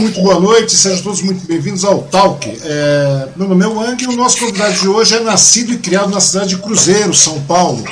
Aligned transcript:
Muito 0.00 0.22
boa 0.22 0.40
noite, 0.40 0.74
sejam 0.74 1.02
todos 1.02 1.20
muito 1.20 1.46
bem-vindos 1.46 1.84
ao 1.84 2.00
Talk. 2.04 2.50
É, 2.64 3.28
meu 3.36 3.46
nome 3.46 3.62
é 3.66 3.68
Wang 3.68 4.02
e 4.02 4.06
o 4.06 4.16
nosso 4.16 4.38
convidado 4.38 4.72
de 4.72 4.88
hoje 4.88 5.14
é 5.14 5.20
nascido 5.20 5.74
e 5.74 5.76
criado 5.76 6.08
na 6.08 6.20
cidade 6.20 6.56
de 6.56 6.56
Cruzeiro, 6.56 7.12
São 7.12 7.38
Paulo, 7.42 7.84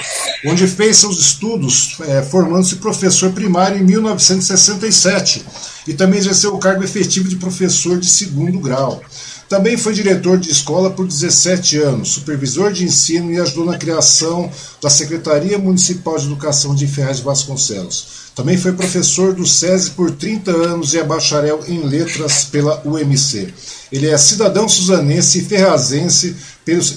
onde 0.46 0.66
fez 0.66 0.96
seus 0.96 1.20
estudos 1.20 1.98
é, 2.08 2.22
formando-se 2.22 2.76
professor 2.76 3.30
primário 3.32 3.76
em 3.76 3.84
1967 3.84 5.44
e 5.86 5.92
também 5.92 6.18
exerceu 6.18 6.54
o 6.54 6.58
cargo 6.58 6.82
efetivo 6.82 7.28
de 7.28 7.36
professor 7.36 7.98
de 7.98 8.08
segundo 8.08 8.58
grau. 8.58 9.02
Também 9.46 9.76
foi 9.76 9.92
diretor 9.92 10.38
de 10.38 10.50
escola 10.50 10.88
por 10.88 11.06
17 11.06 11.76
anos, 11.76 12.08
supervisor 12.08 12.72
de 12.72 12.84
ensino 12.84 13.30
e 13.30 13.38
ajudou 13.38 13.66
na 13.66 13.76
criação 13.76 14.50
da 14.80 14.88
Secretaria 14.88 15.58
Municipal 15.58 16.16
de 16.16 16.24
Educação 16.24 16.74
de 16.74 16.86
Ferraz 16.86 17.18
de 17.18 17.24
Vasconcelos. 17.24 18.17
Também 18.38 18.56
foi 18.56 18.72
professor 18.72 19.34
do 19.34 19.44
SESI 19.44 19.90
por 19.90 20.12
30 20.12 20.52
anos 20.52 20.94
e 20.94 20.98
é 20.98 21.02
bacharel 21.02 21.58
em 21.66 21.80
letras 21.80 22.44
pela 22.44 22.80
UMC. 22.84 23.52
Ele 23.90 24.08
é 24.08 24.16
cidadão 24.16 24.68
suzanense 24.68 25.40
e 25.40 25.44
ferrazense 25.44 26.36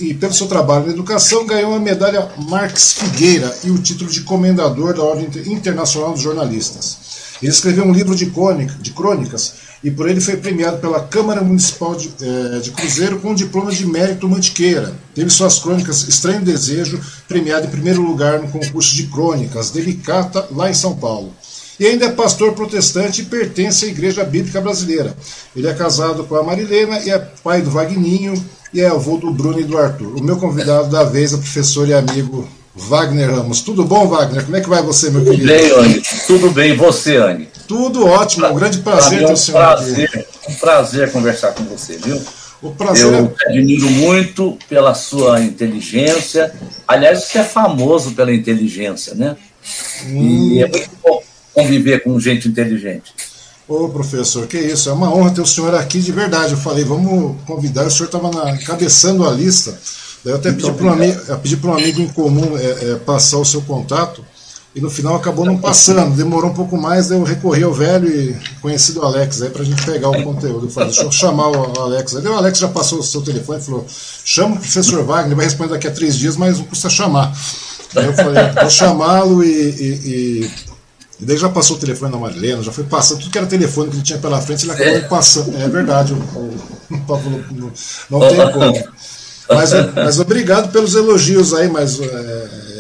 e, 0.02 0.13
pelo 0.13 0.34
seu 0.35 0.46
trabalho 0.46 0.85
na 0.85 0.94
educação, 0.94 1.47
ganhou 1.47 1.74
a 1.74 1.79
medalha 1.79 2.29
Marques 2.47 2.94
Figueira 2.94 3.57
e 3.63 3.72
o 3.72 3.79
título 3.79 4.12
de 4.12 4.22
comendador 4.22 4.94
da 4.94 5.02
Ordem 5.02 5.29
Internacional 5.52 6.12
dos 6.12 6.22
Jornalistas. 6.22 6.97
Ele 7.41 7.52
escreveu 7.52 7.85
um 7.85 7.91
livro 7.91 8.16
de 8.16 8.28
crônicas 8.28 9.53
e 9.83 9.89
por 9.89 10.07
ele 10.07 10.21
foi 10.21 10.37
premiado 10.37 10.77
pela 10.77 11.01
Câmara 11.01 11.41
Municipal 11.41 11.95
de, 11.95 12.11
eh, 12.21 12.59
de 12.59 12.71
Cruzeiro 12.71 13.19
com 13.19 13.31
o 13.31 13.35
diploma 13.35 13.71
de 13.71 13.85
mérito 13.85 14.29
Mantiqueira. 14.29 14.93
Teve 15.15 15.29
suas 15.29 15.59
crônicas 15.59 16.07
Estranho 16.07 16.41
Desejo, 16.41 16.99
premiado 17.27 17.65
em 17.65 17.69
primeiro 17.69 18.01
lugar 18.01 18.39
no 18.39 18.47
concurso 18.47 18.95
de 18.95 19.07
crônicas 19.07 19.71
Delicata, 19.71 20.47
lá 20.51 20.69
em 20.69 20.73
São 20.73 20.95
Paulo. 20.95 21.33
E 21.79 21.87
ainda 21.87 22.05
é 22.05 22.11
pastor 22.11 22.53
protestante 22.53 23.21
e 23.21 23.25
pertence 23.25 23.85
à 23.85 23.87
Igreja 23.87 24.23
Bíblica 24.23 24.61
Brasileira. 24.61 25.17
Ele 25.55 25.67
é 25.67 25.73
casado 25.73 26.25
com 26.25 26.35
a 26.35 26.43
Marilena 26.43 26.99
e 26.99 27.09
é 27.09 27.17
pai 27.43 27.63
do 27.63 27.71
Vagninho 27.71 28.33
e 28.71 28.81
é 28.81 28.87
avô 28.87 29.17
do 29.17 29.31
Bruno 29.31 29.59
e 29.59 29.63
do 29.63 29.77
Arthur. 29.79 30.15
O 30.15 30.23
meu 30.23 30.37
convidado 30.37 30.89
da 30.89 31.03
vez 31.03 31.33
é 31.33 31.35
o 31.35 31.39
professor 31.39 31.87
e 31.87 31.93
amigo 31.95 32.47
Wagner 32.75 33.31
Ramos. 33.35 33.61
Tudo 33.61 33.83
bom, 33.83 34.07
Wagner? 34.07 34.43
Como 34.43 34.55
é 34.55 34.61
que 34.61 34.69
vai 34.69 34.81
você, 34.83 35.09
meu 35.09 35.23
Tudo 35.23 35.31
querido? 35.31 35.51
Tudo 35.51 35.59
bem, 35.59 35.85
Anne. 35.85 36.01
Tudo 36.27 36.51
bem. 36.51 36.77
Você, 36.77 37.16
Anne? 37.17 37.47
Tudo 37.72 38.06
ótimo, 38.06 38.47
um 38.47 38.56
grande 38.56 38.79
prazer 38.79 39.26
ter 39.26 39.32
o 39.32 39.38
senhor 39.38 39.59
prazer, 39.59 40.09
aqui. 40.09 40.26
Um 40.50 40.56
prazer 40.56 41.09
conversar 41.09 41.53
com 41.53 41.64
você, 41.64 41.97
viu? 41.97 42.22
O 42.62 42.72
prazer 42.72 43.06
Eu 43.06 43.34
é... 43.40 43.50
admiro 43.50 43.90
muito 43.90 44.58
pela 44.68 44.94
sua 44.94 45.40
inteligência. 45.40 46.53
Aliás, 46.85 47.23
você 47.23 47.38
é 47.38 47.44
famoso 47.46 48.12
pela 48.12 48.34
inteligência, 48.34 49.16
né? 49.16 49.38
Hum. 50.06 50.52
E 50.52 50.62
é 50.62 50.68
muito 50.68 50.90
bom 51.02 51.23
conviver 51.53 52.03
com 52.03 52.20
gente 52.20 52.50
inteligente. 52.50 53.14
Ô, 53.66 53.88
professor, 53.88 54.46
que 54.47 54.58
isso, 54.58 54.90
é 54.90 54.91
uma 54.91 55.09
honra 55.09 55.32
ter 55.32 55.40
o 55.40 55.47
senhor 55.47 55.73
aqui 55.73 56.02
de 56.02 56.12
verdade. 56.12 56.52
Eu 56.52 56.58
falei, 56.58 56.84
vamos 56.84 57.38
convidar, 57.46 57.85
o 57.85 57.90
senhor 57.90 58.08
estava 58.08 58.52
encabeçando 58.52 59.26
a 59.26 59.32
lista. 59.32 59.79
Daí 60.26 60.34
eu 60.34 60.35
até 60.35 60.52
pedi 60.52 60.70
para 60.73 60.91
um, 60.91 61.58
para 61.58 61.70
um 61.70 61.73
amigo 61.73 62.02
em 62.02 62.08
comum 62.09 62.58
é, 62.58 62.91
é, 62.91 62.96
passar 62.96 63.38
o 63.38 63.46
seu 63.46 63.62
contato. 63.62 64.26
E 64.73 64.79
no 64.79 64.90
final 64.90 65.16
acabou 65.16 65.46
não 65.46 65.58
passando, 65.58 66.16
demorou 66.16 66.50
um 66.50 66.53
pouco 66.53 66.78
mais, 66.78 67.12
eu 67.12 67.22
recorri 67.23 67.62
ao 67.62 67.73
velho 67.73 68.08
e 68.08 68.34
conhecido 68.62 69.02
Alex 69.02 69.41
aí 69.41 69.50
para 69.50 69.64
a 69.64 69.66
gente 69.66 69.84
pegar 69.85 70.09
o 70.09 70.23
conteúdo. 70.23 70.68
Eu 70.68 70.70
falei, 70.70 70.90
deixa 70.90 71.03
eu 71.03 71.12
chamar 71.12 71.50
o 71.50 71.82
Alex. 71.82 72.16
Aí 72.16 72.26
o 72.26 72.34
Alex 72.34 72.58
já 72.58 72.70
passou 72.70 73.00
o 73.00 73.03
seu 73.03 73.22
telefone 73.22 73.59
e 73.59 73.66
falou: 73.66 73.85
chama 74.23 74.56
o 74.56 74.59
professor 74.59 75.03
Wagner, 75.03 75.35
vai 75.35 75.46
responder 75.46 75.72
daqui 75.72 75.88
a 75.88 75.91
três 75.91 76.18
dias, 76.18 76.38
mas 76.38 76.58
não 76.58 76.66
custa 76.66 76.90
chamar. 76.90 77.38
Aí 77.97 78.06
eu 78.06 78.14
falei, 78.14 78.41
vou 78.62 78.70
chamá-lo 78.70 79.44
e, 79.44 79.50
e, 79.50 79.84
e, 79.84 80.52
e. 81.20 81.26
daí 81.26 81.35
já 81.35 81.50
passou 81.50 81.76
o 81.76 81.79
telefone 81.79 82.09
da 82.09 82.18
Marilena, 82.18 82.64
já 82.64 82.72
foi 82.72 82.85
passando, 82.85 83.20
tudo 83.20 83.32
que 83.32 83.38
era 83.38 83.47
telefone 83.47 83.90
que 83.90 83.97
ele 83.97 84.03
tinha 84.03 84.20
pela 84.20 84.40
frente, 84.40 84.64
ele 84.64 84.72
acabou 84.72 85.09
passando. 85.09 85.53
É 85.58 85.68
verdade, 85.68 86.14
o, 86.14 86.16
o, 86.16 86.56
o, 86.90 87.72
não 88.09 88.20
tem 88.22 88.52
como. 88.53 88.84
Mas, 89.50 89.72
mas 89.94 90.18
obrigado 90.18 90.72
pelos 90.72 90.96
elogios 90.96 91.53
aí, 91.53 91.68
mas. 91.68 92.00
É, 92.00 92.06
é, 92.06 92.71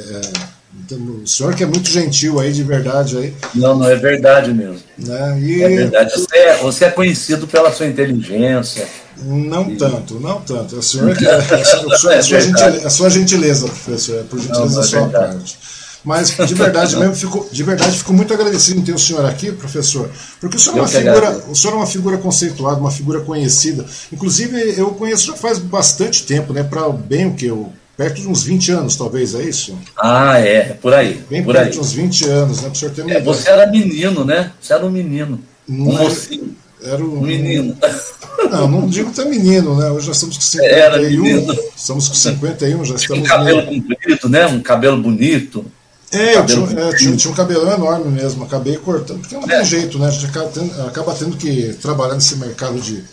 o 0.95 1.27
senhor 1.27 1.55
que 1.55 1.63
é 1.63 1.65
muito 1.65 1.89
gentil 1.89 2.39
aí, 2.39 2.51
de 2.51 2.63
verdade 2.63 3.17
aí. 3.17 3.33
Não, 3.55 3.77
não, 3.77 3.87
é 3.87 3.95
verdade 3.95 4.53
mesmo. 4.53 4.79
Né? 4.97 5.39
E... 5.41 5.63
É 5.63 5.69
verdade. 5.69 6.11
Você 6.11 6.37
é, 6.37 6.57
você 6.57 6.85
é 6.85 6.89
conhecido 6.91 7.47
pela 7.47 7.71
sua 7.71 7.87
inteligência. 7.87 8.87
Não 9.23 9.69
e... 9.69 9.77
tanto, 9.77 10.19
não 10.19 10.41
tanto. 10.41 10.77
O 10.77 10.81
senhor 10.81 11.15
que 11.17 11.25
é, 11.25 11.33
a, 11.33 11.65
sua, 11.65 11.93
a, 11.93 11.97
sua 11.97 12.21
gentileza, 12.21 12.87
a 12.87 12.89
sua 12.89 13.09
gentileza, 13.09 13.67
professor, 13.67 14.19
é 14.19 14.23
por 14.23 14.39
gentileza 14.39 14.75
da 14.75 14.83
sua 14.83 15.07
parte. 15.09 15.57
Mas 16.03 16.35
de 16.35 16.53
verdade 16.55 16.95
mesmo, 16.97 17.15
fico, 17.15 17.47
de 17.51 17.63
verdade 17.63 17.97
fico 17.97 18.13
muito 18.13 18.33
agradecido 18.33 18.79
em 18.79 18.83
ter 18.83 18.93
o 18.93 18.99
senhor 18.99 19.23
aqui, 19.25 19.51
professor, 19.51 20.09
porque 20.39 20.57
o 20.57 20.59
senhor, 20.59 20.77
é 20.77 20.81
uma 20.81 20.87
figura, 20.87 21.43
o 21.49 21.55
senhor 21.55 21.73
é 21.73 21.77
uma 21.77 21.87
figura 21.87 22.17
conceituada, 22.17 22.79
uma 22.79 22.91
figura 22.91 23.19
conhecida. 23.21 23.85
Inclusive, 24.11 24.75
eu 24.77 24.87
conheço 24.91 25.27
já 25.27 25.33
faz 25.33 25.59
bastante 25.59 26.23
tempo, 26.23 26.53
né? 26.53 26.63
Para 26.63 26.89
bem 26.89 27.27
o 27.27 27.35
que 27.35 27.45
eu 27.45 27.71
perto 27.97 28.21
de 28.21 28.27
uns 28.27 28.43
20 28.43 28.71
anos, 28.71 28.95
talvez, 28.95 29.35
é 29.35 29.43
isso? 29.43 29.77
Ah, 30.01 30.39
é, 30.39 30.73
por 30.81 30.93
aí. 30.93 31.21
Bem 31.29 31.43
por 31.43 31.53
perto 31.53 31.65
aí. 31.67 31.71
de 31.71 31.79
uns 31.79 31.91
20 31.91 32.25
anos, 32.25 32.57
né? 32.57 32.63
Para 32.63 32.71
o 32.71 32.75
senhor 32.75 32.93
ter 32.93 33.01
uma 33.03 33.13
é, 33.13 33.21
Você 33.21 33.49
era 33.49 33.67
menino, 33.67 34.25
né? 34.25 34.51
Você 34.59 34.73
era 34.73 34.85
um 34.85 34.89
menino. 34.89 35.39
Um 35.69 35.85
Não, 35.85 36.03
mocinho. 36.03 36.55
Era 36.83 37.03
um, 37.03 37.17
Um 37.19 37.21
menino. 37.21 37.77
Não, 38.49 38.67
não 38.67 38.87
digo 38.87 39.11
que 39.13 39.21
é 39.21 39.25
menino, 39.25 39.77
né? 39.77 39.91
Hoje 39.91 40.07
nós 40.07 40.15
estamos 40.17 40.35
com 40.37 40.63
Era 40.65 40.95
51. 40.97 41.23
menino. 41.23 41.59
Estamos 41.77 42.09
com 42.09 42.15
51, 42.15 42.85
já 42.85 42.93
Um 42.93 42.95
estamos. 42.97 43.27
cabelo 43.29 43.65
meio- 43.67 43.81
comprido, 43.83 44.29
né? 44.29 44.47
Um 44.47 44.61
cabelo 44.61 44.97
bonito. 45.01 45.63
É, 46.11 46.35
eu 46.37 46.45
tinha, 46.45 46.65
cabelo 46.67 46.79
é, 46.91 46.95
tinha, 46.95 47.15
tinha 47.15 47.31
um 47.31 47.35
cabelão 47.35 47.71
enorme 47.73 48.09
mesmo, 48.09 48.43
acabei 48.43 48.75
cortando, 48.77 49.19
porque 49.19 49.35
não 49.35 49.47
tem 49.47 49.63
jeito, 49.63 49.99
né? 49.99 50.07
A 50.07 50.11
gente 50.11 50.25
acaba 50.25 50.49
tendo, 50.49 50.81
acaba 50.87 51.13
tendo 51.13 51.37
que 51.37 51.73
trabalhar 51.81 52.15
nesse 52.15 52.35
mercado 52.37 52.81
de 52.81 53.03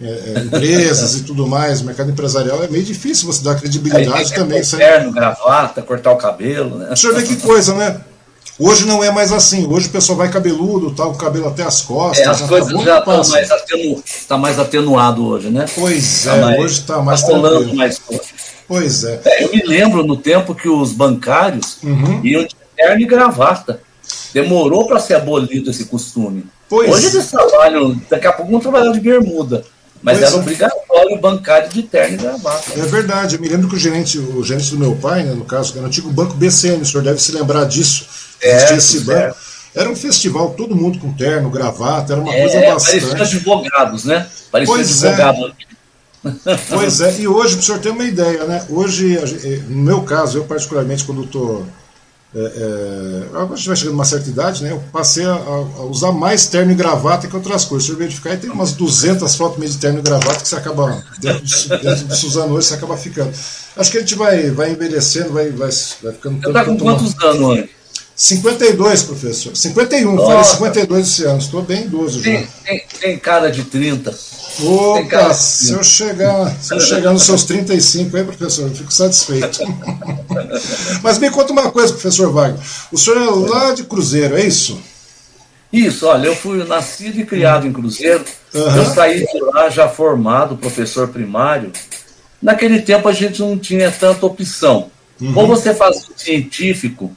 é, 0.00 0.06
é, 0.06 0.38
empresas 0.40 1.16
e 1.16 1.22
tudo 1.22 1.46
mais, 1.46 1.80
mercado 1.82 2.10
empresarial, 2.10 2.62
é 2.64 2.68
meio 2.68 2.84
difícil 2.84 3.26
você 3.26 3.42
dar 3.44 3.54
credibilidade 3.54 4.32
também. 4.34 4.60
que 4.60 4.66
Você... 4.66 4.76
ter 4.76 4.84
terno, 4.90 5.12
gravata, 5.12 5.82
cortar 5.82 6.12
o 6.12 6.16
cabelo, 6.16 6.76
né? 6.78 6.86
Deixa 6.88 7.06
eu 7.08 7.14
ver 7.14 7.24
que 7.26 7.36
coisa, 7.36 7.74
né? 7.74 8.00
Hoje 8.58 8.86
não 8.86 9.02
é 9.02 9.10
mais 9.10 9.32
assim, 9.32 9.66
hoje 9.68 9.88
o 9.88 9.90
pessoal 9.90 10.16
vai 10.18 10.30
cabeludo, 10.30 10.92
tá, 10.92 11.04
o 11.06 11.14
cabelo 11.16 11.48
até 11.48 11.64
as 11.64 11.80
costas. 11.80 12.24
É, 12.24 12.28
as 12.30 12.38
já 12.38 12.46
coisas 12.48 12.72
tá 12.72 12.78
já 12.84 12.98
estão 12.98 13.24
mais, 13.28 13.50
atenu... 13.50 14.04
tá 14.28 14.38
mais 14.38 14.58
atenuado 14.60 15.26
hoje, 15.26 15.50
né? 15.50 15.66
Pois 15.74 16.22
Tá 16.24 16.36
é, 16.36 16.40
mais- 16.40 16.60
hoje 16.60 16.80
tá 16.82 17.02
mais 17.02 17.22
tá 17.22 17.26
rolando 17.32 17.56
tranquilo. 17.56 17.76
mais. 17.76 18.00
Pois 18.68 19.04
é. 19.04 19.20
É, 19.24 19.44
eu 19.44 19.50
me 19.50 19.62
lembro 19.64 20.04
no 20.06 20.16
tempo 20.16 20.54
que 20.54 20.68
os 20.68 20.92
bancários 20.92 21.78
Uhum. 21.82 22.20
iam 22.24 22.44
de 22.44 22.54
terno 22.76 23.00
e 23.00 23.06
gravata. 23.06 23.80
Demorou 24.32 24.86
para 24.86 24.98
ser 25.00 25.14
abolido 25.14 25.70
esse 25.70 25.84
costume. 25.86 26.44
Pois 26.68 26.90
Hoje 26.90 27.06
eles 27.06 27.30
trabalham, 27.30 28.00
daqui 28.08 28.26
a 28.26 28.32
pouco 28.32 28.50
vão 28.52 28.60
trabalhar 28.60 28.92
de 28.92 29.00
bermuda. 29.00 29.64
Mas 30.04 30.18
Pois 30.18 30.28
era 30.28 30.36
é. 30.36 30.40
obrigatório 30.40 31.16
o 31.16 31.20
bancário 31.20 31.68
de 31.70 31.82
terno 31.82 32.14
e 32.14 32.18
gravata. 32.18 32.72
É 32.76 32.82
verdade, 32.82 33.36
eu 33.36 33.40
me 33.40 33.48
lembro 33.48 33.68
que 33.70 33.74
o 33.74 33.78
gerente, 33.78 34.18
o 34.18 34.44
gerente 34.44 34.70
do 34.70 34.78
meu 34.78 34.94
pai, 34.96 35.22
né, 35.22 35.32
no 35.32 35.46
caso, 35.46 35.72
era 35.72 35.82
o 35.82 35.86
antigo 35.86 36.10
banco 36.10 36.34
BCN, 36.34 36.82
o 36.82 36.84
senhor 36.84 37.02
deve 37.02 37.18
se 37.22 37.32
lembrar 37.32 37.64
disso. 37.64 38.06
Existia 38.42 38.76
esse 38.76 39.00
banco. 39.00 39.34
Era 39.74 39.88
um 39.88 39.96
festival, 39.96 40.50
todo 40.50 40.76
mundo 40.76 40.98
com 40.98 41.10
terno, 41.14 41.48
gravata, 41.48 42.12
era 42.12 42.20
uma 42.20 42.30
coisa 42.30 42.54
É, 42.54 42.70
parecia 42.70 43.00
bastante. 43.00 43.22
advogados, 43.22 44.04
né? 44.04 44.26
Parecia 44.52 44.74
Pois 44.74 45.02
é. 45.04 45.08
advogado. 45.08 45.54
Pois 46.68 47.00
é, 47.00 47.20
e 47.20 47.26
hoje, 47.26 47.54
para 47.54 47.60
o 47.60 47.64
senhor 47.64 47.80
ter 47.80 47.90
uma 47.90 48.04
ideia, 48.04 48.44
né? 48.44 48.64
Hoje, 48.68 49.16
eh, 49.16 49.60
no 49.68 49.82
meu 49.82 50.02
caso, 50.02 50.38
eu 50.38 50.44
particularmente, 50.44 51.04
quando 51.04 51.24
estou. 51.24 51.66
É, 52.36 52.40
é, 52.40 53.26
agora 53.28 53.52
a 53.52 53.56
gente 53.56 53.68
vai 53.68 53.76
chegando 53.76 53.92
numa 53.92 54.04
certa 54.04 54.28
idade, 54.28 54.64
né? 54.64 54.72
Eu 54.72 54.82
passei 54.92 55.24
a, 55.24 55.34
a 55.34 55.84
usar 55.84 56.10
mais 56.10 56.46
terno 56.46 56.72
e 56.72 56.74
gravata 56.74 57.28
que 57.28 57.36
outras 57.36 57.64
coisas. 57.64 57.86
Se 57.86 57.92
eu 57.92 57.96
verificar, 57.96 58.36
tem 58.36 58.50
umas 58.50 58.72
200 58.72 59.36
fotos 59.36 59.58
meio 59.58 59.70
de 59.70 59.78
terno 59.78 60.00
e 60.00 60.02
gravata 60.02 60.42
que 60.42 60.48
você 60.48 60.56
acaba, 60.56 61.04
dentro 61.20 61.44
do, 61.44 61.68
dentro 61.78 62.06
do 62.06 62.16
Suzano 62.16 62.54
hoje, 62.54 62.66
você 62.66 62.74
acaba 62.74 62.96
ficando. 62.96 63.32
Acho 63.76 63.90
que 63.90 63.98
a 63.98 64.00
gente 64.00 64.16
vai, 64.16 64.50
vai 64.50 64.72
envelhecendo, 64.72 65.32
vai, 65.32 65.50
vai, 65.50 65.70
vai 66.02 66.12
ficando 66.12 66.40
Você 66.40 66.52
tá 66.52 66.64
com 66.64 66.76
quantos 66.76 67.14
anos, 67.22 67.58
Anny? 67.58 67.70
52, 68.16 69.02
professor. 69.02 69.56
51, 69.56 70.16
falei 70.16 70.36
Nossa. 70.36 70.54
52 70.54 71.06
esse 71.06 71.24
ano. 71.24 71.38
Estou 71.38 71.62
bem 71.62 71.82
idoso 71.82 72.18
já. 72.18 72.24
Tem, 72.24 72.48
tem, 72.64 72.84
tem 73.00 73.18
cara 73.18 73.50
de 73.50 73.64
30. 73.64 74.14
Opa, 74.62 75.04
cara- 75.08 75.34
se 75.34 75.72
eu, 75.72 75.82
chegar, 75.82 76.54
se 76.60 76.74
eu 76.74 76.80
chegar 76.80 77.12
nos 77.12 77.24
seus 77.24 77.44
35 77.44 78.16
aí, 78.16 78.24
professor, 78.24 78.68
eu 78.68 78.74
fico 78.74 78.92
satisfeito. 78.92 79.58
Mas 81.02 81.18
me 81.18 81.30
conta 81.30 81.52
uma 81.52 81.70
coisa, 81.70 81.92
professor 81.92 82.30
Wagner. 82.32 82.60
O 82.92 82.96
senhor 82.98 83.16
é 83.18 83.50
lá 83.50 83.72
de 83.74 83.84
Cruzeiro, 83.84 84.36
é 84.36 84.44
isso? 84.44 84.80
Isso, 85.72 86.06
olha, 86.06 86.26
eu 86.28 86.36
fui 86.36 86.62
nascido 86.64 87.18
e 87.18 87.26
criado 87.26 87.66
em 87.66 87.72
Cruzeiro. 87.72 88.24
Aham. 88.54 88.76
Eu 88.76 88.84
saí 88.94 89.26
de 89.26 89.40
lá 89.40 89.68
já 89.68 89.88
formado, 89.88 90.56
professor 90.56 91.08
primário. 91.08 91.72
Naquele 92.40 92.80
tempo 92.80 93.08
a 93.08 93.12
gente 93.12 93.40
não 93.40 93.58
tinha 93.58 93.90
tanta 93.90 94.24
opção. 94.24 94.90
Ou 95.34 95.46
você 95.46 95.74
fazia 95.74 96.02
o 96.14 96.18
científico 96.18 97.16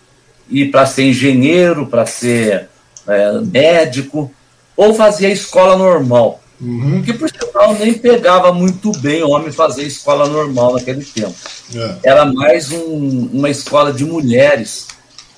e 0.49 0.65
para 0.65 0.85
ser 0.85 1.03
engenheiro, 1.03 1.85
para 1.87 2.05
ser 2.05 2.69
é, 3.07 3.33
médico, 3.41 4.31
ou 4.75 4.93
fazia 4.93 5.27
a 5.27 5.31
escola 5.31 5.75
normal. 5.77 6.41
Uhum. 6.59 7.03
Que 7.03 7.13
por 7.13 7.29
sinal 7.29 7.73
nem 7.75 7.93
pegava 7.93 8.51
muito 8.51 8.91
bem 8.99 9.23
homem 9.23 9.51
fazer 9.51 9.83
escola 9.83 10.27
normal 10.27 10.73
naquele 10.73 11.05
tempo. 11.05 11.35
É. 11.75 11.95
Era 12.03 12.25
mais 12.25 12.71
um- 12.71 13.29
uma 13.31 13.49
escola 13.49 13.93
de 13.93 14.03
mulheres 14.03 14.87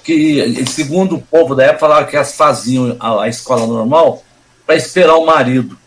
que, 0.03 0.65
segundo 0.67 1.15
o 1.15 1.21
povo 1.21 1.53
da 1.53 1.65
época, 1.65 1.79
falavam 1.79 2.09
que 2.09 2.15
elas 2.15 2.33
faziam 2.33 2.95
a, 2.99 3.23
a 3.23 3.27
escola 3.27 3.67
normal 3.67 4.23
para 4.65 4.75
esperar 4.75 5.15
o 5.15 5.25
marido. 5.25 5.77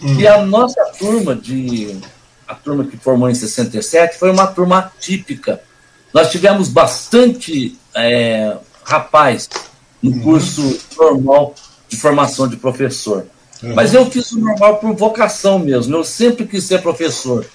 Uhum. 0.00 0.18
E 0.18 0.26
a 0.26 0.44
nossa 0.44 0.82
turma 0.98 1.34
de 1.34 2.00
a 2.48 2.54
turma 2.54 2.84
que 2.84 2.96
formou 2.96 3.30
em 3.30 3.34
67 3.34 4.18
foi 4.18 4.30
uma 4.30 4.46
turma 4.46 4.78
atípica. 4.78 5.60
Nós 6.12 6.30
tivemos 6.30 6.68
bastante 6.68 7.78
é, 7.94 8.56
rapaz 8.84 9.48
no 10.02 10.10
uhum. 10.10 10.20
curso 10.20 10.80
normal 10.96 11.54
de 11.88 11.96
formação 11.96 12.48
de 12.48 12.56
professor. 12.56 13.26
Uhum. 13.62 13.74
Mas 13.74 13.94
eu 13.94 14.10
fiz 14.10 14.32
o 14.32 14.40
normal 14.40 14.78
por 14.78 14.94
vocação 14.94 15.58
mesmo. 15.58 15.96
Eu 15.96 16.04
sempre 16.04 16.46
quis 16.46 16.64
ser 16.64 16.82
professor. 16.82 17.46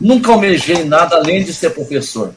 Nunca 0.00 0.32
almejei 0.32 0.84
nada 0.84 1.16
além 1.16 1.44
de 1.44 1.52
ser 1.52 1.70
professor. 1.70 2.34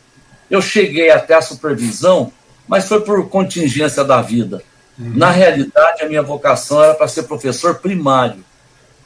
Eu 0.49 0.61
cheguei 0.61 1.09
até 1.09 1.35
a 1.35 1.41
supervisão, 1.41 2.31
mas 2.67 2.87
foi 2.87 3.01
por 3.01 3.29
contingência 3.29 4.03
da 4.03 4.21
vida. 4.21 4.61
Uhum. 4.97 5.13
Na 5.15 5.29
realidade, 5.29 6.01
a 6.01 6.07
minha 6.07 6.21
vocação 6.21 6.83
era 6.83 6.93
para 6.93 7.07
ser 7.07 7.23
professor 7.23 7.75
primário, 7.75 8.43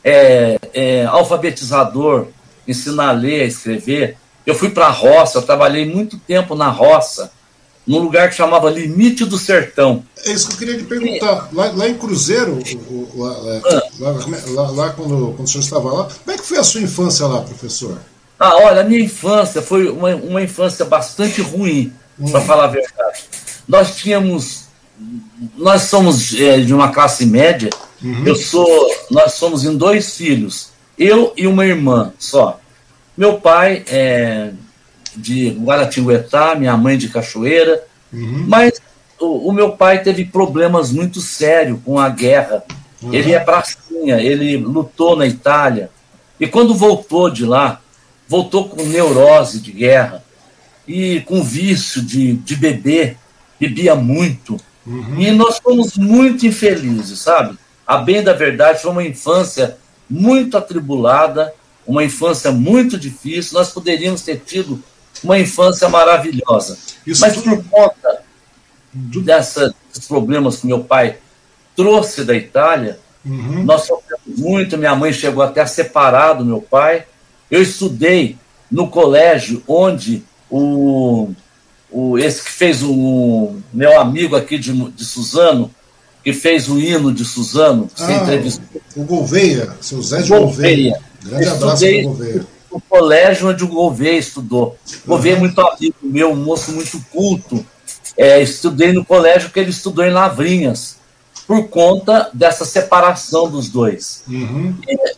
é, 0.03 0.57
é, 0.73 1.05
alfabetizador, 1.05 2.27
ensinar 2.67 3.09
a 3.09 3.13
ler, 3.13 3.41
a 3.41 3.45
escrever. 3.45 4.17
Eu 4.45 4.55
fui 4.55 4.69
para 4.69 4.87
a 4.87 4.91
roça, 4.91 5.37
eu 5.37 5.41
trabalhei 5.41 5.85
muito 5.85 6.17
tempo 6.19 6.55
na 6.55 6.69
roça, 6.69 7.31
num 7.89 8.03
lugar 8.03 8.29
que 8.29 8.35
chamava 8.35 8.69
Limite 8.69 9.25
do 9.25 9.35
Sertão. 9.35 10.03
É 10.23 10.31
isso 10.31 10.47
que 10.47 10.53
eu 10.53 10.57
queria 10.59 10.75
lhe 10.75 10.83
perguntar. 10.83 11.49
Lá, 11.51 11.71
lá 11.71 11.89
em 11.89 11.95
Cruzeiro, 11.95 12.59
lá, 13.15 13.61
ah. 13.65 13.81
lá, 13.99 14.11
lá, 14.53 14.71
lá, 14.71 14.89
quando, 14.91 15.33
quando 15.35 15.47
o 15.47 15.49
senhor 15.49 15.63
estava 15.63 15.91
lá, 15.91 16.03
como 16.03 16.31
é 16.31 16.37
que 16.37 16.45
foi 16.45 16.59
a 16.59 16.63
sua 16.63 16.81
infância 16.81 17.25
lá, 17.25 17.41
professor? 17.41 17.97
Ah, 18.39 18.57
olha, 18.57 18.81
a 18.81 18.83
minha 18.83 19.01
infância 19.01 19.59
foi 19.59 19.89
uma, 19.89 20.15
uma 20.15 20.39
infância 20.39 20.85
bastante 20.85 21.41
ruim, 21.41 21.91
hum. 22.19 22.29
para 22.29 22.41
falar 22.41 22.65
a 22.65 22.67
verdade. 22.67 23.23
Nós 23.67 23.95
tínhamos. 23.95 24.65
Nós 25.57 25.83
somos 25.83 26.39
é, 26.39 26.59
de 26.59 26.71
uma 26.71 26.89
classe 26.89 27.25
média. 27.25 27.71
Uhum. 28.03 28.23
Eu 28.23 28.35
sou. 28.35 28.95
Nós 29.09 29.33
somos 29.33 29.63
em 29.63 29.75
dois 29.75 30.15
filhos. 30.15 30.69
Eu 30.95 31.33
e 31.35 31.47
uma 31.47 31.65
irmã 31.65 32.13
só. 32.19 32.59
Meu 33.17 33.39
pai 33.39 33.83
é 33.87 34.51
de 35.19 35.49
Guaratinguetá, 35.49 36.55
minha 36.55 36.75
mãe 36.77 36.97
de 36.97 37.09
Cachoeira, 37.09 37.83
uhum. 38.11 38.45
mas 38.47 38.73
o, 39.19 39.49
o, 39.49 39.51
meu 39.51 39.73
pai 39.73 40.01
teve 40.01 40.25
problemas 40.25 40.91
muito 40.91 41.21
sérios 41.21 41.79
com 41.83 41.99
a 41.99 42.09
guerra. 42.09 42.63
Uhum. 43.01 43.13
Ele 43.13 43.33
é 43.33 43.39
pracinha, 43.39 44.17
ele 44.17 44.57
lutou 44.57 45.15
na 45.15 45.27
Itália. 45.27 45.89
E 46.39 46.47
quando 46.47 46.73
voltou 46.73 47.29
de 47.29 47.45
lá, 47.45 47.81
voltou 48.27 48.69
com 48.69 48.83
neurose 48.83 49.59
de 49.59 49.71
guerra 49.71 50.23
e 50.87 51.21
com 51.21 51.43
vício 51.43 52.01
de, 52.01 52.33
de 52.33 52.55
beber, 52.55 53.17
bebia 53.59 53.95
muito. 53.95 54.57
Uhum. 54.85 55.19
E 55.19 55.31
nós 55.31 55.59
fomos 55.59 55.97
muito 55.97 56.45
infelizes, 56.45 57.19
sabe? 57.19 57.57
A 57.85 57.97
bem 57.97 58.23
da 58.23 58.33
verdade, 58.33 58.81
foi 58.81 58.91
uma 58.91 59.03
infância 59.03 59.77
muito 60.09 60.57
atribulada, 60.57 61.53
uma 61.85 62.03
infância 62.03 62.51
muito 62.51 62.97
difícil. 62.97 63.57
Nós 63.57 63.71
poderíamos 63.71 64.21
ter 64.21 64.41
tido 64.45 64.81
uma 65.23 65.39
infância 65.39 65.87
maravilhosa. 65.89 66.77
Isso 67.05 67.21
Mas 67.21 67.37
por 67.37 67.63
conta 67.65 68.21
dessa, 68.93 69.73
desses 69.87 70.07
problemas 70.07 70.57
que 70.57 70.67
meu 70.67 70.83
pai 70.83 71.17
trouxe 71.75 72.23
da 72.23 72.35
Itália, 72.35 72.99
uhum. 73.25 73.63
nós 73.63 73.85
sofremos 73.85 74.39
muito. 74.39 74.77
Minha 74.77 74.95
mãe 74.95 75.13
chegou 75.13 75.43
até 75.43 75.61
a 75.61 75.67
separar 75.67 76.33
do 76.33 76.45
meu 76.45 76.61
pai. 76.61 77.05
Eu 77.49 77.61
estudei 77.61 78.37
no 78.71 78.89
colégio 78.89 79.63
onde 79.67 80.23
o, 80.49 81.31
o 81.91 82.17
esse 82.17 82.43
que 82.43 82.51
fez 82.51 82.83
o 82.83 83.55
meu 83.73 83.99
amigo 83.99 84.35
aqui 84.35 84.57
de, 84.57 84.73
de 84.91 85.05
Suzano, 85.05 85.71
que 86.23 86.33
fez 86.33 86.69
o 86.69 86.79
hino 86.79 87.13
de 87.13 87.25
Suzano, 87.25 87.89
que 87.95 88.03
ah, 88.03 88.13
entrevistou. 88.13 88.81
O 88.95 89.03
Gouveia, 89.03 89.75
seu 89.81 90.01
Zé 90.01 90.21
de 90.21 90.29
Gouveia. 90.29 90.91
Gouveia. 90.91 91.01
Grande 91.23 91.49
abraço 91.49 91.85
para 91.85 92.01
Gouveia 92.03 92.58
no 92.71 92.81
colégio 92.81 93.49
onde 93.49 93.63
o 93.63 93.67
Gouveia 93.67 94.17
estudou. 94.17 94.77
O 95.05 95.09
Gouveia 95.09 95.35
é 95.35 95.39
muito 95.39 95.59
amigo 95.61 95.95
meu, 96.01 96.31
um 96.31 96.35
moço 96.35 96.71
muito 96.71 96.99
culto. 97.11 97.65
É, 98.17 98.41
estudei 98.41 98.91
no 98.91 99.05
colégio 99.05 99.49
que 99.49 99.59
ele 99.59 99.69
estudou 99.69 100.05
em 100.05 100.11
Lavrinhas, 100.11 100.99
por 101.49 101.67
conta 101.67 102.29
dessa 102.31 102.63
separação 102.63 103.49
dos 103.49 103.69
dois. 103.69 104.23
Uhum. 104.27 104.75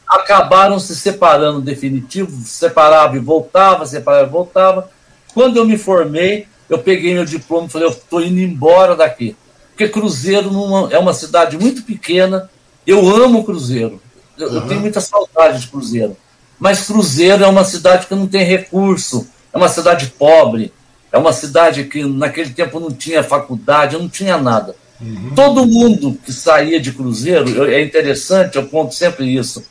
acabaram 0.08 0.80
se 0.80 0.96
separando 0.96 1.60
definitivo, 1.60 2.32
separava 2.46 3.18
e 3.18 3.20
voltava, 3.20 3.86
separava 3.86 4.28
e 4.28 4.32
voltava. 4.32 4.90
Quando 5.34 5.58
eu 5.58 5.66
me 5.66 5.78
formei, 5.78 6.48
eu 6.70 6.80
peguei 6.80 7.14
meu 7.14 7.26
diploma 7.26 7.68
e 7.68 7.70
falei, 7.70 7.88
eu 7.88 7.92
estou 7.92 8.22
indo 8.22 8.40
embora 8.40 8.96
daqui. 8.96 9.36
Porque 9.72 9.90
Cruzeiro 9.90 10.50
numa, 10.50 10.90
é 10.94 10.98
uma 10.98 11.14
cidade 11.14 11.58
muito 11.58 11.84
pequena, 11.84 12.50
eu 12.88 13.10
amo 13.10 13.44
Cruzeiro. 13.44 14.02
Eu, 14.38 14.48
uhum. 14.48 14.56
eu 14.56 14.62
tenho 14.68 14.80
muita 14.80 15.02
saudade 15.02 15.60
de 15.60 15.68
Cruzeiro. 15.68 16.16
Mas 16.62 16.86
Cruzeiro 16.86 17.44
é 17.44 17.48
uma 17.48 17.64
cidade 17.64 18.06
que 18.06 18.14
não 18.14 18.28
tem 18.28 18.46
recurso, 18.46 19.28
é 19.52 19.58
uma 19.58 19.68
cidade 19.68 20.14
pobre, 20.16 20.72
é 21.12 21.18
uma 21.18 21.34
cidade 21.34 21.86
que 21.86 22.04
naquele 22.06 22.52
tempo 22.52 22.80
não 22.80 22.92
tinha 22.92 23.24
faculdade, 23.24 23.98
não 23.98 24.08
tinha 24.08 24.38
nada. 24.38 24.76
Uhum. 25.02 25.32
Todo 25.36 25.66
mundo 25.66 26.16
que 26.24 26.32
saía 26.32 26.80
de 26.80 26.92
Cruzeiro, 26.92 27.68
é 27.68 27.82
interessante, 27.84 28.58
eu 28.58 28.68
conto 28.68 28.94
sempre 28.94 29.26
isso. 29.36 29.66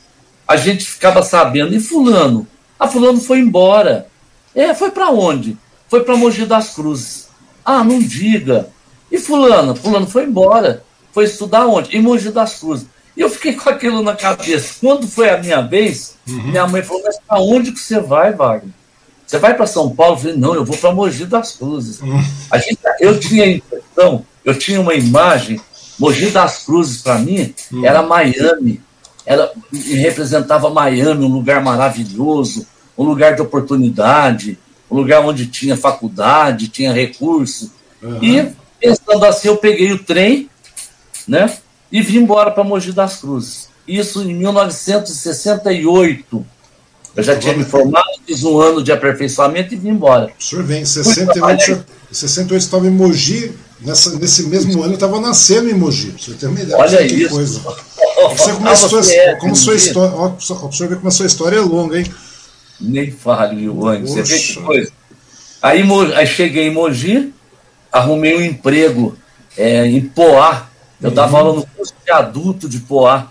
A 0.45 0.57
gente 0.57 0.83
ficava 0.83 1.23
sabendo, 1.23 1.73
e 1.73 1.79
Fulano? 1.79 2.45
Ah, 2.77 2.89
Fulano 2.89 3.21
foi 3.21 3.39
embora. 3.39 4.07
É, 4.53 4.73
foi 4.73 4.91
para 4.91 5.09
onde? 5.11 5.57
Foi 5.87 6.03
para 6.03 6.17
Mogi 6.17 6.45
das 6.45 6.75
Cruzes. 6.75 7.29
Ah, 7.63 7.85
não 7.85 7.99
diga. 7.99 8.67
E 9.09 9.17
Fulano? 9.17 9.77
Fulano 9.77 10.07
foi 10.07 10.25
embora. 10.25 10.83
Foi 11.13 11.23
estudar 11.23 11.67
onde? 11.67 11.95
Em 11.95 12.01
Mogi 12.01 12.31
das 12.31 12.59
Cruzes. 12.59 12.85
E 13.21 13.23
eu 13.23 13.29
fiquei 13.29 13.53
com 13.53 13.69
aquilo 13.69 14.01
na 14.01 14.15
cabeça. 14.15 14.77
Quando 14.81 15.07
foi 15.07 15.29
a 15.29 15.37
minha 15.37 15.61
vez, 15.61 16.15
uhum. 16.27 16.41
minha 16.47 16.65
mãe 16.67 16.81
falou: 16.81 17.03
Mas 17.05 17.19
para 17.19 17.39
onde 17.39 17.71
que 17.71 17.79
você 17.79 17.99
vai, 17.99 18.33
Wagner? 18.33 18.73
Você 19.27 19.37
vai 19.37 19.53
para 19.53 19.67
São 19.67 19.91
Paulo? 19.91 20.15
Eu 20.15 20.19
falei: 20.19 20.37
Não, 20.37 20.55
eu 20.55 20.65
vou 20.65 20.75
para 20.75 20.91
Mogi 20.91 21.25
das 21.25 21.51
Cruzes. 21.51 22.01
Uhum. 22.01 22.19
A 22.49 22.57
gente, 22.57 22.79
eu 22.99 23.19
tinha 23.19 23.43
a 23.43 23.51
impressão, 23.51 24.25
eu 24.43 24.57
tinha 24.57 24.81
uma 24.81 24.95
imagem. 24.95 25.61
Mogi 25.99 26.31
das 26.31 26.65
Cruzes, 26.65 27.03
para 27.03 27.19
mim, 27.19 27.53
uhum. 27.71 27.85
era 27.85 28.01
Miami. 28.01 28.81
Era, 29.23 29.51
representava 29.71 30.71
Miami, 30.71 31.23
um 31.23 31.31
lugar 31.31 31.63
maravilhoso, 31.63 32.65
um 32.97 33.03
lugar 33.03 33.35
de 33.35 33.43
oportunidade, 33.43 34.57
um 34.89 34.95
lugar 34.95 35.23
onde 35.23 35.45
tinha 35.45 35.77
faculdade, 35.77 36.69
tinha 36.69 36.91
recurso. 36.91 37.71
E 38.19 38.51
pensando 38.79 39.23
assim, 39.25 39.47
eu 39.47 39.57
peguei 39.57 39.91
o 39.91 40.03
trem, 40.03 40.49
né? 41.27 41.55
E 41.91 42.01
vim 42.01 42.19
embora 42.19 42.51
para 42.51 42.63
Mogi 42.63 42.91
das 42.91 43.17
Cruzes. 43.17 43.69
Isso 43.87 44.21
em 44.21 44.35
1968. 44.35 46.45
Eu 47.13 47.23
já 47.23 47.37
tinha 47.37 47.53
me 47.55 47.65
formado, 47.65 48.07
fiz 48.25 48.43
um 48.43 48.59
ano 48.59 48.81
de 48.81 48.91
aperfeiçoamento 48.91 49.73
e 49.73 49.77
vim 49.77 49.89
embora. 49.89 50.31
O 50.39 50.43
senhor 50.43 50.63
vem 50.63 50.83
em 50.83 50.85
68, 50.85 51.85
68 52.11 52.61
estava 52.61 52.87
em 52.87 52.91
Mogi, 52.91 53.51
nessa, 53.81 54.17
nesse 54.17 54.43
mesmo 54.43 54.81
ano 54.81 54.91
eu 54.91 54.95
estava 54.95 55.19
nascendo 55.19 55.69
em 55.69 55.73
Mogi. 55.73 56.15
Você 56.17 56.31
tem 56.33 56.47
uma 56.47 56.61
ideia 56.61 56.77
Olha 56.77 57.01
isso. 57.01 57.35
Coisa. 57.35 57.61
Você 58.29 58.53
começou, 58.53 58.99
ah, 58.99 59.01
você 59.01 59.15
é, 59.15 59.35
como 59.35 59.55
sua 59.55 59.73
história, 59.73 60.15
ó, 60.15 60.29
o 60.29 60.71
senhor 60.71 60.89
vê 60.89 60.95
como 60.95 61.07
a 61.07 61.11
sua 61.11 61.25
história 61.25 61.57
é 61.57 61.59
longa, 61.59 61.97
hein? 61.97 62.05
Nem 62.79 63.09
fale, 63.09 63.63
Iwane. 63.63 64.07
Você 64.07 64.21
vê 64.21 64.37
que 64.37 64.61
coisa. 64.61 64.91
Aí, 65.59 65.81
aí 66.15 66.27
cheguei 66.27 66.67
em 66.67 66.71
Mogi, 66.71 67.33
arrumei 67.91 68.37
um 68.37 68.41
emprego 68.41 69.17
é, 69.57 69.87
em 69.87 70.01
Poá, 70.01 70.69
eu 71.01 71.11
dava 71.11 71.37
aula 71.37 71.53
no 71.53 71.65
curso 71.65 71.93
de 72.05 72.11
adulto 72.11 72.69
de 72.69 72.79
Poá, 72.79 73.27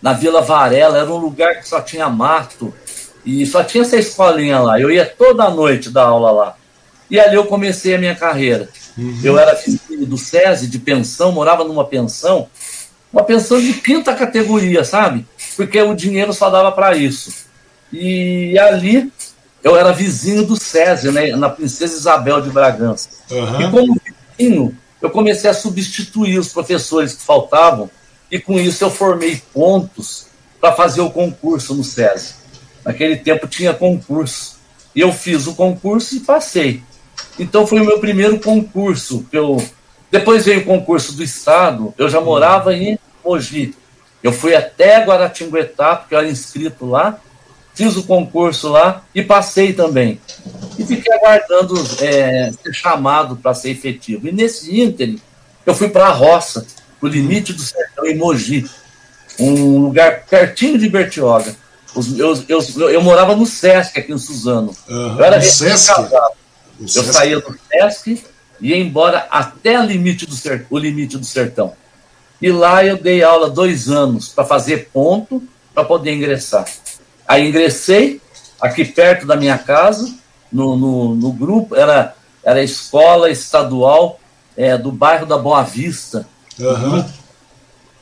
na 0.00 0.12
Vila 0.12 0.42
Varela, 0.42 0.98
era 0.98 1.12
um 1.12 1.18
lugar 1.18 1.60
que 1.60 1.68
só 1.68 1.80
tinha 1.80 2.08
mato, 2.08 2.74
e 3.24 3.46
só 3.46 3.62
tinha 3.62 3.82
essa 3.82 3.96
escolinha 3.96 4.58
lá. 4.58 4.80
Eu 4.80 4.90
ia 4.90 5.06
toda 5.06 5.48
noite 5.48 5.90
dar 5.90 6.04
aula 6.04 6.30
lá. 6.30 6.56
E 7.08 7.20
ali 7.20 7.36
eu 7.36 7.46
comecei 7.46 7.94
a 7.94 7.98
minha 7.98 8.14
carreira. 8.14 8.68
Uhum. 8.98 9.20
Eu 9.22 9.38
era 9.38 9.54
filho 9.54 10.06
do 10.06 10.18
SESI, 10.18 10.66
de 10.66 10.78
pensão, 10.78 11.30
morava 11.30 11.62
numa 11.62 11.84
pensão, 11.84 12.48
uma 13.12 13.22
pensão 13.22 13.60
de 13.60 13.74
quinta 13.74 14.14
categoria, 14.14 14.84
sabe? 14.84 15.26
Porque 15.56 15.80
o 15.80 15.94
dinheiro 15.94 16.32
só 16.32 16.50
dava 16.50 16.72
para 16.72 16.96
isso. 16.96 17.32
E 17.92 18.58
ali 18.58 19.12
eu 19.62 19.76
era 19.76 19.92
vizinho 19.92 20.44
do 20.44 20.56
SESI, 20.56 21.12
né, 21.12 21.36
na 21.36 21.48
Princesa 21.48 21.94
Isabel 21.94 22.40
de 22.40 22.50
Bragança. 22.50 23.08
Uhum. 23.30 23.60
E 23.60 23.70
como 23.70 24.00
vizinho, 24.38 24.78
eu 25.02 25.10
comecei 25.10 25.50
a 25.50 25.54
substituir 25.54 26.38
os 26.38 26.52
professores 26.52 27.14
que 27.14 27.22
faltavam 27.22 27.90
e 28.30 28.38
com 28.38 28.58
isso 28.58 28.82
eu 28.84 28.90
formei 28.90 29.42
pontos 29.52 30.28
para 30.60 30.72
fazer 30.72 31.00
o 31.00 31.10
concurso 31.10 31.74
no 31.74 31.82
SESI. 31.82 32.36
Naquele 32.84 33.16
tempo 33.16 33.48
tinha 33.48 33.74
concurso. 33.74 34.56
E 34.94 35.00
eu 35.00 35.12
fiz 35.12 35.46
o 35.46 35.54
concurso 35.54 36.16
e 36.16 36.20
passei. 36.20 36.82
Então 37.38 37.66
foi 37.66 37.80
o 37.80 37.84
meu 37.84 37.98
primeiro 37.98 38.38
concurso. 38.38 39.26
Eu... 39.32 39.62
Depois 40.10 40.44
veio 40.44 40.60
o 40.60 40.64
concurso 40.64 41.14
do 41.14 41.22
Estado, 41.22 41.92
eu 41.96 42.08
já 42.08 42.20
morava 42.20 42.74
em 42.74 42.98
Mogi. 43.24 43.74
Eu 44.22 44.32
fui 44.32 44.54
até 44.54 45.04
Guaratinguetá, 45.04 45.96
porque 45.96 46.14
eu 46.14 46.18
era 46.18 46.28
inscrito 46.28 46.86
lá, 46.86 47.18
fiz 47.74 47.96
o 47.96 48.02
concurso 48.04 48.68
lá 48.68 49.04
e 49.14 49.22
passei 49.22 49.72
também. 49.72 50.20
E 50.78 50.84
fiquei 50.84 51.12
aguardando 51.14 51.74
é, 52.00 52.52
ser 52.52 52.72
chamado 52.72 53.36
para 53.36 53.54
ser 53.54 53.70
efetivo. 53.70 54.28
E 54.28 54.32
nesse 54.32 54.80
ínterim, 54.80 55.20
eu 55.64 55.74
fui 55.74 55.88
para 55.88 56.06
a 56.06 56.12
roça, 56.12 56.66
o 57.00 57.06
limite 57.06 57.52
do 57.52 57.62
sertão, 57.62 58.06
em 58.06 58.16
Mogi. 58.16 58.68
um 59.38 59.78
lugar 59.78 60.24
pertinho 60.26 60.78
de 60.78 60.88
Bertioga. 60.88 61.56
Os, 61.94 62.18
eu, 62.18 62.44
eu, 62.48 62.90
eu, 62.90 63.02
morava 63.02 63.36
no 63.36 63.44
Sesc, 63.44 63.98
aqui 63.98 64.12
em 64.12 64.18
Suzano. 64.18 64.74
Uhum, 64.88 65.18
eu 65.18 65.24
era 65.24 65.36
casado. 65.36 66.10
Eu 66.80 66.88
saía 66.88 67.38
do 67.38 67.58
Sesc 67.70 68.24
e 68.60 68.68
ia 68.68 68.78
embora 68.78 69.26
até 69.30 69.76
limite 69.84 70.26
do, 70.26 70.36
o 70.70 70.78
limite 70.78 71.18
do 71.18 71.26
sertão. 71.26 71.74
E 72.40 72.50
lá 72.50 72.84
eu 72.84 72.96
dei 72.96 73.22
aula 73.22 73.50
dois 73.50 73.88
anos 73.88 74.28
para 74.28 74.44
fazer 74.44 74.88
ponto 74.92 75.42
para 75.74 75.84
poder 75.84 76.12
ingressar. 76.12 76.66
Aí 77.26 77.48
ingressei 77.48 78.20
aqui 78.60 78.84
perto 78.84 79.26
da 79.26 79.36
minha 79.36 79.58
casa, 79.58 80.14
no, 80.52 80.76
no, 80.76 81.14
no 81.14 81.32
grupo, 81.32 81.74
era, 81.74 82.14
era 82.44 82.60
a 82.60 82.64
escola 82.64 83.30
estadual 83.30 84.20
é, 84.56 84.76
do 84.76 84.92
bairro 84.92 85.26
da 85.26 85.38
Boa 85.38 85.62
Vista, 85.62 86.26
uhum. 86.58 87.04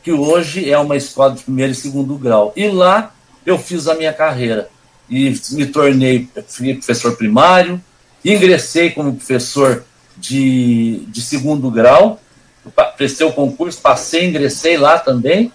que 0.03 0.13
hoje 0.13 0.71
é 0.71 0.79
uma 0.79 0.97
escola 0.97 1.35
de 1.35 1.45
primeiro 1.45 1.73
e 1.73 1.77
segundo 1.77 2.19
grau. 2.19 2.53
E 2.57 2.69
lá 2.69 3.15
eu 3.47 3.59
fiz 3.59 3.87
a 3.87 3.95
minha 3.95 4.13
carreira 4.13 4.69
e 5.09 5.35
me 5.51 5.67
tornei 5.67 6.29
professor 6.75 7.17
primário, 7.17 7.81
ingressei 8.25 8.91
como 8.91 9.15
professor 9.15 9.85
de, 10.17 11.05
de 11.09 11.23
segundo 11.23 11.71
grau, 11.71 12.21
prestei 12.97 13.27
o 13.27 13.33
concurso, 13.33 13.81
passei, 13.81 14.29
ingressei 14.29 14.77
lá 14.77 14.99
também, 14.99 15.53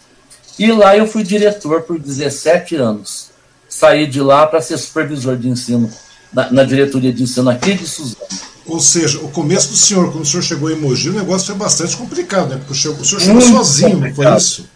e 0.57 0.71
lá 0.71 0.97
eu 0.97 1.05
fui 1.05 1.23
diretor 1.23 1.83
por 1.83 1.99
17 1.99 2.75
anos. 2.75 3.34
Saí 3.77 4.07
de 4.07 4.21
lá 4.21 4.47
para 4.47 4.61
ser 4.61 4.77
supervisor 4.77 5.35
de 5.35 5.49
ensino 5.49 5.91
na, 6.31 6.49
na, 6.49 6.63
diretoria 6.63 7.11
de 7.11 7.23
ensino 7.23 7.49
aqui 7.49 7.73
de 7.73 7.85
Suzano. 7.85 8.25
Ou 8.65 8.79
seja, 8.79 9.19
o 9.19 9.29
começo 9.29 9.67
do 9.67 9.75
senhor, 9.75 10.13
quando 10.13 10.23
o 10.23 10.25
senhor 10.25 10.43
chegou 10.43 10.71
em 10.71 10.77
Mogi, 10.77 11.09
o 11.09 11.13
negócio 11.13 11.47
foi 11.47 11.55
bastante 11.55 11.97
complicado, 11.97 12.51
né? 12.51 12.55
Porque 12.55 12.71
o 12.71 12.75
senhor, 12.75 12.97
o 12.97 13.03
senhor 13.03 13.19
chegou 13.19 13.35
Muito 13.35 13.49
sozinho, 13.49 13.91
complicado. 13.91 14.15
não 14.15 14.31
foi 14.31 14.37
isso? 14.37 14.69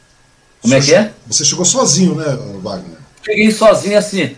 Como 0.61 0.73
é 0.73 0.81
que 0.81 0.93
é? 0.93 1.13
Você 1.27 1.45
chegou 1.45 1.63
sozinho, 1.63 2.15
né, 2.15 2.25
Wagner? 2.61 2.97
Cheguei 3.23 3.51
sozinho 3.51 3.97
assim, 3.97 4.35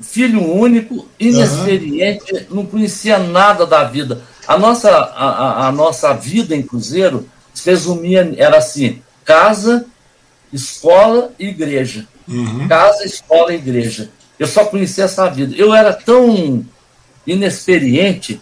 filho 0.00 0.44
único, 0.44 1.06
inexperiente, 1.18 2.34
uhum. 2.34 2.56
não 2.56 2.66
conhecia 2.66 3.16
nada 3.16 3.64
da 3.64 3.84
vida. 3.84 4.22
A 4.44 4.58
nossa, 4.58 4.90
a, 4.90 5.68
a, 5.68 5.72
nossa 5.72 6.12
vida 6.14 6.56
em 6.56 6.62
Cruzeiro 6.62 7.28
se 7.54 7.70
resumia, 7.70 8.34
era 8.36 8.58
assim, 8.58 9.00
casa, 9.24 9.86
escola 10.52 11.30
e 11.38 11.46
igreja. 11.46 12.08
Uhum. 12.28 12.68
Casa, 12.68 13.04
escola 13.04 13.54
igreja. 13.54 14.10
Eu 14.38 14.46
só 14.46 14.64
conhecia 14.64 15.04
essa 15.04 15.28
vida. 15.28 15.54
Eu 15.56 15.74
era 15.74 15.92
tão 15.92 16.64
inexperiente 17.26 18.40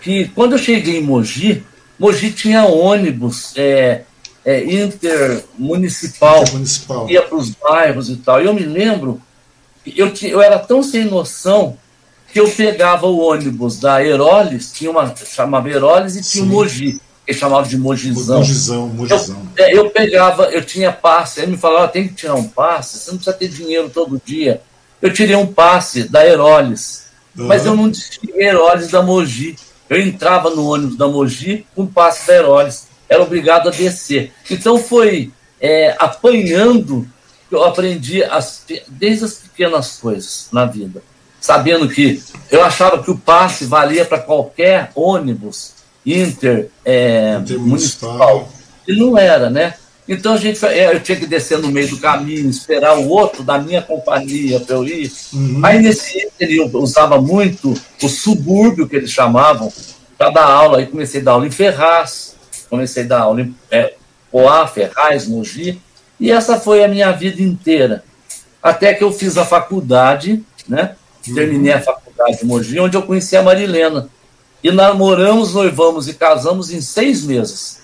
que 0.00 0.28
quando 0.28 0.52
eu 0.52 0.58
cheguei 0.58 0.98
em 0.98 1.02
Mogi, 1.02 1.64
Mogi 1.98 2.32
tinha 2.32 2.64
ônibus 2.64 3.52
é, 3.56 4.02
é, 4.44 4.64
intermunicipal, 4.64 6.42
intermunicipal. 6.42 7.10
ia 7.10 7.22
para 7.22 7.36
os 7.36 7.50
bairros 7.50 8.08
e 8.08 8.16
tal. 8.16 8.42
E 8.42 8.46
eu 8.46 8.54
me 8.54 8.64
lembro, 8.64 9.20
eu, 9.86 10.12
eu 10.22 10.40
era 10.40 10.58
tão 10.58 10.82
sem 10.82 11.04
noção 11.04 11.76
que 12.32 12.40
eu 12.40 12.48
pegava 12.50 13.06
o 13.06 13.18
ônibus 13.18 13.78
da 13.78 14.04
Heroles, 14.04 14.72
tinha 14.72 14.90
uma, 14.90 15.14
chamava 15.16 15.68
Heroles 15.68 16.16
e 16.16 16.22
tinha 16.22 16.44
o 16.44 16.46
Mogi, 16.46 17.00
que 17.26 17.32
chamava 17.32 17.68
de 17.68 17.76
Mogizão. 17.78 18.38
Mogizão, 18.38 18.88
Mogizão. 18.88 19.48
Eu, 19.56 19.64
é, 19.64 19.76
eu 19.76 19.90
pegava, 19.90 20.44
eu 20.46 20.64
tinha 20.64 20.92
passe, 20.92 21.40
ele 21.40 21.52
me 21.52 21.56
falava, 21.56 21.88
tem 21.88 22.08
que 22.08 22.14
tirar 22.14 22.34
um 22.34 22.48
passe, 22.48 22.98
você 22.98 23.10
não 23.10 23.18
precisa 23.18 23.36
ter 23.36 23.48
dinheiro 23.48 23.90
todo 23.90 24.20
dia. 24.24 24.60
Eu 25.00 25.12
tirei 25.12 25.36
um 25.36 25.46
passe 25.46 26.04
da 26.04 26.26
Heroles, 26.26 27.06
uhum. 27.36 27.46
mas 27.46 27.64
eu 27.64 27.76
não 27.76 27.90
distinguia 27.90 28.48
Heroles 28.48 28.90
da 28.90 29.02
Mogi. 29.02 29.56
Eu 29.88 30.00
entrava 30.00 30.50
no 30.50 30.66
ônibus 30.66 30.96
da 30.96 31.06
Mogi 31.06 31.66
com 31.74 31.86
passe 31.86 32.26
da 32.26 32.34
Heroles, 32.34 32.88
era 33.08 33.22
obrigado 33.22 33.68
a 33.68 33.72
descer. 33.72 34.32
Então 34.50 34.78
foi 34.78 35.30
é, 35.60 35.94
apanhando 35.98 37.06
que 37.48 37.54
eu 37.54 37.64
aprendi 37.64 38.24
as, 38.24 38.64
desde 38.88 39.24
as 39.24 39.34
pequenas 39.34 39.98
coisas 39.98 40.48
na 40.50 40.64
vida 40.64 41.02
sabendo 41.42 41.88
que 41.88 42.22
eu 42.52 42.62
achava 42.62 43.02
que 43.02 43.10
o 43.10 43.18
passe 43.18 43.64
valia 43.64 44.04
para 44.04 44.20
qualquer 44.20 44.92
ônibus 44.94 45.74
inter, 46.04 46.68
é, 46.84 47.38
municipal. 47.38 48.48
E 48.86 48.96
não 48.96 49.16
era, 49.16 49.48
né? 49.48 49.74
Então 50.08 50.34
a 50.34 50.36
gente, 50.36 50.64
é, 50.66 50.94
eu 50.94 51.00
tinha 51.00 51.18
que 51.18 51.26
descer 51.26 51.58
no 51.58 51.70
meio 51.70 51.88
do 51.88 51.98
caminho, 51.98 52.50
esperar 52.50 52.98
o 52.98 53.08
outro 53.08 53.42
da 53.42 53.58
minha 53.58 53.80
companhia 53.80 54.58
para 54.58 54.74
eu 54.74 54.84
ir. 54.84 55.12
Uhum. 55.32 55.60
Aí 55.64 55.80
nesse 55.80 56.28
eu 56.40 56.70
usava 56.74 57.20
muito 57.20 57.74
o 58.02 58.08
subúrbio 58.08 58.88
que 58.88 58.96
eles 58.96 59.10
chamavam 59.10 59.72
para 60.18 60.30
dar 60.30 60.44
aula. 60.44 60.78
Aí 60.78 60.86
comecei 60.86 61.20
a 61.20 61.24
dar 61.24 61.32
aula 61.32 61.46
em 61.46 61.50
Ferraz, 61.50 62.34
comecei 62.68 63.04
a 63.04 63.06
dar 63.06 63.20
aula 63.20 63.42
em 63.42 63.54
é, 63.70 63.94
Poá, 64.30 64.66
Ferraz, 64.66 65.28
Mogi. 65.28 65.80
E 66.18 66.30
essa 66.30 66.58
foi 66.58 66.82
a 66.82 66.88
minha 66.88 67.12
vida 67.12 67.40
inteira. 67.40 68.04
Até 68.62 68.94
que 68.94 69.04
eu 69.04 69.12
fiz 69.12 69.36
a 69.36 69.44
faculdade, 69.44 70.42
né? 70.68 70.96
Terminei 71.34 71.72
a 71.72 71.80
faculdade 71.80 72.38
de 72.38 72.44
Mogi, 72.44 72.80
onde 72.80 72.96
eu 72.96 73.02
conheci 73.02 73.36
a 73.36 73.42
Marilena. 73.42 74.08
E 74.62 74.70
namoramos, 74.70 75.54
noivamos 75.54 76.08
e 76.08 76.14
casamos 76.14 76.70
em 76.70 76.80
seis 76.80 77.24
meses. 77.24 77.80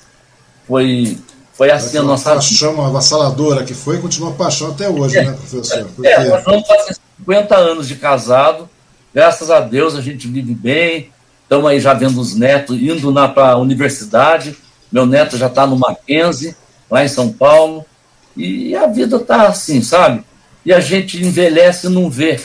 Foi, 0.66 1.18
foi 1.52 1.70
assim 1.70 1.98
a 1.98 2.02
nossa 2.02 2.34
paixão 2.34 2.74
vida. 2.74 2.86
avassaladora 2.86 3.64
que 3.64 3.74
foi 3.74 3.96
e 3.96 4.00
continua 4.00 4.32
paixão 4.32 4.70
até 4.70 4.88
hoje, 4.88 5.18
é, 5.18 5.24
né, 5.24 5.32
professor? 5.32 5.88
Porque... 5.94 6.08
É, 6.08 6.28
nós 6.28 6.44
vamos 6.44 6.66
fazer 6.66 6.96
50 7.18 7.56
anos 7.56 7.88
de 7.88 7.96
casado. 7.96 8.68
Graças 9.14 9.50
a 9.50 9.60
Deus 9.60 9.96
a 9.96 10.00
gente 10.00 10.28
vive 10.28 10.54
bem. 10.54 11.10
Estamos 11.42 11.70
aí 11.70 11.80
já 11.80 11.94
vendo 11.94 12.20
os 12.20 12.34
netos 12.34 12.76
indo 12.76 13.12
para 13.34 13.52
a 13.52 13.56
universidade. 13.56 14.56
Meu 14.92 15.06
neto 15.06 15.36
já 15.36 15.46
está 15.46 15.66
no 15.66 15.76
Mackenzie, 15.76 16.54
lá 16.90 17.04
em 17.04 17.08
São 17.08 17.32
Paulo. 17.32 17.84
E 18.36 18.76
a 18.76 18.86
vida 18.86 19.16
está 19.16 19.48
assim, 19.48 19.82
sabe? 19.82 20.22
E 20.64 20.72
a 20.72 20.80
gente 20.80 21.20
envelhece 21.20 21.86
e 21.86 21.90
não 21.90 22.08
vê 22.08 22.38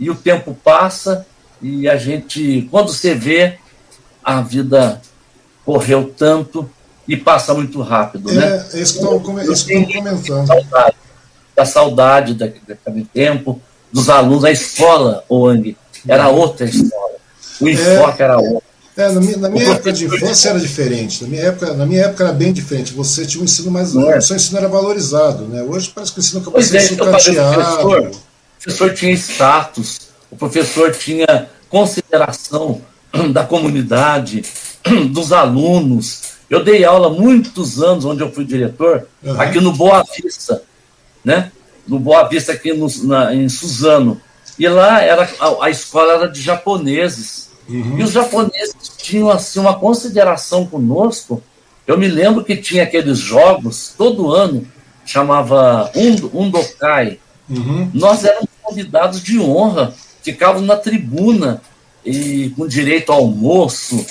e 0.00 0.08
o 0.08 0.14
tempo 0.14 0.56
passa 0.64 1.26
e 1.60 1.86
a 1.86 1.96
gente, 1.96 2.66
quando 2.70 2.88
você 2.88 3.14
vê, 3.14 3.58
a 4.38 4.40
vida 4.42 5.00
correu 5.64 6.12
tanto 6.16 6.68
e 7.06 7.16
passa 7.16 7.54
muito 7.54 7.80
rápido, 7.82 8.30
é, 8.30 8.34
né? 8.34 8.66
É 8.72 8.80
isso 8.80 8.98
que 8.98 9.04
eu 9.04 9.16
estou 9.16 9.20
comentando. 9.20 10.46
Saudade, 10.46 10.96
da 11.56 11.64
saudade 11.64 12.34
daquele 12.34 13.04
tempo, 13.12 13.60
dos 13.92 14.08
alunos, 14.08 14.44
a 14.44 14.50
escola, 14.50 15.24
o 15.28 15.46
Ang, 15.46 15.76
era 16.06 16.28
outra 16.28 16.66
escola. 16.66 17.14
O 17.60 17.68
é. 17.68 17.72
enfoque 17.72 18.22
é, 18.22 18.24
era 18.24 18.38
outro. 18.38 18.62
É, 18.96 19.08
na 19.12 19.20
minha, 19.20 19.36
na 19.36 19.48
minha 19.48 19.72
época 19.72 19.92
de 19.92 20.04
infância 20.04 20.50
era 20.50 20.60
diferente. 20.60 21.22
Na 21.22 21.28
minha 21.28 21.42
época, 21.42 21.72
na 21.74 21.86
minha 21.86 22.02
época 22.02 22.24
era 22.24 22.32
bem 22.32 22.52
diferente. 22.52 22.92
Você 22.92 23.24
tinha 23.24 23.40
um 23.40 23.44
ensino 23.44 23.70
mais. 23.70 23.94
É. 23.94 24.18
O 24.18 24.22
seu 24.22 24.36
ensino 24.36 24.58
era 24.58 24.68
valorizado. 24.68 25.44
Né? 25.44 25.62
Hoje 25.62 25.90
parece 25.94 26.12
que 26.12 26.18
o 26.18 26.20
ensino 26.20 26.40
acabou 26.40 26.62
sendo 26.62 26.80
sucateado 26.82 28.10
professor 28.60 28.92
tinha 28.92 29.12
status, 29.12 30.10
o 30.30 30.36
professor 30.36 30.92
tinha 30.92 31.48
consideração 31.70 32.82
da 33.32 33.44
comunidade, 33.44 34.42
dos 35.10 35.32
alunos. 35.32 36.30
Eu 36.48 36.64
dei 36.64 36.84
aula 36.84 37.10
muitos 37.10 37.82
anos, 37.82 38.04
onde 38.04 38.22
eu 38.22 38.32
fui 38.32 38.44
diretor, 38.44 39.06
uhum. 39.22 39.40
aqui 39.40 39.60
no 39.60 39.72
Boa 39.72 40.04
Vista, 40.16 40.62
né? 41.24 41.52
No 41.86 41.98
Boa 41.98 42.24
Vista, 42.24 42.52
aqui 42.52 42.72
no, 42.72 42.88
na, 43.04 43.34
em 43.34 43.48
Suzano. 43.48 44.20
E 44.58 44.68
lá 44.68 45.00
era, 45.00 45.28
a, 45.38 45.66
a 45.66 45.70
escola 45.70 46.14
era 46.14 46.28
de 46.28 46.42
japoneses. 46.42 47.50
Uhum. 47.68 47.98
E 47.98 48.02
os 48.02 48.10
japoneses 48.10 48.74
tinham 48.98 49.30
assim, 49.30 49.60
uma 49.60 49.78
consideração 49.78 50.66
conosco. 50.66 51.42
Eu 51.86 51.96
me 51.96 52.08
lembro 52.08 52.44
que 52.44 52.56
tinha 52.56 52.82
aqueles 52.82 53.18
jogos, 53.18 53.94
todo 53.96 54.32
ano, 54.32 54.66
chamava 55.04 55.90
Undokai. 56.34 57.18
Uhum. 57.48 57.90
Nós 57.94 58.24
éramos 58.24 58.48
convidados 58.62 59.22
de 59.22 59.40
honra, 59.40 59.94
ficavam 60.22 60.62
na 60.62 60.76
tribuna 60.76 61.62
e 62.10 62.50
com 62.50 62.66
direito 62.66 63.12
ao 63.12 63.18
almoço. 63.18 64.04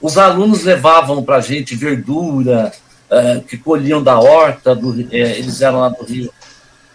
Os 0.00 0.18
alunos 0.18 0.62
levavam 0.62 1.22
para 1.22 1.36
a 1.36 1.40
gente 1.40 1.74
verdura 1.74 2.72
é, 3.10 3.40
que 3.40 3.56
colhiam 3.56 4.02
da 4.02 4.18
horta, 4.18 4.74
do, 4.74 5.00
é, 5.12 5.38
eles 5.38 5.60
eram 5.62 5.80
lá 5.80 5.88
do 5.88 6.04
Rio, 6.04 6.30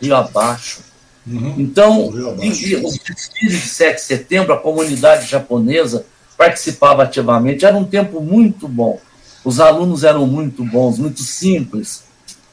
Rio 0.02 0.16
Abaixo. 0.16 0.82
Uhum. 1.26 1.56
Então, 1.58 2.08
os 2.08 2.98
desfiles 2.98 3.62
de 3.62 3.70
7 3.70 3.96
de 3.96 4.02
setembro, 4.02 4.54
a 4.54 4.58
comunidade 4.58 5.28
japonesa 5.28 6.06
participava 6.38 7.04
ativamente. 7.04 7.66
Era 7.66 7.78
um 7.78 7.84
tempo 7.84 8.22
muito 8.22 8.68
bom. 8.68 9.00
Os 9.44 9.60
alunos 9.60 10.04
eram 10.04 10.26
muito 10.28 10.64
bons, 10.64 10.98
muito 11.00 11.22
simples. 11.22 12.04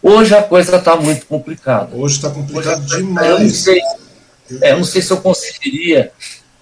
Hoje 0.03 0.35
a 0.35 0.43
coisa 0.43 0.77
está 0.77 0.97
muito 0.97 1.27
complicada. 1.27 1.97
Hoje 1.97 2.17
está 2.17 2.31
complicado 2.31 2.85
Hoje, 2.85 2.97
demais. 2.99 3.29
Eu 3.29 3.41
não 3.41 3.51
sei, 3.51 3.81
é, 4.63 4.73
eu 4.73 4.77
não 4.79 4.85
sei 4.85 5.03
se 5.03 5.11
eu 5.11 5.17
conseguiria 5.19 6.13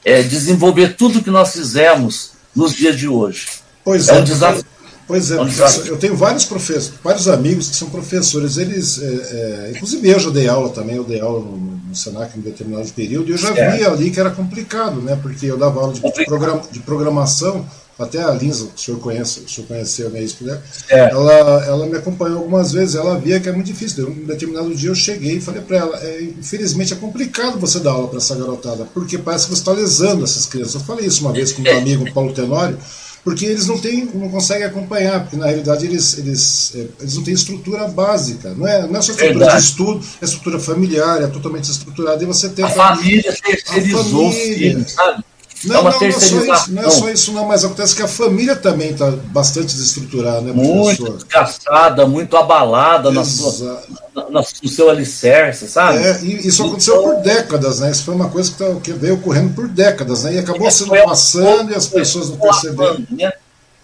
é, 0.07 0.23
desenvolver 0.23 0.95
tudo 0.95 1.21
que 1.21 1.31
nós 1.31 1.53
fizemos 1.53 2.31
nos 2.55 2.73
dias 2.73 2.97
de 2.97 3.09
hoje. 3.09 3.49
Pois 3.85 4.09
é. 4.09 4.17
é 4.17 4.21
um 4.21 4.25
desafio. 4.25 4.65
Pois 5.09 5.31
é, 5.31 5.37
é 5.37 5.91
eu 5.91 5.97
tenho 5.97 6.17
vários 6.17 6.45
professores, 6.45 6.93
vários 7.03 7.29
amigos 7.29 7.69
que 7.69 7.77
são 7.77 7.89
professores, 7.89 8.57
eles, 8.57 9.01
é, 9.01 9.05
é, 9.07 9.73
inclusive 9.75 10.09
eu 10.09 10.19
já 10.19 10.31
dei 10.31 10.49
aula 10.49 10.71
também, 10.71 10.97
eu 10.97 11.05
dei 11.05 11.21
aula 11.21 11.41
no, 11.41 11.57
no 11.57 11.95
Senac 11.95 12.37
em 12.37 12.43
determinado 12.43 12.89
período, 12.93 13.29
e 13.29 13.33
eu 13.33 13.39
já 13.39 13.53
vi 13.53 13.85
ali 13.85 14.11
que 14.11 14.19
era 14.19 14.31
complicado, 14.31 15.01
né? 15.01 15.17
Porque 15.23 15.47
eu 15.47 15.57
dava 15.57 15.81
aula 15.81 15.93
de, 15.93 16.01
de, 16.01 16.25
programa, 16.25 16.63
de 16.73 16.81
programação 16.81 17.65
até 17.99 18.23
a 18.23 18.31
Lisa, 18.31 18.69
o 18.75 18.79
senhor 18.79 19.01
conhece, 19.01 19.41
o 19.41 19.49
senhor 19.49 19.67
conheceu, 19.67 20.11
né, 20.11 20.23
isso, 20.23 20.45
né? 20.45 20.61
É. 20.89 21.11
Ela, 21.11 21.65
ela 21.65 21.87
me 21.87 21.97
acompanhou 21.97 22.39
algumas 22.39 22.73
vezes, 22.73 22.95
ela 22.95 23.19
via 23.19 23.41
que 23.41 23.49
é 23.49 23.53
muito 23.53 23.67
difícil. 23.67 24.09
Um 24.09 24.27
determinado 24.27 24.75
dia 24.75 24.91
eu 24.91 24.95
cheguei 24.95 25.37
e 25.37 25.41
falei 25.41 25.63
para 25.63 25.79
ela, 25.79 25.99
é, 26.03 26.23
infelizmente 26.23 26.93
é 26.93 26.97
complicado 26.97 27.59
você 27.59 27.81
dar 27.81 27.93
aula 27.93 28.09
para 28.09 28.19
essa 28.19 28.35
garotada, 28.35 28.87
porque 28.93 29.17
parece 29.17 29.47
que 29.47 29.55
você 29.55 29.61
está 29.61 29.73
lesando 29.73 30.25
essas 30.25 30.45
crianças. 30.45 30.75
Eu 30.75 30.81
falei 30.83 31.07
isso 31.07 31.23
uma 31.23 31.33
vez 31.33 31.53
com 31.53 31.63
meu 31.63 31.79
amigo 31.79 32.13
Paulo 32.13 32.35
Tenório, 32.35 32.79
porque 33.25 33.47
eles 33.47 33.67
não 33.67 33.79
têm, 33.79 34.09
não 34.15 34.29
conseguem 34.29 34.67
acompanhar, 34.67 35.23
porque 35.23 35.37
na 35.37 35.47
realidade 35.47 35.87
eles, 35.87 36.19
eles, 36.19 36.73
é, 36.77 36.87
eles 37.01 37.17
não 37.17 37.25
têm 37.25 37.35
estrutura 37.35 37.89
básica, 37.89 38.55
não 38.55 38.69
é, 38.69 38.87
não 38.87 38.97
é 38.97 39.03
só 39.03 39.13
estrutura 39.13 39.39
Verdade. 39.39 39.63
de 39.63 39.69
estudo, 39.69 40.07
é 40.21 40.25
estrutura 40.25 40.61
familiar, 40.61 41.23
é 41.23 41.27
totalmente 41.29 41.71
estruturada, 41.71 42.23
e 42.23 42.27
você 42.27 42.51
tem 42.51 42.65
a 42.65 42.69
família 42.69 43.35
terceirizou, 43.43 44.31
filho, 44.31 44.87
sabe? 44.87 45.25
Não, 45.67 45.77
é 45.77 45.79
uma 45.81 45.91
não, 45.91 46.01
não, 46.01 46.07
é 46.07 46.13
só 46.13 46.19
isso, 46.19 46.73
não 46.73 46.83
é 46.83 46.91
só 46.91 47.11
isso, 47.11 47.33
não, 47.33 47.47
mas 47.47 47.65
acontece 47.65 47.95
que 47.95 48.03
a 48.03 48.09
família 48.09 48.55
também 48.55 48.91
está 48.91 49.11
bastante 49.11 49.75
desestruturada, 49.75 50.41
né, 50.41 50.53
professor? 50.53 50.75
Muito 50.75 51.13
desgastada, 51.13 52.07
muito 52.07 52.37
abalada 52.37 53.11
na 53.11 53.25
sua, 53.25 53.83
na, 54.15 54.31
na, 54.31 54.41
no 54.63 54.69
seu 54.69 54.89
alicerce, 54.89 55.69
sabe? 55.69 55.99
É, 55.99 56.21
e 56.23 56.47
isso 56.47 56.65
aconteceu 56.65 57.01
então, 57.01 57.15
por 57.15 57.23
décadas, 57.23 57.81
né? 57.81 57.91
Isso 57.91 58.05
foi 58.05 58.15
uma 58.15 58.29
coisa 58.29 58.51
que, 58.51 58.59
tá, 58.59 58.75
que 58.83 58.93
veio 58.93 59.15
ocorrendo 59.15 59.55
por 59.55 59.69
décadas, 59.69 60.25
né? 60.25 60.35
E 60.35 60.39
acabou 60.39 60.71
sendo 60.71 60.91
passando 61.05 61.73
e 61.73 61.75
as 61.75 61.87
pessoas 61.87 62.31
não 62.31 62.37
perceberam. 62.37 63.05
Né? 63.11 63.33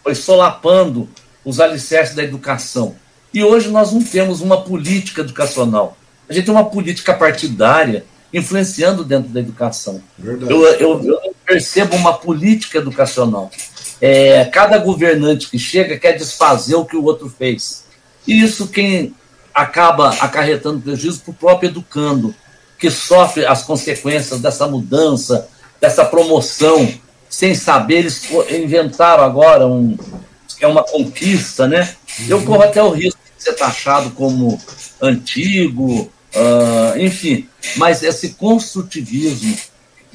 Foi 0.03 0.15
solapando 0.15 1.09
os 1.45 1.61
alicerces 1.61 2.15
da 2.15 2.23
educação. 2.23 2.95
E 3.35 3.43
hoje 3.43 3.69
nós 3.69 3.93
não 3.93 4.03
temos 4.03 4.41
uma 4.41 4.63
política 4.63 5.23
educacional. 5.23 5.97
A 6.29 6.33
gente 6.33 6.45
tem 6.47 6.55
uma 6.55 6.65
política 6.65 7.15
partidária 7.15 8.05
influenciando 8.33 9.05
dentro 9.05 9.29
da 9.29 9.41
educação. 9.41 10.03
Eu, 10.23 10.41
eu, 10.41 11.05
eu, 11.05 11.32
percebo 11.53 11.97
uma 11.97 12.15
política 12.15 12.79
educacional. 12.79 13.51
É, 14.01 14.47
cada 14.47 14.79
governante 14.79 15.51
que 15.51 15.59
chega 15.59 15.99
quer 15.99 16.13
desfazer 16.13 16.75
o 16.77 16.85
que 16.87 16.97
o 16.97 17.05
outro 17.05 17.29
fez. 17.29 17.85
E 18.27 18.43
isso 18.43 18.69
quem 18.69 19.15
acaba 19.55 20.09
acarretando 20.19 20.81
prejuízo 20.81 21.21
para 21.21 21.31
o 21.31 21.35
próprio 21.35 21.69
educando, 21.69 22.35
que 22.79 22.91
sofre 22.91 23.45
as 23.45 23.63
consequências 23.65 24.41
dessa 24.41 24.67
mudança, 24.67 25.47
dessa 25.79 26.07
promoção, 26.07 26.89
sem 27.29 27.55
saber, 27.55 27.99
eles 27.99 28.23
inventaram 28.51 29.23
agora 29.23 29.67
um 29.67 29.97
é 30.61 30.67
uma 30.67 30.85
conquista, 30.85 31.67
né? 31.67 31.93
Eu 32.29 32.45
corro 32.45 32.63
até 32.63 32.81
o 32.81 32.91
risco 32.91 33.19
de 33.37 33.43
ser 33.43 33.55
taxado 33.55 34.11
como 34.11 34.61
antigo, 35.01 36.03
uh, 36.37 36.99
enfim, 37.01 37.49
mas 37.77 38.05
esse 38.05 38.35
construtivismo, 38.35 39.57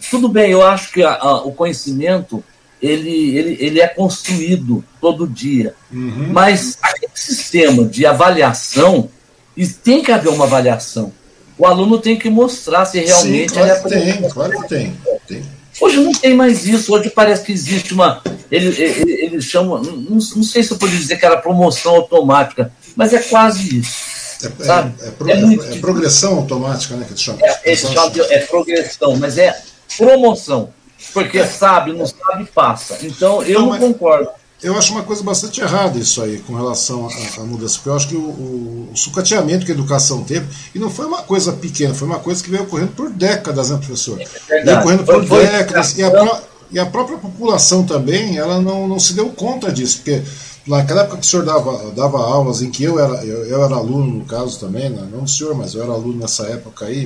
tudo 0.09 0.27
bem, 0.29 0.51
eu 0.51 0.65
acho 0.65 0.91
que 0.91 1.03
a, 1.03 1.13
a, 1.15 1.43
o 1.43 1.51
conhecimento 1.51 2.43
ele, 2.81 3.37
ele, 3.37 3.57
ele 3.59 3.81
é 3.81 3.87
construído 3.87 4.83
todo 5.01 5.27
dia, 5.27 5.73
uhum. 5.91 6.29
mas 6.31 6.77
aquele 6.81 7.11
sistema 7.15 7.83
de 7.85 8.05
avaliação, 8.05 9.09
e 9.55 9.67
tem 9.67 10.03
que 10.03 10.11
haver 10.11 10.29
uma 10.29 10.45
avaliação. 10.45 11.11
O 11.57 11.65
aluno 11.65 11.97
tem 11.97 12.17
que 12.17 12.29
mostrar 12.29 12.85
se 12.85 12.99
realmente 12.99 13.49
Sim, 13.49 13.55
claro 13.55 13.71
é 13.71 13.89
tem, 13.89 14.29
claro 14.29 14.61
que 14.61 14.67
tem. 14.67 14.97
tem. 15.27 15.41
Hoje 15.79 15.97
não 15.97 16.11
tem 16.11 16.35
mais 16.35 16.65
isso, 16.65 16.93
hoje 16.93 17.09
parece 17.09 17.43
que 17.43 17.51
existe 17.51 17.93
uma. 17.93 18.21
Ele, 18.51 18.67
ele, 18.79 19.11
ele 19.11 19.41
chama. 19.41 19.79
Não, 19.79 20.19
não 20.19 20.43
sei 20.43 20.63
se 20.63 20.71
eu 20.71 20.77
poderia 20.77 20.99
dizer 20.99 21.17
que 21.17 21.25
era 21.25 21.37
promoção 21.37 21.95
automática, 21.95 22.71
mas 22.95 23.13
é 23.13 23.19
quase 23.19 23.79
isso. 23.79 24.17
É, 24.43 24.63
sabe? 24.63 24.93
É, 25.01 25.07
é, 25.07 25.11
pro, 25.11 25.29
é, 25.29 25.33
é, 25.33 25.79
progressão 25.79 26.37
automática, 26.37 26.95
né? 26.95 27.05
Que 27.05 27.11
eles 27.11 27.21
chamam. 27.21 27.41
É, 27.43 27.59
eles 27.65 27.79
chamam 27.79 28.09
de, 28.11 28.21
é 28.21 28.39
progressão, 28.39 29.15
mas 29.17 29.37
é 29.37 29.59
promoção. 29.95 30.69
Porque 31.13 31.45
sabe, 31.45 31.93
não 31.93 32.05
sabe, 32.05 32.45
passa. 32.45 32.97
Então 33.03 33.43
eu 33.43 33.61
não, 33.61 33.69
não 33.69 33.79
concordo. 33.79 34.29
Eu 34.61 34.75
acho 34.75 34.91
uma 34.91 35.03
coisa 35.03 35.21
bastante 35.21 35.61
errada 35.61 35.99
isso 35.99 36.21
aí 36.21 36.39
com 36.39 36.55
relação 36.55 37.07
à, 37.37 37.41
mudança, 37.41 37.75
porque 37.75 37.89
eu 37.89 37.95
acho 37.95 38.07
que 38.07 38.15
o, 38.15 38.21
o, 38.21 38.89
o, 38.91 38.97
sucateamento 38.97 39.63
que 39.63 39.71
a 39.71 39.75
educação 39.75 40.23
teve, 40.23 40.47
e 40.73 40.79
não 40.79 40.89
foi 40.89 41.05
uma 41.05 41.21
coisa 41.21 41.53
pequena, 41.53 41.93
foi 41.93 42.07
uma 42.07 42.17
coisa 42.17 42.43
que 42.43 42.49
veio 42.49 42.63
ocorrendo 42.63 42.93
por 42.93 43.11
décadas, 43.11 43.69
né, 43.69 43.77
professor? 43.77 44.19
É 44.49 44.63
veio 44.63 44.79
ocorrendo 44.79 45.03
por 45.03 45.23
foi, 45.27 45.45
décadas, 45.45 45.93
foi, 45.93 46.01
e, 46.01 46.05
a, 46.05 46.41
e 46.71 46.79
a 46.79 46.87
própria 46.87 47.19
população 47.19 47.85
também, 47.85 48.37
ela 48.39 48.59
não, 48.59 48.87
não 48.87 48.99
se 48.99 49.13
deu 49.13 49.29
conta 49.29 49.71
disso, 49.71 49.97
porque 49.97 50.23
naquela 50.65 51.01
época 51.01 51.17
que 51.17 51.27
o 51.27 51.29
senhor 51.29 51.45
dava, 51.45 51.91
dava 51.91 52.17
aulas, 52.17 52.63
em 52.63 52.71
que 52.71 52.83
eu 52.83 52.99
era, 52.99 53.23
eu, 53.23 53.45
eu 53.45 53.63
era 53.63 53.75
aluno, 53.75 54.17
no 54.17 54.25
caso 54.25 54.59
também, 54.59 54.89
né? 54.89 55.07
não 55.11 55.23
o 55.23 55.27
senhor, 55.27 55.53
mas 55.53 55.75
eu 55.75 55.83
era 55.83 55.91
aluno 55.91 56.17
nessa 56.17 56.47
época 56.47 56.85
aí, 56.85 57.05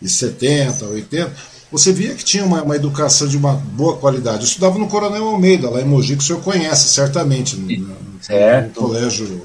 em 0.00 0.06
1970, 0.06 0.86
80, 0.86 1.32
você 1.70 1.92
via 1.92 2.14
que 2.14 2.24
tinha 2.24 2.44
uma, 2.44 2.62
uma, 2.62 2.74
educação 2.74 3.28
de 3.28 3.36
uma 3.36 3.52
boa 3.52 3.96
qualidade. 3.96 4.38
Eu 4.38 4.44
estudava 4.44 4.78
no 4.78 4.88
Coronel 4.88 5.28
Almeida, 5.28 5.70
lá 5.70 5.80
em 5.80 5.84
Mogi, 5.84 6.16
que 6.16 6.22
o 6.22 6.26
senhor 6.26 6.42
conhece 6.42 6.88
certamente, 6.88 7.56
no, 7.56 7.68
no, 7.68 7.86
no 7.86 8.70
colégio. 8.74 9.40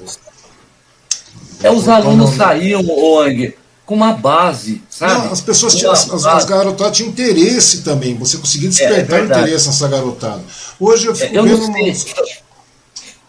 É, 1.62 1.70
os 1.70 1.88
alunos 1.88 2.30
saíam, 2.34 2.84
Ong, 2.88 3.54
com 3.86 3.94
uma 3.94 4.12
base, 4.12 4.82
sabe? 4.90 5.12
Não, 5.14 5.32
as 5.32 5.40
pessoas 5.40 5.76
tinham, 5.76 5.92
as, 5.92 6.10
as, 6.10 6.44
garotadas 6.44 6.96
tinham 6.96 7.10
interesse 7.10 7.82
também, 7.82 8.16
você 8.16 8.36
conseguia 8.36 8.68
despertar 8.68 9.20
é, 9.20 9.22
é 9.22 9.24
interesse 9.24 9.68
nessa 9.68 9.88
garotada. 9.88 10.42
Hoje 10.78 11.06
eu 11.06 11.14
fico 11.14 11.34
é, 11.34 11.38
eu 11.38 11.44
vendo. 11.44 11.72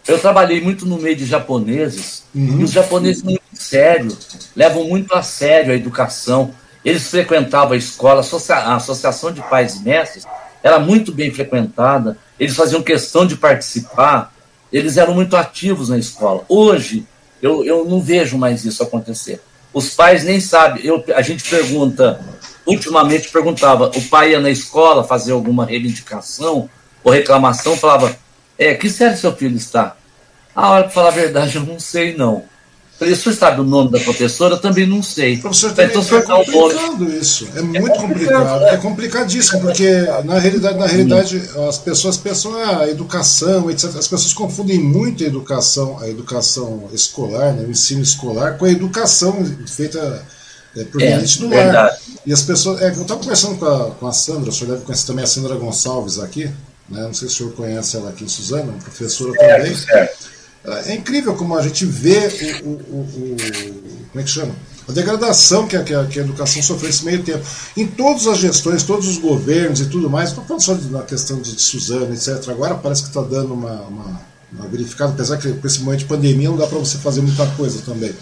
Eu 0.08 0.18
trabalhei 0.18 0.60
muito 0.60 0.84
no 0.84 0.98
meio 0.98 1.14
de 1.14 1.24
japoneses, 1.24 2.24
uhum. 2.34 2.60
e 2.60 2.64
os 2.64 2.72
japoneses 2.72 3.22
muito 3.22 3.42
sério, 3.52 4.16
levam 4.56 4.84
muito 4.88 5.14
a 5.14 5.22
sério 5.22 5.72
a 5.72 5.76
educação. 5.76 6.52
Eles 6.88 7.06
frequentavam 7.08 7.74
a 7.74 7.76
escola, 7.76 8.22
a 8.22 8.74
Associação 8.76 9.30
de 9.30 9.42
Pais 9.42 9.76
e 9.76 9.80
Mestres 9.82 10.24
era 10.62 10.78
muito 10.78 11.12
bem 11.12 11.30
frequentada, 11.30 12.16
eles 12.40 12.56
faziam 12.56 12.82
questão 12.82 13.26
de 13.26 13.36
participar, 13.36 14.32
eles 14.72 14.96
eram 14.96 15.12
muito 15.12 15.36
ativos 15.36 15.90
na 15.90 15.98
escola. 15.98 16.46
Hoje, 16.48 17.06
eu, 17.42 17.62
eu 17.62 17.84
não 17.84 18.00
vejo 18.00 18.38
mais 18.38 18.64
isso 18.64 18.82
acontecer. 18.82 19.38
Os 19.70 19.90
pais 19.90 20.24
nem 20.24 20.40
sabem. 20.40 20.82
Eu, 20.82 21.04
a 21.14 21.20
gente 21.20 21.44
pergunta, 21.50 22.24
ultimamente 22.64 23.28
perguntava, 23.28 23.90
o 23.94 24.02
pai 24.08 24.30
ia 24.30 24.40
na 24.40 24.48
escola 24.48 25.04
fazer 25.04 25.32
alguma 25.32 25.66
reivindicação 25.66 26.70
ou 27.04 27.12
reclamação, 27.12 27.76
falava, 27.76 28.16
é, 28.56 28.72
que 28.74 28.88
série 28.88 29.18
seu 29.18 29.36
filho 29.36 29.58
está? 29.58 29.94
A 30.56 30.70
hora 30.70 30.84
para 30.84 30.92
falar 30.92 31.08
a 31.08 31.12
verdade, 31.12 31.56
eu 31.56 31.64
não 31.64 31.78
sei, 31.78 32.16
não. 32.16 32.44
O 33.00 33.16
senhor 33.16 33.34
sabe 33.36 33.60
o 33.60 33.64
nome 33.64 33.92
da 33.92 34.00
professora? 34.00 34.54
Eu 34.54 34.58
também 34.58 34.84
não 34.84 35.02
sei. 35.04 35.36
Professor, 35.36 35.72
também 35.72 35.96
então, 35.96 36.18
é 36.18 36.22
complicado 36.22 37.12
isso. 37.12 37.48
É 37.54 37.62
muito 37.62 37.92
é 37.92 37.96
complicado. 37.96 38.64
É 38.64 38.76
complicadíssimo, 38.76 39.60
porque 39.60 39.88
na 40.24 40.38
realidade, 40.38 40.78
na 40.78 40.86
realidade 40.86 41.42
as 41.68 41.78
pessoas 41.78 42.16
pensam 42.16 42.56
ah, 42.56 42.80
a 42.80 42.88
educação, 42.88 43.70
etc. 43.70 43.84
As 43.96 44.08
pessoas 44.08 44.32
confundem 44.32 44.80
muito 44.80 45.22
a 45.22 45.26
educação, 45.28 45.96
a 46.00 46.08
educação 46.08 46.88
escolar, 46.92 47.52
né, 47.52 47.64
o 47.66 47.70
ensino 47.70 48.02
escolar, 48.02 48.58
com 48.58 48.64
a 48.64 48.70
educação 48.70 49.44
feita 49.68 50.26
é, 50.76 50.82
proveniente 50.82 51.38
é, 51.38 51.40
do 51.40 51.54
lar. 51.54 51.96
E 52.26 52.32
as 52.32 52.42
pessoas. 52.42 52.82
É, 52.82 52.88
eu 52.88 53.02
estava 53.02 53.20
conversando 53.20 53.56
com 53.58 53.66
a, 53.66 53.90
com 53.92 54.06
a 54.08 54.12
Sandra, 54.12 54.50
o 54.50 54.52
senhor 54.52 54.72
deve 54.72 54.84
conhecer 54.84 55.06
também 55.06 55.22
a 55.24 55.28
Sandra 55.28 55.54
Gonçalves 55.54 56.18
aqui, 56.18 56.46
né? 56.88 57.02
Não 57.02 57.14
sei 57.14 57.28
se 57.28 57.34
o 57.34 57.38
senhor 57.38 57.52
conhece 57.52 57.96
ela 57.96 58.10
aqui 58.10 58.24
em 58.24 58.28
Suzano, 58.28 58.72
professora 58.82 59.32
também. 59.34 59.72
Certo. 59.76 60.37
É 60.64 60.94
incrível 60.94 61.34
como 61.34 61.56
a 61.56 61.62
gente 61.62 61.86
vê 61.86 62.28
o, 62.62 62.68
o, 62.68 62.72
o, 62.72 63.36
o 63.36 63.88
como 64.08 64.20
é 64.20 64.22
que 64.22 64.30
chama? 64.30 64.54
A 64.88 64.92
degradação 64.92 65.68
que 65.68 65.76
a, 65.76 65.84
que 65.84 65.94
a, 65.94 66.04
que 66.06 66.18
a 66.18 66.22
educação 66.22 66.62
sofreu 66.62 66.88
nesse 66.88 67.04
meio 67.04 67.22
tempo. 67.22 67.44
Em 67.76 67.86
todas 67.86 68.26
as 68.26 68.38
gestões, 68.38 68.82
todos 68.82 69.06
os 69.06 69.18
governos 69.18 69.80
e 69.80 69.86
tudo 69.86 70.08
mais, 70.08 70.34
não 70.34 70.44
falando 70.44 70.62
só 70.62 70.74
na 70.74 71.02
questão 71.02 71.40
de, 71.40 71.54
de 71.54 71.60
Suzano, 71.60 72.12
etc. 72.14 72.48
Agora 72.48 72.74
parece 72.74 73.02
que 73.02 73.08
está 73.08 73.20
dando 73.20 73.52
uma, 73.52 73.82
uma, 73.82 74.20
uma, 74.50 74.66
verificada, 74.68 75.12
apesar 75.12 75.36
que 75.36 75.52
com 75.52 75.66
esse 75.66 75.80
momento 75.80 76.00
de 76.00 76.04
pandemia 76.06 76.48
não 76.48 76.56
dá 76.56 76.66
para 76.66 76.78
você 76.78 76.96
fazer 76.96 77.20
muita 77.20 77.46
coisa 77.48 77.82
também. 77.82 78.14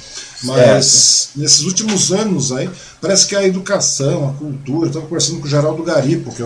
Mas 0.42 1.30
nesses 1.36 1.62
últimos 1.62 2.10
anos 2.10 2.50
aí, 2.50 2.68
parece 3.00 3.28
que 3.28 3.36
a 3.36 3.46
educação, 3.46 4.28
a 4.28 4.32
cultura, 4.32 4.88
estava 4.88 5.06
conversando 5.06 5.38
com 5.38 5.46
o 5.46 5.48
Geraldo 5.48 5.84
Garipo, 5.84 6.34
que 6.34 6.42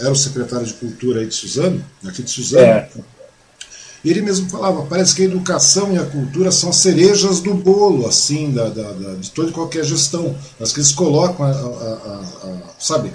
era 0.00 0.12
o 0.12 0.16
secretário 0.16 0.64
de 0.64 0.74
cultura 0.74 1.20
aí 1.20 1.26
de 1.26 1.34
Suzano, 1.34 1.84
aqui 2.04 2.22
de 2.22 2.30
Suzano. 2.30 2.86
E 2.96 3.15
ele 4.04 4.22
mesmo 4.22 4.48
falava, 4.48 4.82
parece 4.82 5.14
que 5.14 5.22
a 5.22 5.24
educação 5.24 5.92
e 5.92 5.98
a 5.98 6.04
cultura 6.04 6.52
são 6.52 6.72
cerejas 6.72 7.40
do 7.40 7.54
bolo, 7.54 8.06
assim, 8.06 8.52
da, 8.52 8.68
da, 8.68 8.92
da 8.92 9.14
de 9.14 9.30
toda 9.30 9.50
e 9.50 9.52
qualquer 9.52 9.84
gestão. 9.84 10.36
As 10.60 10.72
que 10.72 10.80
eles 10.80 10.92
colocam, 10.92 11.44
a, 11.44 11.50
a, 11.50 11.52
a, 11.52 12.60
sabe, 12.78 13.12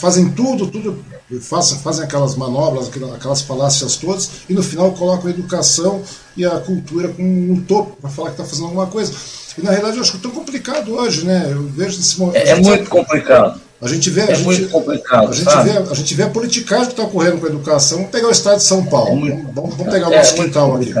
fazem 0.00 0.30
tudo, 0.30 0.66
tudo, 0.66 1.04
fazem, 1.40 1.78
fazem 1.78 2.04
aquelas 2.04 2.36
manobras, 2.36 2.90
aquelas 3.14 3.42
falácias 3.42 3.96
todas, 3.96 4.30
e 4.48 4.54
no 4.54 4.62
final 4.62 4.92
colocam 4.92 5.28
a 5.28 5.30
educação 5.30 6.02
e 6.36 6.44
a 6.44 6.58
cultura 6.60 7.08
com 7.08 7.22
um 7.22 7.60
topo 7.66 7.96
para 8.00 8.10
falar 8.10 8.28
que 8.28 8.34
está 8.34 8.44
fazendo 8.44 8.66
alguma 8.66 8.86
coisa. 8.86 9.12
E 9.56 9.62
na 9.62 9.70
realidade 9.70 9.96
eu 9.96 10.02
acho 10.02 10.12
que 10.12 10.18
é 10.18 10.20
tão 10.20 10.30
complicado 10.30 10.92
hoje, 10.92 11.24
né? 11.24 11.48
Eu 11.50 11.64
vejo 11.64 11.98
esse 11.98 12.18
momento. 12.18 12.36
É, 12.36 12.50
é 12.50 12.60
muito 12.60 12.88
complicado. 12.88 13.60
A 13.80 13.88
gente 13.88 14.10
vê, 14.10 14.22
é 14.22 14.32
a 14.32 14.34
gente. 14.34 14.48
A 14.48 15.32
gente, 15.32 15.62
vê, 15.62 15.78
a 15.90 15.94
gente 15.94 16.14
vê 16.14 16.22
a 16.24 16.30
politicagem 16.30 16.86
que 16.86 16.92
está 16.92 17.04
ocorrendo 17.04 17.38
com 17.38 17.46
a 17.46 17.48
educação. 17.48 17.98
Vamos 17.98 18.12
pegar 18.12 18.28
o 18.28 18.32
estado 18.32 18.56
de 18.56 18.64
São 18.64 18.84
Paulo. 18.84 19.10
É 19.10 19.14
muito, 19.14 19.52
vamos, 19.52 19.74
vamos, 19.76 19.92
pegar 19.92 20.08
o 20.08 20.10
nosso 20.10 20.34
é 20.34 20.36
quintal 20.36 20.76
aqui. 20.76 20.94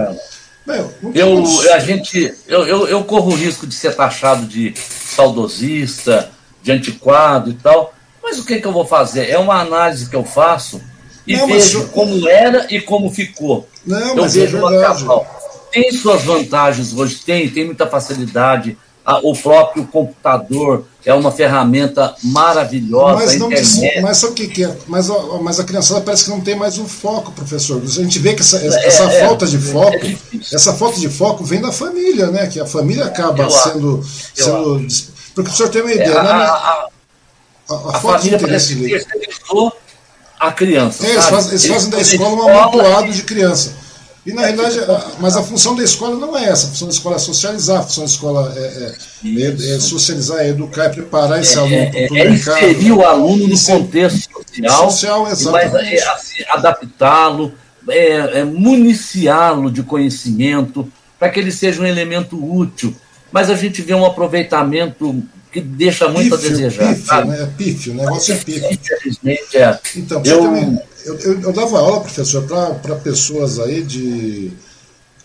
eu, 1.14 1.44
a 1.74 1.78
gente, 1.80 2.34
eu, 2.46 2.66
eu, 2.66 2.88
eu 2.88 3.04
corro 3.04 3.32
o 3.32 3.34
risco 3.34 3.66
de 3.66 3.74
ser 3.74 3.96
taxado 3.96 4.46
de 4.46 4.74
saudosista, 4.76 6.30
de 6.62 6.70
antiquado 6.70 7.50
e 7.50 7.54
tal. 7.54 7.92
Mas 8.22 8.38
o 8.38 8.44
que, 8.44 8.60
que 8.60 8.66
eu 8.66 8.72
vou 8.72 8.86
fazer? 8.86 9.28
É 9.28 9.38
uma 9.38 9.60
análise 9.60 10.08
que 10.08 10.14
eu 10.14 10.24
faço 10.24 10.80
e 11.26 11.36
não, 11.36 11.46
vejo 11.46 11.80
mas... 11.80 11.90
como 11.90 12.28
era 12.28 12.66
e 12.70 12.80
como 12.80 13.10
ficou. 13.10 13.68
Não, 13.84 14.16
eu 14.16 14.24
é 14.24 14.28
vejo 14.28 14.56
é 14.56 14.70
verdade. 14.70 15.04
Tem 15.72 15.92
suas 15.92 16.22
vantagens 16.22 16.92
hoje, 16.92 17.16
tem, 17.16 17.48
tem 17.50 17.66
muita 17.66 17.86
facilidade. 17.86 18.78
O 19.22 19.34
próprio 19.34 19.86
computador 19.86 20.86
é 21.08 21.14
uma 21.14 21.32
ferramenta 21.32 22.14
maravilhosa. 22.22 23.24
Mas, 23.24 23.38
não, 23.38 23.48
mas 24.02 24.18
sabe 24.18 24.32
o 24.32 24.34
que, 24.34 24.46
que 24.46 24.64
é? 24.64 24.76
Mas, 24.86 25.08
mas 25.40 25.58
a 25.58 25.64
criançada 25.64 26.02
parece 26.02 26.24
que 26.24 26.30
não 26.30 26.42
tem 26.42 26.54
mais 26.54 26.76
um 26.76 26.86
foco, 26.86 27.32
professor. 27.32 27.82
A 27.82 27.86
gente 27.86 28.18
vê 28.18 28.34
que 28.34 28.42
essa, 28.42 28.58
essa 28.58 29.04
é, 29.04 29.26
falta 29.26 29.46
é, 29.46 29.48
de 29.48 29.56
foco, 29.56 29.96
é 29.96 30.18
essa 30.52 30.74
falta 30.74 31.00
de 31.00 31.08
foco 31.08 31.42
vem 31.44 31.62
da 31.62 31.72
família, 31.72 32.26
né? 32.26 32.46
Que 32.46 32.60
a 32.60 32.66
família 32.66 33.06
acaba 33.06 33.42
eu 33.42 33.50
sendo. 33.50 34.04
sendo 34.34 34.86
porque 35.34 35.50
o 35.50 35.54
senhor 35.54 35.70
tem 35.70 35.80
uma 35.80 35.92
ideia, 35.92 36.10
é, 36.10 36.22
né? 36.22 36.30
A, 36.30 36.34
a, 36.34 36.88
a, 37.70 37.74
a 37.96 38.00
falta 38.00 38.22
de 38.24 38.34
interesse 38.34 38.74
dele 38.74 39.02
a 40.38 40.52
criança. 40.52 41.06
É, 41.06 41.12
eles, 41.12 41.24
fazem, 41.24 41.50
eles 41.50 41.66
fazem 41.66 41.90
da 41.90 42.00
escola 42.00 42.34
um 42.34 42.48
amontoado 42.48 43.12
de 43.12 43.22
criança. 43.22 43.72
E 44.28 44.32
na 44.34 44.42
realidade, 44.42 44.78
mas 45.18 45.38
a 45.38 45.42
função 45.42 45.74
da 45.74 45.82
escola 45.82 46.14
não 46.16 46.36
é 46.36 46.50
essa. 46.50 46.66
A 46.66 46.68
função 46.68 46.86
da 46.86 46.92
escola 46.92 47.16
é 47.16 47.18
socializar, 47.18 47.80
a 47.80 47.82
função 47.82 48.04
da 48.04 48.10
escola 48.10 48.54
é, 48.54 48.60
é, 48.60 49.40
é, 49.40 49.74
é 49.74 49.80
socializar, 49.80 50.40
é 50.40 50.48
educar, 50.50 50.84
é 50.84 50.88
preparar 50.90 51.40
esse 51.40 51.54
é, 51.54 51.58
aluno 51.58 51.90
para 51.90 51.98
o 51.98 52.16
é, 52.16 52.20
é 52.20 52.30
mercado. 52.30 52.56
É 52.58 52.70
inserir 52.70 52.92
o 52.92 53.02
aluno 53.06 53.48
no 53.48 53.58
contexto 53.58 54.28
social, 54.30 54.90
social 54.90 55.28
exatamente. 55.28 55.72
mas 55.72 55.92
é, 55.92 56.08
assim, 56.10 56.44
adaptá-lo, 56.50 57.54
é, 57.88 58.44
municiá-lo 58.44 59.70
de 59.70 59.82
conhecimento, 59.82 60.86
para 61.18 61.30
que 61.30 61.40
ele 61.40 61.50
seja 61.50 61.80
um 61.80 61.86
elemento 61.86 62.36
útil. 62.36 62.94
Mas 63.32 63.48
a 63.48 63.54
gente 63.54 63.80
vê 63.80 63.94
um 63.94 64.04
aproveitamento 64.04 65.22
que 65.50 65.62
deixa 65.62 66.06
muito 66.06 66.36
pífio, 66.36 66.48
a 66.48 66.50
desejar. 66.50 66.94
Pífio, 66.94 67.24
né? 67.24 67.52
Pífio, 67.56 67.92
o 67.94 67.96
negócio 67.96 68.34
é 68.34 68.36
pífio. 68.36 68.68
Infelizmente, 68.72 69.56
é. 69.56 69.78
Então, 69.96 70.22
eu... 70.22 70.82
Eu, 71.04 71.18
eu, 71.18 71.40
eu, 71.40 71.52
dava 71.52 71.78
aula, 71.78 72.00
professor, 72.00 72.44
para 72.82 72.96
pessoas 72.96 73.58
aí 73.58 73.82
de 73.82 74.52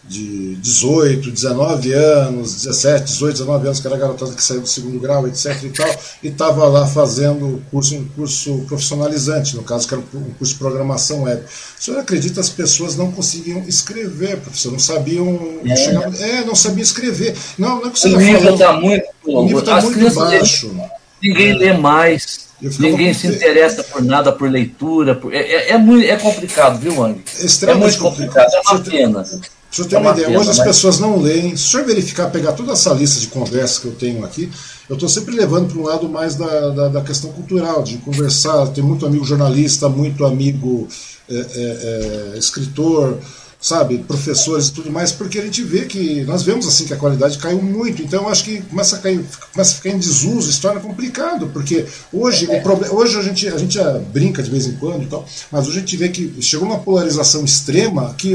de 0.05 0.55
18, 0.55 1.31
19 1.31 1.93
anos, 1.93 2.55
17, 2.63 3.05
18, 3.05 3.33
19 3.33 3.67
anos, 3.67 3.79
que 3.79 3.87
era 3.87 3.97
garotada 3.97 4.33
que 4.33 4.43
saiu 4.43 4.59
do 4.59 4.67
segundo 4.67 4.99
grau, 4.99 5.25
etc. 5.27 5.63
e 5.63 5.69
tal, 5.69 5.95
e 6.21 6.27
estava 6.27 6.65
lá 6.65 6.85
fazendo 6.85 7.63
curso, 7.71 7.95
um 7.95 8.05
curso 8.09 8.65
profissionalizante, 8.67 9.55
no 9.55 9.63
caso, 9.63 9.87
que 9.87 9.93
era 9.93 10.03
um 10.13 10.31
curso 10.31 10.53
de 10.53 10.59
programação 10.59 11.23
web. 11.23 11.41
O 11.41 11.81
senhor 11.81 11.99
acredita 11.99 12.35
que 12.35 12.39
as 12.41 12.49
pessoas 12.49 12.97
não 12.97 13.11
conseguiam 13.11 13.63
escrever, 13.65 14.37
professor? 14.41 14.73
Não 14.73 14.79
sabiam. 14.79 15.59
É, 15.65 15.75
chegavam, 15.75 16.13
é 16.19 16.43
não 16.43 16.55
sabiam 16.55 16.83
escrever. 16.83 17.35
Não, 17.57 17.79
não 17.79 17.87
é 17.87 17.89
que 17.89 17.99
você 17.99 18.09
o 18.09 18.13
tá 18.13 18.19
nível 18.19 18.53
está 18.53 18.73
muito, 18.73 19.05
o 19.25 19.43
nível 19.43 19.61
tá 19.61 19.81
muito 19.81 20.13
baixo. 20.13 20.75
Ninguém 21.21 21.57
lê 21.57 21.77
mais. 21.77 22.52
Ninguém 22.79 23.13
se 23.13 23.27
interessa 23.27 23.83
por 23.83 24.01
nada, 24.01 24.31
por 24.31 24.49
leitura. 24.49 25.15
Por... 25.15 25.33
É, 25.33 25.39
é, 25.39 25.69
é, 25.71 25.77
muito, 25.77 26.05
é 26.05 26.15
complicado, 26.15 26.79
viu, 26.79 27.03
Ang? 27.03 27.21
É 27.67 27.73
muito 27.73 27.97
complicado, 27.99 28.49
é 28.53 28.61
uma 28.61 28.79
pena. 28.79 29.21
Deixa 29.21 29.81
eu 29.81 29.85
ter 29.85 29.95
uma, 29.97 30.11
uma 30.11 30.11
ideia. 30.13 30.27
Pena, 30.27 30.39
Hoje 30.39 30.49
as 30.51 30.57
mas... 30.59 30.67
pessoas 30.67 30.99
não 30.99 31.19
leem. 31.19 31.55
Se 31.57 31.65
o 31.65 31.71
senhor 31.71 31.85
verificar, 31.85 32.29
pegar 32.29 32.53
toda 32.53 32.73
essa 32.73 32.93
lista 32.93 33.19
de 33.19 33.27
conversas 33.27 33.79
que 33.79 33.85
eu 33.85 33.93
tenho 33.93 34.23
aqui, 34.23 34.49
eu 34.87 34.93
estou 34.93 35.09
sempre 35.09 35.35
levando 35.35 35.71
para 35.71 35.79
um 35.79 35.83
lado 35.83 36.07
mais 36.07 36.35
da, 36.35 36.69
da, 36.69 36.87
da, 36.89 37.01
questão 37.01 37.31
cultural, 37.31 37.83
de 37.83 37.97
conversar. 37.97 38.67
Tem 38.67 38.83
muito 38.83 39.05
amigo 39.05 39.25
jornalista, 39.25 39.89
muito 39.89 40.25
amigo 40.25 40.87
é, 41.29 41.35
é, 41.35 42.33
é, 42.35 42.37
escritor, 42.37 43.17
sabe, 43.63 43.99
professores 43.99 44.67
e 44.67 44.73
tudo 44.73 44.91
mais, 44.91 45.13
porque 45.13 45.39
a 45.39 45.41
gente 45.41 45.63
vê 45.63 45.85
que 45.85 46.21
nós 46.25 46.43
vemos 46.43 46.67
assim 46.67 46.83
que 46.83 46.93
a 46.93 46.97
qualidade 46.97 47.37
caiu 47.37 47.61
muito. 47.61 48.01
Então 48.01 48.23
eu 48.23 48.29
acho 48.29 48.43
que 48.43 48.61
começa 48.63 48.97
a 48.97 48.99
cair, 48.99 49.23
começa 49.53 49.71
a 49.71 49.75
ficar 49.75 49.89
em 49.91 49.97
desuso, 49.97 50.51
se 50.51 50.59
torna 50.59 50.81
complicado, 50.81 51.49
porque 51.53 51.85
hoje 52.11 52.45
o 52.45 52.61
problema, 52.61 52.93
hoje 52.93 53.17
a 53.17 53.21
gente 53.21 53.47
a 53.47 53.57
gente 53.57 53.79
brinca 54.11 54.43
de 54.43 54.51
vez 54.51 54.67
em 54.67 54.73
quando 54.73 55.03
e 55.03 55.05
tal, 55.05 55.25
mas 55.49 55.65
hoje 55.65 55.77
a 55.77 55.79
gente 55.79 55.95
vê 55.95 56.09
que 56.09 56.41
chegou 56.41 56.67
uma 56.67 56.79
polarização 56.79 57.45
extrema 57.45 58.13
que 58.17 58.33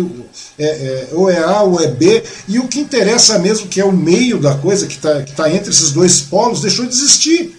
é, 0.58 0.64
é, 0.64 1.08
ou 1.12 1.28
é 1.28 1.38
A 1.38 1.62
ou 1.62 1.78
é 1.78 1.88
B 1.88 2.22
e 2.48 2.58
o 2.58 2.66
que 2.66 2.80
interessa 2.80 3.38
mesmo 3.38 3.68
que 3.68 3.82
é 3.82 3.84
o 3.84 3.92
meio 3.92 4.40
da 4.40 4.54
coisa 4.54 4.86
que 4.86 4.94
está 4.94 5.22
que 5.22 5.32
tá 5.32 5.52
entre 5.52 5.68
esses 5.68 5.92
dois 5.92 6.22
polos 6.22 6.62
deixou 6.62 6.86
de 6.86 6.94
existir. 6.94 7.57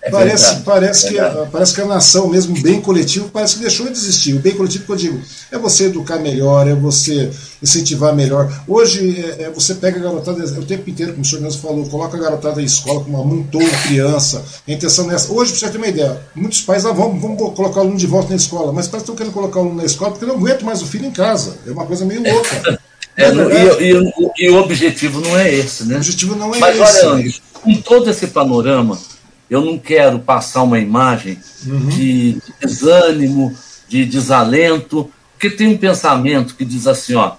É 0.00 0.10
parece, 0.10 0.44
verdade, 0.44 0.64
parece, 0.64 1.06
é 1.06 1.10
que, 1.10 1.18
a, 1.18 1.46
parece 1.50 1.74
que 1.74 1.80
a 1.80 1.84
nação, 1.84 2.28
mesmo 2.28 2.56
bem 2.62 2.80
coletivo, 2.80 3.28
parece 3.30 3.56
que 3.56 3.62
deixou 3.62 3.86
de 3.86 3.92
existir. 3.92 4.32
O 4.32 4.38
bem 4.38 4.54
coletivo 4.54 4.84
que 4.84 4.92
eu 4.92 4.96
digo 4.96 5.20
é 5.50 5.58
você 5.58 5.86
educar 5.86 6.18
melhor, 6.18 6.68
é 6.68 6.74
você 6.74 7.28
incentivar 7.60 8.14
melhor. 8.14 8.48
Hoje 8.68 9.20
é, 9.20 9.44
é 9.44 9.50
você 9.50 9.74
pega 9.74 9.98
a 9.98 10.02
garotada 10.02 10.44
o 10.44 10.64
tempo 10.64 10.88
inteiro, 10.88 11.12
como 11.12 11.24
o 11.24 11.26
senhor 11.26 11.42
mesmo 11.42 11.60
falou, 11.60 11.84
coloca 11.88 12.16
a 12.16 12.20
garotada 12.20 12.62
em 12.62 12.64
escola 12.64 13.02
com 13.02 13.10
uma 13.10 13.20
amontou 13.20 13.60
criança. 13.88 14.44
A 14.66 14.70
intenção 14.70 15.04
nessa. 15.08 15.32
Hoje, 15.32 15.50
para 15.50 15.60
você 15.60 15.68
ter 15.68 15.78
uma 15.78 15.88
ideia, 15.88 16.20
muitos 16.32 16.62
pais 16.62 16.86
ah, 16.86 16.92
vamos, 16.92 17.20
vamos 17.20 17.36
colocar 17.54 17.78
o 17.78 17.82
aluno 17.82 17.96
de 17.96 18.06
volta 18.06 18.30
na 18.30 18.36
escola, 18.36 18.72
mas 18.72 18.86
parece 18.86 19.04
que 19.04 19.12
estão 19.12 19.16
querendo 19.16 19.32
colocar 19.32 19.58
o 19.58 19.62
aluno 19.62 19.78
na 19.78 19.84
escola 19.84 20.12
porque 20.12 20.26
não 20.26 20.36
aguento 20.36 20.64
mais 20.64 20.80
o 20.80 20.86
filho 20.86 21.06
em 21.06 21.10
casa. 21.10 21.58
É 21.66 21.72
uma 21.72 21.86
coisa 21.86 22.04
meio 22.04 22.22
louca. 22.22 22.78
É, 23.16 23.24
é 23.24 23.82
e, 23.82 23.94
e, 23.94 24.46
e, 24.46 24.50
o 24.50 24.60
objetivo 24.60 25.20
não 25.20 25.36
é 25.36 25.52
esse, 25.52 25.82
né? 25.84 25.96
O 25.96 25.98
objetivo 25.98 26.36
não 26.36 26.54
é 26.54 26.58
mas, 26.60 26.78
esse. 26.78 27.04
Olha, 27.04 27.34
com 27.64 27.74
todo 27.82 28.08
esse 28.08 28.28
panorama 28.28 28.96
eu 29.50 29.62
não 29.62 29.78
quero 29.78 30.18
passar 30.18 30.62
uma 30.62 30.78
imagem 30.78 31.38
uhum. 31.66 31.88
de 31.88 32.42
desânimo, 32.60 33.56
de 33.88 34.04
desalento, 34.04 35.10
porque 35.32 35.50
tem 35.50 35.68
um 35.68 35.78
pensamento 35.78 36.54
que 36.54 36.64
diz 36.64 36.86
assim, 36.86 37.14
ó, 37.14 37.32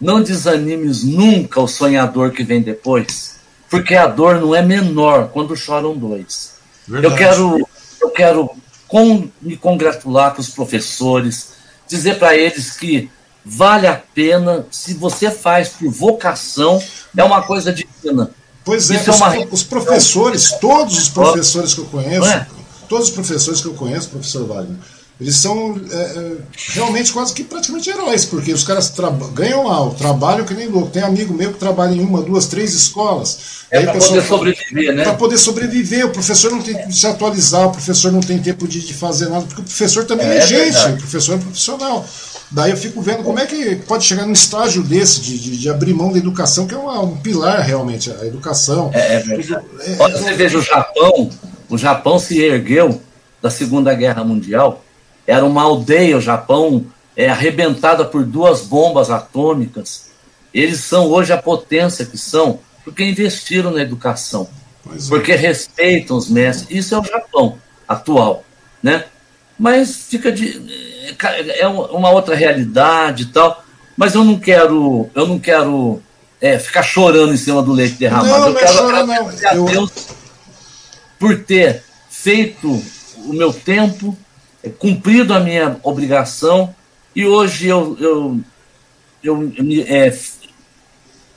não 0.00 0.22
desanimes 0.22 1.04
nunca 1.04 1.60
o 1.60 1.68
sonhador 1.68 2.32
que 2.32 2.42
vem 2.42 2.60
depois, 2.60 3.36
porque 3.70 3.94
a 3.94 4.06
dor 4.06 4.40
não 4.40 4.54
é 4.54 4.62
menor 4.62 5.28
quando 5.28 5.56
choram 5.56 5.96
dois. 5.96 6.54
Verdade. 6.88 7.12
Eu 7.12 7.16
quero, 7.16 7.68
eu 8.00 8.10
quero 8.10 8.50
com, 8.88 9.28
me 9.40 9.56
congratular 9.56 10.34
com 10.34 10.40
os 10.40 10.48
professores, 10.48 11.52
dizer 11.88 12.18
para 12.18 12.36
eles 12.36 12.76
que 12.76 13.08
vale 13.44 13.86
a 13.86 13.94
pena, 13.94 14.66
se 14.70 14.94
você 14.94 15.30
faz 15.30 15.70
por 15.70 15.90
vocação, 15.90 16.82
é 17.16 17.22
uma 17.22 17.42
coisa 17.42 17.72
divina. 17.72 18.30
Pois 18.64 18.90
é, 18.90 18.96
é 18.96 19.10
os, 19.10 19.16
uma... 19.16 19.46
os, 19.50 19.62
professores, 19.62 20.52
todos 20.60 20.96
os 20.96 21.08
professores 21.08 21.74
que 21.74 21.80
eu 21.80 21.86
conheço, 21.86 22.28
é? 22.28 22.46
todos 22.88 23.08
os 23.08 23.14
professores 23.14 23.60
que 23.60 23.66
eu 23.66 23.74
conheço, 23.74 24.08
professor 24.08 24.46
Wagner, 24.46 24.76
eles 25.20 25.36
são 25.36 25.80
é, 25.90 25.96
é 25.96 26.36
realmente 26.70 27.12
quase 27.12 27.32
que 27.32 27.44
praticamente 27.44 27.88
heróis, 27.88 28.24
porque 28.24 28.52
os 28.52 28.64
caras 28.64 28.92
ganham 29.32 29.64
mal, 29.64 29.94
trabalham 29.94 30.44
que 30.44 30.52
nem 30.52 30.66
louco. 30.66 30.90
Tem 30.90 31.02
amigo 31.02 31.32
meu 31.32 31.52
que 31.52 31.60
trabalha 31.60 31.94
em 31.94 32.00
uma, 32.00 32.20
duas, 32.22 32.46
três 32.46 32.74
escolas. 32.74 33.38
É 33.70 33.82
para 33.82 33.92
poder 33.92 34.22
sobreviver, 34.22 34.94
né? 34.94 35.04
Para 35.04 35.14
poder 35.14 35.38
sobreviver. 35.38 36.06
O 36.06 36.10
professor 36.10 36.50
não 36.50 36.60
tem 36.60 36.74
tempo 36.74 36.88
de 36.88 36.98
se 36.98 37.06
atualizar, 37.06 37.68
o 37.68 37.70
professor 37.70 38.10
não 38.10 38.20
tem 38.20 38.40
tempo 38.40 38.66
de, 38.66 38.80
de 38.80 38.94
fazer 38.94 39.28
nada, 39.28 39.46
porque 39.46 39.60
o 39.60 39.64
professor 39.64 40.04
também 40.04 40.26
é, 40.26 40.38
é 40.38 40.46
gente, 40.46 40.72
verdade. 40.72 40.94
o 40.94 40.98
professor 40.98 41.34
é 41.36 41.38
profissional. 41.38 42.04
Daí 42.52 42.70
eu 42.70 42.76
fico 42.76 43.00
vendo 43.00 43.22
como 43.22 43.38
é 43.38 43.46
que 43.46 43.76
pode 43.76 44.04
chegar 44.04 44.26
num 44.26 44.32
estágio 44.32 44.82
desse, 44.82 45.22
de, 45.22 45.38
de, 45.38 45.56
de 45.56 45.70
abrir 45.70 45.94
mão 45.94 46.12
da 46.12 46.18
educação, 46.18 46.66
que 46.66 46.74
é 46.74 46.76
uma, 46.76 47.00
um 47.00 47.16
pilar 47.16 47.62
realmente, 47.62 48.10
a 48.10 48.26
educação. 48.26 48.90
É, 48.92 49.14
é 49.14 49.18
verdade. 49.20 49.66
É, 49.80 49.96
Olha, 49.98 50.18
você 50.18 50.34
veja 50.34 50.58
o 50.58 50.62
Japão, 50.62 51.30
o 51.70 51.78
Japão 51.78 52.18
se 52.18 52.38
ergueu 52.38 53.00
da 53.40 53.48
Segunda 53.48 53.94
Guerra 53.94 54.22
Mundial, 54.22 54.84
era 55.26 55.44
uma 55.46 55.62
aldeia, 55.62 56.18
o 56.18 56.20
Japão 56.20 56.84
é 57.16 57.30
arrebentada 57.30 58.04
por 58.04 58.22
duas 58.22 58.60
bombas 58.62 59.10
atômicas. 59.10 60.10
Eles 60.52 60.80
são 60.80 61.06
hoje 61.06 61.32
a 61.32 61.38
potência 61.38 62.04
que 62.04 62.18
são, 62.18 62.58
porque 62.84 63.02
investiram 63.02 63.70
na 63.70 63.80
educação, 63.80 64.46
pois 64.84 65.06
é. 65.06 65.08
porque 65.08 65.32
é. 65.32 65.36
respeitam 65.36 66.18
os 66.18 66.28
mestres. 66.28 66.68
Isso 66.70 66.94
é 66.94 66.98
o 66.98 67.04
Japão 67.04 67.56
atual, 67.88 68.44
né? 68.82 69.06
Mas 69.58 70.06
fica 70.08 70.30
de 70.30 70.91
é 71.58 71.66
uma 71.66 72.10
outra 72.10 72.34
realidade 72.34 73.24
e 73.24 73.26
tal. 73.26 73.64
Mas 73.96 74.14
eu 74.14 74.24
não 74.24 74.38
quero, 74.38 75.08
eu 75.14 75.26
não 75.26 75.38
quero 75.38 76.02
é, 76.40 76.58
ficar 76.58 76.82
chorando 76.82 77.32
em 77.32 77.36
cima 77.36 77.62
do 77.62 77.72
leite 77.72 77.94
derramado. 77.94 78.28
Não, 78.28 78.48
eu 78.48 78.54
quero 78.54 78.78
chora, 78.78 78.98
agradecer 79.00 79.46
a 79.46 79.54
Deus 79.54 79.92
por 81.18 81.38
ter 81.44 81.84
feito 82.10 82.82
o 83.18 83.32
meu 83.32 83.52
tempo, 83.52 84.16
é, 84.62 84.68
cumprido 84.68 85.34
a 85.34 85.40
minha 85.40 85.78
obrigação, 85.82 86.74
e 87.14 87.26
hoje 87.26 87.68
eu, 87.68 87.96
eu, 88.00 88.40
eu, 89.22 89.52
eu 89.56 89.84
é, 89.86 90.16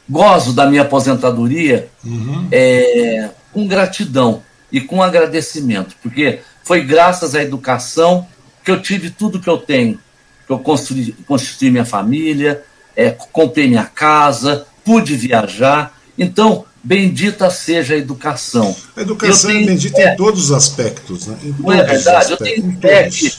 gozo 0.09 0.53
da 0.53 0.65
minha 0.65 0.83
aposentadoria 0.83 1.89
uhum. 2.03 2.47
é, 2.51 3.29
com 3.53 3.67
gratidão 3.67 4.41
e 4.71 4.81
com 4.81 5.03
agradecimento, 5.03 5.95
porque 6.01 6.39
foi 6.63 6.81
graças 6.81 7.35
à 7.35 7.43
educação 7.43 8.27
que 8.65 8.71
eu 8.71 8.81
tive 8.81 9.11
tudo 9.11 9.39
que 9.39 9.49
eu 9.49 9.59
tenho. 9.59 9.99
Que 10.47 10.51
eu 10.51 10.59
construí, 10.59 11.15
construí 11.27 11.71
minha 11.71 11.85
família, 11.85 12.63
é, 12.95 13.11
comprei 13.11 13.67
minha 13.67 13.85
casa, 13.85 14.65
pude 14.83 15.15
viajar. 15.15 15.97
Então, 16.17 16.65
bendita 16.83 17.49
seja 17.51 17.93
a 17.93 17.97
educação. 17.97 18.75
A 18.97 19.01
educação 19.01 19.51
tenho, 19.51 19.63
é 19.63 19.67
bendita 19.67 20.01
é, 20.01 20.13
em 20.13 20.15
todos 20.17 20.45
os 20.45 20.51
aspectos. 20.51 21.27
Né? 21.27 21.37
não 21.59 21.71
é 21.71 21.83
verdade? 21.83 22.31
Eu 22.31 22.37
tenho 22.37 22.79
fé 22.81 23.07
que 23.09 23.31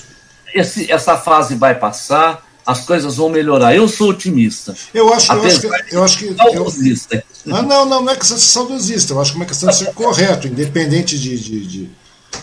esse, 0.54 0.90
essa 0.90 1.16
fase 1.16 1.56
vai 1.56 1.74
passar, 1.74 2.46
as 2.64 2.84
coisas 2.84 3.16
vão 3.16 3.28
melhorar. 3.28 3.74
Eu 3.74 3.88
sou 3.88 4.10
otimista. 4.10 4.74
Eu 4.94 5.12
acho, 5.12 5.32
eu 5.32 5.42
acho 5.42 5.60
que. 5.60 5.66
Eu 5.92 6.04
acho 6.04 6.18
que 6.18 6.24
eu, 6.26 7.54
ah, 7.54 7.62
não, 7.62 7.86
não, 7.86 8.02
não 8.02 8.12
é 8.12 8.16
questão 8.16 8.36
de 8.36 8.42
ser 8.42 8.52
saudosista. 8.52 9.12
Eu 9.12 9.20
acho 9.20 9.32
que 9.32 9.38
é 9.38 9.40
uma 9.40 9.46
questão 9.46 9.68
de 9.68 9.76
ser 9.76 9.92
correto, 9.92 10.48
independente 10.48 11.18
de, 11.18 11.38
de, 11.38 11.66
de 11.66 11.90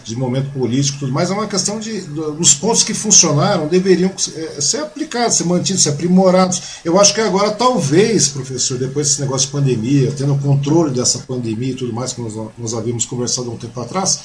de 0.04 0.16
momento 0.16 0.52
político, 0.52 1.00
tudo 1.00 1.12
mais, 1.12 1.30
é 1.30 1.34
uma 1.34 1.48
questão 1.48 1.80
de 1.80 2.02
dos 2.02 2.54
pontos 2.54 2.84
que 2.84 2.94
funcionaram 2.94 3.68
deveriam 3.68 4.12
é, 4.36 4.62
ser 4.62 4.78
aplicados, 4.78 5.38
ser 5.38 5.46
mantidos, 5.46 5.84
ser 5.84 5.90
aprimorados. 5.90 6.62
Eu 6.84 7.00
acho 7.00 7.14
que 7.14 7.22
agora, 7.22 7.52
talvez, 7.52 8.28
professor, 8.28 8.78
depois 8.78 9.08
desse 9.08 9.22
negócio 9.22 9.48
de 9.48 9.54
pandemia, 9.54 10.14
tendo 10.18 10.36
controle 10.36 10.92
dessa 10.92 11.20
pandemia 11.20 11.72
e 11.72 11.76
tudo 11.76 11.94
mais 11.94 12.14
que 12.14 12.22
nós, 12.22 12.34
nós 12.58 12.74
havíamos 12.74 13.06
conversado 13.06 13.50
há 13.50 13.54
um 13.54 13.58
tempo 13.58 13.80
atrás, 13.80 14.20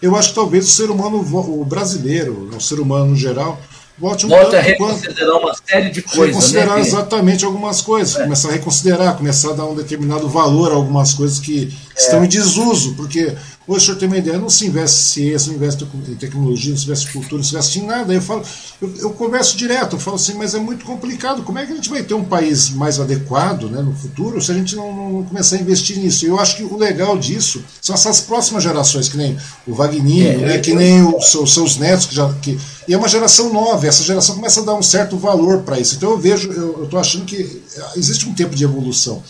eu 0.00 0.14
acho 0.16 0.30
que 0.30 0.34
talvez 0.34 0.66
o 0.66 0.70
ser 0.70 0.90
humano, 0.90 1.18
o 1.18 1.64
brasileiro, 1.64 2.50
o 2.54 2.60
ser 2.60 2.80
humano 2.80 3.06
no 3.06 3.16
geral, 3.16 3.58
volte 3.98 4.26
um 4.26 4.28
Volte 4.28 4.56
a 4.56 4.60
reconsiderar 4.60 5.30
quanto, 5.30 5.44
uma 5.44 5.54
série 5.64 5.90
de 5.90 6.02
coisas. 6.02 6.26
Reconsiderar 6.26 6.76
né, 6.76 6.80
exatamente 6.80 7.44
algumas 7.44 7.80
coisas, 7.80 8.16
é. 8.16 8.24
começar 8.24 8.48
a 8.48 8.52
reconsiderar, 8.52 9.16
começar 9.16 9.50
a 9.50 9.52
dar 9.54 9.64
um 9.66 9.74
determinado 9.74 10.28
valor 10.28 10.72
a 10.72 10.74
algumas 10.74 11.14
coisas 11.14 11.38
que 11.38 11.72
é. 11.96 12.00
estão 12.00 12.24
em 12.24 12.28
desuso, 12.28 12.94
porque 12.94 13.34
Hoje, 13.66 13.78
o 13.78 13.86
senhor 13.86 13.98
tem 13.98 14.08
uma 14.08 14.18
ideia, 14.18 14.38
não 14.38 14.50
se 14.50 14.66
investe 14.66 15.00
em 15.00 15.04
ciência, 15.04 15.48
não 15.48 15.56
investe 15.56 15.84
em 15.84 16.14
tecnologia, 16.16 16.70
não 16.70 16.76
se 16.76 16.84
investe 16.84 17.08
em 17.08 17.12
cultura, 17.12 17.36
não 17.36 17.42
se 17.42 17.54
investe 17.54 17.78
em 17.78 17.86
nada. 17.86 18.12
Eu, 18.12 18.20
falo, 18.20 18.42
eu, 18.80 18.94
eu, 18.98 19.10
converso 19.10 19.56
direto, 19.56 19.96
eu 19.96 19.98
falo 19.98 20.16
assim, 20.16 20.34
mas 20.34 20.54
é 20.54 20.58
muito 20.58 20.84
complicado. 20.84 21.42
Como 21.42 21.58
é 21.58 21.64
que 21.64 21.72
a 21.72 21.74
gente 21.74 21.88
vai 21.88 22.02
ter 22.02 22.12
um 22.12 22.24
país 22.24 22.68
mais 22.68 23.00
adequado 23.00 23.70
né, 23.70 23.80
no 23.80 23.94
futuro 23.94 24.40
se 24.42 24.52
a 24.52 24.54
gente 24.54 24.76
não, 24.76 24.94
não 24.94 25.24
começar 25.24 25.56
a 25.56 25.60
investir 25.60 25.98
nisso? 25.98 26.26
Eu 26.26 26.38
acho 26.38 26.58
que 26.58 26.62
o 26.62 26.76
legal 26.76 27.16
disso 27.16 27.64
são 27.80 27.94
essas 27.94 28.20
próximas 28.20 28.62
gerações, 28.62 29.08
que 29.08 29.16
nem 29.16 29.34
o 29.66 29.72
Wagninho, 29.72 30.28
é, 30.28 30.36
né, 30.36 30.58
que 30.58 30.74
nem 30.74 31.02
os 31.02 31.30
seus, 31.30 31.54
seus 31.54 31.78
netos, 31.78 32.04
que 32.04 32.14
já. 32.14 32.30
Que, 32.34 32.58
e 32.86 32.92
é 32.92 32.98
uma 32.98 33.08
geração 33.08 33.50
nova, 33.50 33.86
essa 33.86 34.02
geração 34.02 34.34
começa 34.34 34.60
a 34.60 34.64
dar 34.64 34.74
um 34.74 34.82
certo 34.82 35.16
valor 35.16 35.62
para 35.62 35.80
isso. 35.80 35.94
Então 35.96 36.10
eu 36.10 36.18
vejo, 36.18 36.52
eu 36.52 36.84
estou 36.84 37.00
achando 37.00 37.24
que 37.24 37.62
existe 37.96 38.28
um 38.28 38.34
tempo 38.34 38.54
de 38.54 38.62
evolução. 38.62 39.22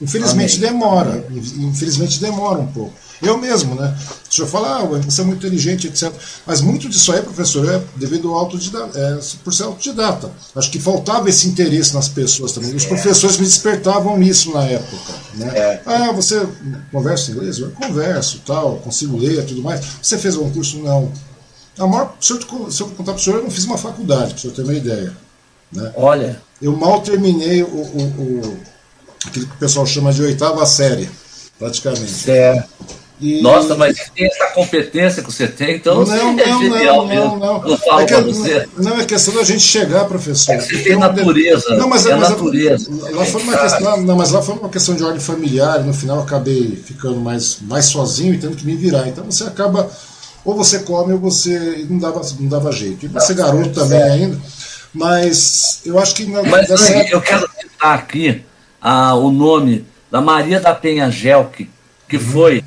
Infelizmente 0.00 0.56
Amém. 0.56 0.70
demora, 0.70 1.26
infelizmente 1.58 2.18
demora 2.18 2.58
um 2.58 2.66
pouco. 2.66 2.94
Eu 3.20 3.38
mesmo, 3.38 3.74
né? 3.74 3.96
O 4.30 4.34
senhor 4.34 4.48
fala, 4.48 4.78
ah, 4.78 4.84
você 4.84 5.20
é 5.20 5.24
muito 5.24 5.38
inteligente, 5.38 5.86
etc. 5.86 6.12
Mas 6.46 6.60
muito 6.60 6.88
disso 6.88 7.12
aí, 7.12 7.20
professor, 7.22 7.68
é 7.68 7.80
devido 7.96 8.30
ao 8.30 8.38
autodidata, 8.38 8.98
é, 8.98 9.18
por 9.44 9.52
ser 9.52 9.64
autodidata. 9.64 10.30
Acho 10.56 10.70
que 10.70 10.80
faltava 10.80 11.28
esse 11.28 11.46
interesse 11.46 11.94
nas 11.94 12.08
pessoas 12.08 12.52
também. 12.52 12.74
Os 12.74 12.84
é. 12.84 12.88
professores 12.88 13.36
me 13.36 13.44
despertavam 13.44 14.20
isso 14.22 14.52
na 14.52 14.64
época. 14.64 15.12
Né? 15.34 15.52
É. 15.54 15.82
Ah, 15.86 16.12
você 16.12 16.46
conversa 16.90 17.30
inglês? 17.30 17.58
Eu 17.58 17.70
converso, 17.70 18.40
tal, 18.46 18.76
consigo 18.78 19.16
ler 19.16 19.44
tudo 19.44 19.62
mais. 19.62 19.84
Você 20.00 20.18
fez 20.18 20.36
um 20.36 20.50
curso? 20.50 20.78
Não. 20.78 21.12
A 21.78 21.86
maior, 21.86 22.14
se, 22.20 22.32
eu, 22.32 22.70
se 22.70 22.80
eu 22.82 22.88
contar 22.88 23.12
para 23.12 23.20
o 23.20 23.22
senhor, 23.22 23.38
eu 23.38 23.44
não 23.44 23.50
fiz 23.50 23.64
uma 23.64 23.78
faculdade, 23.78 24.30
para 24.30 24.36
o 24.36 24.40
senhor 24.40 24.54
ter 24.54 24.62
uma 24.62 24.74
ideia. 24.74 25.16
Né? 25.72 25.92
Olha. 25.96 26.40
Eu 26.60 26.76
mal 26.76 27.00
terminei 27.00 27.62
o, 27.62 27.66
o, 27.66 28.02
o, 28.02 28.58
aquilo 29.26 29.46
que 29.46 29.54
o 29.54 29.58
pessoal 29.58 29.86
chama 29.86 30.12
de 30.12 30.22
oitava 30.22 30.64
série, 30.66 31.08
praticamente. 31.58 32.10
Certo. 32.10 33.01
E... 33.22 33.40
Nossa, 33.40 33.76
mas 33.76 34.10
tem 34.14 34.26
essa 34.26 34.48
competência 34.48 35.22
que 35.22 35.32
você 35.32 35.46
tem, 35.46 35.76
então 35.76 35.94
não, 35.94 36.04
você 36.04 36.16
não, 36.16 36.38
é 36.40 36.44
genial 36.44 36.96
não, 36.96 37.06
mesmo. 37.06 37.24
Não, 37.24 37.38
não. 37.38 37.62
não 37.62 37.78
falo 37.78 38.00
é 38.00 38.06
que, 38.06 38.20
você. 38.20 38.68
Não, 38.76 39.00
é 39.00 39.04
questão 39.04 39.34
da 39.34 39.44
gente 39.44 39.60
chegar, 39.60 40.06
professor. 40.06 40.56
É 40.56 40.60
você 40.60 40.78
tem 40.78 40.98
natureza. 40.98 41.76
Não, 41.76 41.88
mas, 41.88 42.04
é, 42.04 42.16
mas 42.16 42.30
natureza. 42.30 42.90
Lá 43.12 43.24
foi 43.24 43.42
uma 43.42 43.56
questão, 43.56 43.96
não, 43.98 44.16
mas 44.16 44.30
lá 44.32 44.42
foi 44.42 44.54
uma 44.56 44.68
questão 44.68 44.96
de 44.96 45.04
ordem 45.04 45.20
familiar, 45.20 45.80
e 45.80 45.84
no 45.84 45.94
final 45.94 46.16
eu 46.16 46.22
acabei 46.24 46.82
ficando 46.84 47.20
mais, 47.20 47.58
mais 47.62 47.84
sozinho 47.84 48.34
e 48.34 48.38
tendo 48.38 48.56
que 48.56 48.66
me 48.66 48.74
virar. 48.74 49.06
Então 49.06 49.24
você 49.24 49.44
acaba, 49.44 49.88
ou 50.44 50.56
você 50.56 50.80
come 50.80 51.12
ou 51.12 51.20
você 51.20 51.86
não 51.88 51.98
dava, 51.98 52.20
não 52.40 52.48
dava 52.48 52.72
jeito. 52.72 53.06
E 53.06 53.08
você 53.08 53.34
garoto 53.34 53.70
também 53.70 54.02
ainda. 54.02 54.36
Mas 54.92 55.80
eu 55.86 55.96
acho 55.96 56.12
que. 56.16 56.26
Na, 56.26 56.42
mas 56.42 56.66
dessa... 56.66 56.92
eu 57.08 57.20
quero 57.20 57.48
citar 57.60 57.98
aqui 57.98 58.42
ah, 58.80 59.14
o 59.14 59.30
nome 59.30 59.86
da 60.10 60.20
Maria 60.20 60.58
da 60.58 60.74
Penha 60.74 61.08
Gelk, 61.08 61.70
que 62.08 62.16
uhum. 62.16 62.22
foi 62.22 62.64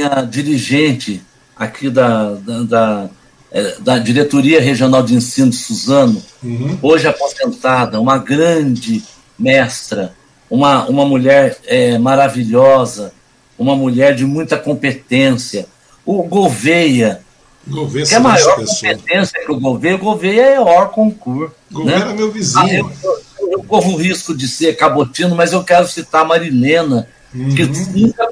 minha 0.00 0.22
dirigente 0.22 1.22
aqui 1.54 1.90
da, 1.90 2.34
da, 2.34 2.62
da, 2.62 3.10
é, 3.52 3.74
da, 3.80 3.98
Diretoria 3.98 4.60
Regional 4.60 5.02
de 5.02 5.14
Ensino 5.14 5.50
de 5.50 5.56
Suzano, 5.56 6.22
uhum. 6.42 6.78
hoje 6.80 7.06
aposentada, 7.06 8.00
uma 8.00 8.16
grande 8.16 9.02
mestra, 9.38 10.14
uma, 10.48 10.86
uma 10.86 11.04
mulher 11.04 11.58
é, 11.66 11.98
maravilhosa, 11.98 13.12
uma 13.58 13.76
mulher 13.76 14.14
de 14.14 14.24
muita 14.24 14.56
competência. 14.56 15.66
O 16.04 16.22
Gouveia, 16.22 17.20
Gouveia 17.66 18.06
que 18.06 18.14
é 18.14 18.16
a 18.16 18.20
maior 18.20 18.56
competência 18.56 19.38
que 19.44 19.52
o 19.52 19.60
Gouveia, 19.60 19.96
o 19.96 19.98
Gouveia 19.98 20.42
é 20.54 20.60
or 20.60 20.88
concurso. 20.88 21.54
Gouveia 21.70 22.06
né? 22.06 22.10
é 22.10 22.14
meu 22.14 22.32
vizinho. 22.32 22.64
Ah, 22.64 22.72
eu, 22.72 22.90
eu, 23.38 23.52
eu, 23.52 23.62
corro 23.64 23.92
o 23.92 23.96
risco 23.96 24.34
de 24.34 24.48
ser 24.48 24.76
cabotino, 24.76 25.36
mas 25.36 25.52
eu 25.52 25.62
quero 25.62 25.86
citar 25.86 26.22
a 26.22 26.24
Marilena, 26.24 27.06
uhum. 27.34 27.54
que 27.54 27.64
nunca 27.64 28.26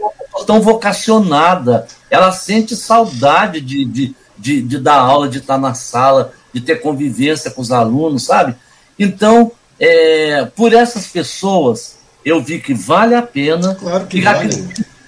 tão 0.48 0.62
vocacionada, 0.62 1.86
ela 2.08 2.32
sente 2.32 2.74
saudade 2.74 3.60
de, 3.60 3.84
de, 3.84 4.14
de, 4.38 4.62
de, 4.62 4.78
dar 4.78 4.98
aula, 4.98 5.28
de 5.28 5.38
estar 5.38 5.58
na 5.58 5.74
sala, 5.74 6.32
de 6.54 6.62
ter 6.62 6.76
convivência 6.76 7.50
com 7.50 7.60
os 7.60 7.70
alunos, 7.70 8.24
sabe? 8.24 8.54
Então, 8.98 9.52
é, 9.78 10.46
por 10.56 10.72
essas 10.72 11.06
pessoas, 11.06 11.98
eu 12.24 12.42
vi 12.42 12.60
que 12.60 12.72
vale 12.72 13.14
a 13.14 13.20
pena. 13.20 13.74
Claro 13.74 14.06
que 14.06 14.22
vale. 14.22 14.48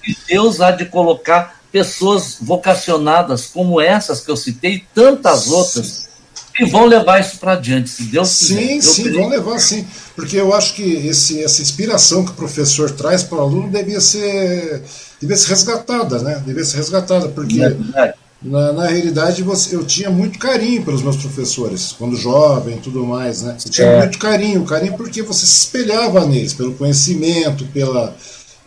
Que 0.03 0.15
Deus 0.27 0.61
há 0.61 0.69
de 0.69 0.85
colocar 0.85 1.59
pessoas 1.71 2.37
vocacionadas 2.39 3.47
como 3.47 3.81
essas 3.81 4.19
que 4.19 4.29
eu 4.29 4.37
citei 4.37 4.73
e 4.75 4.85
tantas 4.93 5.49
outras 5.49 6.10
que 6.53 6.65
vão 6.65 6.85
levar 6.85 7.19
isso 7.19 7.37
para 7.37 7.53
adiante, 7.53 7.89
se 7.89 8.03
Deus 8.03 8.29
sim, 8.29 8.55
quiser. 8.55 8.81
Sim, 8.81 9.03
sim, 9.03 9.11
vão 9.11 9.29
levar 9.29 9.59
sim. 9.59 9.85
Porque 10.15 10.35
eu 10.37 10.53
acho 10.53 10.73
que 10.73 10.83
esse, 11.07 11.43
essa 11.43 11.61
inspiração 11.61 12.25
que 12.25 12.31
o 12.31 12.35
professor 12.35 12.91
traz 12.91 13.23
para 13.23 13.37
o 13.37 13.41
aluno 13.41 13.69
devia 13.69 14.01
ser, 14.01 14.83
devia 15.19 15.37
ser 15.37 15.49
resgatada, 15.49 16.19
né? 16.19 16.41
Devia 16.45 16.63
ser 16.63 16.77
resgatada, 16.77 17.29
porque 17.29 17.61
é 17.63 18.13
na, 18.41 18.73
na 18.73 18.87
realidade 18.87 19.43
você, 19.43 19.75
eu 19.75 19.85
tinha 19.85 20.09
muito 20.09 20.39
carinho 20.39 20.83
pelos 20.83 21.03
meus 21.03 21.17
professores, 21.17 21.93
quando 21.97 22.15
jovem 22.15 22.77
e 22.77 22.79
tudo 22.79 23.05
mais, 23.05 23.43
né? 23.43 23.55
Eu 23.63 23.71
tinha 23.71 23.87
é. 23.87 23.99
muito 23.99 24.17
carinho, 24.17 24.65
carinho 24.65 24.97
porque 24.97 25.21
você 25.21 25.45
se 25.45 25.65
espelhava 25.65 26.25
neles, 26.25 26.53
pelo 26.53 26.73
conhecimento, 26.73 27.65
pela 27.67 28.15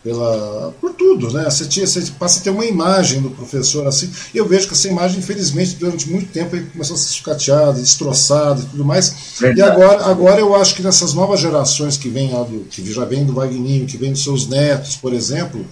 pela, 0.05 0.75
por 0.83 0.93
tudo, 0.93 1.33
né? 1.33 1.45
Você, 1.45 1.65
tinha, 1.65 1.87
você 1.87 2.03
passa 2.19 2.39
a 2.39 2.43
ter 2.43 2.51
uma 2.51 2.67
imagem 2.67 3.23
do 3.23 3.31
professor 3.31 3.87
assim. 3.87 4.13
E 4.35 4.37
eu 4.37 4.47
vejo 4.47 4.69
que 4.69 4.75
essa 4.75 4.87
imagem, 4.87 5.19
infelizmente, 5.19 5.77
durante 5.77 6.11
muito 6.11 6.31
tempo 6.31 6.61
começou 6.73 6.95
a 6.95 6.99
ser 6.99 7.15
sucateada, 7.15 7.81
destroçada 7.81 8.61
e 8.61 8.67
tudo 8.67 8.85
mais. 8.85 9.15
Verdade. 9.41 9.61
E 9.61 9.63
agora, 9.63 10.05
agora 10.05 10.41
eu 10.41 10.55
acho 10.55 10.75
que 10.75 10.83
nessas 10.83 11.15
novas 11.15 11.41
gerações 11.41 11.97
que 11.97 12.11
vem 12.11 12.29
do, 12.29 12.67
que 12.71 12.85
já 12.93 13.07
vem 13.07 13.25
do 13.25 13.33
Wagninho, 13.33 13.87
que 13.87 13.97
vem 13.97 14.13
dos 14.13 14.23
seus 14.23 14.47
netos, 14.47 14.95
por 14.97 15.15
exemplo, 15.15 15.65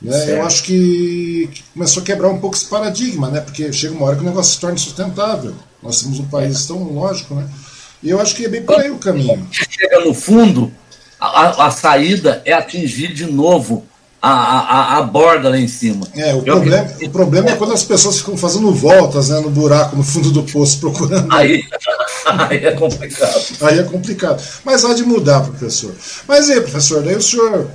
né? 0.00 0.32
Eu 0.32 0.44
acho 0.44 0.62
que, 0.62 1.48
que, 1.52 1.62
começou 1.74 2.02
a 2.02 2.06
quebrar 2.06 2.28
um 2.28 2.38
pouco 2.38 2.54
esse 2.54 2.66
paradigma, 2.66 3.30
né? 3.30 3.40
Porque 3.40 3.72
chega 3.72 3.94
uma 3.94 4.06
hora 4.06 4.16
que 4.16 4.22
o 4.22 4.26
negócio 4.26 4.54
se 4.54 4.60
torna 4.60 4.76
insustentável. 4.76 5.54
Nós 5.82 6.00
temos 6.00 6.20
um 6.20 6.26
país 6.26 6.64
tão 6.66 6.84
lógico, 6.84 7.34
né? 7.34 7.48
E 8.00 8.10
eu 8.10 8.20
acho 8.20 8.34
que 8.36 8.44
é 8.44 8.48
bem 8.48 8.62
por 8.62 8.80
aí 8.80 8.90
o 8.90 8.98
caminho. 8.98 9.46
Chega 9.50 10.04
no 10.04 10.14
fundo, 10.14 10.72
a, 11.22 11.66
a, 11.66 11.70
saída 11.70 12.42
é 12.44 12.52
atingir 12.52 13.14
de 13.14 13.26
novo 13.26 13.86
a, 14.20 14.30
a, 14.30 14.98
a 14.98 15.02
borda 15.02 15.48
lá 15.48 15.58
em 15.58 15.68
cima. 15.68 16.06
É, 16.16 16.34
o, 16.34 16.42
problema, 16.42 16.90
o 17.00 17.10
problema 17.10 17.50
é 17.50 17.56
quando 17.56 17.72
as 17.72 17.84
pessoas 17.84 18.18
ficam 18.18 18.36
fazendo 18.36 18.72
voltas 18.72 19.28
né, 19.28 19.38
no 19.40 19.50
buraco, 19.50 19.96
no 19.96 20.02
fundo 20.02 20.30
do 20.32 20.42
poço, 20.42 20.80
procurando. 20.80 21.32
Aí, 21.32 21.62
aí 22.26 22.64
é 22.64 22.72
complicado. 22.72 23.42
Aí 23.60 23.78
é 23.78 23.82
complicado. 23.84 24.42
Mas 24.64 24.84
há 24.84 24.94
de 24.94 25.04
mudar, 25.04 25.42
professor. 25.42 25.94
Mas 26.26 26.50
aí, 26.50 26.60
professor, 26.60 27.02
daí 27.02 27.14
o 27.14 27.22
senhor 27.22 27.68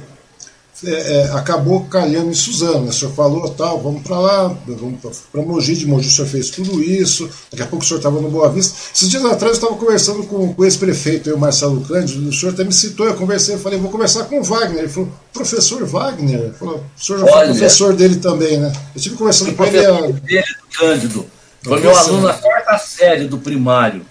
é, 0.85 0.91
é, 0.91 1.31
acabou 1.31 1.85
calhando 1.85 2.29
em 2.29 2.33
Suzano. 2.35 2.81
Né? 2.81 2.89
O 2.89 2.93
senhor 2.93 3.11
falou, 3.13 3.49
tal, 3.49 3.81
vamos 3.81 4.03
para 4.03 4.19
lá, 4.19 4.57
vamos 4.67 4.99
para 5.31 5.41
Mogi, 5.41 5.75
de 5.75 5.87
Mogi 5.87 6.07
o 6.07 6.11
senhor 6.11 6.27
fez 6.27 6.49
tudo 6.51 6.83
isso, 6.83 7.27
daqui 7.49 7.63
a 7.63 7.65
pouco 7.65 7.83
o 7.83 7.87
senhor 7.87 7.97
estava 7.97 8.21
no 8.21 8.29
Boa 8.29 8.49
Vista. 8.49 8.77
Esses 8.93 9.09
dias 9.09 9.25
atrás 9.25 9.53
eu 9.53 9.63
estava 9.63 9.75
conversando 9.75 10.23
com, 10.23 10.53
com 10.53 10.61
o 10.61 10.65
ex-prefeito, 10.65 11.33
o 11.33 11.39
Marcelo 11.39 11.81
Cândido, 11.81 12.29
o 12.29 12.33
senhor 12.33 12.53
até 12.53 12.63
me 12.63 12.71
citou, 12.71 13.07
eu 13.07 13.15
conversei, 13.15 13.55
eu 13.55 13.59
falei, 13.59 13.79
vou 13.79 13.89
conversar 13.89 14.25
com 14.25 14.39
o 14.39 14.43
Wagner. 14.43 14.79
Ele 14.79 14.89
falou, 14.89 15.09
professor 15.33 15.83
Wagner? 15.83 16.53
Falou, 16.53 16.83
o 16.95 17.01
senhor 17.01 17.19
já 17.19 17.25
Olha, 17.25 17.33
foi 17.33 17.47
professor 17.47 17.95
dele 17.95 18.17
também, 18.17 18.57
né? 18.57 18.71
Eu 18.75 18.97
estive 18.97 19.15
conversando 19.15 19.55
com 19.55 19.65
ele. 19.65 19.83
A... 19.83 20.01
Dele, 20.01 20.43
Cândido. 20.77 21.25
Foi 21.63 21.81
meu 21.81 21.95
aluno 21.95 22.27
na 22.27 22.33
quarta 22.33 22.77
série 22.77 23.27
do 23.27 23.39
primário. 23.39 24.05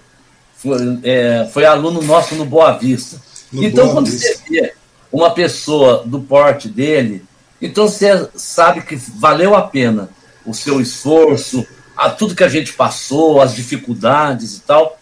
Foi, 0.57 0.76
é, 1.05 1.48
foi 1.52 1.64
aluno 1.64 2.02
nosso 2.02 2.35
no 2.35 2.44
Boa 2.44 2.72
Vista. 2.72 3.20
No 3.52 3.62
então, 3.62 3.85
Boa 3.85 3.96
quando 3.96 4.11
Vista. 4.11 4.26
você 4.26 4.40
vê 4.50 4.72
uma 5.16 5.31
pessoa 5.31 6.02
do 6.05 6.20
porte 6.20 6.68
dele, 6.68 7.24
então 7.61 7.88
você 7.88 8.29
sabe 8.35 8.83
que 8.83 8.96
valeu 8.96 9.55
a 9.55 9.62
pena 9.62 10.11
o 10.44 10.52
seu 10.52 10.79
esforço, 10.79 11.66
a 11.96 12.11
tudo 12.11 12.35
que 12.35 12.44
a 12.44 12.48
gente 12.48 12.74
passou, 12.74 13.40
as 13.40 13.55
dificuldades 13.55 14.59
e 14.59 14.61
tal. 14.61 15.00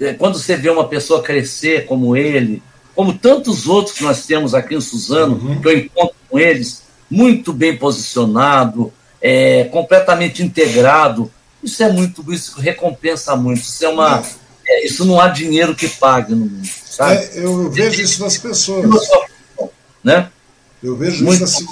É, 0.00 0.14
quando 0.14 0.38
você 0.38 0.56
vê 0.56 0.70
uma 0.70 0.86
pessoa 0.86 1.20
crescer 1.20 1.84
como 1.84 2.16
ele, 2.16 2.62
como 2.94 3.12
tantos 3.12 3.66
outros 3.66 3.96
que 3.96 4.04
nós 4.04 4.24
temos 4.24 4.54
aqui 4.54 4.76
em 4.76 4.80
Suzano, 4.80 5.34
uhum. 5.34 5.60
que 5.60 5.66
eu 5.66 5.76
encontro 5.76 6.14
com 6.30 6.38
eles, 6.38 6.82
muito 7.10 7.52
bem 7.52 7.76
posicionado, 7.76 8.92
é, 9.20 9.64
completamente 9.64 10.44
integrado, 10.44 11.28
isso 11.60 11.82
é 11.82 11.90
muito, 11.90 12.32
isso 12.32 12.60
recompensa 12.60 13.34
muito. 13.34 13.62
Isso 13.62 13.84
é 13.84 13.88
uma. 13.88 14.22
É, 14.64 14.86
isso 14.86 15.04
não 15.04 15.20
há 15.20 15.28
dinheiro 15.28 15.74
que 15.74 15.88
pague 15.88 16.32
no 16.32 16.46
mundo. 16.46 16.68
Sabe? 16.88 17.16
É, 17.16 17.44
eu 17.44 17.68
vejo 17.70 18.00
isso 18.00 18.22
nas 18.22 18.38
pessoas 18.38 18.86
né? 20.06 20.28
Eu 20.80 20.96
vejo 20.96 21.24
muito 21.24 21.42
isso 21.42 21.64
assim. 21.64 21.66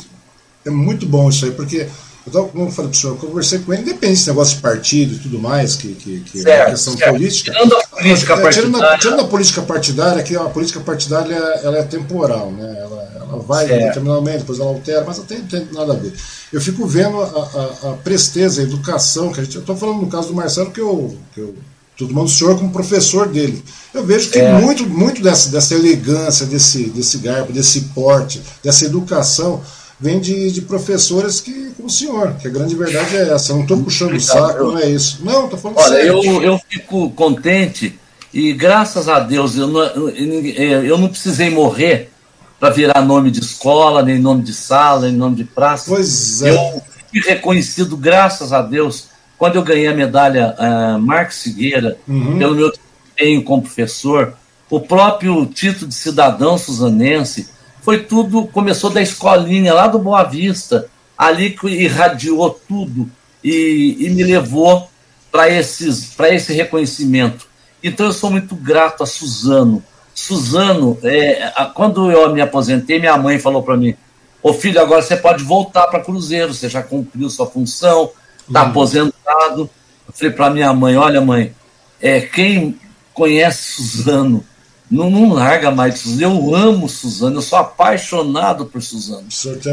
É 0.66 0.70
muito 0.70 1.06
bom 1.06 1.28
isso 1.28 1.44
aí, 1.44 1.52
porque 1.52 1.86
como 2.24 2.66
eu 2.66 2.70
falei 2.70 2.90
para 2.90 2.96
o 2.96 3.00
senhor, 3.00 3.12
eu 3.12 3.16
conversei 3.16 3.58
com 3.58 3.72
ele, 3.72 3.82
independente 3.82 4.16
desse 4.18 4.28
negócio 4.28 4.56
de 4.56 4.62
partido 4.62 5.14
e 5.14 5.18
tudo 5.18 5.38
mais, 5.38 5.76
que, 5.76 5.94
que, 5.94 6.20
que 6.20 6.40
certo, 6.40 6.68
é 6.68 6.70
questão 6.70 6.96
certo. 6.96 7.12
política. 7.12 7.52
Tirando 7.52 7.76
a 7.76 7.86
política 7.86 8.36
partidária. 8.36 8.70
Tirando 8.70 8.82
a, 8.82 8.98
tirando 8.98 9.20
a 9.20 9.24
política 9.24 9.62
partidária, 9.62 10.22
que 10.22 10.36
a 10.36 10.44
política 10.44 10.80
partidária 10.80 11.34
ela 11.34 11.78
é 11.78 11.82
temporal, 11.82 12.50
né? 12.50 12.76
Ela, 12.80 13.12
ela 13.16 13.38
vai 13.42 13.66
determinadamente, 13.66 14.38
depois 14.38 14.58
ela 14.58 14.70
altera, 14.70 15.04
mas 15.06 15.18
não 15.18 15.26
tem, 15.26 15.42
tem 15.42 15.68
nada 15.70 15.92
a 15.92 15.96
ver. 15.96 16.14
Eu 16.50 16.60
fico 16.62 16.86
vendo 16.86 17.20
a, 17.20 17.26
a, 17.26 17.90
a 17.90 17.92
presteza, 18.02 18.62
a 18.62 18.64
educação, 18.64 19.30
que 19.30 19.40
a 19.40 19.44
gente. 19.44 19.56
Eu 19.56 19.60
estou 19.60 19.76
falando 19.76 20.00
no 20.00 20.08
caso 20.08 20.28
do 20.28 20.34
Marcelo, 20.34 20.70
que 20.70 20.80
eu, 20.80 21.16
que 21.34 21.40
eu 21.40 21.54
Todo 21.96 22.12
mundo 22.12 22.26
o 22.26 22.30
senhor 22.30 22.58
como 22.58 22.70
professor 22.70 23.28
dele. 23.28 23.62
Eu 23.92 24.04
vejo 24.04 24.30
que 24.30 24.38
é. 24.38 24.52
muito, 24.58 24.86
muito 24.88 25.22
dessa, 25.22 25.48
dessa 25.50 25.74
elegância, 25.74 26.44
desse, 26.44 26.84
desse 26.90 27.18
garbo, 27.18 27.52
desse 27.52 27.82
porte, 27.94 28.42
dessa 28.62 28.84
educação, 28.84 29.62
vem 30.00 30.18
de, 30.20 30.50
de 30.50 30.62
professores 30.62 31.40
que, 31.40 31.70
como 31.76 31.88
o 31.88 31.90
senhor, 31.90 32.34
que 32.34 32.48
a 32.48 32.50
grande 32.50 32.74
verdade 32.74 33.16
é 33.16 33.32
essa. 33.32 33.52
Eu 33.52 33.56
não 33.56 33.62
estou 33.62 33.82
puxando 33.82 34.14
o 34.14 34.20
saco, 34.20 34.58
eu, 34.58 34.72
não 34.72 34.78
é 34.78 34.90
isso. 34.90 35.20
Não, 35.24 35.44
estou 35.44 35.58
falando 35.58 35.78
Olha, 35.78 35.88
sério. 35.88 36.24
Eu, 36.24 36.42
eu 36.42 36.60
fico 36.68 37.10
contente 37.10 37.98
e 38.32 38.52
graças 38.52 39.08
a 39.08 39.20
Deus 39.20 39.56
eu 39.56 39.68
não, 39.68 40.08
eu 40.08 40.98
não 40.98 41.06
precisei 41.06 41.50
morrer 41.50 42.10
para 42.58 42.70
virar 42.70 43.02
nome 43.02 43.30
de 43.30 43.38
escola, 43.40 44.02
nem 44.02 44.18
nome 44.18 44.42
de 44.42 44.52
sala, 44.52 45.02
nem 45.02 45.12
nome 45.12 45.36
de 45.36 45.44
praça. 45.44 45.84
Pois 45.86 46.42
é. 46.42 46.50
Eu 46.50 46.82
fui 47.10 47.20
reconhecido, 47.20 47.96
graças 47.96 48.52
a 48.52 48.62
Deus, 48.62 49.13
quando 49.44 49.56
eu 49.56 49.62
ganhei 49.62 49.88
a 49.88 49.94
medalha 49.94 50.56
uh, 50.58 50.98
Marcos 50.98 51.42
Figueira, 51.42 51.98
uhum. 52.08 52.38
pelo 52.38 52.54
meu 52.54 52.72
desempenho 52.72 53.44
como 53.44 53.60
professor, 53.60 54.32
o 54.70 54.80
próprio 54.80 55.44
título 55.44 55.86
de 55.86 55.94
cidadão 55.94 56.56
suzanense, 56.56 57.50
foi 57.82 58.04
tudo, 58.04 58.46
começou 58.46 58.88
da 58.88 59.02
escolinha 59.02 59.74
lá 59.74 59.86
do 59.86 59.98
Boa 59.98 60.22
Vista, 60.22 60.88
ali 61.18 61.50
que 61.50 61.66
irradiou 61.68 62.58
tudo 62.66 63.06
e, 63.44 63.98
e 64.00 64.08
me 64.08 64.24
levou 64.24 64.88
para 65.30 65.50
esse 65.50 66.54
reconhecimento. 66.54 67.46
Então 67.82 68.06
eu 68.06 68.14
sou 68.14 68.30
muito 68.30 68.54
grato 68.54 69.02
a 69.02 69.06
Suzano. 69.06 69.84
Suzano, 70.14 70.96
é, 71.02 71.52
quando 71.74 72.10
eu 72.10 72.32
me 72.32 72.40
aposentei, 72.40 72.98
minha 72.98 73.18
mãe 73.18 73.38
falou 73.38 73.62
para 73.62 73.76
mim: 73.76 73.94
Ô 74.42 74.54
filho, 74.54 74.80
agora 74.80 75.02
você 75.02 75.18
pode 75.18 75.44
voltar 75.44 75.86
para 75.88 76.00
Cruzeiro, 76.00 76.54
você 76.54 76.66
já 76.66 76.82
cumpriu 76.82 77.28
sua 77.28 77.46
função, 77.46 78.10
está 78.46 78.62
aposentado. 78.62 79.70
Eu 80.06 80.14
falei 80.14 80.32
para 80.32 80.50
minha 80.50 80.72
mãe: 80.72 80.96
olha, 80.96 81.20
mãe, 81.20 81.54
é, 82.00 82.20
quem 82.20 82.78
conhece 83.12 83.74
Suzano 83.74 84.44
não, 84.90 85.10
não 85.10 85.32
larga 85.32 85.70
mais 85.70 86.00
Suzano. 86.00 86.22
Eu 86.22 86.54
amo 86.54 86.88
Suzano, 86.88 87.38
eu 87.38 87.42
sou 87.42 87.58
apaixonado 87.58 88.66
por 88.66 88.82
Suzano. 88.82 89.26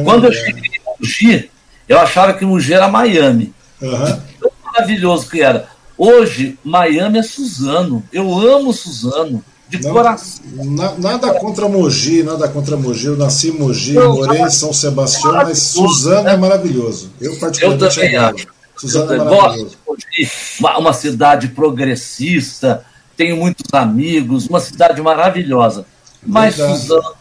Quando 0.03 0.25
eu 0.25 0.33
cheguei 0.33 0.71
em 0.71 0.81
Mogi, 0.85 1.51
eu 1.87 1.99
achava 1.99 2.33
que 2.33 2.45
Mogi 2.45 2.73
era 2.73 2.87
Miami. 2.87 3.53
Uhum. 3.81 4.19
Tão 4.39 4.51
maravilhoso 4.63 5.29
que 5.29 5.41
era. 5.41 5.67
Hoje, 5.97 6.57
Miami 6.63 7.19
é 7.19 7.23
Suzano. 7.23 8.03
Eu 8.11 8.33
amo 8.39 8.73
Suzano. 8.73 9.43
De 9.69 9.81
não, 9.81 9.93
coração. 9.93 10.43
Na, 10.53 10.97
nada 10.97 11.33
contra 11.35 11.69
Mogi, 11.69 12.23
nada 12.23 12.47
contra 12.49 12.75
Mogi. 12.75 13.05
Eu 13.05 13.15
nasci 13.15 13.49
em 13.49 13.51
Mogi, 13.51 13.93
não, 13.93 14.15
morei 14.15 14.41
em 14.41 14.49
São 14.49 14.73
Sebastião, 14.73 15.31
mas 15.31 15.59
Suzano 15.59 16.27
é 16.27 16.35
maravilhoso. 16.35 17.09
Eu 17.21 17.37
particularmente 17.37 17.85
eu 17.85 18.03
também 18.03 18.17
acho. 18.17 18.47
Suzano 18.81 19.13
eu 19.13 19.45
é 19.45 19.57
de 19.57 20.29
uma, 20.59 20.77
uma 20.79 20.93
cidade 20.93 21.49
progressista, 21.49 22.83
tenho 23.15 23.37
muitos 23.37 23.71
amigos, 23.73 24.47
uma 24.47 24.59
cidade 24.59 24.99
maravilhosa. 25.01 25.85
Mas 26.25 26.55
Suzano, 26.55 27.15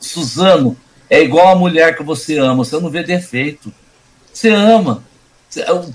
Suzano 0.00 0.76
é 1.10 1.22
igual 1.22 1.48
a 1.48 1.56
mulher 1.56 1.94
que 1.94 2.02
você 2.02 2.38
ama, 2.38 2.64
você 2.64 2.80
não 2.80 2.88
vê 2.88 3.02
defeito. 3.02 3.72
Você 4.32 4.48
ama. 4.48 5.04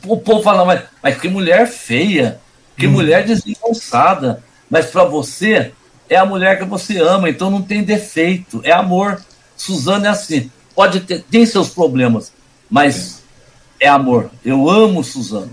O 0.06 0.18
povo 0.18 0.44
fala, 0.44 0.64
mas, 0.64 0.84
mas 1.02 1.20
que 1.20 1.28
mulher 1.28 1.68
feia, 1.68 2.40
que 2.78 2.86
hum. 2.86 2.92
mulher 2.92 3.26
desengonçada. 3.26 4.44
Mas 4.70 4.86
para 4.88 5.04
você, 5.06 5.72
é 6.08 6.16
a 6.16 6.26
mulher 6.26 6.60
que 6.60 6.66
você 6.66 7.00
ama, 7.00 7.28
então 7.28 7.50
não 7.50 7.64
tem 7.64 7.84
defeito, 7.84 8.62
é 8.64 8.72
amor. 8.72 9.20
Suzano 9.56 10.06
é 10.06 10.10
assim, 10.10 10.52
pode 10.76 11.00
ter, 11.00 11.24
tem 11.24 11.44
seus 11.44 11.70
problemas, 11.70 12.32
mas 12.70 13.17
é, 13.80 13.88
amor. 13.88 14.30
Eu 14.44 14.70
amo 14.70 15.04
Suzano. 15.04 15.52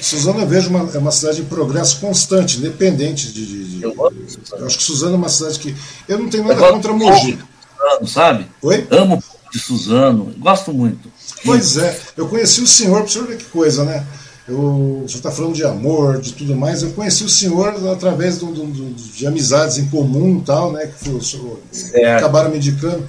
Suzano 0.00 0.40
eu 0.40 0.48
vejo 0.48 0.68
uma, 0.68 0.90
é 0.92 0.98
uma 0.98 1.12
cidade 1.12 1.36
de 1.36 1.44
progresso 1.44 2.00
constante, 2.00 2.58
independente 2.58 3.32
de. 3.32 3.46
de, 3.46 3.64
de 3.64 3.82
eu, 3.82 3.92
amo 3.92 4.16
eu 4.58 4.66
acho 4.66 4.78
que 4.78 4.82
Suzano 4.82 5.14
é 5.14 5.16
uma 5.16 5.28
cidade 5.28 5.58
que. 5.58 5.74
Eu 6.08 6.18
não 6.18 6.28
tenho 6.28 6.44
nada 6.44 6.72
contra 6.72 6.92
Mogi. 6.92 7.38
Suzano, 7.78 8.08
sabe? 8.08 8.46
Oi? 8.62 8.86
Amo 8.90 9.22
de 9.52 9.58
Suzano, 9.60 10.34
gosto 10.38 10.72
muito. 10.72 11.08
Pois 11.44 11.76
é, 11.76 11.96
eu 12.16 12.26
conheci 12.26 12.60
o 12.60 12.66
senhor, 12.66 13.02
para 13.02 13.06
o 13.06 13.08
senhor 13.08 13.28
ver 13.28 13.36
que 13.36 13.44
coisa, 13.44 13.84
né? 13.84 14.04
Eu, 14.48 14.58
o 14.58 15.04
senhor 15.06 15.18
está 15.18 15.30
falando 15.30 15.54
de 15.54 15.64
amor, 15.64 16.20
de 16.20 16.32
tudo 16.32 16.56
mais. 16.56 16.82
Eu 16.82 16.90
conheci 16.90 17.22
o 17.22 17.28
senhor 17.28 17.74
através 17.90 18.38
do, 18.38 18.46
do, 18.46 18.64
do, 18.66 18.94
de 18.94 19.26
amizades 19.26 19.78
em 19.78 19.86
comum 19.86 20.38
e 20.38 20.44
tal, 20.44 20.72
né? 20.72 20.86
Que 20.86 21.20
foi, 21.20 22.04
acabaram 22.16 22.50
me 22.50 22.56
indicando. 22.56 23.06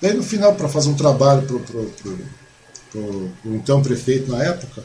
Daí 0.00 0.12
no 0.12 0.22
final, 0.22 0.54
para 0.54 0.68
fazer 0.68 0.90
um 0.90 0.94
trabalho 0.94 1.42
para 1.42 1.80
o 2.98 3.54
então 3.54 3.82
prefeito 3.82 4.30
na 4.30 4.42
época, 4.42 4.82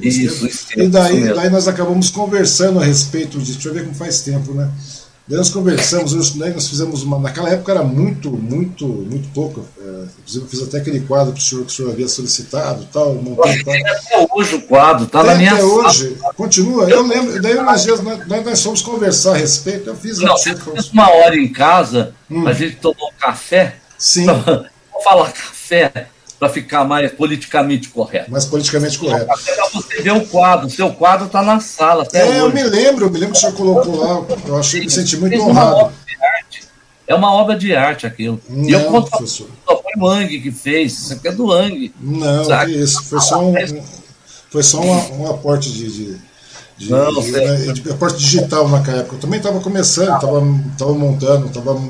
isso, 0.00 0.48
e 0.76 0.86
daí, 0.86 1.34
daí 1.34 1.50
nós 1.50 1.66
acabamos 1.66 2.08
conversando 2.08 2.78
a 2.78 2.84
respeito 2.84 3.38
disso. 3.38 3.54
Deixa 3.54 3.68
eu 3.68 3.74
ver 3.74 3.82
como 3.82 3.94
faz 3.96 4.20
tempo, 4.20 4.54
né? 4.54 4.70
Daí 5.26 5.38
nós 5.38 5.50
conversamos, 5.50 6.34
daí 6.34 6.52
nós 6.52 6.68
fizemos 6.68 7.02
uma. 7.02 7.18
Naquela 7.18 7.50
época 7.50 7.72
era 7.72 7.82
muito, 7.82 8.30
muito, 8.30 8.86
muito 8.86 9.28
pouco. 9.30 9.66
É, 9.80 10.04
inclusive 10.20 10.44
eu 10.44 10.48
fiz 10.48 10.62
até 10.62 10.78
aquele 10.78 11.00
quadro 11.00 11.32
para 11.32 11.40
o 11.40 11.42
senhor 11.42 11.64
que 11.64 11.72
o 11.72 11.74
senhor 11.74 11.90
havia 11.90 12.06
solicitado 12.08 12.86
tal. 12.92 13.14
Montei, 13.14 13.62
tal. 13.64 13.74
até 13.74 14.28
hoje 14.32 14.54
o 14.54 14.62
quadro, 14.62 15.04
está 15.04 15.24
na 15.24 15.34
minha 15.34 15.52
Até 15.52 15.62
sala. 15.62 15.72
hoje, 15.72 16.16
continua. 16.36 16.88
Eu 16.88 17.04
lembro, 17.04 17.42
daí 17.42 17.56
umas 17.56 17.84
vezes 17.84 18.04
nós, 18.04 18.26
nós 18.44 18.62
fomos 18.62 18.82
conversar 18.82 19.32
a 19.32 19.38
respeito. 19.38 19.90
Eu 19.90 19.96
fiz 19.96 20.18
Não, 20.18 20.34
uma 20.92 21.10
hora 21.10 21.36
em 21.36 21.52
casa, 21.52 22.14
hum. 22.30 22.46
a 22.46 22.52
gente 22.52 22.76
tomou 22.76 23.10
café. 23.18 23.76
Sim. 23.98 24.26
Vou 24.92 25.02
falar 25.02 25.32
café 25.32 26.08
para 26.42 26.48
ficar 26.48 26.84
mais 26.84 27.12
politicamente 27.12 27.88
correto. 27.88 28.28
Mais 28.28 28.44
politicamente 28.44 28.98
correto. 28.98 29.26
Para 29.26 29.68
você 29.72 30.02
ver 30.02 30.10
o 30.10 30.26
quadro, 30.26 30.66
o 30.66 30.70
seu 30.70 30.92
quadro 30.92 31.26
está 31.26 31.40
na 31.40 31.60
sala. 31.60 32.04
É, 32.12 32.24
hoje. 32.24 32.38
eu 32.38 32.52
me 32.52 32.64
lembro, 32.64 33.06
eu 33.06 33.10
me 33.10 33.18
lembro 33.20 33.34
que 33.34 33.38
o 33.38 33.40
senhor 33.40 33.54
colocou 33.54 33.96
lá, 33.96 34.36
eu 34.48 34.58
achei, 34.58 34.80
me 34.80 34.90
senti 34.90 35.16
muito 35.18 35.40
honrado. 35.40 35.92
É 37.06 37.14
uma 37.14 37.32
obra 37.32 37.56
de 37.56 37.76
arte 37.76 38.08
aquilo. 38.08 38.40
Não, 38.48 38.68
e 38.68 38.72
eu 38.72 38.86
conto 38.86 39.08
professor. 39.08 39.46
foi 39.64 39.76
o 39.96 40.08
Ang 40.08 40.40
que 40.40 40.50
fez, 40.50 40.98
isso 40.98 41.12
aqui 41.12 41.28
é 41.28 41.32
do 41.32 41.52
Ang. 41.52 41.94
Não, 42.00 42.44
sabe? 42.44 42.76
isso, 42.76 43.04
foi 43.04 43.20
só 43.20 43.40
um, 43.40 43.54
foi 44.50 44.62
só 44.64 44.80
um, 44.80 45.22
um 45.22 45.30
aporte 45.30 45.70
de, 45.70 45.92
de, 45.92 46.18
de, 46.76 46.90
não, 46.90 47.20
de, 47.20 47.30
né, 47.30 47.72
de, 47.72 47.88
aporte 47.88 48.18
digital 48.18 48.68
naquela 48.68 48.98
época. 48.98 49.14
Eu 49.14 49.20
também 49.20 49.38
estava 49.38 49.60
começando, 49.60 50.16
estava 50.16 50.92
montando, 50.92 51.46
estava 51.46 51.80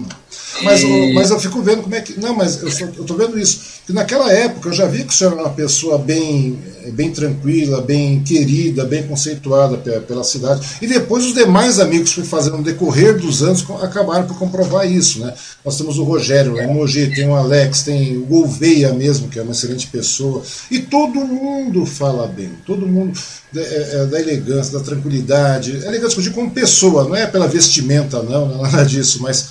mas, 0.63 0.83
e... 0.83 1.13
mas 1.13 1.31
eu 1.31 1.41
fico 1.41 1.63
vendo 1.63 1.83
como 1.83 1.95
é 1.95 2.01
que. 2.01 2.19
Não, 2.21 2.35
mas 2.35 2.63
eu 2.63 2.69
estou 2.69 3.17
vendo 3.17 3.39
isso. 3.39 3.73
Que 3.87 3.93
naquela 3.93 4.33
época 4.33 4.69
eu 4.69 4.73
já 4.73 4.87
vi 4.87 5.03
que 5.05 5.13
o 5.13 5.13
senhor 5.13 5.33
era 5.33 5.43
uma 5.43 5.51
pessoa 5.51 5.99
bem, 5.99 6.59
bem 6.93 7.11
tranquila, 7.11 7.81
bem 7.81 8.23
querida, 8.23 8.85
bem 8.85 9.03
conceituada 9.03 9.77
pela, 9.77 10.01
pela 10.01 10.25
cidade. 10.25 10.67
E 10.81 10.87
depois 10.87 11.25
os 11.25 11.35
demais 11.35 11.81
amigos 11.81 12.15
que 12.15 12.23
fazendo 12.23 12.59
no 12.59 12.63
decorrer 12.63 13.19
dos 13.19 13.43
anos 13.43 13.65
acabaram 13.83 14.27
por 14.27 14.39
comprovar 14.39 14.91
isso. 14.91 15.21
Né? 15.21 15.35
Nós 15.65 15.77
temos 15.77 15.99
o 15.99 16.05
Rogério, 16.05 16.57
o 16.57 16.75
Mogi, 16.75 17.13
tem 17.15 17.27
o 17.27 17.35
Alex, 17.35 17.83
tem 17.83 18.17
o 18.19 18.27
Gouveia 18.27 18.93
mesmo, 18.93 19.29
que 19.29 19.39
é 19.39 19.43
uma 19.43 19.53
excelente 19.53 19.89
pessoa. 19.89 20.43
E 20.71 20.79
todo 20.79 21.25
mundo 21.25 21.85
fala 21.85 22.27
bem, 22.29 22.51
todo 22.65 22.87
mundo 22.87 23.19
da, 23.53 23.61
é, 23.61 23.91
é, 23.95 24.07
da 24.07 24.21
elegância, 24.21 24.79
da 24.79 24.85
tranquilidade. 24.85 25.73
Elegância, 25.85 26.19
eu 26.19 26.23
digo 26.23 26.35
como 26.35 26.51
pessoa, 26.51 27.05
não 27.05 27.17
é 27.17 27.27
pela 27.27 27.49
vestimenta, 27.49 28.23
não, 28.23 28.49
não 28.49 28.67
é 28.67 28.71
nada 28.71 28.85
disso, 28.85 29.21
mas 29.21 29.49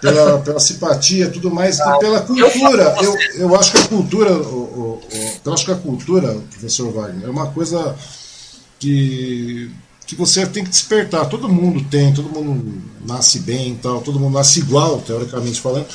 pela, 0.00 0.38
pela 0.38 0.60
simpatia 0.60 1.30
tudo 1.30 1.50
mais, 1.50 1.78
e 1.78 1.98
pela 1.98 2.20
cultura. 2.20 2.96
Eu, 3.02 3.16
eu 3.34 3.56
acho 3.56 3.72
que 3.72 3.78
a 3.78 3.86
cultura, 3.86 4.32
o, 4.32 4.56
o, 4.56 5.00
o, 5.12 5.40
eu 5.44 5.52
acho 5.52 5.64
que 5.64 5.72
a 5.72 5.76
cultura, 5.76 6.36
professor 6.50 6.92
Wagner, 6.92 7.26
é 7.26 7.30
uma 7.30 7.48
coisa 7.48 7.94
que, 8.78 9.70
que 10.06 10.16
você 10.16 10.46
tem 10.46 10.64
que 10.64 10.70
despertar. 10.70 11.28
Todo 11.28 11.48
mundo 11.48 11.84
tem, 11.90 12.12
todo 12.12 12.28
mundo 12.28 12.82
nasce 13.06 13.40
bem 13.40 13.78
tal, 13.80 14.00
todo 14.00 14.18
mundo 14.18 14.34
nasce 14.34 14.60
igual, 14.60 15.00
teoricamente 15.00 15.60
falando. 15.60 15.86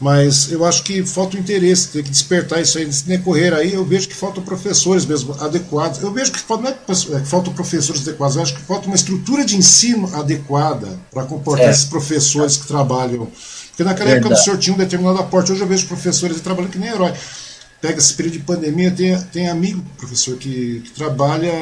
Mas 0.00 0.50
eu 0.50 0.64
acho 0.64 0.82
que 0.82 1.04
falta 1.04 1.36
o 1.36 1.40
interesse, 1.40 1.88
tem 1.88 2.02
que 2.02 2.10
despertar 2.10 2.60
isso 2.60 2.78
aí. 2.78 2.84
Nesse 2.84 3.04
decorrer 3.04 3.54
aí, 3.54 3.74
eu 3.74 3.84
vejo 3.84 4.08
que 4.08 4.14
faltam 4.14 4.42
professores 4.42 5.06
mesmo 5.06 5.34
adequados. 5.40 6.02
Eu 6.02 6.12
vejo 6.12 6.32
que 6.32 6.40
falta, 6.40 6.62
não 6.64 7.16
é 7.16 7.20
que 7.20 7.28
faltam 7.28 7.52
professores 7.52 8.02
adequados, 8.02 8.36
eu 8.36 8.42
acho 8.42 8.54
que 8.54 8.62
falta 8.62 8.86
uma 8.86 8.96
estrutura 8.96 9.44
de 9.44 9.56
ensino 9.56 10.14
adequada 10.14 10.98
para 11.12 11.24
comportar 11.24 11.68
é. 11.68 11.70
esses 11.70 11.84
professores 11.84 12.56
que 12.56 12.66
trabalham 12.66 13.30
porque 13.74 13.82
naquela 13.82 14.10
Verdade. 14.10 14.26
época 14.26 14.40
o 14.40 14.44
senhor 14.44 14.58
tinha 14.58 14.74
um 14.74 14.78
determinado 14.78 15.18
aporte. 15.18 15.52
Hoje 15.52 15.60
eu 15.60 15.66
vejo 15.66 15.86
professores 15.86 16.40
trabalhando 16.40 16.70
que 16.70 16.78
nem 16.78 16.90
herói. 16.90 17.12
Pega 17.80 17.98
esse 17.98 18.14
período 18.14 18.34
de 18.34 18.44
pandemia, 18.44 18.90
tem, 18.90 19.20
tem 19.24 19.48
amigo, 19.48 19.84
professor, 19.98 20.38
que, 20.38 20.80
que 20.84 20.90
trabalha 20.92 21.52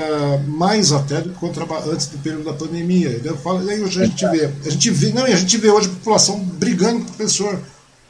mais 0.47 0.93
até 0.93 1.21
do 1.21 1.31
que 1.31 1.37
quando 1.37 1.55
trabalha 1.55 1.87
antes 1.87 2.07
do 2.07 2.19
período 2.19 2.45
da 2.45 2.53
pandemia. 2.53 3.21
Eu 3.25 3.37
falo, 3.39 3.65
e 3.65 3.71
aí 3.71 3.83
hoje 3.83 4.03
a 4.03 4.07
gente 4.07 4.29
vê. 4.29 4.51
A 4.65 4.71
gente 4.71 4.91
vê, 4.91 5.13
não, 5.13 5.25
a 5.25 5.35
gente 5.35 5.57
vê 5.57 5.69
hoje 5.69 5.89
a 5.89 5.91
população 5.91 6.39
brigando 6.39 7.01
com 7.01 7.07
o 7.07 7.15
professor 7.15 7.59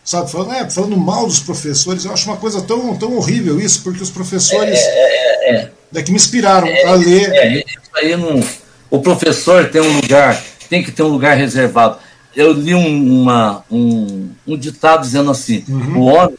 sabe, 0.04 0.30
falando, 0.30 0.52
é, 0.52 0.68
falando 0.70 0.96
mal 0.96 1.26
dos 1.26 1.40
professores, 1.40 2.04
eu 2.04 2.12
acho 2.12 2.28
uma 2.28 2.36
coisa 2.36 2.60
tão, 2.62 2.96
tão 2.96 3.16
horrível 3.16 3.60
isso, 3.60 3.82
porque 3.82 4.02
os 4.02 4.10
professores. 4.10 4.78
É, 4.78 4.84
é, 4.84 5.54
é, 5.54 5.72
é, 5.94 6.02
que 6.02 6.10
me 6.10 6.16
inspiraram 6.16 6.66
é, 6.66 6.84
a 6.86 6.92
ler. 6.92 7.30
É, 7.32 7.64
aí 7.96 8.16
não, 8.16 8.42
o 8.90 9.00
professor 9.00 9.68
tem 9.70 9.80
um 9.80 9.96
lugar, 9.96 10.42
tem 10.68 10.82
que 10.82 10.90
ter 10.90 11.02
um 11.02 11.08
lugar 11.08 11.36
reservado. 11.36 11.98
Eu 12.34 12.52
li 12.52 12.74
um, 12.74 13.22
uma, 13.22 13.64
um, 13.70 14.30
um 14.46 14.56
ditado 14.56 15.02
dizendo 15.02 15.30
assim: 15.30 15.64
uhum. 15.68 15.98
o 15.98 16.04
homem 16.04 16.38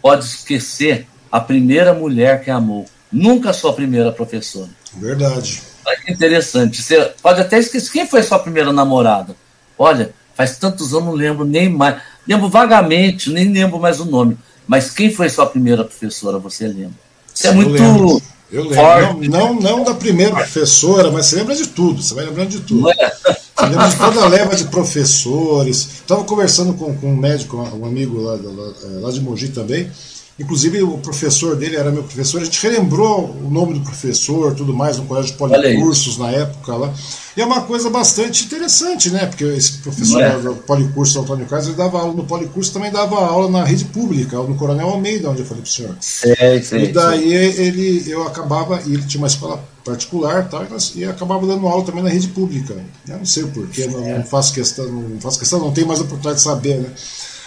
pode 0.00 0.24
esquecer 0.24 1.06
a 1.30 1.40
primeira 1.40 1.92
mulher 1.92 2.42
que 2.42 2.50
amou, 2.50 2.86
nunca 3.12 3.50
a 3.50 3.52
sua 3.52 3.72
primeira 3.72 4.10
professora. 4.10 4.70
Verdade. 4.94 5.62
Olha 5.84 5.96
que 5.98 6.12
interessante. 6.12 6.82
Você 6.82 7.12
pode 7.22 7.40
até 7.40 7.58
esquecer 7.58 7.92
quem 7.92 8.06
foi 8.06 8.22
sua 8.22 8.38
primeira 8.38 8.72
namorada. 8.72 9.36
Olha, 9.78 10.12
faz 10.34 10.56
tantos 10.58 10.92
anos, 10.92 11.06
não 11.06 11.12
lembro 11.12 11.44
nem 11.44 11.68
mais. 11.68 12.00
Lembro 12.26 12.48
vagamente, 12.48 13.30
nem 13.30 13.52
lembro 13.52 13.78
mais 13.78 14.00
o 14.00 14.04
nome. 14.04 14.36
Mas 14.66 14.90
quem 14.90 15.12
foi 15.12 15.28
sua 15.28 15.46
primeira 15.46 15.84
professora, 15.84 16.38
você 16.38 16.66
lembra? 16.66 16.98
Isso 17.32 17.46
é 17.46 17.52
muito. 17.52 17.70
Lembro. 17.70 18.22
Eu 18.50 18.62
lembro. 18.62 18.76
Forte. 18.76 19.28
Não, 19.28 19.54
não, 19.54 19.60
não 19.60 19.84
da 19.84 19.94
primeira 19.94 20.34
professora, 20.34 21.10
mas 21.10 21.26
você 21.26 21.36
lembra 21.36 21.54
de 21.54 21.66
tudo. 21.68 22.02
Você 22.02 22.14
vai 22.14 22.24
lembrando 22.24 22.50
de 22.50 22.60
tudo. 22.60 22.90
É? 22.90 22.94
Você 22.94 23.66
lembra 23.66 23.88
de 23.88 23.96
toda 23.96 24.22
a 24.22 24.28
leva 24.28 24.56
de 24.56 24.64
professores. 24.64 25.78
Estava 25.78 26.24
conversando 26.24 26.74
com, 26.74 26.96
com 26.96 27.12
um 27.12 27.16
médico, 27.16 27.56
um 27.56 27.84
amigo 27.84 28.20
lá, 28.20 28.32
lá, 28.42 28.72
lá 29.00 29.10
de 29.10 29.20
Mogi 29.20 29.48
também. 29.48 29.90
Inclusive, 30.38 30.82
o 30.82 30.98
professor 30.98 31.56
dele 31.56 31.76
era 31.76 31.90
meu 31.90 32.02
professor. 32.02 32.42
A 32.42 32.44
gente 32.44 32.62
relembrou 32.62 33.30
o 33.42 33.50
nome 33.50 33.72
do 33.72 33.80
professor, 33.80 34.54
tudo 34.54 34.74
mais, 34.74 34.98
no 34.98 35.06
colégio 35.06 35.32
de 35.32 35.38
policursos 35.38 36.18
na 36.18 36.30
época 36.30 36.76
lá. 36.76 36.92
E 37.34 37.40
é 37.40 37.44
uma 37.44 37.62
coisa 37.62 37.88
bastante 37.88 38.44
interessante, 38.44 39.08
né? 39.08 39.24
Porque 39.24 39.44
esse 39.44 39.78
professor 39.78 40.20
é. 40.20 40.38
do 40.38 40.54
policurso, 40.56 41.20
Antônio 41.20 41.46
Carlos, 41.46 41.68
ele 41.68 41.76
dava 41.76 42.00
aula 42.00 42.12
no 42.12 42.24
policurso, 42.24 42.70
também 42.70 42.92
dava 42.92 43.16
aula 43.16 43.50
na 43.50 43.64
rede 43.64 43.86
pública, 43.86 44.36
no 44.36 44.54
Coronel 44.56 44.90
Almeida, 44.90 45.30
onde 45.30 45.40
eu 45.40 45.46
falei 45.46 45.62
para 45.62 45.70
o 45.70 45.72
senhor. 45.72 45.96
Sei, 46.00 46.62
sei, 46.62 46.84
e 46.84 46.92
daí 46.92 47.32
ele, 47.32 48.04
eu 48.06 48.26
acabava, 48.26 48.82
e 48.84 48.92
ele 48.92 49.04
tinha 49.04 49.22
uma 49.22 49.28
escola 49.28 49.64
particular 49.82 50.50
tal, 50.50 50.66
e 50.94 51.04
acabava 51.04 51.46
dando 51.46 51.66
aula 51.66 51.82
também 51.82 52.02
na 52.02 52.10
rede 52.10 52.28
pública. 52.28 52.76
Eu 53.08 53.18
não 53.18 53.24
sei 53.24 53.44
o 53.44 53.48
porquê, 53.48 53.86
não, 53.86 54.18
não 54.18 54.24
faço 54.24 54.52
questão, 54.52 54.84
não 54.86 55.20
faço 55.20 55.38
questão, 55.38 55.58
não 55.58 55.72
tenho 55.72 55.86
mais 55.86 56.00
a 56.00 56.02
oportunidade 56.02 56.36
de 56.36 56.42
saber, 56.42 56.78
né? 56.78 56.90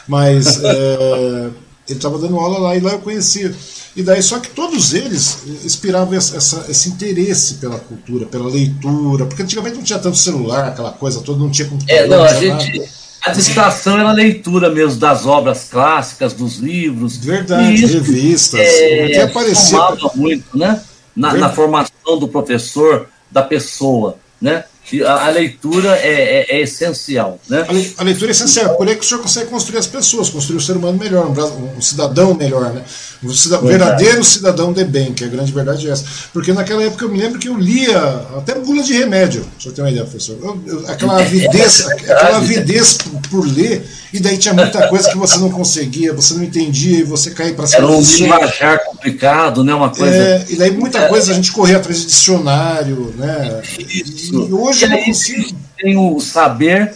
Mas. 0.07 0.59
Ele 1.89 1.97
estava 1.97 2.17
dando 2.17 2.37
aula 2.37 2.59
lá 2.59 2.75
e 2.75 2.79
lá 2.79 2.91
eu 2.91 2.99
conhecia. 2.99 3.53
E 3.95 4.03
daí, 4.03 4.21
só 4.21 4.39
que 4.39 4.49
todos 4.49 4.93
eles 4.93 5.39
inspiravam 5.65 6.13
essa, 6.13 6.65
esse 6.69 6.89
interesse 6.89 7.55
pela 7.55 7.79
cultura, 7.79 8.25
pela 8.25 8.47
leitura, 8.47 9.25
porque 9.25 9.41
antigamente 9.41 9.75
não 9.75 9.83
tinha 9.83 9.99
tanto 9.99 10.17
celular, 10.17 10.67
aquela 10.67 10.91
coisa 10.91 11.21
toda, 11.21 11.39
não 11.39 11.49
tinha 11.49 11.67
computador. 11.67 12.03
É, 12.03 12.07
não, 12.07 12.23
a 12.23 12.33
gente. 12.33 12.99
A 13.25 13.31
distração 13.31 13.99
era 13.99 14.09
a 14.09 14.13
leitura 14.13 14.69
mesmo 14.69 14.97
das 14.97 15.25
obras 15.25 15.67
clássicas, 15.69 16.33
dos 16.33 16.57
livros. 16.57 17.17
Verdade, 17.17 17.73
isso, 17.73 17.93
revistas. 17.93 18.59
É, 18.61 19.07
que 19.07 19.17
aparecia. 19.17 19.77
muito, 20.15 20.57
né? 20.57 20.81
Na, 21.13 21.33
na 21.33 21.49
formação 21.49 22.17
do 22.17 22.27
professor, 22.29 23.09
da 23.29 23.43
pessoa, 23.43 24.17
né? 24.41 24.63
A, 25.05 25.27
a 25.27 25.29
leitura 25.29 25.97
é, 25.97 26.45
é, 26.49 26.57
é, 26.57 26.61
essencial. 26.61 27.39
Né? 27.47 27.65
A, 27.97 28.03
leitura 28.03 28.31
é 28.31 28.33
essencial, 28.33 28.75
por 28.75 28.87
aí 28.87 28.95
que 28.95 29.05
o 29.05 29.07
senhor 29.07 29.21
consegue 29.21 29.49
construir 29.49 29.79
as 29.79 29.87
pessoas, 29.87 30.29
construir 30.29 30.57
o 30.57 30.61
ser 30.61 30.77
humano 30.77 30.97
melhor, 30.97 31.27
um, 31.27 31.77
um 31.77 31.81
cidadão 31.81 32.33
melhor, 32.33 32.73
né? 32.73 32.83
um 33.23 33.33
cidadão, 33.33 33.67
verdadeiro 33.67 34.23
cidadão 34.23 34.73
de 34.73 34.83
bem, 34.83 35.13
que 35.13 35.23
é 35.23 35.27
a 35.27 35.29
grande 35.29 35.51
verdade 35.51 35.87
é 35.87 35.91
essa. 35.91 36.05
Porque 36.33 36.53
naquela 36.53 36.83
época 36.83 37.05
eu 37.05 37.09
me 37.09 37.19
lembro 37.19 37.39
que 37.39 37.49
eu 37.49 37.57
lia 37.57 37.99
até 38.37 38.55
bula 38.55 38.81
de 38.81 38.93
remédio, 38.93 39.45
se 39.59 39.67
eu 39.67 39.73
ter 39.73 39.81
uma 39.81 39.91
ideia, 39.91 40.05
professor. 40.05 40.37
Eu, 40.41 40.61
eu, 40.65 40.87
aquela 40.87 41.19
avidez, 41.21 41.87
aquela 41.87 42.37
avidez 42.37 42.93
por, 42.93 43.21
por 43.29 43.47
ler 43.47 43.85
e 44.11 44.19
daí 44.19 44.37
tinha 44.37 44.53
muita 44.53 44.87
coisa 44.87 45.09
que 45.09 45.17
você 45.17 45.37
não 45.37 45.51
conseguia, 45.51 46.13
você 46.13 46.33
não 46.33 46.43
entendia 46.43 46.99
e 46.99 47.03
você 47.03 47.29
caía 47.31 47.53
para 47.53 47.67
cima. 47.67 47.83
Era 47.83 47.91
um 47.91 48.01
linguajar 48.01 48.83
complicado, 48.85 49.63
né? 49.63 49.73
Uma 49.73 49.89
coisa. 49.91 50.15
É, 50.15 50.45
e 50.49 50.55
daí 50.55 50.71
muita 50.71 51.07
coisa 51.07 51.31
a 51.31 51.35
gente 51.35 51.51
corria 51.51 51.77
atrás 51.77 51.99
de 51.99 52.07
dicionário, 52.07 53.13
né? 53.17 53.61
Isso. 53.77 54.33
E 54.33 54.53
hoje 54.53 54.78
e 54.78 54.78
eu 54.78 54.78
consigo. 54.87 55.57
Tem 55.77 55.97
o 55.97 56.19
saber 56.19 56.93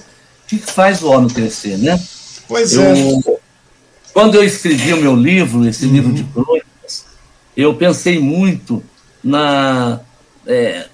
que 0.48 0.58
faz 0.58 1.02
o 1.02 1.10
homem 1.10 1.30
crescer, 1.30 1.78
né? 1.78 2.00
Pois 2.48 2.74
eu, 2.74 2.84
é. 2.84 3.38
Quando 4.14 4.36
eu 4.36 4.44
escrevi 4.44 4.94
o 4.94 4.98
meu 4.98 5.16
livro, 5.16 5.68
esse 5.68 5.86
uhum. 5.86 5.92
livro 5.92 6.14
de 6.14 6.24
crônicas, 6.26 7.06
eu 7.58 7.74
pensei 7.76 8.20
muito 8.20 8.84
na. 9.24 10.00
É, 10.46 10.86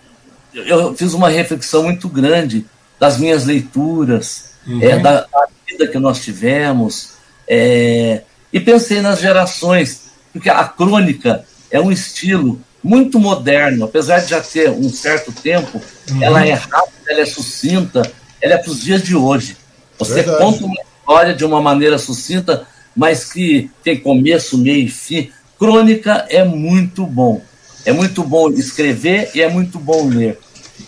eu 0.54 0.96
fiz 0.96 1.14
uma 1.14 1.30
reflexão 1.30 1.84
muito 1.84 2.08
grande 2.08 2.66
das 3.00 3.18
minhas 3.18 3.46
leituras, 3.46 4.52
uhum. 4.66 4.82
é, 4.82 4.98
da, 5.00 5.22
da 5.22 5.48
vida 5.68 5.88
que 5.88 6.00
nós 6.00 6.22
tivemos, 6.22 7.14
é, 7.48 8.22
e 8.52 8.60
pensei 8.60 9.02
nas 9.02 9.20
gerações, 9.20 10.10
porque 10.32 10.50
a 10.50 10.64
crônica 10.66 11.46
é 11.70 11.80
um 11.80 11.92
estilo 11.92 12.62
muito 12.84 13.20
moderno, 13.20 13.86
apesar 13.86 14.20
de 14.20 14.30
já 14.30 14.42
ter 14.42 14.70
um 14.70 14.90
certo 14.90 15.32
tempo, 15.32 15.82
uhum. 16.12 16.24
ela 16.24 16.46
é 16.46 16.54
rápida, 16.54 16.94
ela 17.08 17.22
é 17.22 17.26
sucinta, 17.26 18.02
ela 18.42 18.54
é 18.54 18.58
para 18.58 18.72
os 18.72 18.82
dias 18.82 19.04
de 19.04 19.16
hoje. 19.16 19.58
Você 19.98 20.16
Verdade. 20.16 20.38
conta 20.38 20.66
uma 20.66 20.82
história 20.82 21.34
de 21.34 21.44
uma 21.44 21.62
maneira 21.62 21.98
sucinta, 21.98 22.66
mas 22.96 23.32
que 23.32 23.70
tem 23.84 24.00
começo, 24.00 24.58
meio 24.58 24.86
e 24.86 24.90
fim. 24.90 25.30
Crônica 25.58 26.26
é 26.30 26.44
muito 26.44 27.06
bom. 27.06 27.42
É 27.86 27.92
muito 27.92 28.24
bom 28.24 28.50
escrever 28.52 29.32
e 29.34 29.42
é 29.42 29.50
muito 29.50 29.78
bom 29.80 30.08
ler. 30.08 30.40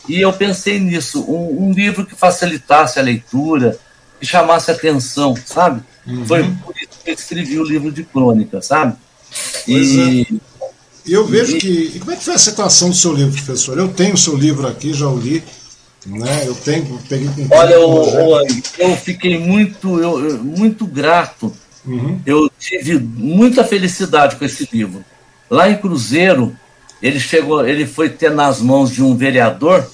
E 0.07 0.19
eu 0.19 0.31
pensei 0.31 0.79
nisso, 0.79 1.23
um, 1.27 1.67
um 1.67 1.71
livro 1.73 2.05
que 2.05 2.15
facilitasse 2.15 2.99
a 2.99 3.01
leitura, 3.01 3.77
que 4.19 4.25
chamasse 4.25 4.71
atenção, 4.71 5.35
sabe? 5.45 5.81
Uhum. 6.07 6.25
Foi 6.25 6.43
por 6.63 6.75
isso 6.77 6.99
que 7.03 7.09
eu 7.09 7.13
escrevi 7.13 7.59
o 7.59 7.63
livro 7.63 7.91
de 7.91 8.03
crônica, 8.03 8.61
sabe? 8.61 8.95
E 9.67 10.27
é. 10.29 10.50
Eu 11.07 11.25
vejo 11.25 11.57
que. 11.57 11.91
E 11.95 11.99
como 11.99 12.11
é 12.11 12.15
que 12.15 12.23
foi 12.23 12.35
a 12.35 12.39
situação 12.39 12.89
do 12.89 12.95
seu 12.95 13.13
livro, 13.13 13.33
professor? 13.33 13.77
Eu 13.77 13.89
tenho 13.89 14.13
o 14.13 14.17
seu 14.17 14.35
livro 14.35 14.67
aqui, 14.67 14.93
já 14.93 15.07
o 15.07 15.17
li. 15.17 15.43
Né? 16.05 16.43
Eu 16.47 16.55
tenho, 16.55 16.99
peguei 17.07 17.27
com 17.27 17.55
Olha, 17.55 17.73
eu, 17.75 18.47
eu, 18.79 18.97
fiquei 18.97 19.37
muito, 19.37 19.99
eu, 19.99 20.43
muito 20.43 20.85
grato. 20.87 21.53
Uhum. 21.85 22.19
Eu 22.25 22.51
tive 22.59 22.97
muita 22.99 23.63
felicidade 23.63 24.35
com 24.35 24.45
esse 24.45 24.67
livro. 24.71 25.03
Lá 25.49 25.69
em 25.69 25.77
Cruzeiro, 25.77 26.55
ele 27.01 27.19
chegou, 27.19 27.67
ele 27.67 27.85
foi 27.85 28.09
ter 28.09 28.31
nas 28.31 28.59
mãos 28.59 28.89
de 28.89 29.03
um 29.03 29.15
vereador 29.15 29.87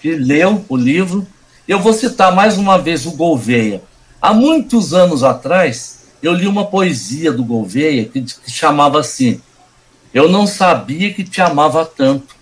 que 0.00 0.12
leu 0.12 0.64
o 0.68 0.76
livro 0.76 1.26
eu 1.68 1.78
vou 1.78 1.92
citar 1.92 2.34
mais 2.34 2.56
uma 2.56 2.78
vez 2.78 3.04
o 3.04 3.10
Gouveia. 3.10 3.82
Há 4.22 4.32
muitos 4.32 4.94
anos 4.94 5.22
atrás, 5.22 5.98
eu 6.22 6.32
li 6.32 6.46
uma 6.46 6.64
poesia 6.64 7.30
do 7.30 7.44
Gouveia 7.44 8.06
que, 8.06 8.22
que 8.22 8.50
chamava 8.50 8.98
assim: 9.00 9.38
Eu 10.12 10.28
não 10.28 10.46
sabia 10.46 11.12
que 11.12 11.24
te 11.24 11.40
amava 11.40 11.84
tanto. 11.84 12.36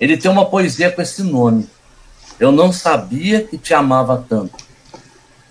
Ele 0.00 0.16
tem 0.16 0.30
uma 0.30 0.44
poesia 0.44 0.90
com 0.90 1.00
esse 1.00 1.22
nome. 1.22 1.68
Eu 2.38 2.52
não 2.52 2.72
sabia 2.72 3.42
que 3.42 3.56
te 3.56 3.72
amava 3.72 4.24
tanto. 4.28 4.54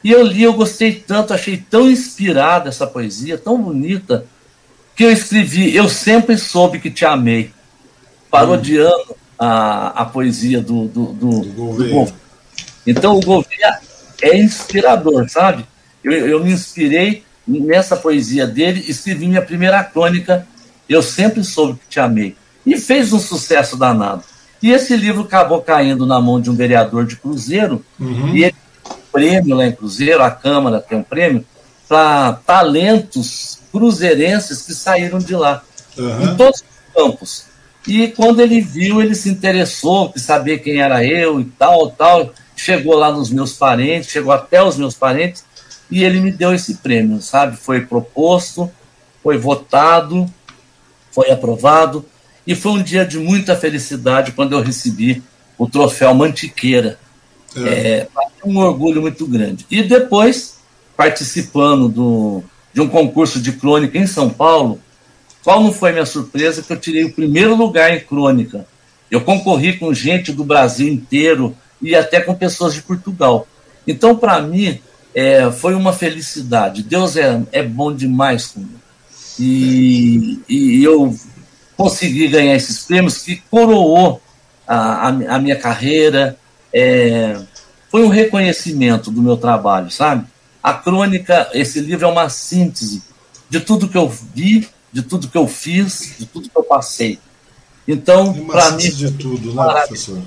E 0.03 0.11
eu 0.11 0.21
li, 0.21 0.43
eu 0.43 0.53
gostei 0.53 0.93
tanto, 0.93 1.33
achei 1.33 1.57
tão 1.57 1.89
inspirada 1.89 2.69
essa 2.69 2.85
poesia, 2.85 3.39
tão 3.39 3.59
bonita, 3.59 4.27
que 4.95 5.03
eu 5.03 5.11
escrevi: 5.11 5.75
Eu 5.75 5.89
sempre 5.89 6.37
soube 6.37 6.79
que 6.79 6.91
te 6.91 7.03
amei, 7.03 7.51
parodiando 8.29 9.11
hum. 9.11 9.15
a, 9.39 10.01
a 10.01 10.05
poesia 10.05 10.61
do, 10.61 10.87
do, 10.87 11.05
do, 11.07 11.39
do 11.39 11.53
Gouveia. 11.53 12.05
Do 12.05 12.13
então 12.85 13.17
o 13.17 13.19
Gouveia 13.19 13.79
é 14.21 14.37
inspirador, 14.37 15.27
sabe? 15.27 15.65
Eu, 16.03 16.11
eu 16.11 16.43
me 16.43 16.51
inspirei 16.51 17.23
nessa 17.47 17.97
poesia 17.97 18.45
dele, 18.45 18.85
escrevi 18.87 19.27
minha 19.27 19.41
primeira 19.41 19.83
crônica, 19.83 20.47
Eu 20.87 21.01
Sempre 21.01 21.43
Soube 21.43 21.79
Que 21.79 21.89
Te 21.89 21.99
Amei. 21.99 22.35
E 22.65 22.77
fez 22.77 23.13
um 23.13 23.19
sucesso 23.19 23.77
danado. 23.77 24.23
E 24.61 24.71
esse 24.71 24.95
livro 24.95 25.21
acabou 25.21 25.61
caindo 25.61 26.05
na 26.05 26.19
mão 26.19 26.41
de 26.41 26.49
um 26.49 26.55
vereador 26.55 27.05
de 27.05 27.15
Cruzeiro, 27.15 27.85
uhum. 27.99 28.35
e 28.35 28.43
ele 28.45 28.55
tem 28.83 28.91
um 28.91 29.11
prêmio 29.11 29.55
lá 29.55 29.67
em 29.67 29.71
Cruzeiro, 29.71 30.23
a 30.23 30.31
Câmara 30.31 30.79
tem 30.79 30.97
um 30.97 31.03
prêmio, 31.03 31.45
para 31.87 32.33
talentos 32.33 33.59
cruzeirenses 33.71 34.63
que 34.63 34.73
saíram 34.73 35.19
de 35.19 35.35
lá, 35.35 35.61
uhum. 35.97 36.23
em 36.23 36.35
todos 36.35 36.61
os 36.61 36.95
campos. 36.95 37.45
E 37.87 38.07
quando 38.07 38.39
ele 38.39 38.59
viu, 38.61 39.01
ele 39.01 39.13
se 39.13 39.29
interessou, 39.29 40.11
quis 40.11 40.23
saber 40.23 40.59
quem 40.59 40.81
era 40.81 41.05
eu 41.05 41.39
e 41.39 41.45
tal, 41.45 41.91
tal 41.91 42.33
chegou 42.55 42.95
lá 42.95 43.11
nos 43.11 43.29
meus 43.29 43.53
parentes, 43.53 44.09
chegou 44.09 44.31
até 44.31 44.63
os 44.63 44.77
meus 44.77 44.95
parentes, 44.95 45.43
e 45.91 46.03
ele 46.03 46.19
me 46.19 46.31
deu 46.31 46.53
esse 46.53 46.75
prêmio, 46.75 47.21
sabe? 47.21 47.55
Foi 47.55 47.81
proposto, 47.81 48.71
foi 49.21 49.37
votado, 49.37 50.25
foi 51.15 51.31
aprovado, 51.31 52.05
e 52.45 52.53
foi 52.53 52.73
um 52.73 52.83
dia 52.83 53.05
de 53.05 53.17
muita 53.17 53.55
felicidade 53.55 54.33
quando 54.33 54.51
eu 54.51 54.61
recebi 54.61 55.23
o 55.57 55.65
troféu 55.67 56.13
Mantiqueira. 56.13 56.99
É. 57.55 57.61
É, 57.61 58.07
um 58.43 58.57
orgulho 58.57 59.01
muito 59.01 59.25
grande. 59.25 59.65
E 59.71 59.81
depois, 59.81 60.57
participando 60.95 61.87
do, 61.87 62.43
de 62.73 62.81
um 62.81 62.89
concurso 62.89 63.39
de 63.39 63.53
crônica 63.53 63.97
em 63.97 64.05
São 64.05 64.29
Paulo, 64.29 64.79
qual 65.41 65.63
não 65.63 65.71
foi 65.71 65.93
minha 65.93 66.05
surpresa 66.05 66.61
que 66.61 66.73
eu 66.73 66.79
tirei 66.79 67.05
o 67.05 67.13
primeiro 67.13 67.55
lugar 67.55 67.95
em 67.95 68.01
crônica. 68.01 68.67
Eu 69.09 69.21
concorri 69.21 69.77
com 69.77 69.93
gente 69.93 70.33
do 70.33 70.43
Brasil 70.43 70.87
inteiro, 70.87 71.55
e 71.81 71.95
até 71.95 72.19
com 72.19 72.35
pessoas 72.35 72.73
de 72.73 72.81
Portugal. 72.81 73.47
Então, 73.87 74.15
para 74.15 74.41
mim, 74.41 74.79
é, 75.13 75.49
foi 75.51 75.75
uma 75.75 75.93
felicidade. 75.93 76.83
Deus 76.83 77.15
é, 77.15 77.41
é 77.51 77.63
bom 77.63 77.93
demais 77.93 78.47
comigo. 78.47 78.84
E, 79.39 80.39
e 80.47 80.83
eu 80.83 81.15
consegui 81.75 82.27
ganhar 82.27 82.55
esses 82.55 82.83
prêmios 82.85 83.19
que 83.19 83.37
coroou 83.49 84.21
a, 84.67 84.75
a, 84.75 85.07
a 85.07 85.39
minha 85.39 85.55
carreira. 85.55 86.37
É, 86.73 87.39
foi 87.89 88.03
um 88.03 88.09
reconhecimento 88.09 89.11
do 89.11 89.21
meu 89.21 89.37
trabalho, 89.37 89.89
sabe? 89.89 90.25
A 90.61 90.73
crônica, 90.73 91.49
esse 91.53 91.79
livro 91.79 92.05
é 92.05 92.09
uma 92.09 92.29
síntese 92.29 93.03
de 93.49 93.59
tudo 93.59 93.87
que 93.87 93.97
eu 93.97 94.09
vi, 94.09 94.67
de 94.91 95.01
tudo 95.01 95.27
que 95.27 95.37
eu 95.37 95.47
fiz, 95.47 96.15
de 96.17 96.25
tudo 96.25 96.49
que 96.49 96.57
eu 96.57 96.63
passei. 96.63 97.19
Então, 97.87 98.33
para 98.47 98.71
mim. 98.71 98.89
de 98.89 99.11
tudo, 99.11 99.53
né, 99.53 99.63
professor? 99.63 100.21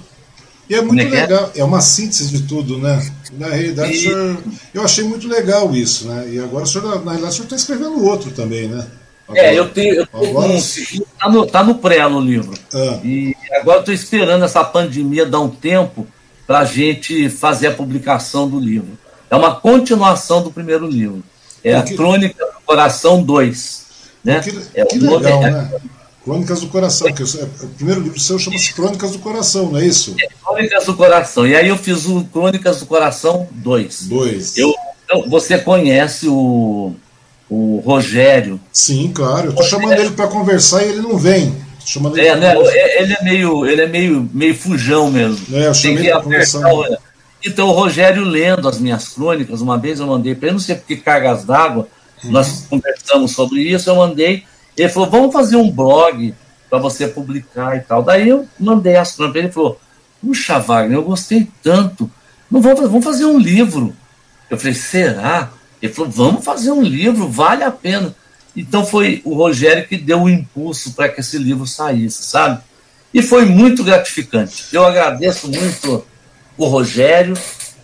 E 0.69 0.75
é 0.75 0.83
muito 0.83 1.01
é, 1.01 1.07
é 1.07 1.23
legal, 1.23 1.51
é? 1.57 1.65
uma 1.65 1.81
síntese 1.81 2.29
de 2.29 2.43
tudo, 2.43 2.79
né? 2.79 3.11
Na 3.33 3.49
realidade, 3.49 3.93
e... 3.93 4.03
senhor, 4.03 4.43
eu 4.75 4.83
achei 4.83 5.03
muito 5.03 5.27
legal 5.27 5.75
isso, 5.75 6.07
né? 6.07 6.29
E 6.31 6.39
agora 6.39 6.67
senhor, 6.67 7.05
na 7.05 7.13
realidade, 7.13 7.33
o 7.33 7.33
senhor 7.33 7.45
está 7.45 7.57
escrevendo 7.57 8.05
outro 8.05 8.31
também, 8.31 8.69
né? 8.69 8.87
Agora, 9.29 9.47
é, 9.47 9.59
eu 9.59 9.69
tenho. 9.69 9.95
Eu 9.97 10.07
agora... 10.13 10.49
um, 10.49 10.61
tá, 11.19 11.29
no, 11.29 11.47
tá 11.47 11.63
no 11.63 11.75
pré 11.75 12.09
no 12.09 12.21
livro. 12.21 12.55
Ah. 12.73 12.99
E 13.05 13.37
agora 13.53 13.81
estou 13.81 13.93
esperando 13.93 14.45
essa 14.45 14.65
pandemia 14.65 15.27
dar 15.27 15.41
um 15.41 15.51
tempo 15.51 16.07
para 16.47 16.61
a 16.61 16.65
gente 16.65 17.29
fazer 17.29 17.67
a 17.67 17.73
publicação 17.73 18.49
do 18.49 18.59
livro. 18.59 18.99
É 19.31 19.37
uma 19.37 19.55
continuação 19.55 20.43
do 20.43 20.51
primeiro 20.51 20.87
livro. 20.87 21.23
É 21.63 21.75
a 21.75 21.83
Crônica 21.83 22.43
do 22.43 22.61
Coração 22.65 23.23
2. 23.23 23.87
Né? 24.25 24.41
Que, 24.41 24.59
é 24.75 24.85
que 24.87 24.99
legal, 24.99 25.43
nome, 25.43 25.51
né? 25.51 25.71
Crônicas 26.25 26.61
do 26.61 26.69
Coração, 26.69 27.13
que 27.13 27.23
o 27.23 27.69
primeiro 27.77 28.01
livro 28.01 28.19
seu 28.19 28.39
chama-se 28.39 28.73
Crônicas 28.75 29.13
do 29.13 29.19
Coração, 29.19 29.71
não 29.71 29.79
é 29.79 29.87
isso? 29.87 30.15
É, 30.21 30.29
Crônicas 30.43 30.87
do 30.87 30.95
Coração. 30.95 31.47
E 31.47 31.55
aí 31.55 31.69
eu 31.69 31.77
fiz 31.77 32.07
o 32.07 32.25
Crônicas 32.25 32.81
do 32.81 32.87
Coração 32.87 33.49
2. 33.51 34.09
2. 34.09 34.59
Eu, 34.59 34.75
você 35.29 35.59
conhece 35.59 36.29
o, 36.29 36.95
o 37.49 37.81
Rogério? 37.85 38.61
Sim, 38.73 39.11
claro. 39.15 39.47
Eu 39.47 39.51
estou 39.51 39.65
chamando 39.65 39.99
ele 39.99 40.11
para 40.11 40.27
conversar 40.29 40.85
e 40.85 40.91
ele 40.91 41.01
não 41.01 41.17
vem. 41.17 41.55
Chamando 41.85 42.19
ele 42.19 42.29
é, 42.29 42.37
né? 42.37 42.55
Ele 42.99 43.15
é 43.15 43.23
meio, 43.23 43.67
ele 43.67 43.83
é 43.83 43.87
meio, 43.87 44.31
meio 44.33 44.55
fujão 44.55 45.11
mesmo. 45.11 45.57
É, 45.57 45.69
eu 45.69 45.75
chamei 45.75 46.05
Tem 46.05 46.13
que 46.13 46.23
conversar. 46.23 46.71
Então 47.45 47.69
o 47.69 47.73
Rogério 47.73 48.25
lendo 48.25 48.69
as 48.69 48.79
minhas 48.79 49.09
crônicas, 49.09 49.61
uma 49.61 49.79
vez 49.79 50.01
eu 50.01 50.07
mandei 50.07 50.35
para 50.35 50.49
ele, 50.49 50.55
não 50.55 50.61
sei 50.61 50.75
porque 50.75 50.97
cargas 50.97 51.45
d'água, 51.45 51.89
uhum. 52.25 52.33
nós 52.33 52.67
conversamos 52.69 53.33
sobre 53.33 53.63
isso, 53.63 53.89
eu 53.89 53.97
mandei 53.97 54.45
ele 54.79 54.89
falou, 54.89 55.11
vamos 55.11 55.33
fazer 55.33 55.57
um 55.57 55.71
blog 55.71 56.33
para 56.71 56.79
você 56.79 57.09
publicar 57.09 57.77
e 57.77 57.81
tal. 57.81 58.03
Daí 58.03 58.29
eu 58.29 58.47
mandei 58.59 58.95
as 58.97 59.13
para 59.13 59.27
ele, 59.27 59.39
ele 59.39 59.53
falou, 59.53 59.81
puxa, 60.23 60.59
Wagner, 60.61 60.99
eu 60.99 61.03
gostei 61.03 61.49
tanto. 61.63 62.09
Não 62.49 62.61
vamos, 62.61 62.81
vamos 62.83 63.05
fazer 63.05 63.25
um 63.25 63.39
livro. 63.39 63.95
Eu 64.49 64.57
falei, 64.57 64.75
será? 64.75 65.51
Ele 65.81 65.93
falou, 65.93 66.11
vamos 66.11 66.45
fazer 66.45 66.71
um 66.71 66.83
livro, 66.83 67.29
vale 67.29 67.65
a 67.65 67.71
pena. 67.71 68.15
Então 68.57 68.85
foi 68.85 69.23
o 69.25 69.35
Rogério 69.35 69.87
que 69.87 69.97
deu 69.97 70.23
o 70.23 70.29
impulso 70.29 70.93
para 70.93 71.09
que 71.09 71.21
esse 71.21 71.39
livro 71.39 71.67
saísse, 71.67 72.25
sabe? 72.25 72.61
E 73.13 73.23
foi 73.23 73.45
muito 73.45 73.85
gratificante. 73.85 74.65
Eu 74.73 74.85
agradeço 74.85 75.49
muito 75.49 76.05
o 76.57 76.67
Rogério, 76.67 77.35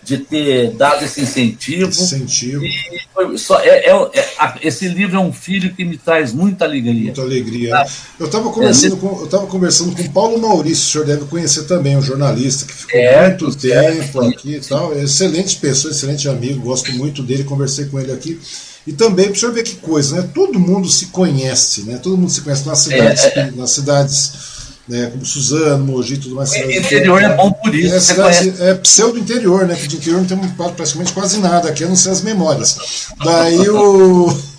de 0.05 0.19
ter 0.19 0.71
dado 0.71 1.03
esse 1.03 1.21
incentivo. 1.21 1.89
Incentivo. 1.89 2.63
E 2.63 3.37
só, 3.39 3.59
é, 3.59 3.89
é, 3.89 3.91
é, 3.91 4.53
esse 4.61 4.87
livro 4.87 5.15
é 5.15 5.19
um 5.19 5.33
filho 5.33 5.73
que 5.73 5.83
me 5.83 5.97
traz 5.97 6.31
muita 6.31 6.63
alegria. 6.63 7.05
Muita 7.05 7.21
alegria. 7.21 7.71
Tá? 7.71 7.87
Eu 8.19 8.27
estava 8.27 8.51
conversando, 8.51 8.97
com, 8.97 9.27
eu 9.31 9.47
conversando 9.47 9.95
com 9.95 10.11
Paulo 10.11 10.39
Maurício, 10.39 10.83
o 10.85 10.91
senhor 10.91 11.07
deve 11.07 11.25
conhecer 11.25 11.63
também, 11.63 11.97
um 11.97 12.01
jornalista 12.03 12.65
que 12.65 12.73
ficou 12.73 12.99
é, 12.99 13.29
muito 13.29 13.57
tempo 13.57 14.21
aqui 14.21 14.55
e 14.55 14.59
tal. 14.59 14.95
Excelente 14.95 15.55
pessoa, 15.55 15.91
excelente 15.91 16.29
amigo, 16.29 16.61
gosto 16.61 16.91
muito 16.93 17.23
dele, 17.23 17.43
conversei 17.43 17.85
com 17.85 17.99
ele 17.99 18.11
aqui. 18.11 18.39
E 18.85 18.93
também, 18.93 19.25
para 19.25 19.33
o 19.33 19.39
senhor 19.39 19.51
ver 19.51 19.63
que 19.63 19.77
coisa, 19.77 20.21
né? 20.21 20.29
Todo 20.31 20.59
mundo 20.59 20.87
se 20.87 21.07
conhece, 21.07 21.81
né? 21.83 21.97
Todo 21.97 22.15
mundo 22.15 22.29
se 22.29 22.41
conhece 22.41 22.67
nas 22.67 22.77
cidades, 22.77 23.23
é, 23.23 23.39
é. 23.39 23.51
nas 23.51 23.71
cidades 23.71 24.54
né, 24.87 25.07
como 25.07 25.25
Suzano, 25.25 25.85
Mogi 25.85 26.13
e 26.13 26.17
tudo 26.17 26.35
mais. 26.35 26.51
O 26.51 26.71
interior 26.71 27.21
é 27.21 27.35
bom 27.35 27.51
por 27.51 27.73
isso. 27.73 27.95
É, 27.95 27.99
cidade, 27.99 28.53
é 28.59 28.73
pseudo 28.75 29.17
interior, 29.17 29.65
né? 29.65 29.75
Que 29.75 29.87
de 29.87 29.97
interior 29.97 30.21
não 30.21 30.27
tem 30.27 30.37
praticamente 30.75 31.13
quase 31.13 31.39
nada, 31.39 31.69
aqui 31.69 31.83
a 31.83 31.87
não 31.87 31.95
ser 31.95 32.09
as 32.09 32.21
memórias. 32.21 33.07
Daí 33.23 33.69
o. 33.69 34.35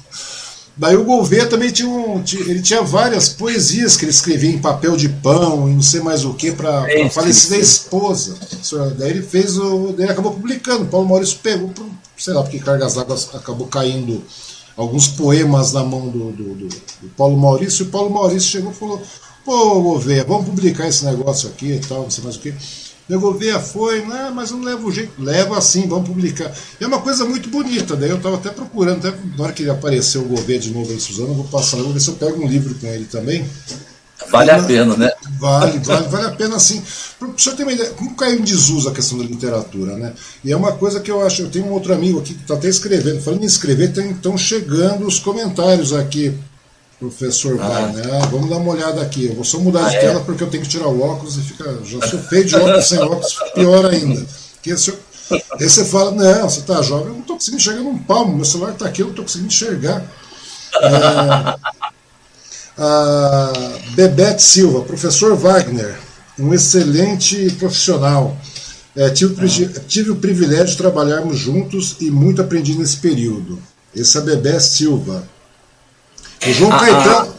Daí 0.78 0.94
o 0.94 1.04
Gouveia 1.04 1.46
também 1.46 1.70
tinha 1.70 1.88
um, 1.88 2.22
ele 2.46 2.60
tinha 2.60 2.82
várias 2.82 3.30
poesias 3.30 3.96
que 3.96 4.04
ele 4.04 4.10
escrevia 4.10 4.50
em 4.50 4.58
papel 4.58 4.94
de 4.94 5.08
pão 5.08 5.66
e 5.70 5.72
não 5.72 5.80
sei 5.80 6.00
mais 6.00 6.22
o 6.22 6.34
que 6.34 6.52
para 6.52 6.80
a 6.80 7.10
falecida 7.10 7.56
esposa. 7.56 8.36
Daí 8.98 9.12
ele 9.12 9.22
fez 9.22 9.56
o, 9.56 9.94
daí 9.96 10.04
ele 10.04 10.12
acabou 10.12 10.32
publicando. 10.32 10.84
Paulo 10.84 11.08
Maurício 11.08 11.38
pegou, 11.42 11.72
sei 12.18 12.34
lá 12.34 12.42
porque 12.42 12.58
cargas 12.58 12.92
d'água 12.92 13.18
acabou 13.32 13.66
caindo 13.68 14.22
alguns 14.76 15.08
poemas 15.08 15.72
na 15.72 15.82
mão 15.82 16.08
do, 16.08 16.30
do, 16.32 16.54
do, 16.54 16.68
do 16.68 17.08
Paulo 17.16 17.38
Maurício. 17.38 17.84
E 17.84 17.88
o 17.88 17.90
Paulo 17.90 18.10
Maurício 18.10 18.50
chegou 18.50 18.70
e 18.70 18.74
falou: 18.74 19.02
Pô, 19.46 19.80
Gouveia, 19.80 20.24
vamos 20.24 20.46
publicar 20.46 20.88
esse 20.88 21.04
negócio 21.04 21.48
aqui 21.48 21.74
e 21.74 21.78
tal, 21.78 22.02
não 22.02 22.10
sei 22.10 22.24
mais 22.24 22.34
o 22.34 22.40
que. 22.40 22.52
Meu 23.08 23.20
Gouveia 23.20 23.60
foi, 23.60 24.04
né, 24.04 24.32
mas 24.34 24.50
não 24.50 24.60
leva 24.60 24.84
o 24.84 24.90
jeito. 24.90 25.12
Leva 25.22 25.56
assim, 25.56 25.86
vamos 25.86 26.08
publicar. 26.08 26.52
É 26.80 26.86
uma 26.86 27.00
coisa 27.00 27.24
muito 27.24 27.48
bonita, 27.48 27.94
daí 27.94 28.10
eu 28.10 28.16
estava 28.16 28.34
até 28.34 28.50
procurando, 28.50 29.06
até 29.06 29.16
na 29.38 29.44
hora 29.44 29.52
que 29.52 29.70
apareceu 29.70 30.22
o 30.22 30.24
Gouveia 30.24 30.58
de 30.58 30.72
novo 30.72 30.90
aí, 30.90 30.98
Suzano, 30.98 31.28
eu 31.28 31.34
vou 31.34 31.44
passar, 31.44 31.76
vou 31.76 31.92
ver 31.92 32.00
se 32.00 32.08
eu 32.08 32.14
pego 32.14 32.44
um 32.44 32.48
livro 32.48 32.74
com 32.74 32.88
ele 32.88 33.04
também. 33.04 33.48
Vale 34.32 34.50
a 34.50 34.60
pena, 34.60 34.96
né? 34.96 35.12
Vale, 35.38 35.78
vale, 35.78 36.08
vale 36.08 36.26
a 36.26 36.32
pena 36.32 36.58
sim. 36.58 36.82
Para 37.16 37.28
o 37.28 37.38
senhor 37.38 37.54
ter 37.54 37.62
uma 37.62 37.72
ideia, 37.72 37.90
como 37.90 38.16
caiu 38.16 38.40
em 38.40 38.42
desuso 38.42 38.88
a 38.88 38.92
questão 38.92 39.16
da 39.16 39.22
literatura, 39.24 39.96
né? 39.96 40.12
E 40.42 40.50
é 40.50 40.56
uma 40.56 40.72
coisa 40.72 40.98
que 40.98 41.10
eu 41.10 41.24
acho, 41.24 41.42
eu 41.42 41.50
tenho 41.50 41.66
um 41.66 41.72
outro 41.72 41.94
amigo 41.94 42.18
aqui 42.18 42.34
que 42.34 42.42
está 42.42 42.54
até 42.54 42.68
escrevendo, 42.68 43.22
falando 43.22 43.44
em 43.44 43.46
escrever, 43.46 43.92
estão 43.96 44.36
chegando 44.36 45.06
os 45.06 45.20
comentários 45.20 45.92
aqui 45.92 46.36
professor 46.98 47.58
ah. 47.60 47.68
Wagner. 47.68 48.14
Ah, 48.14 48.26
vamos 48.26 48.50
dar 48.50 48.56
uma 48.56 48.72
olhada 48.72 49.02
aqui. 49.02 49.26
Eu 49.26 49.34
vou 49.34 49.44
só 49.44 49.58
mudar 49.58 49.86
ah, 49.86 49.90
de 49.90 49.96
é? 49.96 50.00
tela 50.00 50.20
porque 50.20 50.42
eu 50.42 50.50
tenho 50.50 50.62
que 50.62 50.68
tirar 50.68 50.88
o 50.88 51.02
óculos 51.02 51.36
e 51.36 51.40
fica. 51.40 51.78
Já 51.84 52.06
sou 52.06 52.20
feio 52.20 52.44
de 52.44 52.56
óculos 52.56 52.88
sem 52.88 52.98
óculos, 52.98 53.38
pior 53.54 53.86
ainda. 53.86 54.26
Porque 54.54 54.70
esse, 54.70 54.92
aí 55.30 55.68
você 55.68 55.84
fala, 55.84 56.10
não, 56.12 56.48
você 56.48 56.60
está 56.60 56.82
jovem, 56.82 57.08
eu 57.08 57.12
não 57.14 57.20
estou 57.20 57.36
conseguindo 57.36 57.60
enxergar 57.60 57.80
num 57.82 57.98
palmo, 57.98 58.36
meu 58.36 58.44
celular 58.44 58.72
está 58.72 58.86
aqui, 58.86 59.02
eu 59.02 59.06
não 59.06 59.12
estou 59.12 59.24
conseguindo 59.24 59.52
enxergar. 59.52 60.04
É, 60.74 61.56
a 62.78 63.52
Bebete 63.94 64.42
Silva, 64.42 64.82
professor 64.82 65.34
Wagner, 65.34 65.98
um 66.38 66.52
excelente 66.52 67.50
profissional. 67.52 68.36
É, 68.94 69.10
tive, 69.10 69.34
ah. 69.34 69.80
tive 69.86 70.10
o 70.10 70.16
privilégio 70.16 70.66
de 70.66 70.76
trabalharmos 70.76 71.38
juntos 71.38 71.96
e 72.00 72.10
muito 72.10 72.40
aprendi 72.42 72.76
nesse 72.76 72.98
período. 72.98 73.58
Esse 73.94 74.18
é 74.18 74.20
Bebé 74.20 74.58
Silva. 74.58 75.26
O 76.48 76.52
João 76.52 76.72
a, 76.72 76.78
Caetano. 76.78 77.32
A, 77.32 77.36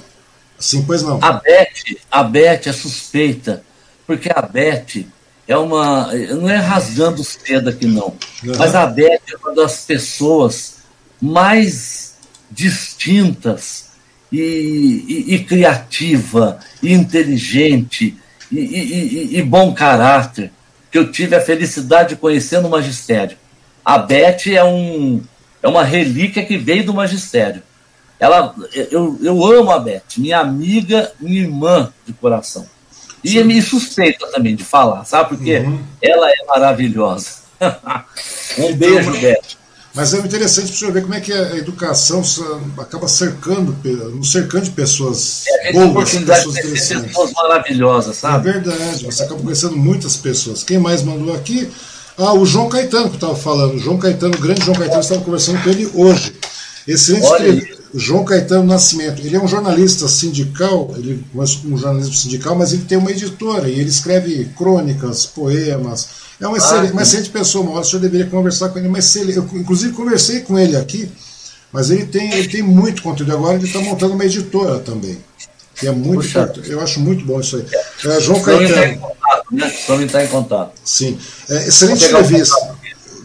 Sim, 0.60 0.84
pois 0.84 1.04
não. 1.04 1.20
A 1.22 1.34
Beth, 1.34 1.98
a 2.10 2.24
Beth 2.24 2.62
é 2.66 2.74
suspeita, 2.74 3.64
porque 4.06 4.30
a 4.34 4.42
Beth 4.42 5.06
é 5.48 5.58
uma. 5.58 6.12
Não 6.14 6.50
é 6.50 6.58
rasgando 6.58 7.24
seda 7.24 7.70
aqui, 7.70 7.86
não. 7.86 8.16
Uhum. 8.44 8.54
Mas 8.58 8.76
a 8.76 8.86
Beth 8.86 9.22
é 9.32 9.38
uma 9.38 9.54
das 9.54 9.86
pessoas 9.86 10.78
mais 11.22 12.16
distintas 12.50 13.88
e, 14.32 14.40
e, 15.08 15.36
e 15.36 15.44
criativa, 15.44 16.60
e 16.82 16.94
inteligente 16.94 18.18
e, 18.52 19.38
e, 19.38 19.42
bom 19.42 19.74
caráter 19.74 20.52
que 20.90 20.98
eu 20.98 21.12
tive 21.12 21.36
a 21.36 21.42
felicidade 21.42 22.10
de 22.10 22.16
conhecer 22.16 22.62
no 22.62 22.70
magistério. 22.70 23.38
A 23.84 23.98
Beth 23.98 24.48
é, 24.48 24.64
um, 24.64 25.22
é 25.62 25.68
uma 25.68 25.84
relíquia 25.84 26.46
que 26.46 26.58
veio 26.58 26.86
do 26.86 26.94
magistério. 26.94 27.62
Ela, 28.20 28.56
eu, 28.74 29.18
eu 29.22 29.46
amo 29.46 29.72
a 29.72 29.80
Beth, 29.80 30.02
minha 30.18 30.40
amiga, 30.40 31.12
minha 31.20 31.42
irmã 31.42 31.94
de 32.06 32.14
coração. 32.14 32.66
E 33.24 33.32
Sim. 33.32 33.44
me 33.44 33.62
suspeita 33.62 34.28
também 34.32 34.56
de 34.56 34.64
falar, 34.64 35.06
sabe? 35.06 35.30
Porque 35.30 35.58
uhum. 35.58 35.80
ela 36.02 36.30
é 36.30 36.46
maravilhosa. 36.48 37.30
um 37.62 38.64
então, 38.64 38.76
beijo, 38.76 39.12
Beth. 39.20 39.58
Mas 39.94 40.14
é 40.14 40.20
interessante 40.20 40.68
para 40.68 40.78
você 40.78 40.92
ver 40.92 41.02
como 41.02 41.14
é 41.16 41.20
que 41.20 41.34
a 41.34 41.58
educação 41.58 42.22
acaba 42.78 43.08
cercando, 43.08 43.76
nos 44.14 44.32
cercando 44.32 44.66
de 44.66 44.72
pessoas 44.72 45.44
é, 45.48 45.74
boas, 45.74 46.12
pessoas 46.12 46.58
interessantes. 46.58 47.08
Pessoas 47.08 47.34
maravilhosas, 47.34 48.18
sabe? 48.18 48.50
É 48.50 48.54
verdade, 48.54 49.06
você 49.06 49.24
acaba 49.24 49.42
conhecendo 49.42 49.76
muitas 49.76 50.16
pessoas. 50.16 50.64
Quem 50.64 50.78
mais 50.78 51.02
mandou 51.02 51.36
aqui? 51.36 51.68
Ah, 52.16 52.34
o 52.34 52.46
João 52.46 52.70
Caetano 52.70 53.10
que 53.10 53.16
estava 53.16 53.36
falando. 53.36 53.76
O 53.76 53.80
João 53.80 53.98
Caetano, 53.98 54.36
o 54.36 54.40
grande 54.40 54.64
João 54.64 54.78
Caetano, 54.78 55.02
estava 55.02 55.22
conversando 55.22 55.64
com 55.64 55.70
ele 55.70 55.90
hoje. 55.96 56.36
Excelente 56.88 57.77
João 57.94 58.26
Caetano 58.26 58.64
Nascimento. 58.64 59.22
Ele 59.22 59.36
é 59.36 59.42
um 59.42 59.48
jornalista 59.48 60.08
sindical, 60.08 60.94
ele 60.98 61.24
começou 61.32 61.62
como 61.62 61.78
jornalismo 61.78 62.14
sindical, 62.14 62.56
mas 62.56 62.74
ele 62.74 62.84
tem 62.84 62.98
uma 62.98 63.12
editora 63.12 63.70
e 63.70 63.80
ele 63.80 63.90
escreve 63.90 64.46
crônicas, 64.58 65.26
poemas. 65.26 66.08
É 66.40 66.48
uma, 66.48 66.56
ah, 66.56 66.60
excelente, 66.60 66.92
uma 66.92 67.02
excelente 67.02 67.30
pessoa, 67.30 67.64
uma 67.64 67.74
hora 67.74 67.82
o 67.82 67.84
senhor 67.86 68.02
deveria 68.02 68.28
conversar 68.28 68.70
com 68.70 68.78
ele. 68.78 68.88
Mas 68.88 69.16
eu, 69.16 69.48
inclusive, 69.54 69.94
conversei 69.94 70.42
com 70.42 70.58
ele 70.60 70.76
aqui, 70.76 71.10
mas 71.72 71.90
ele 71.90 72.06
tem, 72.06 72.32
ele 72.34 72.48
tem 72.48 72.62
muito 72.62 73.02
conteúdo. 73.02 73.34
Agora 73.34 73.56
ele 73.56 73.66
está 73.66 73.80
montando 73.80 74.14
uma 74.14 74.26
editora 74.26 74.80
também. 74.80 75.18
Que 75.76 75.88
é 75.88 75.92
muito 75.92 76.26
importante. 76.26 76.70
Eu 76.70 76.82
acho 76.82 77.00
muito 77.00 77.24
bom 77.24 77.40
isso 77.40 77.56
aí. 77.56 77.66
É, 78.12 78.20
João 78.20 78.42
Caetano. 78.42 79.00
Vamos 79.88 80.04
entrar 80.04 80.26
em 80.26 80.28
contato. 80.28 80.74
Sim. 80.84 81.18
É, 81.50 81.68
excelente 81.68 82.06
entrevista. 82.06 82.56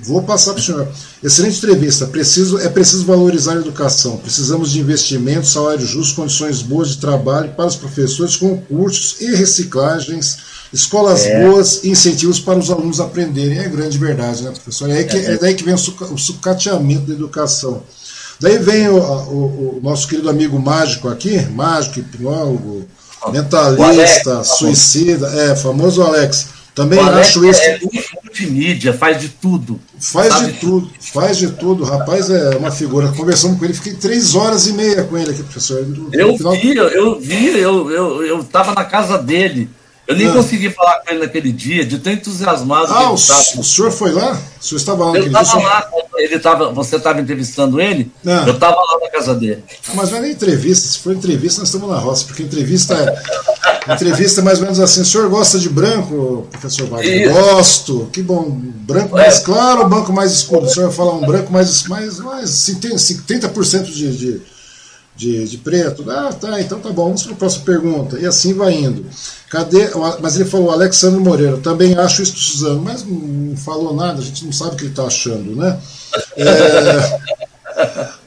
Vou 0.02 0.22
passar 0.22 0.52
para 0.52 0.60
o 0.60 0.62
senhor. 0.62 0.88
Excelente 1.22 1.58
entrevista. 1.58 2.06
Preciso, 2.06 2.58
é 2.58 2.68
preciso 2.68 3.04
valorizar 3.04 3.52
a 3.52 3.60
educação. 3.60 4.16
Precisamos 4.16 4.72
de 4.72 4.80
investimentos, 4.80 5.52
salários 5.52 5.88
justos, 5.88 6.12
condições 6.14 6.62
boas 6.62 6.90
de 6.90 6.98
trabalho 6.98 7.50
para 7.50 7.66
os 7.66 7.76
professores, 7.76 8.34
concursos 8.34 9.20
e 9.20 9.34
reciclagens, 9.34 10.38
escolas 10.72 11.24
é. 11.24 11.46
boas 11.46 11.84
e 11.84 11.90
incentivos 11.90 12.40
para 12.40 12.58
os 12.58 12.70
alunos 12.70 12.98
aprenderem. 12.98 13.58
É 13.58 13.68
grande 13.68 13.98
verdade, 13.98 14.42
né, 14.42 14.50
professor? 14.50 14.90
É, 14.90 15.04
que, 15.04 15.16
é, 15.16 15.32
é 15.32 15.38
daí 15.38 15.54
que 15.54 15.62
vem 15.62 15.74
o, 15.74 15.78
suca, 15.78 16.06
o 16.06 16.18
sucateamento 16.18 17.06
da 17.06 17.14
educação. 17.14 17.84
Daí 18.40 18.58
vem 18.58 18.88
o, 18.88 18.96
o, 18.96 19.78
o, 19.78 19.80
nosso 19.80 20.08
querido 20.08 20.28
amigo 20.28 20.58
mágico 20.58 21.08
aqui, 21.08 21.38
mágico, 21.50 22.00
hipnólogo, 22.00 22.84
mentalista, 23.32 24.32
Alex, 24.34 24.48
suicida, 24.58 25.28
é, 25.28 25.54
famoso 25.54 26.02
Alex 26.02 26.46
também 26.74 26.98
acho 26.98 27.44
isso. 27.44 27.60
É 27.60 27.78
multimídia, 28.42 28.92
faz 28.92 29.20
de 29.20 29.28
tudo. 29.28 29.80
Faz 29.98 30.46
de 30.46 30.52
tudo, 30.54 30.90
faz 31.00 31.36
de 31.36 31.50
tudo. 31.52 31.82
O 31.82 31.86
rapaz 31.86 32.30
é 32.30 32.56
uma 32.56 32.70
figura. 32.70 33.12
Conversamos 33.12 33.58
com 33.58 33.64
ele, 33.64 33.74
fiquei 33.74 33.94
três 33.94 34.34
horas 34.34 34.66
e 34.66 34.72
meia 34.72 35.04
com 35.04 35.16
ele 35.16 35.30
aqui, 35.30 35.42
professor. 35.42 35.86
No, 35.86 36.08
eu, 36.12 36.36
final... 36.36 36.52
vi, 36.52 36.76
eu 36.76 37.20
vi, 37.20 37.58
eu 37.58 37.90
eu 37.90 38.22
eu 38.24 38.40
estava 38.40 38.74
na 38.74 38.84
casa 38.84 39.18
dele. 39.18 39.68
Eu 40.06 40.16
nem 40.16 40.28
ah. 40.28 40.32
consegui 40.32 40.68
falar 40.70 41.00
com 41.00 41.10
ele 41.10 41.20
naquele 41.20 41.52
dia, 41.52 41.84
de 41.84 41.98
tão 41.98 42.12
entusiasmado. 42.12 42.92
Ah, 42.92 43.10
o, 43.10 43.14
o, 43.14 43.18
senhor 43.64 43.92
foi 43.92 44.10
lá? 44.12 44.36
O 44.60 44.64
senhor 44.64 44.78
estava 44.78 45.04
lá 45.06 45.16
Eu 45.16 45.26
estava 45.26 45.58
lá, 45.58 45.88
ele 46.16 46.38
tava, 46.38 46.72
você 46.72 46.96
estava 46.96 47.20
entrevistando 47.20 47.80
ele, 47.80 48.10
ah. 48.26 48.44
eu 48.46 48.54
estava 48.54 48.76
lá 48.76 48.98
na 49.00 49.10
casa 49.10 49.34
dele. 49.34 49.62
Mas 49.94 50.10
não 50.10 50.18
é 50.18 50.22
nem 50.22 50.32
entrevista, 50.32 50.88
se 50.88 50.98
for 50.98 51.14
entrevista, 51.14 51.60
nós 51.60 51.68
estamos 51.68 51.88
na 51.88 51.98
roça, 51.98 52.24
porque 52.26 52.42
entrevista 52.42 52.94
é. 52.94 53.92
entrevista 53.94 54.40
é 54.40 54.44
mais 54.44 54.58
ou 54.58 54.64
menos 54.64 54.80
assim, 54.80 55.02
o 55.02 55.04
senhor 55.04 55.28
gosta 55.28 55.58
de 55.58 55.68
branco, 55.68 56.48
professor 56.50 56.88
Wagner? 56.88 57.32
Gosto. 57.32 58.08
Que 58.12 58.22
bom. 58.22 58.50
Branco 58.50 59.16
é. 59.16 59.22
mais 59.22 59.38
claro 59.38 59.82
ou 59.82 59.88
branco 59.88 60.12
mais 60.12 60.32
escuro? 60.32 60.64
O 60.64 60.68
senhor 60.68 60.88
vai 60.88 60.96
falar 60.96 61.14
um 61.14 61.20
branco 61.20 61.52
mais, 61.52 61.84
mais, 61.84 62.18
mais 62.18 62.50
30% 62.50 63.84
de, 63.84 64.16
de 64.16 64.51
de, 65.22 65.46
de 65.46 65.58
preto. 65.58 66.10
Ah, 66.10 66.32
tá, 66.32 66.60
então 66.60 66.80
tá 66.80 66.90
bom, 66.90 67.04
vamos 67.04 67.22
para 67.22 67.32
a 67.32 67.36
próxima 67.36 67.64
pergunta. 67.64 68.18
E 68.18 68.26
assim 68.26 68.52
vai 68.52 68.74
indo. 68.74 69.06
Cadê? 69.48 69.88
Mas 70.20 70.34
ele 70.34 70.48
falou, 70.48 70.70
Alexandre 70.70 71.20
Moreira, 71.20 71.58
também 71.58 71.96
acho 71.96 72.22
isso, 72.22 72.36
Suzano, 72.36 72.82
mas 72.82 73.04
não 73.04 73.56
falou 73.56 73.94
nada, 73.94 74.20
a 74.20 74.24
gente 74.24 74.44
não 74.44 74.52
sabe 74.52 74.74
o 74.74 74.76
que 74.76 74.84
ele 74.84 74.90
está 74.90 75.04
achando, 75.04 75.54
né? 75.54 75.78
É, 76.36 77.20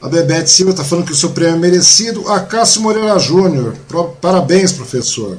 a 0.00 0.08
Bebete 0.08 0.48
Silva 0.48 0.72
está 0.72 0.84
falando 0.84 1.06
que 1.06 1.12
o 1.12 1.16
seu 1.16 1.30
prêmio 1.30 1.56
é 1.56 1.58
merecido. 1.58 2.28
A 2.28 2.40
Cássio 2.40 2.80
Moreira 2.80 3.18
Júnior, 3.18 3.74
parabéns, 4.20 4.72
professor. 4.72 5.38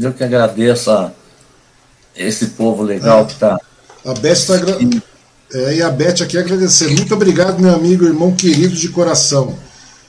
Eu 0.00 0.12
que 0.12 0.24
agradeço 0.24 0.90
a 0.90 1.12
esse 2.16 2.48
povo 2.48 2.82
legal 2.82 3.20
é. 3.22 3.24
que 3.26 3.32
está. 3.32 3.58
A 4.04 4.14
Beth 4.14 4.32
está. 4.32 4.54
É, 5.54 5.76
e 5.76 5.82
a 5.82 5.90
Beth 5.90 6.22
aqui 6.22 6.36
agradecer. 6.36 6.88
Muito 6.88 7.14
obrigado, 7.14 7.60
meu 7.60 7.72
amigo, 7.72 8.04
irmão 8.04 8.32
querido 8.32 8.74
de 8.74 8.88
coração. 8.88 9.56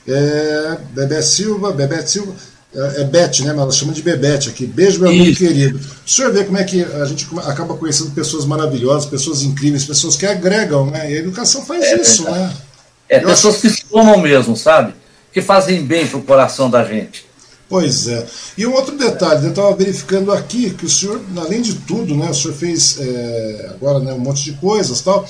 É, 0.08 0.78
Bebé 0.92 1.22
Silva, 1.22 1.72
Bebete 1.72 2.12
Silva, 2.12 2.34
é, 2.76 3.02
é 3.02 3.04
Beth, 3.04 3.40
né? 3.42 3.54
Mas 3.54 3.60
ela 3.60 3.72
chama 3.72 3.94
de 3.94 4.02
Bebete 4.02 4.50
aqui. 4.50 4.66
Beijo, 4.66 5.00
meu 5.00 5.10
amigo 5.10 5.38
querido. 5.38 5.80
O 6.06 6.10
senhor 6.10 6.34
vê 6.34 6.44
como 6.44 6.58
é 6.58 6.64
que 6.64 6.84
a 6.84 7.06
gente 7.06 7.28
acaba 7.46 7.76
conhecendo 7.76 8.12
pessoas 8.12 8.46
maravilhosas, 8.46 9.06
pessoas 9.06 9.44
incríveis, 9.44 9.86
pessoas 9.86 10.16
que 10.16 10.26
agregam, 10.26 10.88
né? 10.88 11.12
E 11.12 11.16
a 11.16 11.20
educação 11.20 11.64
faz 11.64 11.84
é, 11.84 12.02
isso, 12.02 12.24
né? 12.24 12.54
É, 13.08 13.24
Eu 13.24 13.28
pessoas 13.28 13.56
acho... 13.56 13.62
que 13.62 13.88
somam 13.88 14.18
mesmo, 14.18 14.58
sabe? 14.58 14.94
Que 15.32 15.42
fazem 15.42 15.84
bem 15.86 16.08
pro 16.08 16.22
coração 16.22 16.70
da 16.70 16.84
gente. 16.84 17.26
Pois 17.70 18.08
é. 18.08 18.26
E 18.58 18.68
um 18.68 18.74
outro 18.74 18.98
detalhe, 18.98 19.46
eu 19.46 19.50
estava 19.50 19.76
verificando 19.76 20.32
aqui 20.32 20.72
que 20.72 20.86
o 20.86 20.90
senhor, 20.90 21.22
além 21.38 21.62
de 21.62 21.74
tudo, 21.76 22.16
né, 22.16 22.30
o 22.30 22.34
senhor 22.34 22.54
fez 22.54 22.98
é, 23.00 23.72
agora 23.72 24.00
né, 24.00 24.14
um 24.14 24.20
monte 24.20 24.44
de 24.44 24.54
coisas 24.54 25.02
tal. 25.02 25.28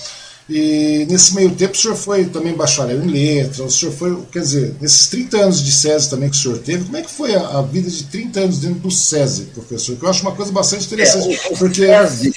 E 0.49 1.07
nesse 1.09 1.35
meio 1.35 1.51
tempo 1.55 1.73
o 1.73 1.77
senhor 1.77 1.95
foi 1.95 2.25
também 2.25 2.53
bacharel 2.53 3.01
em 3.01 3.07
letras, 3.07 3.59
o 3.59 3.69
senhor 3.69 3.93
foi, 3.93 4.17
quer 4.29 4.39
dizer, 4.39 4.75
nesses 4.81 5.07
30 5.07 5.37
anos 5.37 5.63
de 5.63 5.71
SESI 5.71 6.09
também 6.09 6.29
que 6.29 6.35
o 6.35 6.39
senhor 6.39 6.57
teve, 6.57 6.83
como 6.83 6.97
é 6.97 7.01
que 7.01 7.11
foi 7.11 7.33
a, 7.33 7.59
a 7.59 7.61
vida 7.61 7.89
de 7.89 8.03
30 8.03 8.39
anos 8.41 8.59
dentro 8.59 8.79
do 8.79 8.91
SESI, 8.91 9.45
professor? 9.53 9.95
Que 9.95 10.03
eu 10.03 10.09
acho 10.09 10.21
uma 10.21 10.33
coisa 10.33 10.51
bastante 10.51 10.85
interessante, 10.85 11.33
é, 11.33 11.55
porque, 11.55 11.87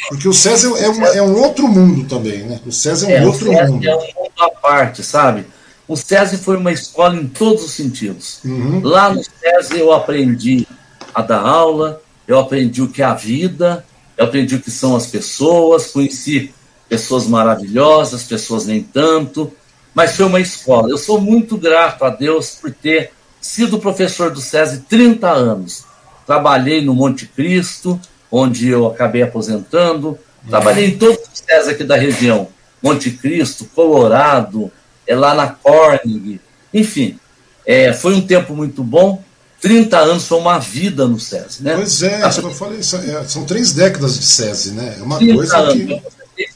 porque 0.08 0.28
o 0.28 0.32
SESI 0.32 0.66
é, 0.66 0.88
uma, 0.88 1.08
é, 1.08 1.22
um 1.22 1.36
outro 1.36 1.66
mundo 1.66 2.08
também, 2.08 2.44
né? 2.44 2.60
O 2.64 2.70
SESI 2.70 3.06
é 3.06 3.08
um 3.08 3.22
é, 3.22 3.26
outro 3.26 3.52
mundo. 3.52 3.84
É 3.84 3.96
um 3.96 4.00
mundo 4.00 4.32
à 4.38 4.50
parte, 4.50 5.02
sabe? 5.02 5.44
O 5.88 5.96
SESI 5.96 6.36
foi 6.36 6.56
uma 6.56 6.70
escola 6.70 7.16
em 7.16 7.26
todos 7.26 7.64
os 7.64 7.72
sentidos. 7.72 8.38
Uhum. 8.44 8.82
Lá 8.84 9.12
no 9.12 9.22
SESI 9.22 9.80
eu 9.80 9.92
aprendi 9.92 10.66
a 11.12 11.22
dar 11.22 11.40
aula, 11.40 12.00
eu 12.26 12.38
aprendi 12.38 12.82
o 12.82 12.88
que 12.88 13.02
é 13.02 13.04
a 13.04 13.14
vida, 13.14 13.84
eu 14.16 14.24
aprendi 14.24 14.54
o 14.54 14.60
que 14.60 14.70
são 14.70 14.94
as 14.94 15.06
pessoas, 15.06 15.88
conheci 15.88 16.52
pessoas 16.88 17.26
maravilhosas, 17.26 18.22
pessoas 18.22 18.66
nem 18.66 18.82
tanto, 18.82 19.52
mas 19.94 20.16
foi 20.16 20.26
uma 20.26 20.40
escola. 20.40 20.90
Eu 20.90 20.98
sou 20.98 21.20
muito 21.20 21.56
grato 21.56 22.04
a 22.04 22.10
Deus 22.10 22.50
por 22.60 22.72
ter 22.72 23.12
sido 23.40 23.78
professor 23.78 24.30
do 24.30 24.40
SESI 24.40 24.80
30 24.88 25.28
anos. 25.28 25.84
Trabalhei 26.26 26.84
no 26.84 26.94
Monte 26.94 27.26
Cristo, 27.26 28.00
onde 28.30 28.68
eu 28.68 28.86
acabei 28.86 29.22
aposentando, 29.22 30.18
trabalhei 30.48 30.86
em 30.86 30.98
todos 30.98 31.18
os 31.18 31.42
SESI 31.48 31.70
aqui 31.70 31.84
da 31.84 31.96
região, 31.96 32.48
Monte 32.82 33.10
Cristo, 33.10 33.64
Colorado, 33.74 34.70
é 35.06 35.14
lá 35.14 35.34
na 35.34 35.48
Corning, 35.48 36.40
enfim, 36.74 37.18
é, 37.64 37.92
foi 37.92 38.14
um 38.14 38.20
tempo 38.20 38.54
muito 38.54 38.82
bom. 38.82 39.24
30 39.60 39.98
anos 39.98 40.26
foi 40.26 40.38
uma 40.38 40.58
vida 40.58 41.08
no 41.08 41.18
SESI, 41.18 41.62
né? 41.62 41.74
Pois 41.74 42.02
é, 42.02 42.22
eu 42.22 42.50
falei, 42.50 42.78
é, 42.78 43.24
são 43.24 43.44
três 43.44 43.72
décadas 43.72 44.18
de 44.18 44.26
SESI, 44.26 44.72
né? 44.72 44.96
É 44.98 45.02
uma 45.02 45.18
coisa 45.18 45.56
anos. 45.56 45.74
que 45.74 46.02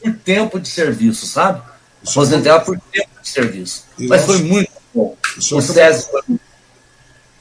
por 0.03 0.15
tempo 0.15 0.61
de 0.61 0.69
serviço, 0.69 1.27
sabe? 1.27 1.63
Aposentei 2.07 2.51
ela 2.51 2.61
por 2.61 2.79
tempo 2.93 3.09
de 3.23 3.29
serviço. 3.29 3.85
E 3.99 4.07
Mas 4.07 4.25
foi 4.25 4.39
muito 4.43 4.71
bom. 4.95 5.17
O, 5.37 5.57
o 5.57 5.63
SESI 5.63 6.11
foi 6.11 6.23
muito 6.29 6.51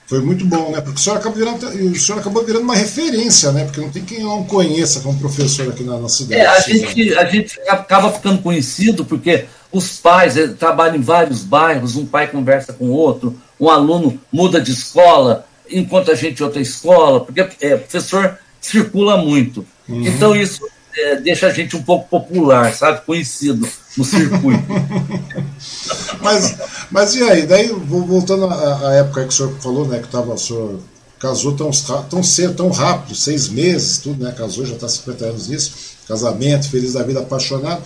foi 0.09 0.21
muito 0.21 0.43
bom, 0.43 0.71
né? 0.71 0.81
Porque 0.81 0.99
o 0.99 1.03
senhor, 1.03 1.17
acabou 1.17 1.37
virando, 1.37 1.67
o 1.67 1.95
senhor 1.95 2.17
acabou 2.17 2.43
virando 2.43 2.63
uma 2.63 2.75
referência, 2.75 3.51
né? 3.51 3.65
Porque 3.65 3.79
não 3.79 3.91
tem 3.91 4.03
quem 4.03 4.23
não 4.23 4.43
conheça 4.43 5.01
como 5.01 5.19
professor 5.19 5.69
aqui 5.69 5.83
na, 5.83 5.99
na 5.99 6.09
cidade. 6.09 6.41
É, 6.41 6.47
a 6.47 6.59
gente, 6.61 7.13
a 7.13 7.25
gente 7.25 7.61
acaba 7.67 8.11
ficando 8.11 8.41
conhecido 8.41 9.05
porque 9.05 9.45
os 9.71 9.97
pais 9.99 10.35
eh, 10.35 10.47
trabalham 10.47 10.95
em 10.95 11.01
vários 11.01 11.43
bairros, 11.43 11.95
um 11.95 12.07
pai 12.07 12.27
conversa 12.27 12.73
com 12.73 12.85
o 12.85 12.91
outro, 12.91 13.39
um 13.59 13.69
aluno 13.69 14.19
muda 14.31 14.59
de 14.59 14.71
escola, 14.71 15.45
enquanto 15.69 16.09
a 16.09 16.15
gente 16.15 16.43
outra 16.43 16.59
escola, 16.59 17.23
porque 17.23 17.41
é, 17.61 17.77
professor 17.77 18.39
circula 18.59 19.15
muito. 19.15 19.63
Uhum. 19.87 20.07
Então 20.07 20.35
isso 20.35 20.67
é, 20.95 21.15
deixa 21.17 21.47
a 21.47 21.53
gente 21.53 21.75
um 21.75 21.83
pouco 21.83 22.07
popular, 22.09 22.73
sabe? 22.73 23.01
Conhecido 23.05 23.67
no 23.97 24.03
circuito. 24.03 24.63
mas, 26.21 26.57
mas 26.91 27.15
e 27.15 27.23
aí? 27.23 27.45
Daí, 27.45 27.67
voltando 27.67 28.45
à, 28.45 28.89
à 28.89 28.93
época 28.95 29.23
que 29.23 29.29
o 29.29 29.31
senhor 29.31 29.59
falou, 29.59 29.87
né? 29.87 29.99
Que 29.99 30.07
tava, 30.07 30.33
o 30.33 30.37
senhor 30.37 30.79
casou 31.19 31.55
tão, 31.55 31.69
tão 32.09 32.23
cedo, 32.23 32.55
tão 32.55 32.69
rápido, 32.69 33.15
seis 33.15 33.49
meses, 33.49 33.97
tudo, 33.97 34.23
né? 34.23 34.31
Casou, 34.31 34.65
já 34.65 34.75
está 34.75 34.87
50 34.87 35.25
anos 35.25 35.47
nisso, 35.47 35.71
casamento, 36.07 36.69
feliz 36.69 36.93
da 36.93 37.03
vida, 37.03 37.19
apaixonado. 37.19 37.83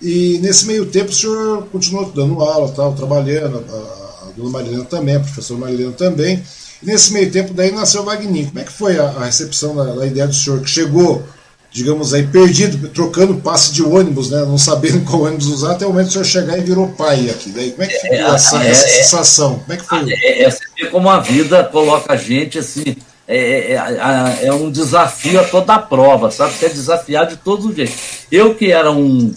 E 0.00 0.38
nesse 0.40 0.66
meio 0.66 0.86
tempo 0.86 1.10
o 1.10 1.14
senhor 1.14 1.66
continuou 1.72 2.10
dando 2.12 2.40
aula, 2.40 2.72
tal, 2.72 2.94
trabalhando, 2.94 3.64
a, 3.68 4.28
a 4.28 4.32
dona 4.36 4.50
Marilena 4.50 4.84
também, 4.84 5.16
a 5.16 5.20
professora 5.20 5.60
Marilena 5.60 5.92
também. 5.92 6.42
E 6.80 6.86
nesse 6.86 7.12
meio 7.12 7.30
tempo 7.30 7.52
daí 7.52 7.72
nasceu 7.72 8.02
o 8.02 8.04
Wagner. 8.04 8.46
Como 8.46 8.60
é 8.60 8.64
que 8.64 8.72
foi 8.72 8.98
a, 8.98 9.04
a 9.04 9.24
recepção 9.24 9.74
da, 9.74 9.84
da, 9.94 10.06
ideia 10.06 10.28
do 10.28 10.34
senhor 10.34 10.60
que 10.60 10.70
chegou 10.70 11.24
digamos 11.70 12.14
aí, 12.14 12.26
perdido, 12.26 12.88
trocando 12.88 13.36
passe 13.36 13.72
de 13.72 13.82
ônibus, 13.82 14.30
né? 14.30 14.40
Não 14.40 14.58
sabendo 14.58 15.04
qual 15.08 15.22
ônibus 15.22 15.46
usar, 15.46 15.72
até 15.72 15.86
o 15.86 15.90
momento 15.90 16.06
do 16.06 16.12
senhor 16.12 16.24
chegar 16.24 16.58
e 16.58 16.62
virou 16.62 16.88
pai 16.88 17.30
aqui. 17.30 17.50
Daí, 17.50 17.70
como 17.70 17.82
é 17.82 17.86
que 17.86 17.98
ficou 17.98 18.16
é, 18.16 18.34
essa, 18.34 18.64
é, 18.64 18.70
essa, 18.70 18.88
sensação? 18.88 19.58
Como 19.60 19.72
é 19.72 19.76
que 19.76 19.84
foi? 19.84 20.12
É, 20.12 20.44
é, 20.44 20.48
é 20.80 20.86
como 20.86 21.08
a 21.08 21.20
vida 21.20 21.64
coloca 21.64 22.12
a 22.12 22.16
gente 22.16 22.58
assim. 22.58 22.96
É, 23.30 23.74
é, 23.74 24.46
é, 24.46 24.52
um 24.54 24.70
desafio 24.70 25.38
a 25.38 25.44
toda 25.44 25.74
a 25.74 25.78
prova, 25.78 26.30
sabe? 26.30 26.54
Quer 26.58 26.70
desafiar 26.70 27.26
de 27.26 27.36
todos 27.36 27.66
os 27.66 27.76
jeitos. 27.76 27.94
Eu 28.32 28.54
que 28.54 28.72
era 28.72 28.90
um, 28.90 29.34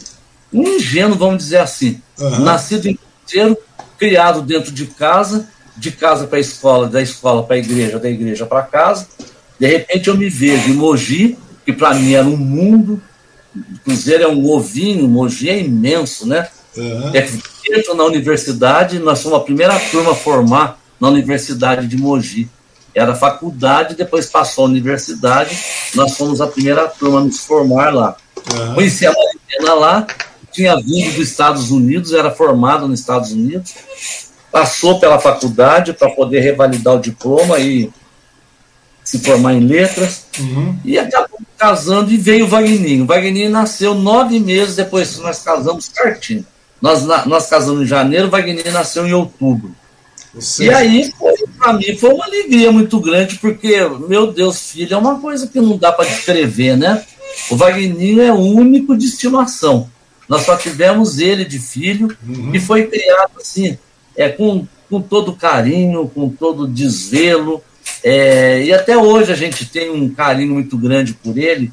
um 0.53 0.63
ingênuo, 0.63 1.17
vamos 1.17 1.43
dizer 1.43 1.57
assim, 1.57 2.01
uhum. 2.17 2.39
nascido 2.39 2.87
em 2.87 2.97
inteiro, 3.31 3.57
criado 3.97 4.41
dentro 4.41 4.71
de 4.71 4.85
casa, 4.85 5.47
de 5.77 5.91
casa 5.91 6.27
para 6.27 6.37
a 6.37 6.41
escola, 6.41 6.87
da 6.87 7.01
escola 7.01 7.43
para 7.43 7.55
a 7.55 7.59
igreja, 7.59 7.99
da 7.99 8.09
igreja 8.09 8.45
para 8.45 8.63
casa. 8.63 9.07
De 9.59 9.67
repente 9.67 10.09
eu 10.09 10.17
me 10.17 10.29
vejo 10.29 10.69
em 10.69 10.73
Mogi, 10.73 11.37
que 11.65 11.73
para 11.73 11.93
mim 11.93 12.13
era 12.13 12.27
um 12.27 12.37
mundo. 12.37 13.01
O 13.55 13.79
Cruzeiro 13.83 14.23
é 14.23 14.27
um 14.27 14.49
ovinho, 14.49 15.07
Mogi 15.07 15.49
é 15.49 15.59
imenso, 15.59 16.27
né? 16.27 16.47
Uhum. 16.75 17.11
É, 17.13 17.27
entro 17.69 17.95
na 17.95 18.03
universidade, 18.05 18.99
nós 18.99 19.21
fomos 19.21 19.39
a 19.39 19.41
primeira 19.41 19.77
turma 19.91 20.11
a 20.11 20.15
formar 20.15 20.79
na 20.99 21.09
Universidade 21.09 21.87
de 21.87 21.97
Mogi. 21.97 22.49
Era 22.93 23.15
faculdade, 23.15 23.95
depois 23.95 24.25
passou 24.25 24.65
a 24.65 24.67
universidade, 24.67 25.57
nós 25.95 26.17
fomos 26.17 26.41
a 26.41 26.47
primeira 26.47 26.87
turma 26.87 27.19
a 27.19 27.23
nos 27.23 27.39
formar 27.39 27.93
lá. 27.93 28.17
Uhum. 28.53 28.75
Conheci 28.75 29.05
a 29.05 29.13
Mariana 29.13 29.73
lá, 29.73 30.07
tinha 30.51 30.75
vindo 30.75 31.15
dos 31.15 31.29
Estados 31.29 31.71
Unidos, 31.71 32.13
era 32.13 32.31
formado 32.31 32.87
nos 32.87 32.99
Estados 32.99 33.31
Unidos, 33.31 33.73
passou 34.51 34.99
pela 34.99 35.19
faculdade 35.19 35.93
para 35.93 36.09
poder 36.09 36.41
revalidar 36.41 36.95
o 36.95 36.99
diploma 36.99 37.59
e 37.59 37.89
se 39.03 39.19
formar 39.19 39.53
em 39.53 39.61
letras, 39.61 40.25
uhum. 40.39 40.77
e 40.83 40.99
acabou 40.99 41.39
casando 41.61 42.11
e 42.11 42.17
veio 42.17 42.45
o 42.45 42.47
Wagninho. 42.47 43.03
O 43.03 43.07
Wagninho 43.07 43.51
nasceu 43.51 43.93
nove 43.93 44.39
meses 44.39 44.75
depois 44.75 45.15
que 45.15 45.21
nós 45.21 45.43
casamos 45.43 45.91
certinho. 45.93 46.43
Nós, 46.81 47.05
nós 47.27 47.47
casamos 47.47 47.83
em 47.83 47.85
janeiro, 47.85 48.27
o 48.27 48.31
Wagner 48.31 48.73
nasceu 48.73 49.05
em 49.05 49.13
outubro. 49.13 49.71
Você... 50.33 50.65
E 50.65 50.73
aí, 50.73 51.13
para 51.59 51.73
mim, 51.73 51.95
foi 51.95 52.11
uma 52.15 52.25
alegria 52.25 52.71
muito 52.71 52.99
grande, 52.99 53.35
porque, 53.35 53.77
meu 54.07 54.31
Deus, 54.31 54.71
filho, 54.71 54.95
é 54.95 54.97
uma 54.97 55.19
coisa 55.19 55.45
que 55.45 55.61
não 55.61 55.77
dá 55.77 55.91
para 55.91 56.09
descrever, 56.09 56.75
né? 56.75 57.05
O 57.51 57.55
Wagner 57.55 58.19
é 58.25 58.33
o 58.33 58.39
único 58.39 58.97
de 58.97 59.05
estimação. 59.05 59.87
Nós 60.27 60.41
só 60.41 60.57
tivemos 60.57 61.19
ele 61.19 61.45
de 61.45 61.59
filho 61.59 62.17
uhum. 62.27 62.55
e 62.55 62.59
foi 62.59 62.87
criado 62.87 63.33
assim, 63.39 63.77
é, 64.17 64.29
com, 64.29 64.65
com 64.89 64.99
todo 64.99 65.35
carinho, 65.35 66.09
com 66.09 66.27
todo 66.27 66.67
desvelo. 66.67 67.63
É, 68.03 68.63
e 68.63 68.73
até 68.73 68.97
hoje 68.97 69.31
a 69.31 69.35
gente 69.35 69.65
tem 69.65 69.89
um 69.89 70.09
carinho 70.09 70.53
muito 70.53 70.77
grande 70.77 71.13
por 71.13 71.37
ele, 71.37 71.71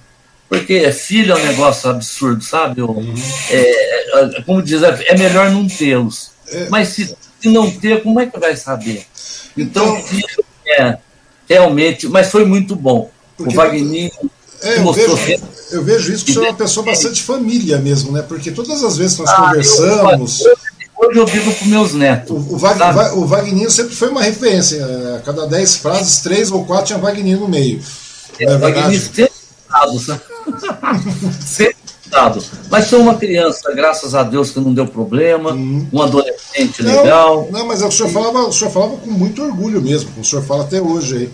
porque 0.48 0.90
filho 0.92 1.32
é 1.32 1.36
um 1.36 1.46
negócio 1.46 1.90
absurdo, 1.90 2.42
sabe? 2.42 2.82
Uhum. 2.82 3.14
É, 3.50 4.20
é, 4.20 4.42
como 4.42 4.62
diz, 4.62 4.82
é, 4.82 5.04
é 5.08 5.16
melhor 5.16 5.50
não 5.50 5.66
tê-los. 5.66 6.30
É. 6.50 6.68
Mas 6.68 6.88
se, 6.88 7.14
se, 7.40 7.48
não 7.48 7.70
ter, 7.70 8.02
como 8.02 8.20
é 8.20 8.26
que 8.26 8.38
vai 8.38 8.56
saber? 8.56 9.06
Então, 9.56 9.96
então 9.96 10.02
filho 10.02 10.44
é 10.66 10.98
realmente, 11.48 12.08
mas 12.08 12.30
foi 12.30 12.44
muito 12.44 12.76
bom. 12.76 13.10
O 13.38 13.50
Wagner 13.50 14.10
é, 14.62 14.78
eu, 14.78 14.92
vejo, 14.92 15.42
eu 15.70 15.84
vejo 15.84 16.12
isso 16.12 16.24
que 16.24 16.32
você 16.32 16.40
é 16.40 16.50
uma 16.50 16.54
pessoa 16.54 16.84
bastante 16.84 17.22
família 17.22 17.78
mesmo, 17.78 18.10
né? 18.10 18.22
Porque 18.22 18.50
todas 18.50 18.82
as 18.82 18.96
vezes 18.96 19.16
que 19.16 19.22
nós 19.22 19.30
ah, 19.30 19.42
conversamos. 19.42 20.40
Eu, 20.40 20.56
hoje 20.98 21.18
eu 21.18 21.26
vivo 21.26 21.54
com 21.54 21.64
meus 21.66 21.94
netos. 21.94 22.30
O, 22.30 22.56
o, 22.56 23.22
o 23.22 23.26
Vagninho 23.26 23.70
sempre 23.70 23.94
foi 23.94 24.08
uma 24.08 24.22
referência. 24.22 24.84
A 25.16 25.20
cada 25.20 25.46
dez 25.46 25.76
frases, 25.76 26.20
três 26.20 26.50
ou 26.50 26.64
quatro 26.64 26.86
tinha 26.86 26.98
Vagninho 26.98 27.40
no 27.40 27.48
meio. 27.48 27.80
É, 28.40 28.54
o 28.54 28.58
Vagninho 28.58 29.00
sempre 29.00 29.32
dado, 29.70 29.98
sempre 31.40 31.76
dado. 32.10 32.44
Mas 32.70 32.86
sou 32.86 33.00
uma 33.00 33.14
criança, 33.14 33.72
graças 33.74 34.14
a 34.14 34.22
Deus, 34.22 34.50
que 34.50 34.60
não 34.60 34.72
deu 34.72 34.86
problema, 34.86 35.52
hum. 35.52 35.86
um 35.92 36.02
adolescente 36.02 36.82
não, 36.82 37.02
legal. 37.02 37.48
Não, 37.50 37.66
mas 37.66 37.82
é 37.82 37.86
o 37.86 37.90
senhor 37.90 38.10
falava, 38.10 38.40
o 38.40 38.52
senhor 38.52 38.70
falava 38.70 38.96
com 38.96 39.10
muito 39.10 39.42
orgulho 39.42 39.80
mesmo, 39.80 40.10
como 40.10 40.22
o 40.22 40.24
senhor 40.24 40.42
fala 40.42 40.64
até 40.64 40.80
hoje 40.80 41.16
aí. 41.16 41.30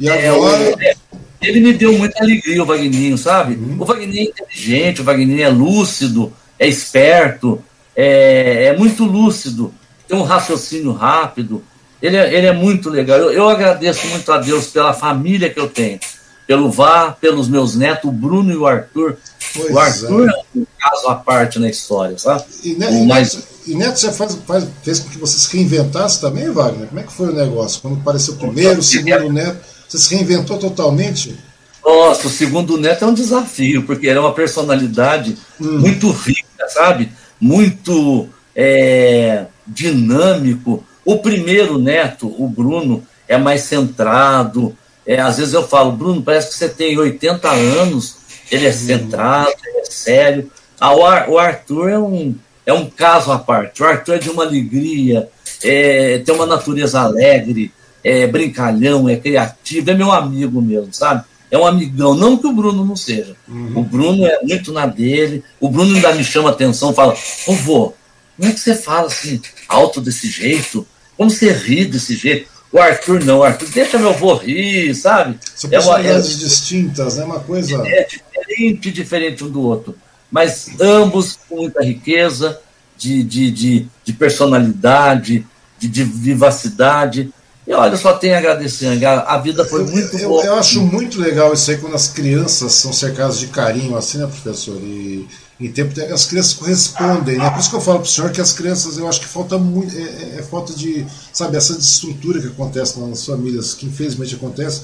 E 0.00 0.08
é, 0.08 0.28
agora. 0.28 0.74
É, 0.80 0.94
ele 1.40 1.60
me 1.60 1.72
deu 1.72 1.96
muita 1.96 2.22
alegria, 2.22 2.62
o 2.62 2.66
Vagninho, 2.66 3.16
sabe? 3.16 3.54
Uhum. 3.54 3.76
O 3.80 3.84
Vagninho 3.84 4.18
é 4.18 4.30
inteligente, 4.30 5.00
o 5.00 5.04
Vagninho 5.04 5.42
é 5.42 5.48
lúcido, 5.48 6.32
é 6.58 6.66
esperto, 6.66 7.62
é, 8.00 8.66
é 8.66 8.76
muito 8.76 9.04
lúcido, 9.04 9.74
tem 10.06 10.16
um 10.16 10.22
raciocínio 10.22 10.92
rápido. 10.92 11.64
Ele 12.00 12.16
é, 12.16 12.32
ele 12.32 12.46
é 12.46 12.52
muito 12.52 12.88
legal. 12.88 13.18
Eu, 13.18 13.32
eu 13.32 13.48
agradeço 13.48 14.06
muito 14.06 14.30
a 14.30 14.38
Deus 14.38 14.68
pela 14.68 14.92
família 14.92 15.50
que 15.50 15.58
eu 15.58 15.68
tenho, 15.68 15.98
pelo 16.46 16.70
VAR, 16.70 17.16
pelos 17.20 17.48
meus 17.48 17.74
netos, 17.74 18.08
o 18.08 18.12
Bruno 18.12 18.52
e 18.52 18.56
o 18.56 18.68
Arthur. 18.68 19.16
Pois 19.52 19.72
o 19.72 19.78
Arthur 19.80 20.28
é. 20.28 20.32
é. 20.32 20.58
um 20.60 20.66
caso 20.78 21.08
à 21.08 21.16
parte 21.16 21.58
na 21.58 21.68
história, 21.68 22.16
sabe? 22.16 22.44
E, 22.62 22.74
ne, 22.76 22.86
o 22.86 23.04
mais... 23.04 23.34
Neto, 23.34 23.48
e 23.66 23.74
Neto, 23.74 23.98
você 23.98 24.12
faz, 24.12 24.38
faz, 24.46 24.66
fez 24.84 25.00
com 25.00 25.10
que 25.10 25.18
você 25.18 25.36
se 25.36 25.56
reinventasse 25.56 26.20
também, 26.20 26.52
Wagner? 26.52 26.86
Como 26.86 27.00
é 27.00 27.02
que 27.02 27.12
foi 27.12 27.30
o 27.30 27.34
negócio? 27.34 27.82
Quando 27.82 27.98
apareceu 27.98 28.34
o 28.34 28.36
primeiro, 28.36 28.78
o 28.78 28.82
segundo 28.82 29.32
neto 29.32 29.58
você 29.88 29.98
se 29.98 30.14
reinventou 30.14 30.56
totalmente? 30.56 31.36
Nossa, 31.84 32.28
o 32.28 32.30
segundo 32.30 32.76
neto 32.76 33.04
é 33.04 33.08
um 33.08 33.14
desafio, 33.14 33.82
porque 33.82 34.06
era 34.06 34.20
uma 34.20 34.32
personalidade 34.32 35.36
hum. 35.60 35.78
muito 35.78 36.10
rica, 36.12 36.68
sabe? 36.68 37.10
Muito 37.40 38.28
é, 38.54 39.46
dinâmico. 39.66 40.84
O 41.04 41.18
primeiro 41.18 41.78
neto, 41.78 42.26
o 42.26 42.48
Bruno, 42.48 43.04
é 43.26 43.36
mais 43.38 43.62
centrado. 43.62 44.76
É, 45.06 45.20
às 45.20 45.38
vezes 45.38 45.54
eu 45.54 45.66
falo, 45.66 45.92
Bruno, 45.92 46.22
parece 46.22 46.48
que 46.48 46.54
você 46.54 46.68
tem 46.68 46.98
80 46.98 47.48
anos, 47.48 48.16
ele 48.50 48.66
é 48.66 48.70
hum. 48.70 48.72
centrado, 48.72 49.54
ele 49.64 49.78
é 49.78 49.84
sério. 49.84 50.50
Ah, 50.80 50.92
o, 50.94 51.32
o 51.32 51.38
Arthur 51.38 51.88
é 51.88 51.98
um, 51.98 52.34
é 52.66 52.72
um 52.72 52.88
caso 52.88 53.32
à 53.32 53.38
parte. 53.38 53.82
O 53.82 53.86
Arthur 53.86 54.16
é 54.16 54.18
de 54.18 54.30
uma 54.30 54.44
alegria, 54.44 55.28
é, 55.62 56.18
tem 56.18 56.34
uma 56.34 56.46
natureza 56.46 57.00
alegre, 57.00 57.72
é 58.04 58.26
brincalhão, 58.26 59.08
é 59.08 59.16
criativo, 59.16 59.90
é 59.90 59.94
meu 59.94 60.12
amigo 60.12 60.60
mesmo, 60.60 60.92
sabe? 60.92 61.24
É 61.50 61.56
um 61.56 61.66
amigão, 61.66 62.14
não 62.14 62.36
que 62.36 62.46
o 62.46 62.52
Bruno 62.52 62.84
não 62.84 62.96
seja. 62.96 63.34
Uhum. 63.48 63.72
O 63.78 63.82
Bruno 63.82 64.26
é 64.26 64.42
muito 64.42 64.72
na 64.72 64.86
dele, 64.86 65.42
o 65.58 65.68
Bruno 65.68 65.94
ainda 65.94 66.12
me 66.14 66.22
chama 66.22 66.50
atenção, 66.50 66.92
fala, 66.92 67.14
ô 67.46 67.52
vô, 67.54 67.94
como 68.36 68.50
é 68.50 68.52
que 68.52 68.60
você 68.60 68.74
fala 68.74 69.06
assim, 69.06 69.40
alto 69.66 70.00
desse 70.00 70.28
jeito? 70.28 70.86
Como 71.16 71.30
você 71.30 71.52
ri 71.52 71.84
desse 71.84 72.16
jeito? 72.16 72.48
O 72.70 72.78
Arthur 72.78 73.24
não, 73.24 73.38
o 73.38 73.44
Arthur, 73.44 73.68
deixa 73.70 73.98
meu 73.98 74.10
avô 74.10 74.34
rir, 74.34 74.94
sabe? 74.94 75.38
São 75.54 75.70
é 75.72 75.80
uma, 75.80 76.00
é, 76.00 76.20
distintas, 76.20 77.16
né? 77.16 77.24
Uma 77.24 77.40
coisa. 77.40 77.82
É 77.86 78.04
diferente, 78.06 78.90
diferente 78.90 79.44
um 79.44 79.50
do 79.50 79.62
outro. 79.62 79.96
Mas 80.30 80.68
ambos 80.78 81.38
com 81.48 81.56
muita 81.56 81.82
riqueza, 81.82 82.60
de, 82.98 83.22
de, 83.22 83.50
de, 83.50 83.86
de 84.04 84.12
personalidade, 84.12 85.46
de, 85.78 85.88
de 85.88 86.04
vivacidade. 86.04 87.32
E 87.68 87.74
olha, 87.74 87.98
só 87.98 88.14
tenho 88.14 88.34
a 88.34 88.38
agradecer, 88.38 89.04
a 89.04 89.36
vida 89.36 89.62
foi 89.62 89.84
muito 89.84 90.16
eu, 90.16 90.30
boa. 90.30 90.42
Eu, 90.42 90.54
acho 90.54 90.80
muito 90.80 91.20
legal 91.20 91.52
isso 91.52 91.70
aí 91.70 91.76
quando 91.76 91.94
as 91.94 92.08
crianças 92.08 92.72
são 92.72 92.94
cercadas 92.94 93.38
de 93.38 93.48
carinho, 93.48 93.94
assim, 93.94 94.16
né, 94.16 94.26
professor? 94.26 94.76
E 94.76 95.28
em 95.60 95.70
tempo 95.70 95.92
de, 95.92 96.00
as 96.04 96.24
crianças 96.24 96.54
correspondem, 96.54 97.36
né? 97.36 97.50
Por 97.50 97.60
isso 97.60 97.68
que 97.68 97.76
eu 97.76 97.80
falo 97.82 97.98
para 97.98 98.06
o 98.06 98.10
senhor 98.10 98.30
que 98.30 98.40
as 98.40 98.52
crianças, 98.52 98.96
eu 98.96 99.06
acho 99.06 99.20
que 99.20 99.26
falta 99.26 99.58
muito, 99.58 99.94
é, 99.94 100.00
é, 100.00 100.36
é 100.38 100.42
falta 100.42 100.72
de, 100.72 101.04
sabe, 101.30 101.58
essa 101.58 101.74
desestrutura 101.74 102.40
que 102.40 102.46
acontece 102.46 102.98
nas 102.98 103.26
famílias, 103.26 103.74
que 103.74 103.84
infelizmente 103.84 104.34
acontece, 104.34 104.80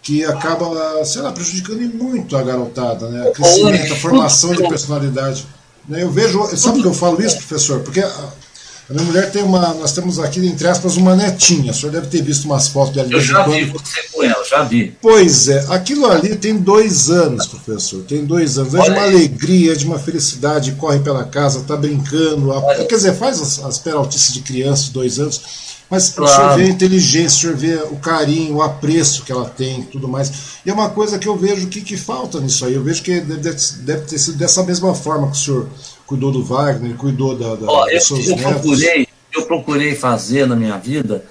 que 0.00 0.24
acaba, 0.24 1.04
sei 1.04 1.20
lá, 1.20 1.30
prejudicando 1.32 1.80
muito 1.94 2.34
a 2.34 2.42
garotada, 2.42 3.10
né? 3.10 3.28
A 3.28 3.32
crescimento, 3.32 3.92
a 3.92 3.96
formação 3.96 4.54
de 4.54 4.66
personalidade. 4.66 5.46
Né? 5.86 6.02
Eu 6.02 6.10
vejo, 6.10 6.46
sabe 6.56 6.76
por 6.76 6.82
que 6.82 6.88
eu 6.88 6.94
falo 6.94 7.22
isso, 7.22 7.36
professor? 7.36 7.80
Porque 7.80 8.02
a 8.88 8.92
minha 8.92 9.04
mulher 9.04 9.32
tem 9.32 9.42
uma. 9.42 9.74
Nós 9.74 9.92
temos 9.92 10.20
aqui, 10.20 10.46
entre 10.46 10.68
aspas, 10.68 10.96
uma 10.96 11.16
netinha. 11.16 11.72
O 11.72 11.74
senhor 11.74 11.90
deve 11.90 12.06
ter 12.06 12.22
visto 12.22 12.44
umas 12.44 12.68
fotos 12.68 12.94
dela. 12.94 13.08
Eu 13.10 13.20
já 13.20 13.44
vi 13.44 13.64
você 13.64 14.02
com 14.12 14.22
ela, 14.22 14.44
já 14.44 14.62
vi. 14.62 14.96
Pois 15.02 15.48
é, 15.48 15.66
aquilo 15.70 16.06
ali 16.06 16.36
tem 16.36 16.56
dois 16.56 17.10
anos, 17.10 17.46
professor. 17.46 18.04
Tem 18.04 18.24
dois 18.24 18.58
anos. 18.58 18.74
É 18.74 18.82
de 18.82 18.90
uma 18.90 19.02
aí. 19.02 19.14
alegria, 19.14 19.74
de 19.74 19.84
uma 19.84 19.98
felicidade, 19.98 20.72
corre 20.72 21.00
pela 21.00 21.24
casa, 21.24 21.64
tá 21.66 21.76
brincando. 21.76 22.52
A, 22.52 22.84
quer 22.84 22.94
dizer, 22.94 23.14
faz 23.14 23.40
as, 23.40 23.58
as 23.64 23.78
peraltices 23.78 24.32
de 24.32 24.40
criança 24.40 24.84
de 24.84 24.90
dois 24.92 25.18
anos. 25.18 25.66
Mas 25.90 26.10
claro. 26.10 26.32
o 26.32 26.34
senhor 26.34 26.56
vê 26.56 26.62
a 26.64 26.74
inteligência, 26.74 27.36
o 27.36 27.40
senhor 27.40 27.56
vê 27.56 27.74
o 27.92 27.96
carinho, 27.96 28.56
o 28.56 28.62
apreço 28.62 29.24
que 29.24 29.32
ela 29.32 29.48
tem 29.48 29.82
tudo 29.82 30.08
mais. 30.08 30.32
E 30.64 30.70
é 30.70 30.72
uma 30.72 30.90
coisa 30.90 31.18
que 31.18 31.28
eu 31.28 31.36
vejo 31.36 31.66
que, 31.68 31.80
que 31.80 31.96
falta 31.96 32.40
nisso 32.40 32.64
aí. 32.64 32.74
Eu 32.74 32.84
vejo 32.84 33.02
que 33.02 33.20
deve, 33.20 33.56
deve 33.82 34.02
ter 34.02 34.18
sido 34.18 34.36
dessa 34.36 34.62
mesma 34.62 34.94
forma 34.94 35.28
que 35.28 35.36
o 35.36 35.40
senhor 35.40 35.68
cuidou 36.06 36.30
do 36.30 36.44
Wagner, 36.44 36.96
cuidou 36.96 37.36
da, 37.36 37.54
da 37.56 37.66
Ó, 37.70 37.88
eu, 37.88 38.00
eu 38.26 38.36
procurei, 38.36 39.08
eu 39.34 39.42
procurei 39.46 39.94
fazer 39.94 40.46
na 40.46 40.54
minha 40.54 40.78
vida 40.78 41.24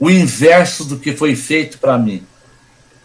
o 0.00 0.10
inverso 0.10 0.84
do 0.84 0.98
que 0.98 1.14
foi 1.14 1.36
feito 1.36 1.78
para 1.78 1.98
mim. 1.98 2.24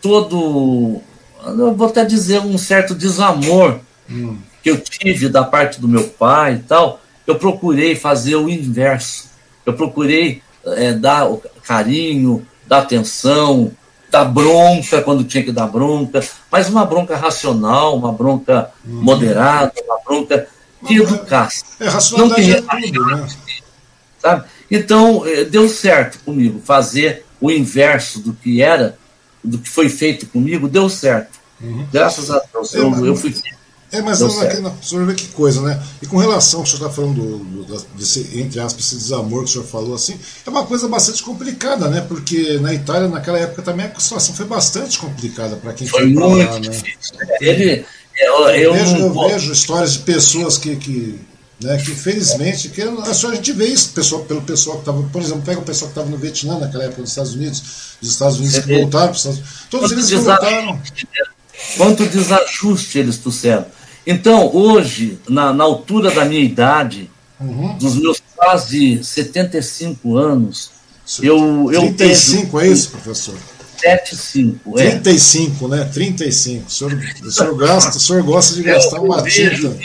Todo, 0.02 1.02
eu 1.46 1.76
vou 1.76 1.88
até 1.88 2.06
dizer, 2.06 2.40
um 2.40 2.58
certo 2.58 2.96
desamor 2.96 3.80
hum. 4.10 4.38
que 4.64 4.72
eu 4.72 4.80
tive 4.80 5.30
da 5.30 5.44
parte 5.44 5.80
do 5.80 5.88
meu 5.88 6.06
pai 6.08 6.56
e 6.56 6.60
tal, 6.60 7.02
eu 7.26 7.36
procurei 7.36 7.96
fazer 7.96 8.36
o 8.36 8.50
inverso. 8.50 9.28
Eu 9.66 9.74
procurei 9.74 10.42
é, 10.66 10.94
dar 10.94 11.30
carinho, 11.64 12.46
dar 12.66 12.80
atenção, 12.80 13.72
dar 14.10 14.26
bronca 14.26 15.02
quando 15.02 15.24
tinha 15.24 15.44
que 15.44 15.52
dar 15.52 15.68
bronca, 15.68 16.24
mas 16.50 16.70
uma 16.70 16.86
bronca 16.86 17.16
racional, 17.16 17.98
uma 17.98 18.12
bronca 18.12 18.72
uhum. 18.86 19.02
moderada, 19.04 19.74
uma 19.86 20.00
bronca 20.04 20.48
educasse. 20.96 21.64
É, 21.80 21.86
não 22.18 22.30
que 22.30 22.52
é 22.52 22.62
tudo, 22.62 23.06
né? 23.06 23.28
sabe? 24.20 24.46
Então, 24.70 25.26
é, 25.26 25.44
deu 25.44 25.68
certo 25.70 26.20
comigo 26.20 26.62
fazer 26.64 27.26
o 27.40 27.52
inverso 27.52 28.20
do 28.20 28.34
que 28.34 28.62
era, 28.62 28.98
do 29.44 29.58
que 29.58 29.70
foi 29.70 29.90
feito 29.90 30.26
comigo, 30.28 30.68
deu 30.68 30.90
certo. 30.90 31.38
Uhum. 31.62 31.88
Graças 31.92 32.30
a 32.30 32.42
Deus, 32.54 32.76
é, 32.76 32.80
eu, 32.80 33.06
eu 33.06 33.16
fui 33.16 33.34
é, 33.90 34.02
mas 34.02 34.22
aqui, 34.22 34.60
não, 34.60 34.72
o 34.72 34.84
senhor 34.84 35.06
vê 35.06 35.14
que 35.14 35.28
coisa, 35.28 35.62
né? 35.62 35.82
E 36.02 36.08
com 36.08 36.18
relação 36.18 36.60
ao 36.60 36.66
que 36.66 36.74
o 36.74 36.78
senhor 36.78 36.90
está 36.90 37.02
falando 37.02 37.22
do, 37.22 37.64
do, 37.64 37.86
desse, 37.96 38.38
entre 38.38 38.60
aspas, 38.60 38.86
esse 38.86 38.96
desamor 38.98 39.44
que 39.44 39.50
o 39.50 39.54
senhor 39.54 39.66
falou 39.66 39.96
assim, 39.96 40.20
é 40.46 40.50
uma 40.50 40.66
coisa 40.66 40.90
bastante 40.90 41.24
complicada, 41.24 41.88
né? 41.88 42.02
Porque 42.02 42.60
na 42.60 42.74
Itália, 42.74 43.08
naquela 43.08 43.40
época, 43.40 43.62
também 43.62 43.86
a 43.86 44.00
situação 44.00 44.36
foi 44.36 44.46
bastante 44.46 45.00
complicada 45.00 45.56
para 45.56 45.72
quem 45.72 45.88
foi, 45.88 46.02
foi 46.02 46.10
muito 46.10 46.38
lá, 46.38 46.60
né? 46.60 46.60
difícil. 46.60 47.16
Né? 47.18 47.28
Ele, 47.40 47.86
eu, 48.18 48.50
eu, 48.50 48.56
eu, 48.56 48.74
vejo, 48.74 48.98
eu 48.98 49.28
vejo 49.30 49.52
histórias 49.52 49.94
de 49.94 50.00
pessoas 50.00 50.58
que, 50.58 50.76
que 50.76 51.20
né, 51.62 51.78
que 51.78 51.92
infelizmente, 51.92 52.70
que 52.70 52.82
a 52.82 53.14
gente 53.14 53.52
vê 53.54 53.66
isso 53.66 53.90
pessoal, 53.90 54.24
pelo 54.26 54.42
pessoal 54.44 54.78
que 54.78 54.82
estava, 54.84 55.02
por 55.04 55.22
exemplo, 55.22 55.42
pega 55.42 55.60
o 55.60 55.64
pessoal 55.64 55.92
que 55.92 55.98
estava 55.98 56.10
no 56.10 56.18
Vietnã 56.18 56.60
naquela 56.60 56.84
época 56.84 57.02
nos 57.02 57.10
Estados 57.10 57.34
Unidos, 57.34 57.64
os 58.02 58.12
Estados 58.12 58.38
Unidos 58.38 58.60
que 58.60 58.80
voltaram, 58.80 59.14
todos 59.70 59.92
eles 59.92 60.10
voltaram. 60.12 60.80
Quanto 61.76 62.06
desajuste 62.06 63.00
eles 63.00 63.18
trouxeram. 63.18 63.66
Então, 64.06 64.56
hoje, 64.56 65.20
na, 65.28 65.52
na 65.52 65.64
altura 65.64 66.12
da 66.12 66.24
minha 66.24 66.42
idade, 66.42 67.10
uhum. 67.40 67.76
dos 67.78 67.96
meus 67.96 68.22
quase 68.36 69.04
75 69.04 70.16
anos, 70.16 70.70
eu. 71.22 71.66
35 71.72 72.58
eu 72.58 72.62
é 72.62 72.68
isso, 72.68 72.92
professor? 72.92 73.36
75, 73.80 74.80
é. 74.80 74.90
35, 74.92 75.68
né? 75.68 75.90
35. 75.94 76.68
O 76.68 76.72
senhor, 76.72 76.94
o 77.24 77.32
senhor, 77.32 77.56
gasta, 77.58 77.98
o 77.98 78.00
senhor 78.00 78.24
gosta 78.24 78.56
de 78.56 78.64
gastar 78.64 79.00
uma 79.00 79.22
tinta. 79.24 79.76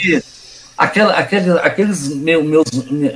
aquela, 0.77 1.13
aquele, 1.13 1.51
aqueles 1.59 2.07
meu, 2.07 2.43
meus, 2.43 2.67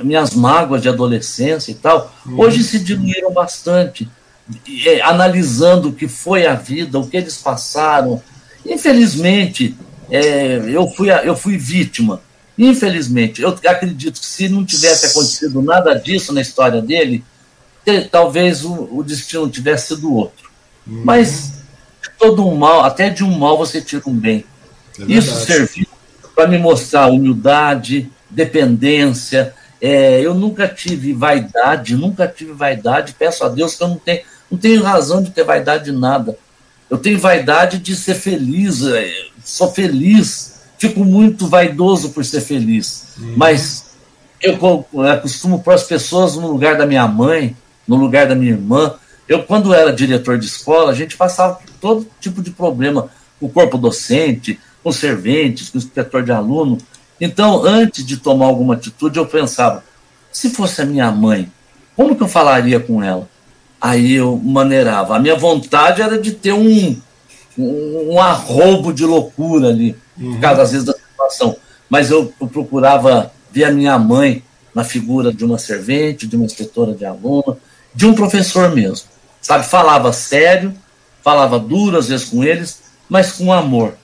minhas 0.02 0.34
mágoas 0.34 0.82
de 0.82 0.88
adolescência 0.88 1.72
e 1.72 1.74
tal, 1.74 2.14
uhum. 2.24 2.40
hoje 2.40 2.62
se 2.62 2.78
diluíram 2.78 3.32
bastante, 3.32 4.08
é, 4.86 5.00
analisando 5.02 5.88
o 5.88 5.92
que 5.92 6.08
foi 6.08 6.46
a 6.46 6.54
vida, 6.54 6.98
o 6.98 7.06
que 7.06 7.16
eles 7.16 7.36
passaram. 7.36 8.22
Infelizmente, 8.64 9.76
é, 10.10 10.62
eu, 10.68 10.88
fui, 10.88 11.10
eu 11.10 11.36
fui 11.36 11.56
vítima. 11.56 12.22
Infelizmente, 12.56 13.40
eu 13.40 13.56
acredito 13.66 14.20
que 14.20 14.26
se 14.26 14.48
não 14.48 14.64
tivesse 14.64 15.06
acontecido 15.06 15.62
nada 15.62 15.94
disso 15.94 16.32
na 16.32 16.40
história 16.40 16.82
dele, 16.82 17.24
talvez 18.10 18.64
o, 18.64 18.88
o 18.92 19.02
destino 19.04 19.48
tivesse 19.48 19.88
sido 19.88 20.12
outro. 20.12 20.47
Uhum. 20.88 21.02
Mas 21.04 21.62
todo 22.18 22.46
um 22.46 22.56
mal, 22.56 22.84
até 22.84 23.10
de 23.10 23.22
um 23.22 23.38
mal 23.38 23.56
você 23.58 23.80
tira 23.80 24.02
um 24.06 24.14
bem. 24.14 24.44
É 24.98 25.04
Isso 25.06 25.44
serviu 25.44 25.86
para 26.34 26.46
me 26.46 26.58
mostrar 26.58 27.06
humildade, 27.06 28.10
dependência. 28.30 29.54
É, 29.80 30.20
eu 30.20 30.34
nunca 30.34 30.68
tive 30.68 31.12
vaidade, 31.12 31.96
nunca 31.96 32.26
tive 32.26 32.52
vaidade. 32.52 33.14
Peço 33.18 33.44
a 33.44 33.48
Deus 33.48 33.74
que 33.74 33.82
eu 33.82 33.88
não 33.88 33.98
tenho, 33.98 34.20
não 34.50 34.58
tenho 34.58 34.82
razão 34.82 35.22
de 35.22 35.30
ter 35.30 35.44
vaidade 35.44 35.86
de 35.86 35.92
nada. 35.92 36.36
Eu 36.90 36.96
tenho 36.96 37.18
vaidade 37.18 37.78
de 37.78 37.94
ser 37.94 38.14
feliz, 38.14 38.86
é, 38.86 39.10
sou 39.44 39.70
feliz, 39.70 40.60
fico 40.78 41.04
muito 41.04 41.46
vaidoso 41.46 42.10
por 42.10 42.24
ser 42.24 42.40
feliz. 42.40 43.14
Uhum. 43.18 43.34
Mas 43.36 43.88
eu, 44.40 44.54
eu 44.54 45.20
costumo 45.20 45.60
pôr 45.60 45.74
as 45.74 45.82
pessoas 45.82 46.36
no 46.36 46.50
lugar 46.50 46.76
da 46.76 46.86
minha 46.86 47.06
mãe, 47.06 47.56
no 47.86 47.96
lugar 47.96 48.26
da 48.26 48.34
minha 48.34 48.52
irmã. 48.52 48.94
Eu, 49.28 49.42
quando 49.42 49.74
era 49.74 49.92
diretor 49.92 50.38
de 50.38 50.46
escola, 50.46 50.90
a 50.90 50.94
gente 50.94 51.16
passava 51.16 51.54
por 51.54 51.70
todo 51.80 52.06
tipo 52.18 52.40
de 52.40 52.50
problema. 52.50 53.10
O 53.40 53.48
corpo 53.48 53.76
docente, 53.76 54.58
com 54.82 54.90
serventes, 54.90 55.68
com 55.68 55.78
inspetor 55.78 56.22
de 56.22 56.32
aluno. 56.32 56.78
Então, 57.20 57.62
antes 57.64 58.04
de 58.06 58.16
tomar 58.16 58.46
alguma 58.46 58.74
atitude, 58.74 59.18
eu 59.18 59.26
pensava: 59.26 59.84
se 60.32 60.50
fosse 60.50 60.80
a 60.80 60.86
minha 60.86 61.10
mãe, 61.10 61.52
como 61.94 62.16
que 62.16 62.22
eu 62.22 62.28
falaria 62.28 62.80
com 62.80 63.02
ela? 63.02 63.28
Aí 63.80 64.14
eu 64.14 64.36
maneirava. 64.36 65.16
A 65.16 65.20
minha 65.20 65.36
vontade 65.36 66.00
era 66.00 66.18
de 66.18 66.32
ter 66.32 66.52
um, 66.52 66.96
um, 67.56 68.14
um 68.14 68.20
arrobo 68.20 68.92
de 68.92 69.04
loucura 69.04 69.68
ali, 69.68 69.94
uhum. 70.18 70.32
por 70.32 70.40
causa, 70.40 70.62
às 70.62 70.72
vezes, 70.72 70.86
da 70.86 70.94
situação. 70.94 71.56
Mas 71.88 72.10
eu, 72.10 72.32
eu 72.40 72.46
procurava 72.46 73.30
ver 73.52 73.64
a 73.64 73.70
minha 73.70 73.98
mãe 73.98 74.42
na 74.74 74.84
figura 74.84 75.32
de 75.32 75.44
uma 75.44 75.58
servente, 75.58 76.26
de 76.26 76.34
uma 76.34 76.44
inspetora 76.44 76.94
de 76.94 77.04
aluno, 77.04 77.56
de 77.94 78.06
um 78.06 78.14
professor 78.14 78.74
mesmo. 78.74 79.06
Sabe, 79.48 79.64
falava 79.64 80.12
sério, 80.12 80.74
falava 81.24 81.58
duro 81.58 81.96
às 81.96 82.08
vezes 82.08 82.28
com 82.28 82.44
eles, 82.44 82.82
mas 83.08 83.32
com 83.32 83.50
amor. 83.50 83.94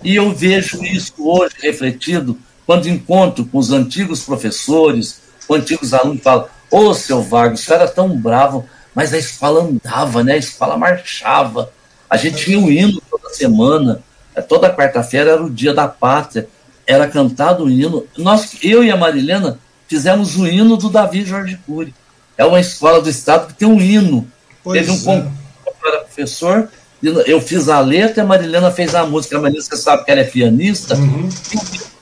E 0.00 0.14
eu 0.14 0.32
vejo 0.32 0.80
isso 0.84 1.12
hoje 1.18 1.56
refletido 1.60 2.38
quando 2.64 2.88
encontro 2.88 3.44
com 3.44 3.58
os 3.58 3.72
antigos 3.72 4.22
professores, 4.22 5.20
com 5.44 5.54
antigos 5.54 5.92
alunos 5.92 6.18
que 6.18 6.22
falam: 6.22 6.46
Ô 6.70 6.82
oh, 6.82 6.94
seu 6.94 7.20
Vargas, 7.20 7.62
você 7.62 7.74
era 7.74 7.88
tão 7.88 8.16
bravo, 8.16 8.64
mas 8.94 9.12
a 9.12 9.18
escola 9.18 9.64
andava, 9.64 10.22
né? 10.22 10.34
a 10.34 10.38
escola 10.38 10.76
marchava. 10.76 11.72
A 12.08 12.16
gente 12.16 12.44
tinha 12.44 12.60
o 12.60 12.66
um 12.66 12.70
hino 12.70 13.02
toda 13.10 13.28
semana, 13.30 14.04
é, 14.36 14.40
toda 14.40 14.72
quarta-feira 14.72 15.32
era 15.32 15.42
o 15.42 15.50
dia 15.50 15.74
da 15.74 15.88
pátria, 15.88 16.48
era 16.86 17.08
cantado 17.08 17.64
o 17.64 17.68
hino. 17.68 18.06
Nós, 18.16 18.56
eu 18.62 18.84
e 18.84 18.90
a 18.92 18.96
Marilena 18.96 19.58
fizemos 19.88 20.36
o 20.36 20.46
hino 20.46 20.76
do 20.76 20.88
Davi 20.88 21.24
Jorge 21.24 21.58
Cury. 21.66 21.92
É 22.38 22.44
uma 22.44 22.60
escola 22.60 23.02
do 23.02 23.10
Estado 23.10 23.48
que 23.48 23.54
tem 23.54 23.66
um 23.66 23.80
hino. 23.80 24.30
Pois 24.62 24.80
Teve 24.80 24.92
um 24.92 25.00
é. 25.00 25.22
concurso 25.22 25.42
para 25.80 26.00
professor 26.00 26.68
eu 27.02 27.40
fiz 27.40 27.68
a 27.68 27.80
letra, 27.80 28.22
a 28.22 28.26
Marilena 28.26 28.70
fez 28.70 28.94
a 28.94 29.04
música. 29.04 29.36
A 29.36 29.40
Marilena, 29.40 29.64
você 29.64 29.76
sabe 29.76 30.04
que 30.04 30.10
ela 30.10 30.20
é 30.20 30.24
pianista, 30.24 30.94
uhum. 30.94 31.28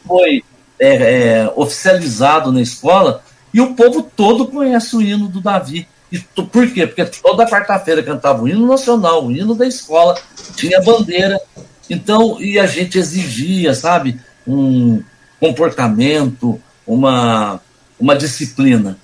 foi 0.06 0.44
é, 0.78 1.40
é, 1.40 1.52
oficializado 1.56 2.52
na 2.52 2.60
escola, 2.60 3.22
e 3.52 3.60
o 3.60 3.74
povo 3.74 4.02
todo 4.02 4.46
conhece 4.46 4.94
o 4.94 5.02
hino 5.02 5.28
do 5.28 5.40
Davi. 5.40 5.88
E 6.12 6.18
por 6.18 6.70
quê? 6.70 6.86
Porque 6.86 7.04
toda 7.04 7.48
quarta-feira 7.48 8.02
cantava 8.02 8.42
o 8.42 8.48
hino 8.48 8.66
nacional, 8.66 9.26
o 9.26 9.32
hino 9.32 9.54
da 9.54 9.66
escola, 9.66 10.20
tinha 10.56 10.82
bandeira. 10.82 11.40
Então, 11.88 12.40
e 12.40 12.58
a 12.58 12.66
gente 12.66 12.98
exigia, 12.98 13.74
sabe, 13.74 14.20
um 14.46 15.02
comportamento, 15.38 16.60
uma, 16.86 17.60
uma 17.98 18.16
disciplina. 18.16 18.98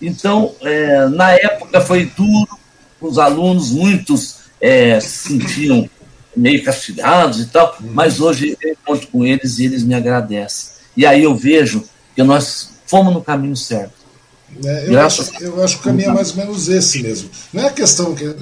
Então, 0.00 0.54
é, 0.62 1.08
na 1.08 1.32
época 1.32 1.80
foi 1.80 2.06
duro, 2.16 2.58
os 3.00 3.18
alunos, 3.18 3.70
muitos 3.70 4.36
é, 4.60 4.98
se 5.00 5.28
sentiam 5.28 5.88
meio 6.36 6.62
castigados 6.62 7.40
e 7.40 7.46
tal, 7.46 7.76
uhum. 7.80 7.90
mas 7.92 8.20
hoje 8.20 8.56
eu 8.60 8.72
encontro 8.72 9.06
com 9.08 9.24
eles 9.24 9.58
e 9.58 9.64
eles 9.64 9.82
me 9.82 9.94
agradecem. 9.94 10.70
E 10.96 11.06
aí 11.06 11.22
eu 11.22 11.34
vejo 11.34 11.84
que 12.14 12.22
nós 12.22 12.70
fomos 12.86 13.12
no 13.12 13.22
caminho 13.22 13.56
certo. 13.56 13.94
É, 14.64 14.86
eu, 14.88 15.00
acho, 15.00 15.24
eu 15.40 15.62
acho 15.62 15.76
que 15.76 15.80
o 15.80 15.84
caminho 15.84 16.10
é 16.10 16.14
mais 16.14 16.30
ou 16.30 16.36
menos 16.36 16.68
esse 16.68 17.02
mesmo. 17.02 17.28
Não 17.52 17.62
é 17.62 17.66
a 17.66 17.72
questão 17.72 18.14
que, 18.14 18.34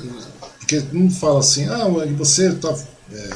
que 0.66 0.84
não 0.92 1.10
fala 1.10 1.40
assim, 1.40 1.66
ah, 1.68 1.88
você 2.16 2.48
está 2.48 2.74
é, 3.12 3.30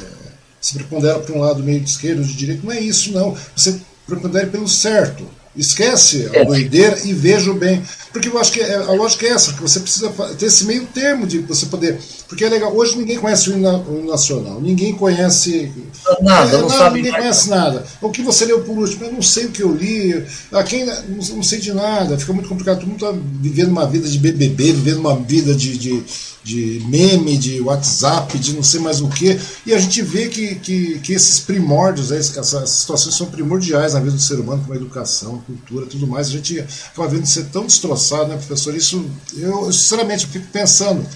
se 0.60 0.74
prepondera 0.74 1.18
para 1.20 1.34
um 1.34 1.40
lado 1.40 1.62
meio 1.62 1.80
de 1.80 1.90
esquerda 1.90 2.20
ou 2.20 2.26
de 2.26 2.34
direita. 2.34 2.62
Não 2.64 2.72
é 2.72 2.80
isso, 2.80 3.12
não. 3.12 3.36
Você 3.56 3.80
prepondera 4.06 4.46
pelo 4.46 4.68
certo. 4.68 5.28
Esquece 5.58 6.30
a 6.32 6.38
é. 6.38 6.44
doideira 6.44 6.98
e 7.04 7.12
veja 7.12 7.50
o 7.50 7.54
bem. 7.54 7.82
Porque 8.12 8.28
eu 8.28 8.38
acho 8.38 8.52
que 8.52 8.60
é, 8.60 8.76
a 8.76 8.92
lógica 8.92 9.26
é 9.26 9.30
essa, 9.30 9.52
que 9.52 9.60
você 9.60 9.80
precisa 9.80 10.08
ter 10.38 10.46
esse 10.46 10.64
meio 10.64 10.86
termo 10.86 11.26
de 11.26 11.38
você 11.40 11.66
poder. 11.66 11.98
Porque 12.28 12.44
é 12.44 12.48
legal, 12.48 12.76
hoje 12.76 12.98
ninguém 12.98 13.18
conhece 13.18 13.48
o 13.48 13.56
hino 13.56 14.04
nacional, 14.06 14.60
ninguém 14.60 14.94
conhece. 14.94 15.72
Nada, 16.20 16.56
é, 16.56 16.60
não 16.60 16.68
nada. 16.68 16.90
Ninguém 16.90 17.12
conhece 17.12 17.48
nada. 17.48 17.86
O 18.02 18.10
que 18.10 18.22
você 18.22 18.44
leu 18.44 18.60
por 18.60 18.76
último, 18.76 19.06
eu 19.06 19.12
não 19.12 19.22
sei 19.22 19.46
o 19.46 19.50
que 19.50 19.62
eu 19.62 19.74
li, 19.74 20.24
a 20.52 20.62
quem 20.62 20.84
não, 20.84 21.42
sei 21.42 21.58
de 21.58 21.72
nada, 21.72 22.18
fica 22.18 22.34
muito 22.34 22.48
complicado. 22.48 22.80
Todo 22.80 22.88
mundo 22.88 23.04
está 23.04 23.18
vivendo 23.40 23.70
uma 23.70 23.86
vida 23.86 24.06
de 24.06 24.18
BBB, 24.18 24.72
vivendo 24.72 24.98
uma 24.98 25.16
vida 25.16 25.54
de, 25.54 25.78
de 25.78 26.04
de 26.48 26.82
meme, 26.86 27.36
de 27.36 27.60
WhatsApp, 27.60 28.38
de 28.38 28.54
não 28.54 28.62
sei 28.62 28.80
mais 28.80 29.02
o 29.02 29.08
que, 29.08 29.38
e 29.66 29.74
a 29.74 29.78
gente 29.78 30.00
vê 30.00 30.28
que, 30.28 30.54
que, 30.54 30.98
que 31.00 31.12
esses 31.12 31.40
primórdios, 31.40 32.08
né, 32.08 32.16
essas 32.16 32.70
situações 32.70 33.14
são 33.16 33.26
primordiais 33.26 33.92
na 33.92 34.00
vida 34.00 34.12
do 34.12 34.22
ser 34.22 34.40
humano, 34.40 34.62
como 34.62 34.72
a 34.72 34.76
educação, 34.76 35.36
a 35.36 35.38
cultura, 35.46 35.84
tudo 35.84 36.06
mais, 36.06 36.28
a 36.28 36.30
gente 36.30 36.58
acaba 36.86 37.08
vendo 37.08 37.26
ser 37.26 37.44
tão 37.46 37.66
destroçado, 37.66 38.28
né, 38.28 38.36
professor? 38.36 38.74
Isso, 38.74 39.04
eu 39.36 39.70
sinceramente 39.70 40.26
fico 40.26 40.46
pensando, 40.50 41.06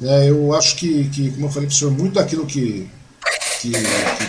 né, 0.00 0.28
eu 0.28 0.54
acho 0.54 0.76
que, 0.76 1.08
que, 1.08 1.30
como 1.30 1.46
eu 1.46 1.50
falei 1.50 1.68
para 1.68 1.74
o 1.74 1.78
senhor, 1.78 1.90
muito 1.92 2.14
daquilo 2.14 2.46
que, 2.46 2.88
que, 3.60 3.72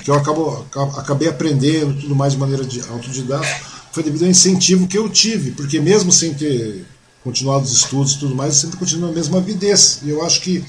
que 0.03 0.09
eu 0.09 0.16
acabo, 0.16 0.66
acabei 0.97 1.28
aprendendo, 1.28 1.99
tudo 2.01 2.16
mais 2.16 2.34
de 2.34 2.39
maneira 2.39 2.63
de 2.63 2.82
autodidata, 2.82 3.47
foi 3.91 4.03
devido 4.03 4.24
ao 4.24 4.30
incentivo 4.30 4.88
que 4.88 4.97
eu 4.97 5.09
tive, 5.09 5.51
porque 5.51 5.80
mesmo 5.80 6.11
sem 6.11 6.34
ter 6.34 6.86
continuar 7.26 7.57
os 7.57 7.72
estudos 7.72 8.13
e 8.13 8.20
tudo 8.20 8.36
mais, 8.36 8.55
sempre 8.55 8.78
continua 8.78 9.09
a 9.09 9.11
mesma 9.11 9.39
avidez. 9.39 9.99
E 10.03 10.11
eu 10.11 10.24
acho 10.24 10.41
que, 10.41 10.63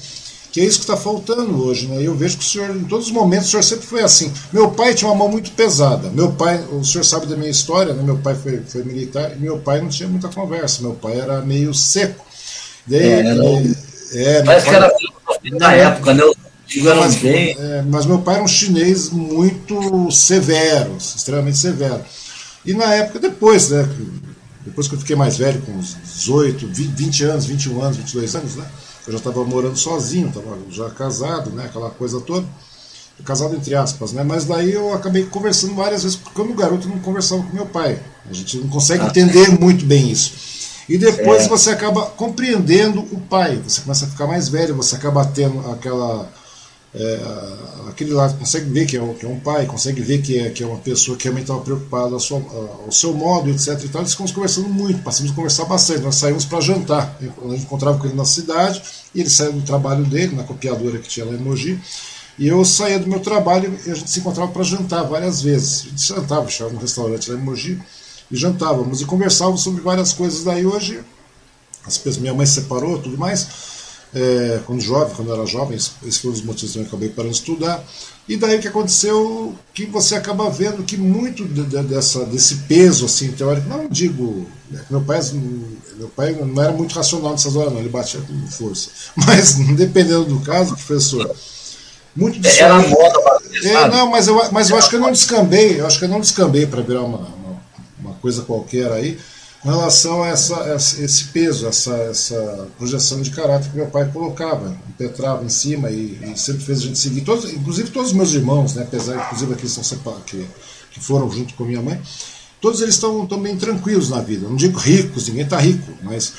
que 0.51 0.59
é 0.59 0.65
isso 0.65 0.79
que 0.79 0.85
está 0.85 0.97
faltando 0.97 1.63
hoje. 1.63 1.85
Né? 1.85 2.01
Eu 2.01 2.15
vejo 2.15 2.35
que 2.35 2.43
o 2.43 2.47
senhor, 2.47 2.75
em 2.75 2.83
todos 2.85 3.05
os 3.05 3.11
momentos, 3.11 3.47
o 3.47 3.51
senhor 3.51 3.61
sempre 3.61 3.85
foi 3.85 4.01
assim. 4.01 4.33
Meu 4.51 4.71
pai 4.71 4.95
tinha 4.95 5.07
uma 5.07 5.15
mão 5.15 5.29
muito 5.29 5.51
pesada. 5.51 6.09
Meu 6.09 6.31
pai, 6.31 6.65
o 6.71 6.83
senhor 6.83 7.03
sabe 7.03 7.27
da 7.27 7.37
minha 7.37 7.51
história, 7.51 7.93
né? 7.93 8.01
meu 8.01 8.17
pai 8.17 8.33
foi, 8.33 8.59
foi 8.67 8.83
militar, 8.83 9.33
e 9.37 9.39
meu 9.39 9.59
pai 9.59 9.81
não 9.81 9.87
tinha 9.87 10.09
muita 10.09 10.29
conversa. 10.29 10.81
Meu 10.81 10.93
pai 10.93 11.19
era 11.19 11.41
meio 11.41 11.71
seco. 11.75 12.25
Daí, 12.87 13.03
é, 13.03 13.35
não... 13.35 13.75
é, 14.11 14.43
Parece 14.43 14.69
que 14.69 14.75
era 14.75 14.91
na 15.53 15.73
época, 15.73 16.13
né? 16.13 16.23
Mas, 16.97 17.23
é, 17.23 17.81
mas, 17.83 18.05
meu 18.05 18.19
pai 18.19 18.35
era 18.35 18.43
um 18.43 18.47
chinês 18.47 19.09
muito 19.09 20.11
severo, 20.11 20.97
extremamente 20.97 21.57
severo. 21.57 22.01
E 22.65 22.73
na 22.73 22.93
época 22.93 23.19
depois, 23.19 23.69
né, 23.69 23.87
depois 24.65 24.87
que 24.87 24.95
eu 24.95 24.99
fiquei 24.99 25.15
mais 25.15 25.37
velho, 25.37 25.61
com 25.61 25.71
uns 25.71 25.95
18, 26.03 26.67
20 26.67 27.23
anos, 27.23 27.45
21 27.45 27.81
anos, 27.81 27.97
22 27.97 28.35
anos, 28.35 28.55
né? 28.57 28.65
Eu 29.07 29.13
já 29.13 29.19
estava 29.19 29.43
morando 29.45 29.77
sozinho, 29.77 30.27
estava 30.27 30.57
já 30.69 30.89
casado, 30.89 31.51
né? 31.51 31.65
Aquela 31.65 31.89
coisa 31.89 32.19
toda. 32.19 32.45
Casado 33.23 33.55
entre 33.55 33.73
aspas, 33.73 34.11
né? 34.11 34.23
Mas 34.23 34.45
daí 34.45 34.73
eu 34.73 34.93
acabei 34.93 35.23
conversando 35.23 35.73
várias 35.73 36.03
vezes, 36.03 36.17
porque 36.17 36.35
quando 36.35 36.53
garoto 36.53 36.87
eu 36.87 36.91
não 36.91 36.99
conversava 36.99 37.41
com 37.41 37.55
meu 37.55 37.65
pai. 37.65 37.99
A 38.29 38.33
gente 38.33 38.57
não 38.57 38.67
consegue 38.67 39.03
ah, 39.03 39.07
entender 39.07 39.57
muito 39.57 39.85
bem 39.85 40.11
isso. 40.11 40.33
E 40.87 40.97
depois 40.97 41.45
é. 41.45 41.47
você 41.47 41.71
acaba 41.71 42.05
compreendendo 42.05 43.01
o 43.11 43.19
pai. 43.19 43.61
Você 43.67 43.81
começa 43.81 44.05
a 44.05 44.09
ficar 44.09 44.27
mais 44.27 44.47
velho, 44.47 44.75
você 44.75 44.95
acaba 44.95 45.25
tendo 45.25 45.59
aquela 45.71 46.29
é, 46.95 47.19
aquele 47.89 48.11
lado 48.11 48.37
consegue 48.39 48.69
ver 48.69 48.87
que 48.87 48.97
é, 48.97 49.13
que 49.13 49.25
é, 49.25 49.29
um 49.29 49.39
pai, 49.39 49.65
consegue 49.65 50.01
ver 50.01 50.21
que 50.21 50.39
é, 50.39 50.49
que 50.49 50.63
é 50.63 50.65
uma 50.65 50.77
pessoa 50.77 51.17
que 51.17 51.25
realmente 51.25 51.43
estava 51.43 51.59
preocupada 51.61 52.13
ao 52.13 52.19
seu, 52.19 52.37
ao 52.85 52.91
seu 52.91 53.13
modo, 53.13 53.49
etc. 53.49 53.79
E 53.83 53.89
tal. 53.89 54.01
Eles 54.01 54.11
ficamos 54.11 54.31
conversando 54.31 54.69
muito, 54.69 55.03
passamos 55.03 55.31
a 55.31 55.35
conversar 55.35 55.65
bastante. 55.65 56.01
Nós 56.01 56.15
saímos 56.15 56.45
para 56.45 56.61
jantar. 56.61 57.17
A 57.21 57.49
gente 57.49 57.63
encontrava 57.63 57.97
com 57.97 58.05
ele 58.05 58.15
na 58.15 58.25
cidade, 58.25 58.81
e 59.13 59.19
ele 59.19 59.29
saía 59.29 59.51
do 59.51 59.61
trabalho 59.61 60.05
dele, 60.05 60.35
na 60.35 60.43
copiadora 60.43 60.97
que 60.97 61.07
tinha 61.07 61.25
lá 61.25 61.33
em 61.33 61.37
Mogi. 61.37 61.79
E 62.39 62.47
eu 62.47 62.63
saía 62.63 62.99
do 62.99 63.07
meu 63.07 63.19
trabalho 63.19 63.77
e 63.85 63.91
a 63.91 63.95
gente 63.95 64.11
se 64.11 64.19
encontrava 64.19 64.51
para 64.51 64.63
jantar 64.63 65.03
várias 65.03 65.41
vezes. 65.41 65.85
A 65.85 65.89
gente 65.89 66.07
jantava, 66.07 66.49
chegava 66.49 66.73
num 66.73 66.79
restaurante 66.79 67.31
lá 67.31 67.37
em 67.37 67.41
Mogi 67.41 67.79
e 68.29 68.35
jantávamos 68.35 69.01
e 69.01 69.05
conversávamos 69.05 69.61
sobre 69.61 69.81
várias 69.81 70.13
coisas. 70.13 70.43
Daí 70.43 70.65
hoje, 70.65 71.01
as 71.85 71.97
pessoas, 71.97 72.17
minha 72.17 72.33
mãe 72.33 72.45
se 72.45 72.55
separou 72.55 72.99
tudo 72.99 73.17
mais. 73.17 73.47
é, 74.13 74.59
quando 74.65 74.81
jovem, 74.81 75.13
quando 75.15 75.33
era 75.33 75.45
jovem, 75.45 75.77
esse 75.77 76.19
foi 76.19 76.31
um 76.31 76.33
dos 76.33 76.41
motivos 76.41 76.73
que 76.73 76.79
eu 76.79 76.83
acabei 76.83 77.09
parando 77.09 77.33
de 77.33 77.39
estudar. 77.39 77.83
E 78.27 78.35
daí 78.35 78.57
o 78.57 78.61
que 78.61 78.67
aconteceu, 78.67 79.55
que 79.73 79.85
você 79.85 80.15
acaba 80.15 80.49
vendo 80.49 80.83
que 80.83 80.97
muito 80.97 81.45
de, 81.45 81.63
de, 81.63 81.83
dessa, 81.83 82.25
desse 82.25 82.55
peso 82.67 83.05
assim, 83.05 83.31
teórico, 83.31 83.67
não 83.69 83.87
digo. 83.87 84.47
Né, 84.69 84.81
meu, 84.89 85.01
pai, 85.01 85.19
meu 85.97 86.09
pai 86.09 86.33
não 86.33 86.61
era 86.61 86.71
muito 86.71 86.93
racional 86.93 87.31
nessas 87.31 87.55
horas, 87.55 87.71
não, 87.71 87.79
ele 87.79 87.89
batia 87.89 88.19
com 88.21 88.47
força. 88.47 88.89
Mas, 89.15 89.55
dependendo 89.55 90.25
do 90.25 90.39
caso, 90.41 90.75
professor, 90.75 91.33
muito 92.15 92.39
disso. 92.39 92.61
Era 92.61 92.79
moda, 92.79 93.19
é, 93.63 93.87
não, 93.87 94.09
mas 94.11 94.27
eu, 94.27 94.51
mas 94.51 94.69
eu 94.69 94.77
acho 94.77 94.89
que 94.89 94.95
eu 94.95 94.99
não 94.99 95.11
descambei, 95.11 95.79
eu 95.79 95.87
acho 95.87 95.97
que 95.97 96.05
eu 96.05 96.09
não 96.09 96.19
descambei 96.19 96.65
para 96.65 96.81
virar 96.81 97.01
uma 97.01 97.36
coisa 98.27 98.41
qualquer 98.41 98.91
aí 98.91 99.17
com 99.61 99.69
relação 99.69 100.21
a 100.21 100.27
essa, 100.27 100.75
esse 100.75 101.25
peso, 101.25 101.67
essa, 101.67 101.93
essa 101.95 102.67
projeção 102.77 103.21
de 103.21 103.31
caráter 103.31 103.69
que 103.71 103.75
meu 103.75 103.87
pai 103.87 104.09
colocava, 104.13 104.77
impetrava 104.87 105.43
em 105.43 105.49
cima 105.49 105.89
e, 105.89 106.19
e, 106.21 106.37
sempre 106.37 106.63
fez 106.63 106.79
a 106.79 106.81
gente 106.83 106.99
seguir. 106.99 107.21
Todos, 107.21 107.51
inclusive 107.51 107.89
todos 107.89 108.09
os 108.09 108.15
meus 108.15 108.33
irmãos, 108.33 108.75
né, 108.75 108.83
apesar 108.83 109.15
inclusive 109.25 109.53
aqueles 109.53 109.75
que, 109.75 109.83
são, 109.83 110.21
que, 110.21 110.45
que 110.91 110.99
foram 110.99 111.29
junto 111.31 111.55
com 111.55 111.65
minha 111.65 111.81
mãe, 111.81 111.99
todos 112.61 112.81
eles 112.81 112.93
estão 112.93 113.25
bem 113.25 113.57
tranquilos 113.57 114.09
na 114.09 114.21
vida. 114.21 114.47
Não 114.47 114.55
digo 114.55 114.77
ricos, 114.77 115.27
ninguém 115.27 115.43
está 115.43 115.57
rico, 115.57 115.91
mas 116.03 116.33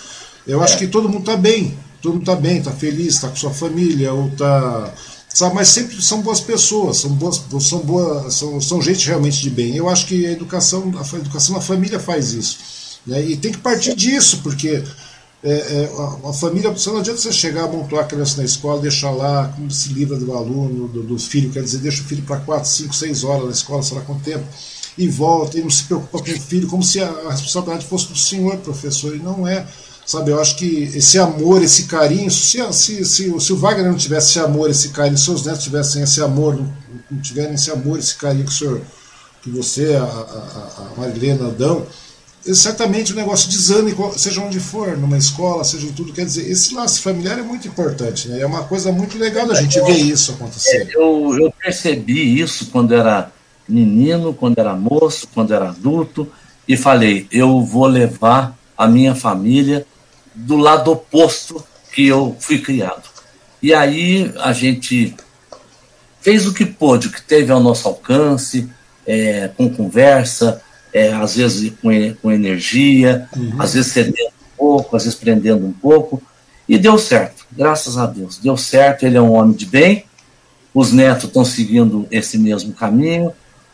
eu 0.46 0.62
acho 0.62 0.78
que 0.78 0.86
todo 0.86 1.08
mundo 1.08 1.20
está 1.20 1.36
bem. 1.36 1.76
Todo 2.00 2.12
mundo 2.12 2.22
está 2.22 2.36
bem, 2.36 2.58
está 2.58 2.70
feliz, 2.70 3.14
está 3.14 3.28
com 3.28 3.36
sua 3.36 3.50
família, 3.50 4.12
ou 4.12 4.28
está. 4.28 4.94
Sabe, 5.28 5.54
mas 5.54 5.68
sempre 5.68 6.00
são 6.02 6.22
boas 6.22 6.40
pessoas, 6.40 6.98
são 6.98 7.10
boas, 7.10 7.42
são 7.60 7.78
boas, 7.80 8.34
são, 8.34 8.60
são 8.60 8.82
gente 8.82 9.06
realmente 9.06 9.40
de 9.40 9.50
bem. 9.50 9.76
Eu 9.76 9.88
acho 9.88 10.06
que 10.06 10.26
a 10.26 10.32
educação, 10.32 10.92
a 10.96 11.16
educação 11.16 11.54
na 11.54 11.60
família 11.60 12.00
faz 12.00 12.32
isso. 12.32 12.58
Né? 13.06 13.22
E 13.24 13.36
tem 13.36 13.52
que 13.52 13.58
partir 13.58 13.94
disso, 13.94 14.40
porque 14.42 14.82
é, 15.42 15.50
é, 15.50 15.92
a, 15.96 16.30
a, 16.30 16.32
família, 16.32 16.74
não 16.86 16.98
adianta 16.98 17.20
você 17.20 17.32
chegar, 17.32 17.68
montar 17.68 18.00
a 18.00 18.04
criança 18.04 18.38
na 18.38 18.44
escola, 18.44 18.80
deixar 18.80 19.10
lá, 19.10 19.48
como 19.54 19.70
se 19.70 19.92
livra 19.92 20.16
do 20.16 20.32
aluno, 20.32 20.88
do, 20.88 21.02
do 21.02 21.18
filho, 21.18 21.50
quer 21.50 21.62
dizer, 21.62 21.78
deixa 21.78 22.02
o 22.02 22.06
filho 22.06 22.22
para 22.22 22.40
4, 22.40 22.68
5, 22.68 22.94
6 22.94 23.24
horas 23.24 23.44
na 23.44 23.50
escola, 23.52 23.82
sei 23.82 23.98
lá 23.98 24.04
quanto 24.04 24.22
tempo, 24.22 24.44
e 24.96 25.08
volta, 25.08 25.58
e 25.58 25.62
não 25.62 25.70
se 25.70 25.84
preocupa 25.84 26.18
com 26.18 26.30
o 26.30 26.40
filho, 26.40 26.66
como 26.66 26.82
se 26.82 27.00
a, 27.00 27.08
a 27.08 27.30
responsabilidade 27.30 27.86
fosse 27.86 28.08
do 28.08 28.18
senhor, 28.18 28.56
professor, 28.58 29.14
e 29.14 29.20
não 29.20 29.46
é. 29.46 29.64
Sabe, 30.08 30.30
eu 30.30 30.40
acho 30.40 30.56
que 30.56 30.84
esse 30.94 31.18
amor, 31.18 31.62
esse 31.62 31.82
carinho, 31.82 32.30
se, 32.30 32.58
se, 32.72 33.04
se, 33.04 33.40
se 33.40 33.52
o 33.52 33.56
Wagner 33.58 33.90
não 33.90 33.94
tivesse 33.94 34.30
esse 34.30 34.38
amor, 34.38 34.70
esse 34.70 34.88
carinho, 34.88 35.18
se 35.18 35.30
os 35.30 35.44
netos 35.44 35.62
tivessem 35.62 36.02
esse 36.02 36.22
amor, 36.22 36.56
não, 36.56 36.72
não 37.10 37.20
tiverem 37.20 37.52
esse 37.52 37.70
amor, 37.70 37.98
esse 37.98 38.16
carinho 38.16 38.46
que 38.46 38.50
o 38.50 38.54
senhor, 38.54 38.80
que 39.42 39.50
você, 39.50 39.96
a, 39.96 40.04
a, 40.04 40.86
a 40.96 40.98
Marilena 40.98 41.50
dão, 41.50 41.86
certamente 42.54 43.12
o 43.12 43.16
negócio 43.16 43.50
desame, 43.50 43.94
seja 44.16 44.40
onde 44.40 44.58
for, 44.58 44.96
numa 44.96 45.18
escola, 45.18 45.62
seja 45.62 45.86
em 45.86 45.92
tudo. 45.92 46.14
Quer 46.14 46.24
dizer, 46.24 46.50
esse 46.50 46.72
laço 46.72 47.02
familiar 47.02 47.38
é 47.38 47.42
muito 47.42 47.68
importante, 47.68 48.28
né? 48.28 48.40
É 48.40 48.46
uma 48.46 48.64
coisa 48.64 48.90
muito 48.90 49.18
legal 49.18 49.46
da 49.46 49.60
gente 49.60 49.78
ver 49.78 49.98
isso 49.98 50.32
acontecer. 50.32 50.88
É, 50.88 50.96
eu, 50.96 51.36
eu 51.38 51.52
percebi 51.62 52.40
isso 52.40 52.70
quando 52.70 52.94
era 52.94 53.30
menino, 53.68 54.32
quando 54.32 54.58
era 54.58 54.74
moço, 54.74 55.28
quando 55.34 55.52
era 55.52 55.68
adulto, 55.68 56.26
e 56.66 56.78
falei: 56.78 57.26
eu 57.30 57.60
vou 57.60 57.86
levar 57.86 58.56
a 58.74 58.86
minha 58.86 59.14
família 59.14 59.86
do 60.38 60.56
lado 60.56 60.92
oposto 60.92 61.64
que 61.92 62.06
eu 62.06 62.36
fui 62.38 62.58
criado. 62.58 63.02
E 63.60 63.74
aí 63.74 64.32
a 64.38 64.52
gente 64.52 65.14
fez 66.20 66.46
o 66.46 66.54
que 66.54 66.64
pôde, 66.64 67.08
o 67.08 67.12
que 67.12 67.20
teve 67.20 67.50
ao 67.50 67.60
nosso 67.60 67.88
alcance, 67.88 68.68
é, 69.06 69.50
com 69.56 69.68
conversa, 69.68 70.62
é, 70.92 71.12
às 71.12 71.36
vezes 71.36 71.72
com, 71.82 71.90
com 72.22 72.30
energia, 72.30 73.28
uhum. 73.36 73.60
às 73.60 73.74
vezes 73.74 73.92
cedendo 73.92 74.28
um 74.28 74.56
pouco, 74.56 74.96
às 74.96 75.04
vezes 75.04 75.18
prendendo 75.18 75.66
um 75.66 75.72
pouco. 75.72 76.22
E 76.68 76.78
deu 76.78 76.98
certo, 76.98 77.46
graças 77.50 77.96
a 77.96 78.06
Deus. 78.06 78.38
Deu 78.38 78.56
certo, 78.56 79.04
ele 79.04 79.16
é 79.16 79.20
um 79.20 79.32
homem 79.32 79.56
de 79.56 79.66
bem, 79.66 80.04
os 80.72 80.92
netos 80.92 81.24
estão 81.24 81.44
seguindo 81.44 82.06
esse 82.10 82.38
mesmo 82.38 82.72
caminho, 82.72 83.32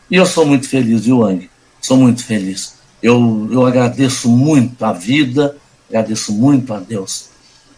e 0.09 0.15
eu 0.15 0.25
sou 0.25 0.45
muito 0.45 0.67
feliz, 0.67 1.05
viu, 1.05 1.23
Ang? 1.23 1.49
Sou 1.81 1.97
muito 1.97 2.23
feliz. 2.23 2.75
Eu, 3.01 3.49
eu 3.51 3.65
agradeço 3.65 4.29
muito 4.29 4.83
a 4.83 4.93
vida, 4.93 5.55
agradeço 5.89 6.33
muito 6.33 6.73
a 6.73 6.79
Deus 6.79 7.29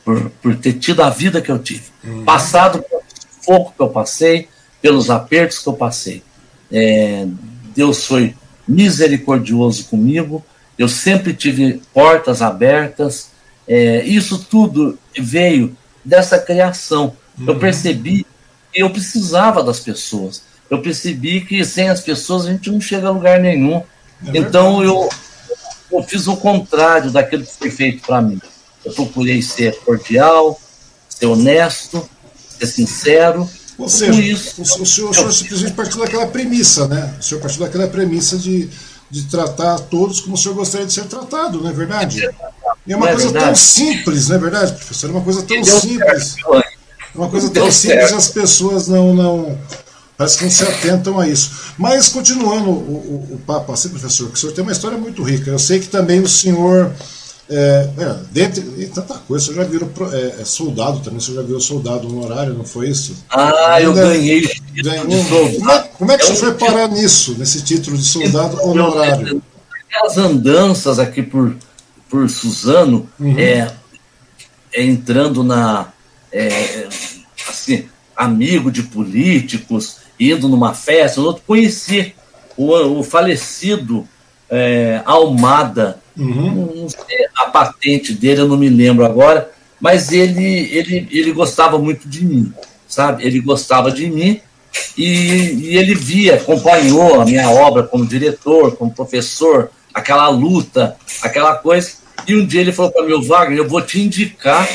por, 0.04 0.30
por 0.42 0.56
ter 0.56 0.74
tido 0.74 1.02
a 1.02 1.10
vida 1.10 1.42
que 1.42 1.52
eu 1.52 1.60
tive. 1.60 1.84
Uhum. 2.04 2.24
Passado 2.24 2.82
pelo 2.82 3.02
fogo 3.42 3.74
que 3.76 3.82
eu 3.82 3.90
passei, 3.90 4.48
pelos 4.82 5.10
apertos 5.10 5.60
que 5.60 5.68
eu 5.68 5.74
passei. 5.74 6.24
É, 6.72 7.28
Deus 7.76 8.06
foi 8.06 8.36
misericordioso 8.68 9.86
comigo, 9.86 10.44
eu 10.78 10.88
sempre 10.88 11.34
tive 11.34 11.82
portas 11.94 12.42
abertas. 12.42 13.30
É, 13.68 14.04
isso 14.06 14.46
tudo 14.50 14.98
veio 15.18 15.76
dessa 16.06 16.38
criação. 16.38 17.16
Uhum. 17.38 17.48
Eu 17.48 17.60
percebi 17.60 18.26
que 18.72 18.82
eu 18.82 18.90
precisava 18.90 19.64
das 19.64 19.80
pessoas. 19.80 20.44
Eu 20.70 20.82
percebi 20.82 21.42
que 21.42 21.64
sem 21.66 21.90
as 21.90 22.02
pessoas 22.02 22.46
a 22.46 22.52
gente 22.52 22.70
não 22.70 22.80
chega 22.80 23.08
a 23.08 23.12
lugar 23.12 23.40
nenhum. 23.40 23.78
É 23.78 23.84
então 24.38 24.84
eu, 24.84 25.10
eu 25.92 26.04
fiz 26.04 26.28
o 26.28 26.38
contrário 26.38 27.12
daquilo 27.12 27.46
que 27.46 27.54
foi 27.54 27.72
feito 27.72 28.06
para 28.06 28.22
mim. 28.22 28.40
Eu 28.84 28.94
procurei 28.94 29.42
ser 29.42 29.78
cordial, 29.80 30.60
ser 31.10 31.26
honesto, 31.26 32.08
ser 32.58 32.68
sincero 32.68 33.50
ou 33.78 33.88
seja, 33.88 34.20
isso, 34.20 34.60
o, 34.60 34.64
o, 34.82 34.86
senhor, 34.86 35.12
o 35.12 35.14
senhor 35.14 35.32
simplesmente 35.32 35.74
partiu 35.74 36.00
daquela 36.00 36.26
premissa, 36.26 36.88
né? 36.88 37.14
O 37.20 37.24
senhor 37.24 37.40
partiu 37.40 37.60
daquela 37.60 37.88
premissa 37.88 38.36
de, 38.36 38.68
de 39.10 39.24
tratar 39.26 39.78
todos 39.82 40.20
como 40.20 40.34
o 40.34 40.38
senhor 40.38 40.56
gostaria 40.56 40.88
de 40.88 40.94
ser 40.94 41.06
tratado, 41.06 41.62
não 41.62 41.70
é 41.70 41.74
verdade? 41.74 42.28
E 42.88 42.94
é 42.94 42.98
uma 42.98 43.10
é 43.10 43.14
coisa 43.14 43.32
tão 43.32 43.56
simples, 43.56 44.30
não 44.30 44.36
é 44.36 44.40
verdade, 44.40 44.74
professor? 44.74 45.10
É 45.10 45.14
uma 45.14 45.22
coisa 45.22 45.44
tão 45.44 45.64
simples. 45.64 46.36
É 46.44 47.18
uma 47.18 47.30
coisa 47.30 47.50
tão 47.52 47.72
simples 47.72 48.12
e 48.12 48.16
as 48.16 48.30
pessoas 48.30 48.88
não, 48.88 49.14
não. 49.14 49.58
Parece 50.18 50.38
que 50.38 50.44
não 50.46 50.52
se 50.52 50.64
atentam 50.64 51.20
a 51.20 51.28
isso. 51.28 51.74
Mas, 51.78 52.10
continuando 52.10 52.70
o, 52.70 52.74
o, 52.74 53.36
o 53.36 53.42
papo 53.46 53.72
assim, 53.72 53.90
professor, 53.90 54.30
que 54.30 54.34
o 54.34 54.38
senhor 54.38 54.54
tem 54.54 54.64
uma 54.64 54.72
história 54.72 54.98
muito 54.98 55.22
rica. 55.22 55.52
Eu 55.52 55.60
sei 55.60 55.80
que 55.80 55.88
também 55.88 56.20
o 56.20 56.28
senhor 56.28 56.92
é, 57.50 57.90
é, 57.98 58.16
dentre 58.30 58.62
e 58.78 58.88
tanta 58.88 59.14
coisa, 59.20 59.46
você 59.46 59.54
já 59.54 59.64
virou 59.64 59.90
é, 60.12 60.42
é, 60.42 60.46
soldado 60.46 61.00
também, 61.00 61.20
você 61.20 61.34
já 61.34 61.42
virou 61.42 61.62
soldado 61.62 62.08
no 62.10 62.26
horário, 62.26 62.54
não 62.54 62.66
foi 62.66 62.90
isso? 62.90 63.24
Ah, 63.30 63.82
eu 63.82 63.94
ganhei. 63.94 64.46
Ganhou. 64.76 65.08
Como, 65.54 65.72
é, 65.72 65.80
como 65.98 66.12
é 66.12 66.18
que 66.18 66.26
você 66.26 66.36
foi 66.36 66.54
parar 66.56 66.90
nisso, 66.90 67.36
nesse 67.38 67.64
título 67.64 67.98
de 67.98 68.04
soldado 68.04 68.62
honorário? 68.62 69.42
As 70.04 70.18
andanças 70.18 71.00
aqui 71.00 71.24
por, 71.24 71.56
por 72.10 72.30
Suzano, 72.30 73.08
uhum. 73.18 73.40
é, 73.40 73.74
é, 74.74 74.84
entrando 74.84 75.42
na. 75.42 75.88
É, 76.32 76.88
assim, 77.48 77.88
amigo 78.14 78.70
de 78.70 78.84
políticos, 78.84 80.00
indo 80.20 80.48
numa 80.48 80.74
festa, 80.74 81.22
outro, 81.22 81.44
conheci 81.46 82.14
o, 82.56 82.74
o 83.00 83.04
falecido 83.04 84.08
é, 84.50 85.02
Almada 85.06 86.00
Uhum. 86.18 86.88
a 87.36 87.46
patente 87.46 88.12
dele 88.12 88.42
eu 88.42 88.48
não 88.48 88.58
me 88.58 88.70
lembro 88.70 89.06
agora, 89.06 89.52
mas 89.80 90.12
ele, 90.12 90.68
ele, 90.76 91.08
ele 91.12 91.32
gostava 91.32 91.78
muito 91.78 92.10
de 92.10 92.26
mim, 92.26 92.52
sabe? 92.88 93.24
Ele 93.24 93.40
gostava 93.40 93.92
de 93.92 94.10
mim 94.10 94.42
e, 94.98 95.06
e 95.06 95.78
ele 95.78 95.94
via, 95.94 96.36
acompanhou 96.36 97.22
a 97.22 97.26
minha 97.26 97.50
obra 97.50 97.84
como 97.84 98.06
diretor, 98.06 98.76
como 98.76 98.92
professor, 98.92 99.70
aquela 99.94 100.28
luta, 100.30 100.98
aquela 101.22 101.56
coisa. 101.56 101.92
E 102.28 102.36
um 102.36 102.46
dia 102.46 102.62
ele 102.62 102.72
falou 102.72 102.92
para 102.92 103.06
mim, 103.06 103.24
Wagner, 103.24 103.60
eu 103.60 103.70
vou 103.70 103.82
te 103.82 104.02
indicar 104.02 104.68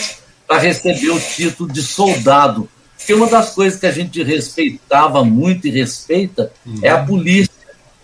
para 0.46 0.58
receber 0.58 1.10
o 1.10 1.18
título 1.18 1.72
de 1.72 1.82
soldado. 1.82 2.68
Porque 3.02 3.14
uma 3.14 3.26
das 3.26 3.50
coisas 3.50 3.80
que 3.80 3.86
a 3.86 3.90
gente 3.90 4.22
respeitava 4.22 5.24
muito 5.24 5.66
e 5.66 5.70
respeita 5.70 6.52
uhum. 6.64 6.78
é 6.82 6.88
a 6.88 7.00
uhum. 7.00 7.06
polícia, 7.06 7.52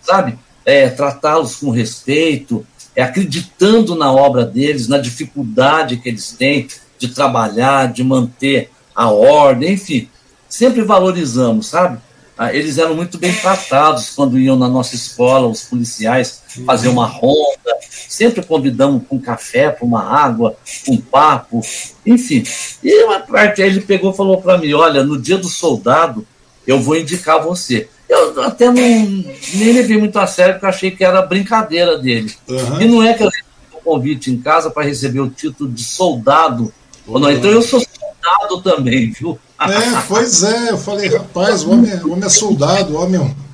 sabe? 0.03 0.37
É, 0.67 0.91
tratá-los 0.91 1.55
com 1.55 1.71
respeito, 1.71 2.67
é 2.97 3.03
acreditando 3.03 3.95
na 3.95 4.13
obra 4.13 4.45
deles, 4.45 4.89
na 4.89 4.99
dificuldade 4.99 5.99
que 5.99 6.09
eles 6.09 6.33
têm 6.33 6.67
de 6.99 7.09
trabalhar, 7.09 7.93
de 7.93 8.03
manter 8.03 8.73
a 8.93 9.09
ordem, 9.09 9.75
enfim, 9.75 10.09
sempre 10.49 10.83
valorizamos, 10.83 11.69
sabe? 11.69 12.01
Ah, 12.39 12.55
eles 12.55 12.79
eram 12.79 12.95
muito 12.95 13.19
bem 13.19 13.35
tratados 13.35 14.11
quando 14.11 14.39
iam 14.39 14.57
na 14.57 14.69
nossa 14.69 14.95
escola, 14.95 15.49
os 15.49 15.65
policiais 15.65 16.41
fazer 16.65 16.87
uma 16.87 17.05
ronda, 17.05 17.77
sempre 18.09 18.45
convidamos 18.45 19.03
com 19.09 19.17
um 19.17 19.21
café, 19.21 19.71
para 19.71 19.85
uma 19.85 20.05
água, 20.05 20.57
um 20.87 20.97
papo, 20.99 21.61
enfim. 22.07 22.45
E 22.81 23.05
uma 23.05 23.19
parte 23.19 23.61
ele 23.61 23.81
pegou 23.81 24.13
e 24.13 24.17
falou 24.17 24.41
para 24.41 24.57
mim: 24.57 24.73
olha, 24.73 25.03
no 25.03 25.21
dia 25.21 25.37
do 25.37 25.49
soldado, 25.49 26.25
eu 26.65 26.81
vou 26.81 26.97
indicar 26.97 27.43
você. 27.43 27.89
Eu 28.09 28.41
até 28.43 28.67
não, 28.67 28.75
nem 28.75 29.73
levei 29.73 29.99
muito 29.99 30.17
a 30.17 30.27
sério, 30.27 30.55
porque 30.55 30.67
eu 30.67 30.71
achei 30.71 30.91
que 30.93 31.05
era 31.05 31.21
brincadeira 31.21 31.99
dele. 31.99 32.33
Uhum. 32.49 32.81
E 32.81 32.85
não 32.87 33.03
é 33.03 33.15
que 33.15 33.23
eu 33.25 33.29
recebi 33.29 33.47
um 33.75 33.81
convite 33.81 34.31
em 34.31 34.41
casa 34.41 34.71
para 34.71 34.85
receber 34.85 35.21
o 35.21 35.29
título 35.29 35.69
de 35.71 35.83
soldado. 35.83 36.73
Uhum. 37.07 37.19
Não, 37.19 37.31
então 37.33 37.51
eu 37.51 37.63
sou 37.63 37.81
soldado 37.81 38.63
também, 38.63 39.11
viu? 39.11 39.39
É, 39.61 40.03
pois 40.07 40.43
é, 40.45 40.71
eu 40.71 40.79
falei, 40.79 41.09
rapaz, 41.09 41.65
o 41.65 41.73
homem, 41.73 41.93
o 42.05 42.13
homem 42.13 42.25
é 42.25 42.29
soldado, 42.29 42.95
o 42.95 43.03
homem 43.03 43.21
é 43.21 43.49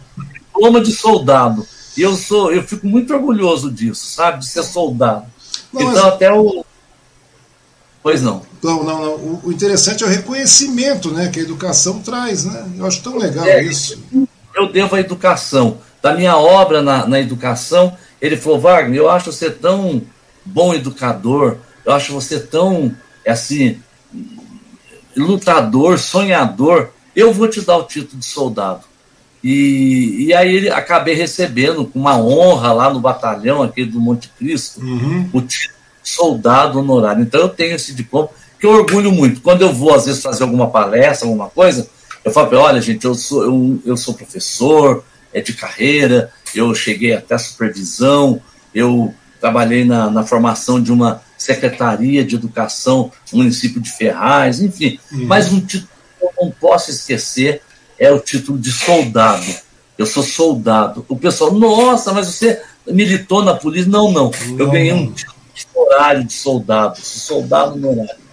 Diploma 0.54 0.80
de 0.80 0.92
soldado. 0.92 1.66
E 1.96 2.02
eu 2.02 2.14
sou, 2.14 2.52
eu 2.52 2.62
fico 2.62 2.86
muito 2.86 3.12
orgulhoso 3.14 3.70
disso, 3.70 4.06
sabe? 4.06 4.40
De 4.40 4.46
ser 4.46 4.62
soldado. 4.62 5.26
Não, 5.72 5.82
então 5.82 6.04
mas... 6.04 6.04
até 6.04 6.32
o. 6.32 6.64
Pois 8.02 8.20
não. 8.20 8.42
Não, 8.62 8.84
não, 8.84 9.04
não. 9.04 9.40
O, 9.44 9.52
interessante 9.52 10.04
é 10.04 10.06
o 10.06 10.10
reconhecimento 10.10 11.10
né, 11.10 11.28
que 11.28 11.40
a 11.40 11.42
educação 11.42 12.00
traz, 12.00 12.44
né? 12.44 12.66
Eu 12.78 12.86
acho 12.86 13.02
tão 13.02 13.16
legal 13.16 13.44
é, 13.46 13.62
isso. 13.62 13.98
Eu 14.54 14.70
devo 14.70 14.94
a 14.94 15.00
educação. 15.00 15.78
Da 16.02 16.14
minha 16.14 16.36
obra 16.36 16.82
na, 16.82 17.06
na 17.06 17.18
educação, 17.18 17.96
ele 18.20 18.36
falou, 18.36 18.60
Wagner, 18.60 18.98
eu 18.98 19.10
acho 19.10 19.32
você 19.32 19.50
tão 19.50 20.02
bom 20.44 20.74
educador, 20.74 21.56
eu 21.84 21.92
acho 21.92 22.12
você 22.12 22.38
tão, 22.38 22.94
assim, 23.26 23.80
lutador, 25.16 25.98
sonhador, 25.98 26.90
eu 27.14 27.32
vou 27.32 27.48
te 27.48 27.60
dar 27.60 27.76
o 27.76 27.84
título 27.84 28.18
de 28.18 28.26
soldado. 28.26 28.84
E, 29.42 30.26
e 30.26 30.34
aí 30.34 30.56
ele 30.56 30.70
acabei 30.70 31.14
recebendo 31.14 31.84
com 31.84 31.98
uma 31.98 32.16
honra 32.16 32.72
lá 32.72 32.92
no 32.92 32.98
batalhão, 32.98 33.62
aquele 33.62 33.90
do 33.90 34.00
Monte 34.00 34.30
Cristo, 34.38 34.80
uhum. 34.80 35.28
o 35.32 35.42
título 35.42 35.74
soldado 36.02 36.78
honorário. 36.78 37.22
Então 37.22 37.40
eu 37.40 37.48
tenho 37.48 37.74
esse 37.74 37.92
diploma 37.92 38.30
que 38.58 38.66
eu 38.66 38.70
orgulho 38.70 39.12
muito. 39.12 39.42
Quando 39.42 39.62
eu 39.62 39.72
vou, 39.72 39.94
às 39.94 40.06
vezes, 40.06 40.22
fazer 40.22 40.44
alguma 40.44 40.70
palestra, 40.70 41.28
alguma 41.28 41.50
coisa, 41.50 41.88
eu 42.24 42.32
falo, 42.32 42.56
olha, 42.56 42.80
gente, 42.80 43.04
eu 43.04 43.14
sou, 43.14 43.44
eu, 43.44 43.82
eu 43.84 43.96
sou 43.96 44.14
professor, 44.14 45.04
é 45.32 45.42
de 45.42 45.52
carreira, 45.52 46.32
eu 46.54 46.74
cheguei 46.74 47.12
até 47.12 47.34
a 47.34 47.38
supervisão, 47.38 48.40
eu 48.74 49.12
trabalhei 49.44 49.84
na, 49.84 50.08
na 50.08 50.24
formação 50.24 50.80
de 50.80 50.90
uma 50.90 51.20
secretaria 51.36 52.24
de 52.24 52.34
educação 52.34 53.12
no 53.30 53.40
município 53.40 53.78
de 53.78 53.90
Ferraz, 53.90 54.62
enfim. 54.62 54.98
Uhum. 55.12 55.26
Mas 55.26 55.52
um 55.52 55.60
título 55.60 55.90
que 56.18 56.24
eu 56.24 56.32
não 56.40 56.50
posso 56.50 56.90
esquecer 56.90 57.60
é 57.98 58.10
o 58.10 58.18
título 58.18 58.58
de 58.58 58.72
soldado. 58.72 59.44
Eu 59.98 60.06
sou 60.06 60.22
soldado. 60.22 61.04
O 61.10 61.16
pessoal, 61.16 61.52
nossa, 61.52 62.10
mas 62.10 62.26
você 62.26 62.62
militou 62.86 63.44
na 63.44 63.52
polícia? 63.52 63.90
Não, 63.90 64.10
não. 64.10 64.30
Eu 64.58 64.70
ganhei 64.70 64.94
um 64.94 65.12
título 65.12 65.36
horário 65.74 66.24
de 66.24 66.32
soldado, 66.32 66.98
soldado 67.00 67.76
no 67.76 67.90
horário. 67.90 68.24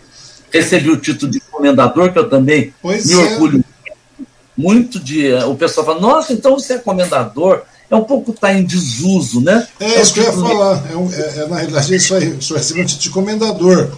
Recebi 0.50 0.92
o 0.92 0.98
título 0.98 1.30
de 1.30 1.42
comendador, 1.42 2.14
que 2.14 2.20
eu 2.20 2.30
também 2.30 2.74
pois 2.82 3.06
me 3.06 3.14
é. 3.16 3.18
orgulho 3.18 3.66
muito 4.58 4.98
de. 4.98 5.28
Eh, 5.28 5.44
o 5.44 5.56
pessoal 5.56 5.86
fala, 5.86 6.00
nossa, 6.00 6.32
então 6.32 6.58
você 6.58 6.76
é 6.76 6.78
comendador. 6.78 7.64
É 7.92 7.96
um 7.96 8.06
pouco 8.06 8.32
tá 8.32 8.54
em 8.54 8.64
desuso, 8.64 9.42
né? 9.42 9.68
É, 9.78 9.84
é 9.84 10.02
isso 10.02 10.14
que 10.14 10.22
eu 10.22 10.24
ia 10.24 10.32
falar. 10.32 10.82
É, 10.90 10.96
um, 10.96 11.14
é, 11.14 11.40
é, 11.40 11.48
na 11.48 11.58
realidade, 11.58 11.94
isso 11.94 12.16
aí, 12.16 12.38
recebe 12.40 12.82
um 12.82 12.86
título 12.86 13.02
de 13.02 13.10
comendador. 13.10 13.92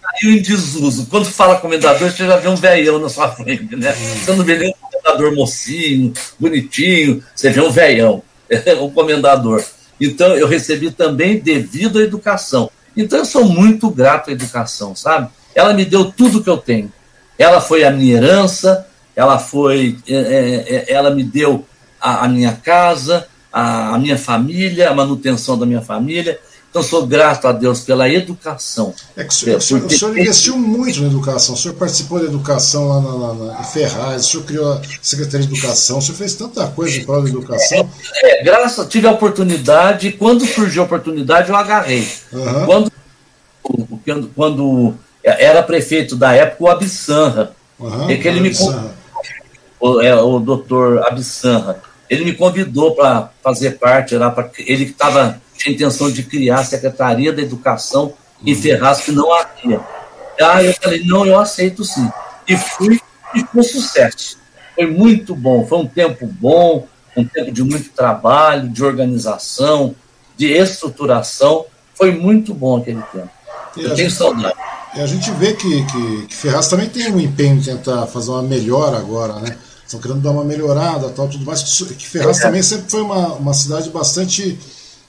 Caiu 0.00 0.36
em 0.36 0.40
desuso. 0.40 1.06
Quando 1.06 1.24
fala 1.24 1.58
comendador, 1.58 2.08
você 2.08 2.24
já 2.24 2.36
vê 2.36 2.46
um 2.46 2.54
velhão 2.54 3.00
na 3.00 3.08
sua 3.08 3.28
frente, 3.32 3.74
né? 3.74 3.90
Hum. 3.90 4.14
Você 4.24 4.32
não 4.36 4.44
vê 4.44 4.58
nem 4.58 4.70
um 4.70 4.86
comendador 4.86 5.34
mocinho, 5.34 6.12
bonitinho, 6.38 7.20
você 7.34 7.50
vê 7.50 7.60
um 7.60 7.70
velhão, 7.70 8.22
um 8.80 8.90
comendador. 8.90 9.60
Então, 10.00 10.36
eu 10.36 10.46
recebi 10.46 10.92
também 10.92 11.40
devido 11.40 11.98
à 11.98 12.02
educação. 12.02 12.70
Então, 12.96 13.18
eu 13.18 13.24
sou 13.24 13.44
muito 13.44 13.90
grato 13.90 14.30
à 14.30 14.32
educação, 14.32 14.94
sabe? 14.94 15.28
Ela 15.52 15.74
me 15.74 15.84
deu 15.84 16.12
tudo 16.12 16.44
que 16.44 16.50
eu 16.50 16.58
tenho. 16.58 16.92
Ela 17.36 17.60
foi 17.60 17.82
a 17.82 17.90
minha 17.90 18.18
herança, 18.18 18.86
ela 19.16 19.36
foi, 19.36 19.98
é, 20.06 20.14
é, 20.14 20.74
é 20.74 20.92
ela 20.92 21.10
me 21.10 21.24
deu 21.24 21.66
a, 22.00 22.24
a 22.24 22.28
minha 22.28 22.52
casa, 22.52 23.28
a, 23.52 23.98
minha 23.98 24.16
família, 24.16 24.90
a 24.90 24.94
manutenção 24.94 25.58
da 25.58 25.66
minha 25.66 25.82
família. 25.82 26.38
Então, 26.70 26.82
sou 26.82 27.06
grato 27.06 27.46
a 27.46 27.52
Deus 27.52 27.80
pela 27.80 28.08
educação. 28.08 28.94
É 29.14 29.22
que 29.24 29.28
o 29.28 29.32
senhor, 29.32 29.58
o 29.58 29.60
senhor, 29.60 29.84
o 29.84 29.90
senhor 29.90 30.18
investiu 30.18 30.56
muito 30.56 31.02
na 31.02 31.08
educação, 31.08 31.54
o 31.54 31.58
senhor 31.58 31.74
participou 31.74 32.18
da 32.18 32.24
educação 32.24 32.88
lá 32.88 33.00
na, 33.02 33.12
na, 33.12 33.52
na, 33.58 33.62
Ferraz, 33.62 34.24
o 34.24 34.28
senhor 34.30 34.44
criou 34.44 34.72
a 34.72 34.80
Secretaria 35.02 35.46
de 35.46 35.52
Educação, 35.52 35.98
o 35.98 36.02
senhor 36.02 36.16
fez 36.16 36.34
tanta 36.34 36.66
coisa 36.68 36.96
em 36.96 37.04
prol 37.04 37.22
da 37.22 37.28
educação. 37.28 37.90
É, 38.14 38.40
é, 38.40 38.42
graças, 38.42 38.88
tive 38.88 39.06
a 39.06 39.10
oportunidade, 39.10 40.08
e 40.08 40.12
quando 40.12 40.46
surgiu 40.46 40.80
a 40.82 40.86
oportunidade, 40.86 41.50
eu 41.50 41.56
agarrei. 41.56 42.08
Uhum. 42.32 42.64
Quando, 42.64 44.30
quando 44.34 44.94
era 45.22 45.62
prefeito 45.62 46.16
da 46.16 46.32
época, 46.32 46.64
o 46.64 46.68
Abissanra, 46.68 47.54
uhum, 47.78 48.08
é 48.08 48.16
que 48.16 48.26
ele 48.26 48.40
me 48.40 48.50
o, 49.78 50.00
é, 50.00 50.14
o 50.14 50.38
doutor 50.38 51.04
Abissanra, 51.06 51.82
ele 52.12 52.26
me 52.26 52.34
convidou 52.34 52.94
para 52.94 53.30
fazer 53.42 53.78
parte 53.78 54.14
lá, 54.16 54.30
pra, 54.30 54.50
ele 54.58 54.84
estava 54.84 55.40
tinha 55.56 55.74
intenção 55.74 56.10
de 56.10 56.22
criar 56.22 56.58
a 56.58 56.64
Secretaria 56.64 57.32
da 57.32 57.40
Educação 57.40 58.12
em 58.44 58.54
Ferraz, 58.54 59.00
que 59.00 59.12
não 59.12 59.32
havia. 59.32 59.80
Aí 60.42 60.66
eu 60.66 60.74
falei, 60.74 61.02
não, 61.04 61.24
eu 61.24 61.38
aceito 61.38 61.82
sim. 61.84 62.06
E 62.46 62.54
fui 62.54 63.00
e 63.34 63.42
foi 63.44 63.62
sucesso. 63.62 64.36
Foi 64.74 64.86
muito 64.86 65.34
bom, 65.34 65.66
foi 65.66 65.78
um 65.78 65.86
tempo 65.86 66.26
bom, 66.26 66.86
um 67.16 67.24
tempo 67.24 67.50
de 67.50 67.62
muito 67.62 67.88
trabalho, 67.90 68.68
de 68.68 68.84
organização, 68.84 69.94
de 70.36 70.52
estruturação. 70.52 71.64
Foi 71.94 72.10
muito 72.10 72.52
bom 72.52 72.76
aquele 72.76 73.02
tempo. 73.10 73.30
E 73.74 73.84
eu 73.84 73.94
tenho 73.94 74.10
gente, 74.10 74.18
saudade. 74.18 74.54
E 74.94 75.00
a 75.00 75.06
gente 75.06 75.30
vê 75.30 75.54
que, 75.54 75.86
que, 75.86 76.26
que 76.26 76.34
Ferraz 76.34 76.68
também 76.68 76.90
tem 76.90 77.10
um 77.10 77.20
empenho 77.20 77.58
de 77.58 77.70
tentar 77.70 78.06
fazer 78.06 78.30
uma 78.30 78.42
melhora 78.42 78.98
agora, 78.98 79.34
né? 79.36 79.56
Estão 79.92 80.00
querendo 80.00 80.22
dar 80.22 80.30
uma 80.30 80.44
melhorada, 80.44 81.10
tal, 81.10 81.28
tudo 81.28 81.44
mais. 81.44 81.62
Que 81.62 82.08
Ferraz 82.08 82.38
é. 82.38 82.42
também 82.42 82.62
sempre 82.62 82.90
foi 82.90 83.02
uma, 83.02 83.34
uma 83.34 83.52
cidade 83.52 83.90
bastante 83.90 84.58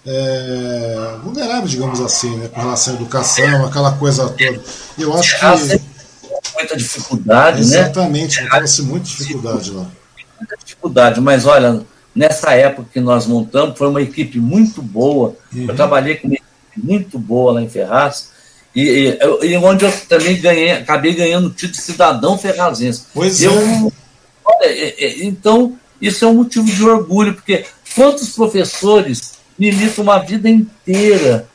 é, 0.06 1.16
vulnerável, 1.24 1.68
digamos 1.70 2.02
assim, 2.02 2.36
né, 2.36 2.50
com 2.50 2.60
relação 2.60 2.94
à 2.94 2.98
educação, 2.98 3.66
aquela 3.66 3.94
coisa 3.94 4.28
toda. 4.28 4.62
Eu 4.98 5.14
acho 5.14 5.40
que. 5.40 5.94
Muita 6.56 6.76
dificuldade, 6.76 7.62
Exatamente, 7.62 8.42
né? 8.42 8.48
Exatamente, 8.48 8.82
muita 8.82 9.06
dificuldade 9.06 9.72
lá. 9.72 9.88
Muita 10.38 10.58
dificuldade, 10.58 11.22
mas 11.22 11.46
olha, 11.46 11.82
nessa 12.14 12.54
época 12.54 12.90
que 12.92 13.00
nós 13.00 13.26
montamos, 13.26 13.78
foi 13.78 13.88
uma 13.88 14.02
equipe 14.02 14.40
muito 14.40 14.82
boa. 14.82 15.36
Uhum. 15.54 15.68
Eu 15.70 15.76
trabalhei 15.76 16.16
com 16.16 16.28
uma 16.28 16.36
equipe 16.36 16.48
muito 16.76 17.18
boa 17.18 17.54
lá 17.54 17.62
em 17.62 17.70
Ferraz. 17.70 18.34
E, 18.76 18.82
e, 18.82 19.48
e, 19.48 19.58
onde 19.58 19.86
eu 19.86 19.92
também 20.10 20.40
ganhei, 20.42 20.72
acabei 20.72 21.14
ganhando 21.14 21.48
o 21.48 21.52
título 21.52 21.74
de 21.74 21.82
cidadão 21.82 22.38
ferrazense. 22.38 23.04
Pois 23.14 23.42
eu, 23.42 23.54
é. 23.54 24.03
Olha, 24.46 24.66
é, 24.66 25.06
é, 25.06 25.24
então, 25.24 25.78
isso 26.02 26.26
é 26.26 26.28
um 26.28 26.36
motivo 26.36 26.66
de 26.66 26.84
orgulho, 26.84 27.34
porque 27.34 27.66
quantos 27.96 28.30
professores 28.30 29.34
militam 29.58 30.04
uma 30.04 30.20
vida 30.20 30.50
inteira 30.50 31.48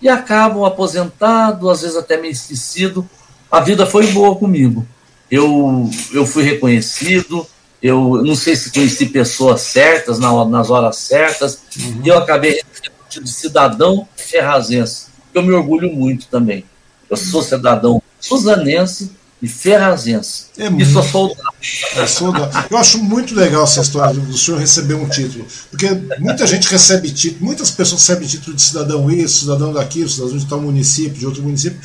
e 0.00 0.08
acabam 0.08 0.64
aposentados, 0.64 1.68
às 1.68 1.82
vezes 1.82 1.96
até 1.96 2.16
meio 2.16 2.32
esquecido. 2.32 3.08
A 3.50 3.60
vida 3.60 3.84
foi 3.84 4.06
boa 4.08 4.36
comigo. 4.36 4.86
Eu, 5.30 5.90
eu 6.12 6.26
fui 6.26 6.42
reconhecido, 6.42 7.46
eu 7.82 8.22
não 8.24 8.34
sei 8.34 8.56
se 8.56 8.72
conheci 8.72 9.06
pessoas 9.06 9.60
certas 9.60 10.18
na, 10.18 10.44
nas 10.44 10.70
horas 10.70 10.96
certas, 10.96 11.60
uhum. 11.78 12.00
e 12.04 12.08
eu 12.08 12.18
acabei 12.18 12.60
de 13.08 13.28
cidadão 13.28 14.08
ferrazense, 14.16 15.06
que 15.32 15.38
eu 15.38 15.42
me 15.42 15.52
orgulho 15.52 15.92
muito 15.92 16.26
também. 16.28 16.64
Eu 17.08 17.16
sou 17.16 17.42
cidadão 17.42 18.02
suzanense 18.20 19.12
e 19.42 19.48
ferrazense. 19.48 20.44
É 20.58 20.68
e 20.68 20.84
sou 20.84 21.02
soldado. 21.02 21.48
É 21.96 22.06
soldado. 22.06 22.66
Eu 22.70 22.76
acho 22.76 22.98
muito 22.98 23.34
legal 23.34 23.64
essa 23.64 23.80
história 23.80 24.12
do 24.12 24.36
senhor 24.36 24.60
receber 24.60 24.94
um 24.94 25.08
título. 25.08 25.46
Porque 25.70 25.88
muita 26.18 26.46
gente 26.46 26.68
recebe 26.68 27.10
título, 27.10 27.46
muitas 27.46 27.70
pessoas 27.70 28.02
recebem 28.02 28.28
título 28.28 28.54
de 28.54 28.62
cidadão 28.62 29.10
isso, 29.10 29.40
cidadão 29.40 29.72
daquilo, 29.72 30.08
cidadão 30.08 30.36
de 30.36 30.46
tal 30.46 30.60
município, 30.60 31.18
de 31.18 31.26
outro 31.26 31.42
município. 31.42 31.80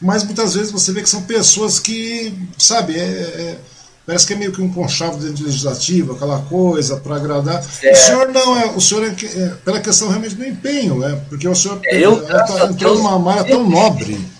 Mas 0.00 0.24
muitas 0.24 0.54
vezes 0.54 0.72
você 0.72 0.92
vê 0.92 1.02
que 1.02 1.08
são 1.08 1.22
pessoas 1.22 1.78
que, 1.78 2.32
sabe, 2.58 2.94
é, 2.94 2.98
é, 2.98 3.58
parece 4.06 4.26
que 4.26 4.32
é 4.32 4.36
meio 4.36 4.52
que 4.52 4.60
um 4.60 4.72
conchavo 4.72 5.18
dentro 5.18 5.36
do 5.36 5.44
legislativo, 5.44 6.14
aquela 6.14 6.40
coisa 6.42 6.96
para 6.96 7.16
agradar. 7.16 7.64
É. 7.82 7.92
O 7.92 7.96
senhor 7.96 8.28
não 8.32 8.58
é, 8.58 8.66
o 8.66 8.80
senhor 8.80 9.04
é, 9.04 9.08
é, 9.08 9.48
pela 9.64 9.80
questão 9.80 10.08
realmente 10.08 10.34
do 10.34 10.44
empenho, 10.44 11.04
é, 11.04 11.14
porque 11.28 11.46
o 11.46 11.54
senhor 11.54 11.80
eu, 11.84 12.24
tá, 12.26 12.66
entrou 12.70 12.96
numa 12.96 13.32
área 13.32 13.44
tão 13.44 13.68
nobre 13.68 14.33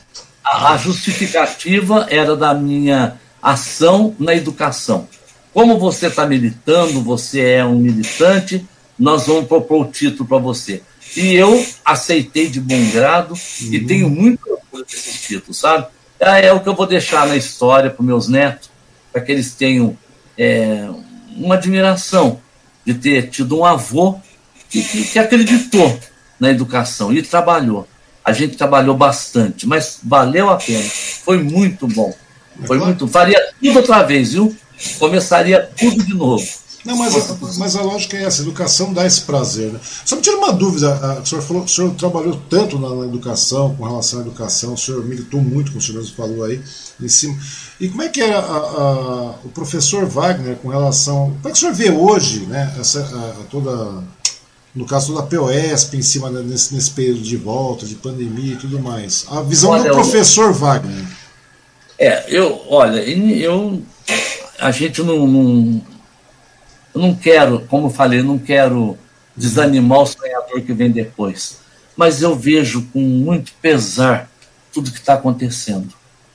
a 0.44 0.76
justificativa 0.76 2.06
era 2.10 2.36
da 2.36 2.52
minha 2.52 3.18
ação 3.42 4.14
na 4.18 4.34
educação. 4.34 5.08
Como 5.52 5.78
você 5.78 6.08
está 6.08 6.26
militando, 6.26 7.02
você 7.02 7.40
é 7.40 7.64
um 7.64 7.78
militante, 7.78 8.66
nós 8.98 9.26
vamos 9.26 9.46
propor 9.46 9.86
o 9.86 9.90
título 9.90 10.28
para 10.28 10.38
você. 10.38 10.82
E 11.16 11.34
eu 11.34 11.64
aceitei 11.84 12.48
de 12.48 12.60
bom 12.60 12.90
grado 12.90 13.34
uhum. 13.34 13.72
e 13.72 13.84
tenho 13.86 14.10
muito 14.10 14.40
orgulho 14.50 14.84
desses 14.84 15.22
títulos, 15.22 15.58
sabe? 15.58 15.86
É, 16.18 16.46
é, 16.46 16.52
o 16.52 16.60
que 16.60 16.68
eu 16.68 16.74
vou 16.74 16.86
deixar 16.86 17.26
na 17.26 17.36
história 17.36 17.90
para 17.90 18.04
meus 18.04 18.28
netos, 18.28 18.70
para 19.12 19.22
que 19.22 19.30
eles 19.30 19.54
tenham 19.54 19.96
é, 20.36 20.88
uma 21.36 21.54
admiração 21.54 22.40
de 22.84 22.94
ter 22.94 23.30
tido 23.30 23.58
um 23.58 23.64
avô 23.64 24.18
que, 24.68 24.82
que, 24.82 25.04
que 25.04 25.18
acreditou 25.18 25.98
na 26.38 26.50
educação 26.50 27.12
e 27.12 27.22
trabalhou. 27.22 27.86
A 28.24 28.32
gente 28.32 28.56
trabalhou 28.56 28.96
bastante, 28.96 29.66
mas 29.66 29.98
valeu 30.02 30.48
a 30.48 30.56
pena. 30.56 30.88
Foi 31.24 31.42
muito 31.42 31.86
bom. 31.86 32.14
Foi 32.66 32.78
muito. 32.78 33.06
Faria 33.06 33.38
tudo 33.60 33.76
outra 33.76 34.02
vez, 34.02 34.32
viu? 34.32 34.56
Começaria 34.98 35.60
tudo 35.76 36.02
de 36.02 36.14
novo. 36.14 36.44
Não, 36.84 36.98
mas, 36.98 37.16
a, 37.16 37.36
mas 37.58 37.76
a 37.76 37.82
lógica 37.82 38.14
é 38.14 38.24
essa, 38.24 38.42
a 38.42 38.44
educação 38.44 38.92
dá 38.92 39.06
esse 39.06 39.22
prazer. 39.22 39.72
Né? 39.72 39.80
Só 40.04 40.16
me 40.16 40.22
tira 40.22 40.36
uma 40.36 40.52
dúvida, 40.52 40.94
a, 40.94 41.20
o, 41.20 41.26
senhor 41.26 41.40
falou, 41.40 41.62
o 41.62 41.68
senhor 41.68 41.94
trabalhou 41.94 42.38
tanto 42.50 42.78
na, 42.78 42.90
na, 42.90 43.06
educação, 43.06 43.74
com 43.74 43.84
relação 43.84 44.18
à 44.18 44.22
educação, 44.22 44.74
o 44.74 44.78
senhor 44.78 45.02
militou 45.02 45.40
muito, 45.40 45.70
como 45.70 45.80
o 45.80 45.82
senhor 45.82 46.00
mesmo 46.00 46.14
falou 46.14 46.44
aí, 46.44 46.60
em 47.00 47.08
cima. 47.08 47.38
E 47.80 47.88
como 47.88 48.02
é 48.02 48.08
que 48.10 48.20
era 48.20 48.38
a, 48.38 49.34
o 49.44 49.48
professor 49.54 50.04
Wagner 50.04 50.56
com 50.56 50.68
relação. 50.68 51.34
Como 51.40 51.48
é 51.48 51.52
que 51.52 51.56
o 51.56 51.60
senhor 51.60 51.74
vê 51.74 51.90
hoje 51.90 52.40
né, 52.40 52.74
essa, 52.78 53.02
toda 53.50 54.04
no 54.74 54.84
caso 54.84 55.14
da 55.14 55.22
POSP, 55.22 55.96
em 55.96 56.02
cima 56.02 56.30
nesse, 56.30 56.74
nesse 56.74 56.90
período 56.90 57.22
de 57.22 57.36
volta, 57.36 57.86
de 57.86 57.94
pandemia 57.94 58.54
e 58.54 58.56
tudo 58.56 58.80
mais. 58.80 59.24
A 59.30 59.40
visão 59.40 59.70
Olha, 59.70 59.84
do 59.84 59.94
professor 59.94 60.46
eu, 60.46 60.54
Wagner. 60.54 61.04
É, 61.98 62.24
eu, 62.28 62.60
olha, 62.68 63.00
eu, 63.00 63.80
a 64.58 64.70
gente 64.72 65.00
não, 65.02 65.26
não, 65.26 65.82
eu 66.92 67.00
não 67.00 67.14
quero, 67.14 67.60
como 67.68 67.88
falei, 67.88 68.22
não 68.22 68.38
quero 68.38 68.98
desanimar 69.36 70.00
o 70.00 70.06
sonhador 70.06 70.60
que 70.62 70.72
vem 70.72 70.90
depois, 70.90 71.58
mas 71.96 72.20
eu 72.20 72.34
vejo 72.34 72.82
com 72.92 73.00
muito 73.00 73.52
pesar 73.62 74.28
tudo 74.72 74.90
que 74.90 74.98
está 74.98 75.14
acontecendo, 75.14 75.94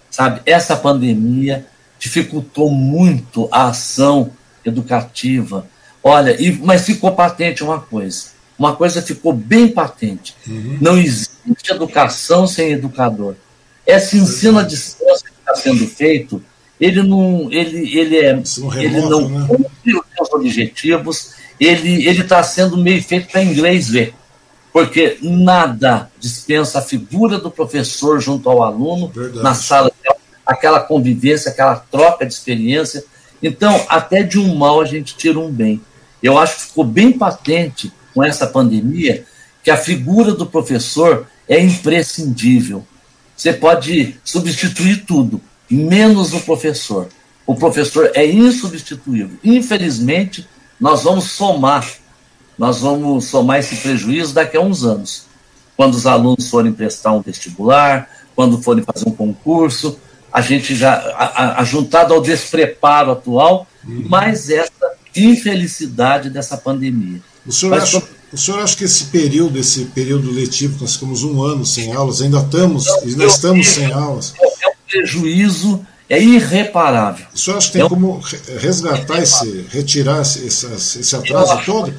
sabe? 0.10 0.42
Essa 0.46 0.78
pandemia 0.78 1.66
dificultou 2.00 2.72
muito 2.72 3.50
a 3.52 3.68
ação 3.68 4.32
educativa. 4.64 5.68
Olha, 6.04 6.36
e, 6.42 6.58
mas 6.60 6.86
ficou 6.86 7.12
patente 7.14 7.64
uma 7.64 7.80
coisa. 7.80 8.28
Uma 8.58 8.76
coisa 8.76 9.02
ficou 9.02 9.34
bem 9.34 9.70
patente. 9.70 10.36
Uhum. 10.48 10.78
Não 10.82 10.98
existe 10.98 11.72
educação 11.72 12.46
sem 12.48 12.74
educador. 12.74 13.36
Esse 13.86 14.18
ensino 14.18 14.60
à 14.60 14.64
distância 14.64 15.30
que 15.30 15.40
está 15.40 15.56
sendo 15.56 15.88
feito, 15.88 16.44
ele 16.80 17.02
não, 17.02 17.52
ele, 17.52 17.98
ele 17.98 18.18
é, 18.18 18.32
ele 18.78 19.02
não 19.02 19.30
né? 19.30 19.48
cumpre 19.48 19.96
os 19.96 20.06
seus 20.16 20.34
objetivos. 20.34 21.32
Ele 21.60 22.08
ele 22.08 22.22
está 22.22 22.42
sendo 22.42 22.78
meio 22.78 23.04
feito 23.04 23.30
para 23.30 23.44
inglês 23.44 23.90
ver, 23.90 24.14
porque 24.72 25.18
nada 25.22 26.10
dispensa 26.18 26.80
a 26.80 26.82
figura 26.82 27.38
do 27.38 27.52
professor 27.52 28.22
junto 28.22 28.50
ao 28.50 28.64
aluno 28.64 29.10
Verdade. 29.10 29.44
na 29.44 29.54
sala 29.54 29.90
de 29.90 30.10
aquela 30.46 30.80
convivência, 30.80 31.52
aquela 31.52 31.76
troca 31.76 32.26
de 32.26 32.34
experiência. 32.34 33.04
Então, 33.42 33.86
até 33.88 34.24
de 34.24 34.38
um 34.38 34.56
mal 34.56 34.82
a 34.82 34.86
gente 34.86 35.16
tira 35.16 35.40
um 35.40 35.52
bem. 35.52 35.82
Eu 36.22 36.38
acho 36.38 36.56
que 36.56 36.62
ficou 36.64 36.84
bem 36.84 37.12
patente 37.12 37.92
com 38.14 38.24
essa 38.24 38.46
pandemia 38.46 39.26
que 39.64 39.72
a 39.72 39.78
figura 39.78 40.34
do 40.34 40.46
professor 40.46 41.28
é 41.48 41.60
imprescindível. 41.60 42.86
Você 43.36 43.54
pode 43.54 44.16
substituir 44.24 45.06
tudo, 45.06 45.42
menos 45.70 46.34
o 46.34 46.42
professor. 46.42 47.08
O 47.46 47.56
professor 47.56 48.12
é 48.14 48.26
insubstituível. 48.26 49.38
Infelizmente, 49.44 50.48
nós 50.80 51.04
vamos 51.04 51.32
somar, 51.32 51.88
nós 52.58 52.82
vamos 52.82 53.26
somar 53.26 53.60
esse 53.60 53.78
prejuízo 53.78 54.34
daqui 54.34 54.58
a 54.58 54.62
uns 54.62 54.84
anos. 54.84 55.26
Quando 55.76 55.94
os 55.94 56.06
alunos 56.06 56.50
forem 56.50 56.74
prestar 56.74 57.14
um 57.14 57.22
vestibular, 57.22 58.10
quando 58.36 58.62
forem 58.62 58.84
fazer 58.84 59.08
um 59.08 59.14
concurso, 59.14 59.98
a 60.32 60.42
gente 60.42 60.76
já, 60.76 60.94
a, 60.94 61.62
a, 61.62 61.64
juntado 61.64 62.14
ao 62.14 62.22
despreparo 62.22 63.12
atual, 63.12 63.68
uhum. 63.86 64.06
mais 64.08 64.50
essa 64.50 64.94
infelicidade 65.16 66.30
dessa 66.30 66.56
pandemia. 66.56 67.20
O 67.46 67.52
senhor, 67.52 67.72
Mas, 67.72 67.84
acha, 67.84 68.04
o 68.32 68.38
senhor 68.38 68.62
acha 68.62 68.76
que 68.76 68.84
esse 68.84 69.06
período, 69.06 69.58
esse 69.58 69.86
período 69.86 70.32
letivo, 70.32 70.78
nós 70.82 70.94
ficamos 70.94 71.24
um 71.24 71.42
ano 71.42 71.66
sem 71.66 71.94
aulas, 71.94 72.22
ainda 72.22 72.40
estamos, 72.40 72.88
ainda 72.88 73.26
estamos 73.26 73.68
sem 73.68 73.92
aulas? 73.92 74.34
É 74.62 74.68
um 74.68 74.72
prejuízo, 74.88 75.86
é 76.08 76.22
irreparável. 76.22 77.26
O 77.34 77.38
senhor 77.38 77.58
acha 77.58 77.68
que 77.68 77.74
tem 77.74 77.86
é 77.86 77.90
como 77.90 78.22
resgatar 78.60 79.22
esse, 79.22 79.66
retirar 79.72 80.22
esse, 80.22 80.46
esse, 80.46 81.00
esse 81.00 81.16
atraso 81.16 81.54
eu 81.54 81.66
todo? 81.66 81.94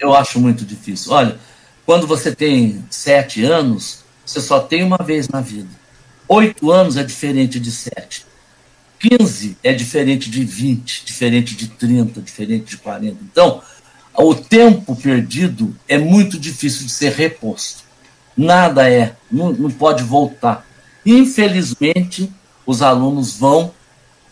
Eu 0.00 0.14
acho 0.14 0.40
muito 0.40 0.64
difícil. 0.64 1.12
Olha, 1.12 1.36
quando 1.84 2.06
você 2.06 2.34
tem 2.34 2.84
sete 2.90 3.44
anos, 3.44 3.98
você 4.24 4.40
só 4.40 4.60
tem 4.60 4.82
uma 4.82 4.98
vez 4.98 5.28
na 5.28 5.40
vida 5.40 5.83
Oito 6.28 6.70
anos 6.70 6.96
é 6.96 7.02
diferente 7.02 7.60
de 7.60 7.70
sete. 7.70 8.24
15 8.98 9.58
é 9.62 9.72
diferente 9.72 10.30
de 10.30 10.44
20, 10.44 11.04
diferente 11.04 11.54
de 11.54 11.68
30, 11.68 12.20
diferente 12.22 12.64
de 12.64 12.76
40. 12.78 13.18
Então, 13.22 13.60
o 14.16 14.34
tempo 14.34 14.96
perdido 14.96 15.76
é 15.86 15.98
muito 15.98 16.38
difícil 16.38 16.86
de 16.86 16.92
ser 16.92 17.12
reposto. 17.12 17.82
Nada 18.36 18.90
é, 18.90 19.14
não, 19.30 19.52
não 19.52 19.70
pode 19.70 20.02
voltar. 20.02 20.66
Infelizmente, 21.04 22.32
os 22.64 22.80
alunos 22.80 23.36
vão 23.36 23.72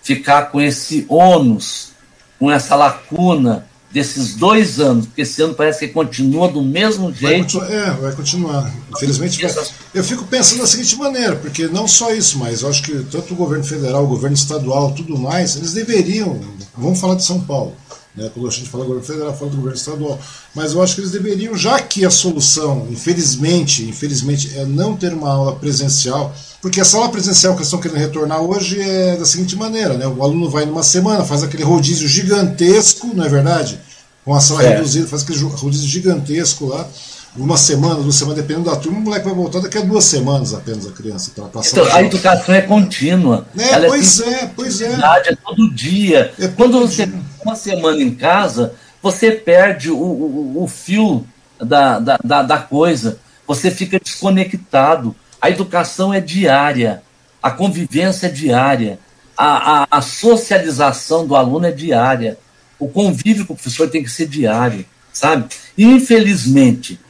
ficar 0.02 0.46
com 0.46 0.60
esse 0.60 1.04
ônus, 1.08 1.92
com 2.38 2.50
essa 2.50 2.74
lacuna 2.74 3.66
desses 3.92 4.34
dois 4.34 4.80
anos, 4.80 5.06
porque 5.06 5.22
esse 5.22 5.40
ano 5.42 5.54
parece 5.54 5.80
que 5.80 5.88
continua 5.88 6.48
do 6.48 6.62
mesmo 6.62 7.12
jeito. 7.12 7.58
Vai 7.58 7.74
é, 7.74 7.90
vai 7.90 8.12
continuar. 8.12 8.72
Infelizmente, 8.90 9.46
vai. 9.46 9.64
eu 9.94 10.02
fico 10.02 10.24
pensando 10.24 10.60
da 10.60 10.66
seguinte 10.66 10.96
maneira, 10.96 11.36
porque 11.36 11.66
não 11.68 11.86
só 11.86 12.12
isso, 12.12 12.38
mas 12.38 12.62
eu 12.62 12.70
acho 12.70 12.82
que 12.82 13.04
tanto 13.04 13.34
o 13.34 13.36
governo 13.36 13.64
federal, 13.64 14.04
o 14.04 14.08
governo 14.08 14.34
estadual, 14.34 14.92
tudo 14.92 15.18
mais, 15.18 15.56
eles 15.56 15.74
deveriam. 15.74 16.40
Vamos 16.76 16.98
falar 16.98 17.16
de 17.16 17.24
São 17.24 17.40
Paulo. 17.40 17.74
Né, 18.14 18.30
quando 18.34 18.46
a 18.46 18.50
gente 18.50 18.68
fala 18.68 18.84
do 18.84 18.88
governo 18.88 19.06
federal, 19.06 19.34
fala 19.34 19.50
do 19.50 19.56
governo 19.56 19.78
estadual. 19.78 20.20
Mas 20.54 20.72
eu 20.72 20.82
acho 20.82 20.94
que 20.94 21.00
eles 21.00 21.12
deveriam, 21.12 21.56
já 21.56 21.78
que 21.80 22.04
a 22.04 22.10
solução, 22.10 22.86
infelizmente, 22.90 23.84
infelizmente, 23.84 24.52
é 24.56 24.64
não 24.64 24.96
ter 24.96 25.14
uma 25.14 25.30
aula 25.30 25.56
presencial, 25.56 26.34
porque 26.62 26.80
a 26.80 26.84
sala 26.84 27.08
presencial 27.10 27.54
que 27.54 27.58
eles 27.58 27.66
estão 27.66 27.80
querendo 27.80 27.98
retornar 27.98 28.40
hoje 28.40 28.80
é 28.80 29.16
da 29.16 29.24
seguinte 29.24 29.56
maneira, 29.56 29.94
né? 29.94 30.06
O 30.06 30.22
aluno 30.22 30.48
vai 30.48 30.64
numa 30.64 30.84
semana, 30.84 31.24
faz 31.24 31.42
aquele 31.42 31.64
rodízio 31.64 32.06
gigantesco, 32.06 33.08
não 33.12 33.24
é 33.24 33.28
verdade? 33.28 33.80
Com 34.24 34.32
a 34.32 34.40
sala 34.40 34.62
é. 34.62 34.68
reduzida, 34.68 35.08
faz 35.08 35.24
aquele 35.24 35.40
rodízio 35.40 35.88
gigantesco 35.88 36.66
lá. 36.66 36.88
Uma 37.36 37.56
semana, 37.56 37.96
duas 37.96 38.14
semanas, 38.14 38.40
dependendo 38.40 38.70
da 38.70 38.76
turma, 38.76 38.98
o 38.98 39.00
moleque 39.00 39.24
vai 39.24 39.34
voltar 39.34 39.58
daqui 39.58 39.76
a 39.76 39.80
duas 39.80 40.04
semanas 40.04 40.54
apenas 40.54 40.86
a 40.86 40.92
criança 40.92 41.32
para 41.34 41.46
passar. 41.46 41.80
Então, 41.80 41.96
a 41.96 42.02
educação 42.02 42.54
é 42.54 42.60
contínua. 42.60 43.44
É, 43.58 43.80
pois 43.88 44.20
é, 44.20 44.50
pois 44.54 44.80
é. 44.82 44.98
É 45.26 45.34
todo 45.34 45.74
dia. 45.74 46.32
É 46.38 46.46
Quando 46.46 46.78
você 46.78 47.06
dia. 47.06 47.20
uma 47.44 47.56
semana 47.56 48.00
em 48.00 48.14
casa, 48.14 48.74
você 49.02 49.32
perde 49.32 49.90
o, 49.90 49.96
o, 49.96 50.62
o 50.62 50.68
fio 50.68 51.26
da, 51.60 51.98
da, 51.98 52.18
da, 52.22 52.42
da 52.42 52.58
coisa. 52.58 53.18
Você 53.48 53.68
fica 53.70 53.98
desconectado 53.98 55.16
a 55.42 55.50
educação 55.50 56.14
é 56.14 56.20
diária, 56.20 57.02
a 57.42 57.50
convivência 57.50 58.28
é 58.28 58.30
diária, 58.30 59.00
a, 59.36 59.82
a, 59.82 59.86
a 59.90 60.00
socialização 60.00 61.26
do 61.26 61.34
aluno 61.34 61.66
é 61.66 61.72
diária, 61.72 62.38
o 62.78 62.88
convívio 62.88 63.44
com 63.44 63.54
o 63.54 63.56
professor 63.56 63.90
tem 63.90 64.04
que 64.04 64.10
ser 64.10 64.28
diário, 64.28 64.86
sabe? 65.12 65.52
Infelizmente, 65.76 67.00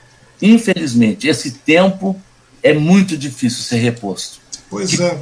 infelizmente, 0.40 1.28
esse 1.28 1.50
tempo 1.50 2.18
é 2.62 2.72
muito 2.72 3.18
difícil 3.18 3.64
ser 3.64 3.76
reposto. 3.76 4.40
Pois 4.70 4.96
que, 4.96 5.02
é. 5.02 5.18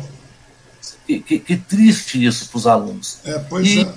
Que, 1.04 1.20
que, 1.20 1.38
que, 1.40 1.56
triste 1.56 2.24
isso 2.24 2.48
para 2.48 2.58
os 2.58 2.66
alunos. 2.68 3.18
É, 3.24 3.38
pois 3.40 3.66
e 3.66 3.80
é. 3.80 3.92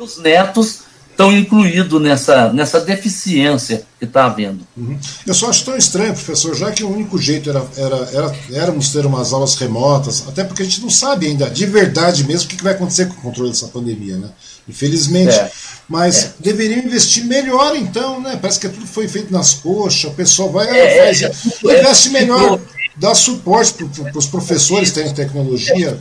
os 0.00 0.18
netos 0.18 0.82
estão 1.16 1.34
incluídos 1.34 2.00
nessa, 2.00 2.52
nessa 2.52 2.78
deficiência 2.78 3.82
que 3.98 4.04
está 4.04 4.26
havendo. 4.26 4.66
Uhum. 4.76 4.98
Eu 5.26 5.32
só 5.32 5.48
acho 5.48 5.64
tão 5.64 5.74
estranho, 5.74 6.12
professor, 6.12 6.54
já 6.54 6.70
que 6.70 6.84
o 6.84 6.92
único 6.92 7.18
jeito 7.18 7.48
era, 7.48 7.66
era, 7.74 7.96
era 8.12 8.36
éramos 8.52 8.90
ter 8.90 9.06
umas 9.06 9.32
aulas 9.32 9.54
remotas, 9.54 10.24
até 10.28 10.44
porque 10.44 10.62
a 10.62 10.64
gente 10.66 10.82
não 10.82 10.90
sabe 10.90 11.26
ainda 11.26 11.48
de 11.48 11.64
verdade 11.64 12.22
mesmo 12.24 12.44
o 12.44 12.48
que, 12.50 12.56
que 12.56 12.62
vai 12.62 12.74
acontecer 12.74 13.06
com 13.06 13.14
o 13.14 13.22
controle 13.22 13.48
dessa 13.48 13.68
pandemia, 13.68 14.18
né? 14.18 14.28
Infelizmente. 14.68 15.34
É. 15.34 15.50
Mas 15.88 16.24
é. 16.24 16.32
deveriam 16.38 16.80
investir 16.80 17.24
melhor, 17.24 17.74
então, 17.76 18.20
né? 18.20 18.38
Parece 18.38 18.60
que 18.60 18.68
tudo 18.68 18.86
foi 18.86 19.08
feito 19.08 19.32
nas 19.32 19.54
coxas, 19.54 20.04
o 20.04 20.14
pessoal 20.14 20.50
vai, 20.50 20.68
é, 20.68 21.06
faz, 21.06 21.22
é, 21.22 21.32
investe 21.62 22.10
melhor, 22.10 22.60
dá 22.94 23.14
suporte 23.14 23.72
para 23.72 24.18
os 24.18 24.26
professores 24.26 24.90
terem 24.90 25.14
tecnologia. 25.14 25.98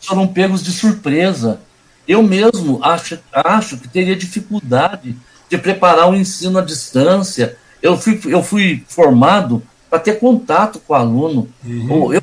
Foram 0.00 0.28
pegos 0.28 0.62
de 0.62 0.70
surpresa 0.70 1.58
eu 2.06 2.22
mesmo 2.22 2.78
acho, 2.82 3.18
acho 3.32 3.76
que 3.78 3.88
teria 3.88 4.16
dificuldade 4.16 5.16
de 5.48 5.58
preparar 5.58 6.08
o 6.08 6.10
um 6.10 6.14
ensino 6.14 6.58
à 6.58 6.62
distância. 6.62 7.56
Eu 7.82 7.96
fui, 7.96 8.20
eu 8.26 8.42
fui 8.42 8.84
formado 8.88 9.62
para 9.88 9.98
ter 9.98 10.18
contato 10.18 10.80
com 10.80 10.92
o 10.92 10.96
aluno. 10.96 11.48
Uhum. 11.64 12.12
Eu, 12.12 12.22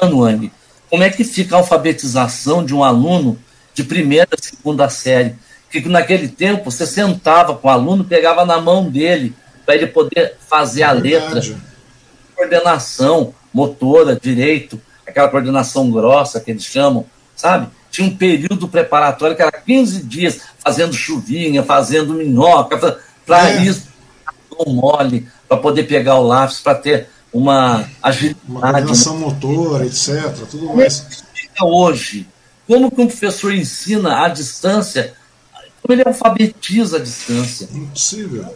Ang, 0.00 0.52
como 0.88 1.02
é 1.02 1.10
que 1.10 1.24
fica 1.24 1.56
a 1.56 1.58
alfabetização 1.58 2.64
de 2.64 2.74
um 2.74 2.84
aluno 2.84 3.38
de 3.74 3.82
primeira, 3.82 4.28
segunda 4.40 4.88
série? 4.88 5.34
Que 5.70 5.86
naquele 5.88 6.28
tempo 6.28 6.70
você 6.70 6.86
sentava 6.86 7.54
com 7.54 7.68
o 7.68 7.70
aluno, 7.70 8.04
pegava 8.04 8.44
na 8.44 8.60
mão 8.60 8.88
dele 8.88 9.34
para 9.66 9.74
ele 9.74 9.86
poder 9.86 10.36
fazer 10.48 10.82
é 10.82 10.84
a 10.84 10.92
letra. 10.92 11.42
Coordenação 12.34 13.34
motora, 13.52 14.18
direito, 14.20 14.80
aquela 15.06 15.28
coordenação 15.28 15.90
grossa 15.90 16.40
que 16.40 16.50
eles 16.50 16.64
chamam, 16.64 17.04
sabe? 17.34 17.68
Tinha 17.90 18.06
um 18.06 18.16
período 18.16 18.68
preparatório 18.68 19.36
que 19.36 19.42
era 19.42 19.52
15 19.52 20.02
dias 20.02 20.40
fazendo 20.58 20.94
chuvinha, 20.94 21.62
fazendo 21.62 22.14
minhoca, 22.14 22.98
para 23.26 23.50
é. 23.50 23.62
isso, 23.62 23.88
mole, 24.66 25.28
para 25.48 25.56
poder 25.56 25.84
pegar 25.84 26.16
o 26.16 26.26
lápis, 26.26 26.60
para 26.60 26.74
ter 26.74 27.08
uma 27.32 27.88
agilidade. 28.02 28.40
Uma 28.48 28.60
coordenação 28.60 29.18
motora, 29.18 29.86
etc. 29.86 30.32
Tudo 30.50 30.74
mais. 30.74 31.24
Hoje. 31.60 32.26
Como 32.66 32.90
que 32.90 33.00
um 33.00 33.06
professor 33.06 33.52
ensina 33.54 34.24
à 34.24 34.28
distância? 34.28 35.14
Como 35.80 35.94
ele 35.94 36.06
alfabetiza 36.06 36.98
à 36.98 37.00
distância? 37.00 37.66
Impossível. 37.72 38.54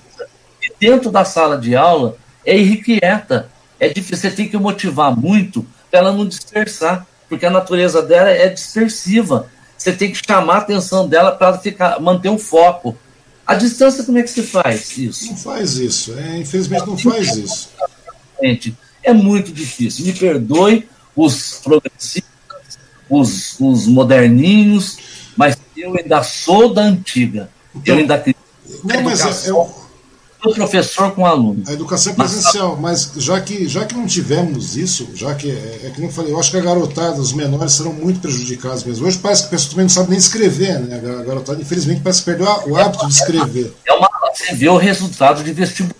E 0.63 0.73
dentro 0.79 1.11
da 1.11 1.25
sala 1.25 1.57
de 1.57 1.75
aula 1.75 2.17
é 2.45 2.57
irrequieta. 2.57 3.49
É 3.81 3.89
difícil, 3.89 4.19
você 4.19 4.31
tem 4.31 4.49
que 4.49 4.57
motivar 4.59 5.17
muito 5.17 5.67
para 5.91 6.01
ela 6.01 6.13
não 6.13 6.27
dispersar 6.27 7.07
porque 7.33 7.47
a 7.47 7.51
natureza 7.51 8.03
dela 8.03 8.29
é 8.29 8.47
dispersiva. 8.47 9.49
Você 9.79 9.91
tem 9.91 10.13
que 10.13 10.21
chamar 10.23 10.57
a 10.57 10.59
atenção 10.59 11.09
dela 11.09 11.33
para 11.33 11.57
ficar 11.57 11.99
manter 11.99 12.29
o 12.29 12.37
foco. 12.37 12.95
A 13.47 13.55
distância, 13.55 14.05
como 14.05 14.19
é 14.19 14.23
que 14.23 14.29
se 14.29 14.43
faz 14.43 14.99
isso? 14.99 15.29
Não 15.29 15.37
faz 15.39 15.79
isso. 15.79 16.13
É, 16.19 16.37
infelizmente, 16.37 16.87
não 16.87 16.99
faz 16.99 17.35
isso. 17.35 17.71
É 19.03 19.15
muito 19.15 19.51
difícil. 19.51 20.05
Me 20.05 20.13
perdoe 20.13 20.87
os 21.17 21.55
progressistas, 21.65 22.79
os, 23.09 23.59
os 23.59 23.87
moderninhos, 23.87 24.99
mas 25.35 25.57
eu 25.75 25.97
ainda 25.97 26.23
sou 26.23 26.75
da 26.75 26.83
antiga. 26.83 27.49
Então, 27.75 27.95
eu 27.95 28.01
ainda 28.03 28.17
acredito. 28.17 28.43
Não, 28.85 29.03
mas 29.03 29.47
é, 29.47 29.51
eu, 29.51 29.75
do 30.43 30.53
professor 30.55 31.13
com 31.13 31.23
o 31.23 31.27
aluno. 31.27 31.63
A 31.67 31.73
educação 31.73 32.13
é 32.13 32.17
presencial, 32.17 32.77
mas, 32.77 33.13
já, 33.17 33.41
que, 33.41 33.69
já 33.69 33.85
que 33.85 33.95
não 33.95 34.07
tivemos 34.07 34.77
isso, 34.77 35.09
já 35.15 35.35
que, 35.35 35.51
é, 35.51 35.81
é 35.85 35.91
que 35.91 36.01
nem 36.01 36.09
eu 36.09 36.15
falei, 36.15 36.33
eu 36.33 36.39
acho 36.39 36.51
que 36.51 36.57
a 36.57 36.61
garotada, 36.61 37.21
os 37.21 37.33
menores 37.33 37.75
serão 37.75 37.93
muito 37.93 38.21
prejudicados 38.21 38.83
mesmo. 38.85 39.07
Hoje 39.07 39.19
parece 39.19 39.43
que 39.43 39.49
a 39.49 39.51
pessoa 39.51 39.71
também 39.71 39.85
não 39.85 39.91
sabe 39.91 40.11
nem 40.11 40.19
escrever, 40.19 40.81
né? 40.81 40.97
A 40.97 41.23
garotada, 41.23 41.61
infelizmente, 41.61 42.01
parece 42.01 42.21
que 42.21 42.25
perdeu 42.27 42.47
o 42.67 42.77
hábito 42.77 43.07
de 43.07 43.13
escrever. 43.13 43.73
É 43.87 43.93
uma, 43.93 44.11
você 44.35 44.55
vê 44.55 44.69
o 44.69 44.77
resultado 44.77 45.45
de 45.45 45.53
vestibular. 45.53 45.95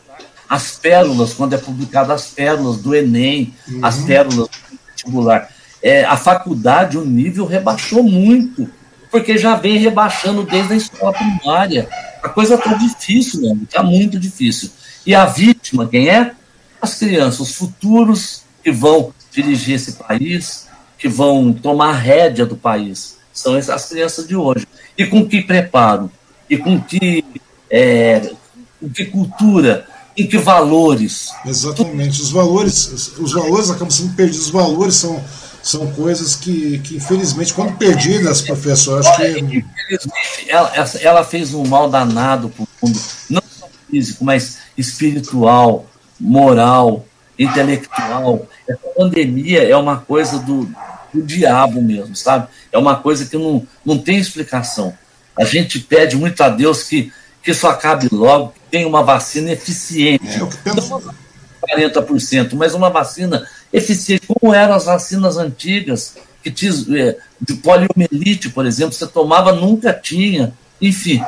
As 0.49 0.73
pérolas, 0.73 1.33
quando 1.33 1.55
é 1.55 1.59
publicado 1.59 2.13
as 2.13 2.27
pérolas 2.27 2.77
do 2.79 2.95
Enem, 2.95 3.55
uhum. 3.69 3.81
as 3.83 3.99
pérolas 3.99 4.49
do 4.49 4.51
vestibular. 4.89 5.49
É, 5.83 6.05
a 6.05 6.17
faculdade, 6.17 6.99
o 6.99 7.05
nível 7.05 7.47
rebaixou 7.47 8.03
muito, 8.03 8.69
porque 9.11 9.39
já 9.39 9.57
vem 9.57 9.79
rebaixando 9.79 10.43
desde 10.45 10.73
a 10.73 10.77
escola 10.77 11.13
primária. 11.13 11.89
A 12.23 12.29
coisa 12.29 12.55
está 12.55 12.75
difícil 12.75 13.41
mesmo, 13.41 13.65
está 13.65 13.83
muito 13.83 14.19
difícil. 14.19 14.71
E 15.05 15.15
a 15.15 15.27
vítima, 15.27 15.89
quem 15.89 16.09
é? 16.09 16.33
As 16.81 16.95
crianças, 16.95 17.41
os 17.41 17.55
futuros 17.55 18.43
que 18.63 18.71
vão 18.71 19.13
dirigir 19.33 19.75
esse 19.75 19.93
país, 19.93 20.69
que 20.97 21.09
vão 21.09 21.53
tomar 21.53 21.93
rédea 21.93 22.47
do 22.47 22.57
país. 22.57 23.19
São 23.33 23.57
as 23.57 23.89
crianças 23.89 24.27
de 24.27 24.37
hoje. 24.37 24.67
E 24.97 25.07
com 25.07 25.27
que 25.27 25.43
preparo? 25.43 26.11
E 26.49 26.57
com 26.57 26.81
que, 26.81 27.25
é, 27.71 28.31
com 28.79 28.89
que 28.89 29.07
cultura? 29.07 29.87
Em 30.17 30.27
que 30.27 30.39
valores? 30.39 31.33
Exatamente. 31.45 32.21
Os 32.21 32.31
valores, 32.31 33.17
os 33.19 33.33
valores 33.33 33.71
acabam 33.71 33.91
sendo 33.91 34.15
perdidos. 34.15 34.47
Os 34.47 34.51
valores 34.51 34.95
são 34.97 35.25
são 35.63 35.93
coisas 35.93 36.35
que, 36.35 36.79
que 36.81 36.97
infelizmente, 36.97 37.55
quando 37.55 37.77
perdidas, 37.77 38.43
professor, 38.43 38.99
acho 38.99 39.17
que. 39.17 39.29
Infelizmente, 39.29 40.49
ela, 40.49 40.73
ela 41.01 41.25
fez 41.25 41.55
um 41.55 41.65
mal 41.65 41.89
danado 41.89 42.49
para 42.49 42.65
o 42.65 42.69
mundo, 42.83 43.01
não 43.31 43.43
só 43.49 43.69
físico, 43.89 44.25
mas 44.25 44.59
espiritual, 44.77 45.87
moral, 46.19 47.07
intelectual. 47.39 48.47
Essa 48.69 48.89
pandemia 48.97 49.63
é 49.63 49.77
uma 49.77 49.99
coisa 49.99 50.39
do, 50.39 50.69
do 51.15 51.23
diabo 51.23 51.81
mesmo, 51.81 52.17
sabe? 52.17 52.49
É 52.73 52.79
uma 52.79 52.97
coisa 52.97 53.25
que 53.27 53.37
não, 53.37 53.67
não 53.85 53.99
tem 53.99 54.19
explicação. 54.19 54.93
A 55.39 55.45
gente 55.45 55.79
pede 55.79 56.17
muito 56.17 56.43
a 56.43 56.49
Deus 56.49 56.83
que, 56.83 57.13
que 57.43 57.53
isso 57.53 57.67
acabe 57.67 58.09
logo, 58.11 58.49
que 58.49 58.61
tenha 58.71 58.89
uma 58.89 59.03
vacina 59.03 59.53
eficiente. 59.53 60.27
É, 60.27 60.41
eu 60.41 60.51
penso... 60.65 60.91
Não 60.91 61.23
40%, 61.63 62.55
mas 62.55 62.75
uma 62.75 62.91
vacina 62.91 63.47
eficiente, 63.73 64.27
como 64.27 64.55
eram 64.55 64.75
as 64.75 64.85
vacinas 64.85 65.37
antigas, 65.37 66.17
que 66.43 66.51
tinha, 66.51 66.73
é, 66.99 67.17
de 67.41 67.55
poliomielite, 67.55 68.51
por 68.51 68.67
exemplo, 68.67 68.93
você 68.93 69.07
tomava, 69.07 69.53
nunca 69.53 69.93
tinha. 69.93 70.53
Enfim, 70.81 71.23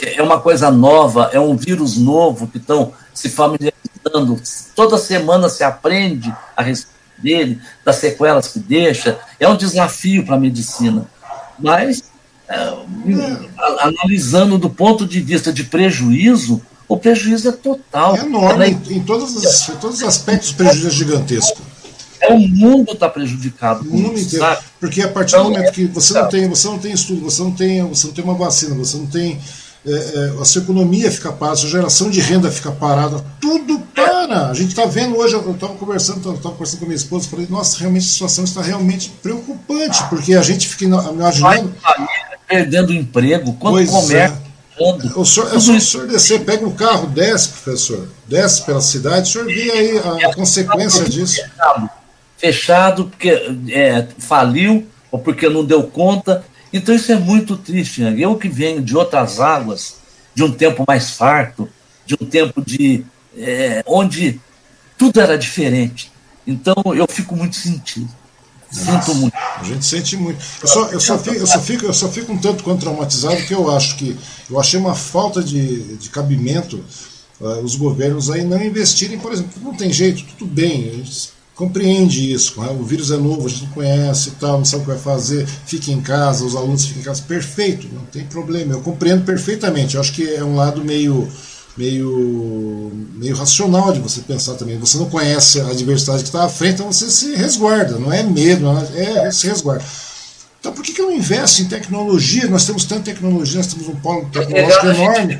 é 0.00 0.22
uma 0.22 0.40
coisa 0.40 0.70
nova, 0.70 1.30
é 1.32 1.40
um 1.40 1.56
vírus 1.56 1.96
novo 1.96 2.46
que 2.46 2.58
estão 2.58 2.92
se 3.14 3.28
familiarizando. 3.28 4.40
Toda 4.74 4.98
semana 4.98 5.48
se 5.48 5.64
aprende 5.64 6.34
a 6.54 6.62
respeito 6.62 6.96
dele, 7.18 7.60
das 7.84 7.96
sequelas 7.96 8.48
que 8.48 8.58
deixa. 8.58 9.18
É 9.40 9.48
um 9.48 9.56
desafio 9.56 10.24
para 10.24 10.36
a 10.36 10.40
medicina. 10.40 11.06
Mas, 11.58 12.04
é, 12.48 12.74
analisando 13.80 14.58
do 14.58 14.68
ponto 14.68 15.06
de 15.06 15.20
vista 15.20 15.52
de 15.52 15.64
prejuízo, 15.64 16.62
o 16.88 16.96
prejuízo 16.96 17.48
é 17.48 17.52
total. 17.52 18.16
É 18.16 18.20
enorme, 18.20 18.64
é 18.64 18.68
em, 18.68 19.00
todos 19.00 19.34
os, 19.34 19.68
em 19.68 19.76
todos 19.76 19.96
os 19.98 20.02
aspectos 20.02 20.50
o 20.50 20.54
prejuízo 20.54 20.86
é 20.86 20.90
gigantesco. 20.90 21.60
É, 22.20 22.32
o 22.32 22.38
mundo 22.38 22.92
está 22.92 23.08
prejudicado. 23.08 23.88
O 23.88 23.96
mundo 23.96 24.18
inteiro. 24.18 24.44
Sabe? 24.44 24.62
Porque 24.80 25.02
a 25.02 25.08
partir 25.08 25.34
então, 25.34 25.44
do 25.44 25.50
momento 25.50 25.72
que 25.72 25.84
você 25.86 26.14
não 26.14 26.28
tem, 26.28 26.48
você 26.48 26.68
não 26.68 26.78
tem 26.78 26.92
estudo, 26.92 27.20
você 27.20 27.42
não 27.42 27.50
tem, 27.50 27.88
você 27.88 28.06
não 28.06 28.14
tem 28.14 28.24
uma 28.24 28.34
vacina, 28.34 28.74
você 28.74 28.96
não 28.96 29.06
tem. 29.06 29.40
É, 29.84 29.90
é, 29.90 30.40
a 30.40 30.44
sua 30.44 30.62
economia 30.62 31.10
fica 31.12 31.30
parada, 31.30 31.54
a 31.54 31.60
sua 31.60 31.70
geração 31.70 32.10
de 32.10 32.20
renda 32.20 32.50
fica 32.50 32.72
parada, 32.72 33.24
tudo 33.40 33.78
para. 33.94 34.48
A 34.48 34.54
gente 34.54 34.70
está 34.70 34.84
vendo 34.84 35.16
hoje, 35.16 35.34
eu 35.34 35.52
estava 35.52 35.74
conversando, 35.74 36.18
estava 36.18 36.54
conversando 36.54 36.80
com 36.80 36.84
a 36.86 36.88
minha 36.88 36.96
esposa, 36.96 37.28
falei, 37.28 37.46
nossa, 37.48 37.78
realmente 37.78 38.04
a 38.06 38.08
situação 38.08 38.42
está 38.42 38.62
realmente 38.62 39.10
preocupante, 39.22 40.02
porque 40.08 40.34
a 40.34 40.42
gente 40.42 40.66
fica 40.66 40.86
imaginando. 40.86 41.72
Perdendo 42.48 42.92
emprego, 42.92 43.52
quando 43.54 43.74
pois 43.74 43.90
comércio. 43.90 44.45
É 44.78 45.18
o 45.18 45.24
senhor, 45.24 45.52
é 45.52 45.56
o 45.56 45.80
senhor 45.80 46.06
descer, 46.06 46.44
pega 46.44 46.66
o 46.66 46.74
carro, 46.74 47.06
desce, 47.06 47.48
professor, 47.48 48.08
desce 48.26 48.64
pela 48.64 48.80
cidade, 48.82 49.30
o 49.30 49.32
senhor 49.32 49.46
vê 49.46 49.70
aí 49.70 49.98
a, 49.98 50.28
a 50.28 50.34
consequência 50.34 51.04
disso. 51.08 51.36
Fechado, 51.36 51.90
fechado 52.36 53.04
porque 53.06 53.30
é, 53.70 54.06
faliu 54.18 54.86
ou 55.10 55.18
porque 55.18 55.48
não 55.48 55.64
deu 55.64 55.84
conta. 55.84 56.44
Então 56.70 56.94
isso 56.94 57.10
é 57.10 57.16
muito 57.16 57.56
triste. 57.56 58.02
Né? 58.02 58.16
Eu 58.18 58.36
que 58.36 58.48
venho 58.48 58.82
de 58.82 58.94
outras 58.94 59.40
águas, 59.40 59.96
de 60.34 60.44
um 60.44 60.52
tempo 60.52 60.84
mais 60.86 61.12
farto, 61.12 61.68
de 62.04 62.14
um 62.20 62.26
tempo 62.26 62.62
de 62.62 63.04
é, 63.36 63.82
onde 63.86 64.38
tudo 64.98 65.20
era 65.20 65.38
diferente. 65.38 66.12
Então 66.46 66.74
eu 66.94 67.06
fico 67.08 67.34
muito 67.34 67.56
sentido. 67.56 68.08
Sinto 68.70 69.14
muito. 69.14 69.36
A 69.36 69.64
gente 69.64 69.84
sente 69.84 70.16
muito. 70.16 70.38
Eu 70.62 70.68
só, 70.68 70.88
eu, 70.88 71.00
só 71.00 71.18
fico, 71.18 71.36
eu, 71.36 71.46
só 71.46 71.60
fico, 71.60 71.84
eu 71.86 71.92
só 71.92 72.08
fico 72.08 72.32
um 72.32 72.38
tanto 72.38 72.62
quanto 72.62 72.80
traumatizado 72.80 73.36
que 73.46 73.54
eu 73.54 73.70
acho 73.74 73.96
que 73.96 74.16
eu 74.50 74.60
achei 74.60 74.78
uma 74.78 74.94
falta 74.94 75.42
de, 75.42 75.96
de 75.96 76.10
cabimento 76.10 76.82
uh, 77.40 77.60
os 77.62 77.76
governos 77.76 78.30
aí 78.30 78.44
não 78.44 78.62
investirem, 78.62 79.18
por 79.18 79.32
exemplo, 79.32 79.52
não 79.62 79.74
tem 79.74 79.92
jeito, 79.92 80.24
tudo 80.38 80.50
bem, 80.50 80.88
a 80.88 80.92
gente 80.92 81.30
compreende 81.54 82.32
isso, 82.32 82.60
né? 82.60 82.68
o 82.70 82.84
vírus 82.84 83.10
é 83.10 83.16
novo, 83.16 83.46
a 83.46 83.48
gente 83.48 83.64
não 83.64 83.70
conhece 83.70 84.28
e 84.28 84.32
tal, 84.32 84.58
não 84.58 84.64
sabe 84.64 84.82
o 84.82 84.86
que 84.86 84.92
vai 84.92 85.00
fazer, 85.00 85.46
fique 85.46 85.90
em 85.90 86.00
casa, 86.00 86.44
os 86.44 86.54
alunos 86.54 86.84
fiquem 86.84 87.00
em 87.00 87.04
casa, 87.04 87.22
perfeito, 87.22 87.88
não 87.92 88.02
tem 88.02 88.24
problema, 88.24 88.74
eu 88.74 88.80
compreendo 88.80 89.24
perfeitamente, 89.24 89.94
eu 89.94 90.00
acho 90.00 90.12
que 90.12 90.34
é 90.34 90.44
um 90.44 90.54
lado 90.54 90.84
meio 90.84 91.26
meio, 91.76 92.90
meio 93.14 93.36
racional 93.36 93.92
de 93.92 94.00
você 94.00 94.20
pensar 94.22 94.54
também. 94.54 94.78
Você 94.78 94.96
não 94.98 95.10
conhece 95.10 95.60
a 95.60 95.68
adversidade 95.68 96.22
que 96.22 96.28
está 96.28 96.44
à 96.44 96.48
frente, 96.48 96.74
então 96.74 96.90
você 96.90 97.10
se 97.10 97.34
resguarda. 97.34 97.98
Não 97.98 98.12
é 98.12 98.22
medo, 98.22 98.66
é, 98.94 99.26
é 99.26 99.30
se 99.30 99.46
resguarda. 99.46 99.84
Então 100.58 100.72
por 100.72 100.82
que, 100.82 100.92
que 100.92 101.00
eu 101.00 101.06
não 101.06 101.12
investo 101.12 101.62
em 101.62 101.66
tecnologia? 101.66 102.48
Nós 102.48 102.64
temos 102.64 102.84
tanta 102.84 103.02
tecnologia, 103.02 103.58
nós 103.58 103.66
temos 103.66 103.88
um 103.88 103.96
polo 103.96 104.28
tecnológico 104.30 104.86
enorme. 104.86 105.38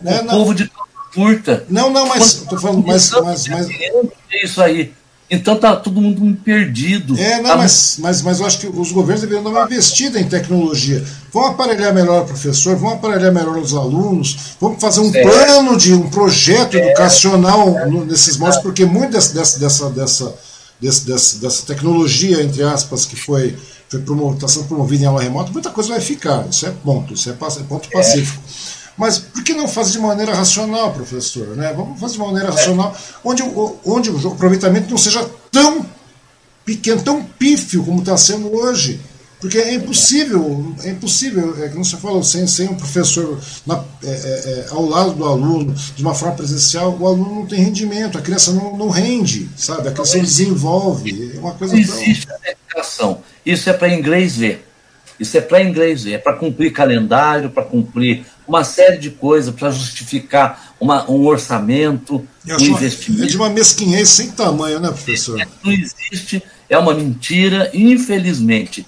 O 0.00 0.04
né? 0.04 0.22
povo 0.22 0.54
de 0.54 0.70
curta. 1.14 1.64
Não, 1.68 1.90
não, 1.90 2.06
mas 2.06 2.42
estou 2.42 2.58
falando, 2.58 2.86
mas, 2.86 3.10
mas, 3.10 3.46
mas, 3.46 3.68
isso 4.42 4.60
aí. 4.60 4.92
Então 5.34 5.56
tá 5.56 5.76
todo 5.76 6.00
mundo 6.00 6.20
muito 6.20 6.42
perdido. 6.42 7.18
É, 7.18 7.36
não, 7.36 7.50
tá 7.50 7.56
mas, 7.56 7.96
mas, 7.98 8.22
mas 8.22 8.40
eu 8.40 8.46
acho 8.46 8.58
que 8.58 8.66
os 8.66 8.92
governos 8.92 9.22
deveriam 9.22 9.42
dar 9.42 9.50
uma 9.50 9.64
investida 9.64 10.18
em 10.20 10.28
tecnologia. 10.28 11.04
Vão 11.32 11.46
aparelhar 11.46 11.92
melhor 11.92 12.22
o 12.22 12.26
professor, 12.26 12.76
vão 12.76 12.90
aparelhar 12.90 13.32
melhor 13.32 13.58
os 13.58 13.74
alunos, 13.74 14.56
vamos 14.60 14.80
fazer 14.80 15.00
um 15.00 15.10
certo. 15.10 15.28
plano 15.28 15.76
de 15.76 15.92
um 15.92 16.08
projeto 16.08 16.76
é. 16.76 16.88
educacional 16.88 17.88
nesses 18.06 18.36
modos, 18.36 18.58
porque 18.58 18.84
muito 18.84 19.12
dessa, 19.12 19.34
dessa, 19.34 19.58
dessa, 19.90 19.90
dessa, 19.90 20.34
dessa, 20.80 21.38
dessa 21.38 21.66
tecnologia, 21.66 22.42
entre 22.42 22.62
aspas, 22.62 23.04
que 23.04 23.16
foi 23.16 23.56
está 24.32 24.48
sendo 24.48 24.66
promovida 24.66 25.04
em 25.04 25.06
aula 25.06 25.22
remota, 25.22 25.52
muita 25.52 25.70
coisa 25.70 25.90
vai 25.90 26.00
ficar. 26.00 26.46
Isso 26.48 26.66
é 26.66 26.70
ponto, 26.70 27.14
isso 27.14 27.30
é, 27.30 27.32
é 27.32 27.62
ponto 27.62 27.88
pacífico. 27.90 28.42
Mas 28.96 29.18
por 29.18 29.42
que 29.42 29.54
não 29.54 29.66
fazer 29.66 29.92
de 29.92 29.98
maneira 29.98 30.34
racional, 30.34 30.92
professor? 30.92 31.48
Né? 31.56 31.72
Vamos 31.72 31.98
fazer 31.98 32.14
de 32.14 32.20
maneira 32.20 32.50
racional, 32.50 32.96
onde, 33.24 33.42
onde 33.84 34.10
o 34.10 34.28
aproveitamento 34.28 34.90
não 34.90 34.98
seja 34.98 35.28
tão 35.50 35.84
pequeno, 36.64 37.02
tão 37.02 37.22
pífio 37.22 37.84
como 37.84 38.00
está 38.00 38.16
sendo 38.16 38.52
hoje. 38.54 39.00
Porque 39.40 39.58
é 39.58 39.74
impossível, 39.74 40.74
é 40.82 40.90
impossível, 40.90 41.62
é 41.62 41.68
como 41.68 41.84
você 41.84 41.98
falou, 41.98 42.22
sem, 42.22 42.46
sem 42.46 42.66
um 42.66 42.76
professor 42.76 43.38
na, 43.66 43.84
é, 44.02 44.08
é, 44.08 44.10
é, 44.10 44.66
ao 44.70 44.86
lado 44.86 45.12
do 45.12 45.24
aluno, 45.24 45.74
de 45.74 46.02
uma 46.02 46.14
forma 46.14 46.34
presencial, 46.34 46.96
o 46.98 47.06
aluno 47.06 47.34
não 47.34 47.46
tem 47.46 47.58
rendimento, 47.60 48.16
a 48.16 48.22
criança 48.22 48.52
não, 48.52 48.74
não 48.74 48.88
rende, 48.88 49.46
sabe? 49.54 49.88
A 49.88 49.92
criança 49.92 50.16
não 50.16 50.24
desenvolve. 50.24 51.32
É 51.36 51.38
uma 51.38 51.52
coisa 51.52 51.74
não 51.74 51.80
existe 51.80 52.26
tão... 52.26 52.36
educação. 52.46 53.22
Isso 53.44 53.68
é 53.68 53.74
para 53.74 53.92
inglês 53.92 54.36
ver. 54.36 54.66
Isso 55.18 55.36
é 55.36 55.40
para 55.40 55.62
inglês 55.62 56.06
é 56.06 56.18
para 56.18 56.32
cumprir 56.32 56.72
calendário, 56.72 57.50
para 57.50 57.64
cumprir 57.64 58.24
uma 58.46 58.64
série 58.64 58.98
de 58.98 59.10
coisas 59.10 59.54
para 59.54 59.70
justificar 59.70 60.74
uma, 60.78 61.08
um 61.10 61.24
orçamento, 61.24 62.26
um 62.46 62.64
investimento. 62.64 63.24
É 63.24 63.26
de 63.26 63.36
uma 63.36 63.48
mesquinhez 63.48 64.08
sem 64.08 64.30
tamanho, 64.32 64.80
né, 64.80 64.88
professor? 64.88 65.38
Não 65.62 65.72
existe, 65.72 66.42
é 66.68 66.76
uma 66.76 66.94
mentira, 66.94 67.70
infelizmente. 67.72 68.86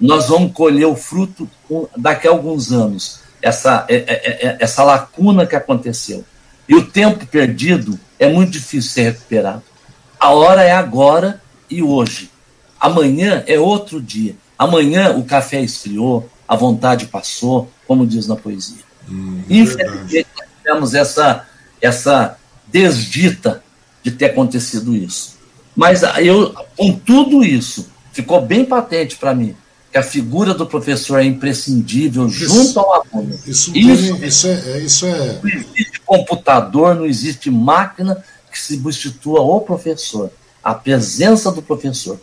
Nós 0.00 0.28
vamos 0.28 0.52
colher 0.52 0.86
o 0.86 0.96
fruto 0.96 1.48
daqui 1.96 2.26
a 2.26 2.30
alguns 2.30 2.72
anos, 2.72 3.20
essa, 3.40 3.86
é, 3.88 3.96
é, 3.96 4.48
é, 4.48 4.56
essa 4.60 4.82
lacuna 4.82 5.46
que 5.46 5.56
aconteceu. 5.56 6.24
E 6.68 6.74
o 6.74 6.84
tempo 6.84 7.24
perdido 7.26 7.98
é 8.18 8.28
muito 8.28 8.50
difícil 8.50 8.90
ser 8.90 9.02
recuperado. 9.02 9.62
A 10.18 10.30
hora 10.30 10.62
é 10.62 10.72
agora 10.72 11.40
e 11.70 11.82
hoje. 11.82 12.30
Amanhã 12.80 13.44
é 13.46 13.58
outro 13.58 14.00
dia. 14.00 14.34
Amanhã 14.58 15.16
o 15.16 15.24
café 15.24 15.60
esfriou, 15.60 16.28
a 16.46 16.56
vontade 16.56 17.06
passou, 17.06 17.70
como 17.86 18.06
diz 18.06 18.26
na 18.26 18.36
poesia. 18.36 18.82
Hum, 19.08 19.42
é 19.48 19.54
Infelizmente, 19.54 20.26
nós 20.38 20.48
tivemos 20.58 20.94
essa, 20.94 21.46
essa 21.80 22.38
desdita 22.66 23.62
de 24.02 24.10
ter 24.10 24.26
acontecido 24.26 24.94
isso. 24.94 25.36
Mas 25.74 26.02
eu, 26.24 26.54
com 26.76 26.92
tudo 26.92 27.44
isso, 27.44 27.90
ficou 28.12 28.40
bem 28.40 28.64
patente 28.64 29.16
para 29.16 29.34
mim 29.34 29.54
que 29.92 29.98
a 29.98 30.02
figura 30.02 30.52
do 30.52 30.66
professor 30.66 31.20
é 31.20 31.24
imprescindível 31.24 32.26
isso, 32.26 32.48
junto 32.48 32.80
ao 32.80 32.94
aluno. 32.94 33.38
Isso, 33.46 33.76
isso, 33.76 34.24
isso, 34.24 34.46
é, 34.46 34.62
é, 34.66 34.78
isso 34.80 35.06
é. 35.06 35.40
Não 35.42 35.50
existe 35.50 36.00
computador, 36.04 36.94
não 36.94 37.06
existe 37.06 37.50
máquina 37.50 38.22
que 38.50 38.60
substitua 38.60 39.40
o 39.40 39.60
professor. 39.60 40.30
A 40.62 40.74
presença 40.74 41.50
do 41.50 41.62
professor. 41.62 42.20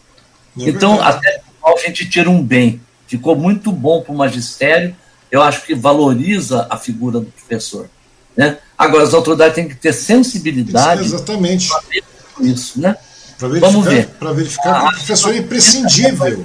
É 0.59 0.69
então, 0.69 1.01
até 1.01 1.41
a 1.65 1.77
gente 1.77 2.09
tira 2.09 2.29
um 2.29 2.43
bem. 2.43 2.81
Ficou 3.07 3.35
muito 3.35 3.71
bom 3.71 4.01
para 4.01 4.13
o 4.13 4.17
magistério. 4.17 4.95
Eu 5.31 5.41
acho 5.41 5.65
que 5.65 5.73
valoriza 5.73 6.67
a 6.69 6.77
figura 6.77 7.19
do 7.19 7.25
professor. 7.25 7.89
Né? 8.35 8.57
Agora, 8.77 9.03
as 9.03 9.13
autoridades 9.13 9.55
têm 9.55 9.67
que 9.67 9.75
ter 9.75 9.93
sensibilidade. 9.93 11.05
Isso, 11.05 11.15
exatamente. 11.15 11.69
Para 11.69 12.45
isso, 12.45 12.79
né? 12.79 12.95
Para 13.37 13.47
verificar, 13.47 13.71
Vamos 13.71 13.85
ver. 13.85 14.07
Para 14.07 14.33
verificar 14.33 14.79
que 14.79 14.85
o 14.87 14.97
professor 14.97 15.33
é 15.33 15.37
imprescindível. 15.37 16.43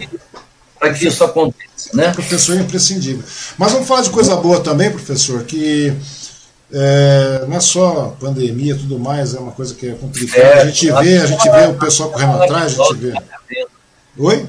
Para 0.79 0.93
que 0.93 1.07
isso 1.07 1.25
aconteça, 1.25 1.91
né? 1.95 2.11
O 2.11 2.15
professor 2.15 2.57
é 2.57 2.61
imprescindível. 2.61 3.25
Mas 3.57 3.73
vamos 3.73 3.89
falar 3.89 4.03
de 4.03 4.11
coisa 4.11 4.37
boa 4.37 4.61
também, 4.61 4.91
professor, 4.91 5.43
que 5.45 5.93
é, 6.73 7.45
não 7.49 7.57
é 7.57 7.61
só 7.61 8.17
pandemia 8.21 8.75
e 8.75 8.79
tudo 8.79 8.99
mais, 8.99 9.35
é 9.35 9.39
uma 9.39 9.53
coisa 9.53 9.75
que 9.75 9.89
é 9.89 9.93
complicada. 9.93 10.43
É, 10.43 10.63
a 10.63 10.65
gente 10.67 10.87
vê, 10.87 11.19
a 11.19 11.27
gente 11.27 11.51
vê 11.51 11.67
o 11.67 11.75
pessoal 11.75 12.11
correndo 12.11 12.43
atrás, 12.43 12.79
a 12.79 12.85
gente 12.85 12.95
vê. 12.95 13.15
Oi? 14.19 14.47